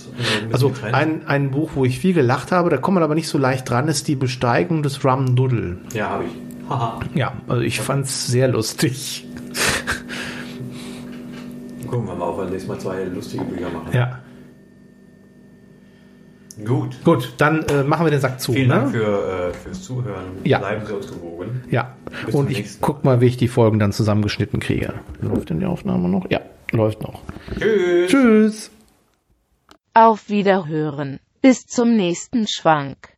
ein 0.47 0.53
Also 0.53 0.73
ein, 0.91 1.27
ein 1.27 1.51
Buch, 1.51 1.71
wo 1.75 1.85
ich 1.85 1.99
viel 1.99 2.13
gelacht 2.13 2.51
habe, 2.51 2.69
da 2.69 2.77
kommt 2.77 2.95
man 2.95 3.03
aber 3.03 3.15
nicht 3.15 3.27
so 3.27 3.37
leicht 3.37 3.69
dran, 3.69 3.87
ist 3.87 4.07
die 4.07 4.15
Besteigung 4.15 4.83
des 4.83 5.05
Rum 5.05 5.35
Doodle. 5.35 5.77
Ja, 5.93 6.09
habe 6.09 6.25
ich. 6.25 6.31
Haha. 6.69 6.99
Ja, 7.13 7.33
also 7.47 7.61
ich 7.61 7.79
fand's 7.79 8.27
sehr 8.27 8.47
lustig. 8.47 9.27
Gucken 11.87 12.07
wir 12.07 12.15
mal, 12.15 12.27
ob 12.27 12.39
wir 12.39 12.45
nächstes 12.45 12.67
Mal 12.67 12.79
zwei 12.79 13.03
lustige 13.03 13.43
Bücher 13.43 13.69
machen. 13.69 13.89
Ja. 13.93 14.19
Gut. 16.63 17.03
Gut, 17.03 17.33
dann 17.37 17.63
äh, 17.63 17.83
machen 17.83 18.05
wir 18.05 18.11
den 18.11 18.21
Sack 18.21 18.39
zu. 18.39 18.53
Vielen 18.53 18.69
ne? 18.69 18.75
Dank 18.75 18.91
für, 18.91 19.49
äh, 19.49 19.53
fürs 19.53 19.83
Zuhören. 19.83 20.25
Ja. 20.43 20.59
Bleiben 20.59 20.85
Sie 20.85 20.93
uns 20.93 21.07
gewogen. 21.07 21.63
Ja. 21.69 21.95
Bis 22.25 22.33
Und 22.33 22.49
ich 22.49 22.79
guck 22.79 23.03
mal, 23.03 23.19
wie 23.19 23.25
ich 23.25 23.37
die 23.37 23.47
Folgen 23.47 23.79
dann 23.79 23.91
zusammengeschnitten 23.91 24.59
kriege. 24.59 24.93
Läuft 25.21 25.49
denn 25.49 25.59
die 25.59 25.65
Aufnahme 25.65 26.07
noch? 26.07 26.29
Ja, 26.29 26.41
läuft 26.71 27.01
noch. 27.01 27.21
Tschüss. 27.59 28.11
Tschüss. 28.11 28.71
Auf 29.93 30.29
Wiederhören. 30.29 31.19
Bis 31.41 31.65
zum 31.65 31.95
nächsten 31.95 32.47
Schwank. 32.47 33.09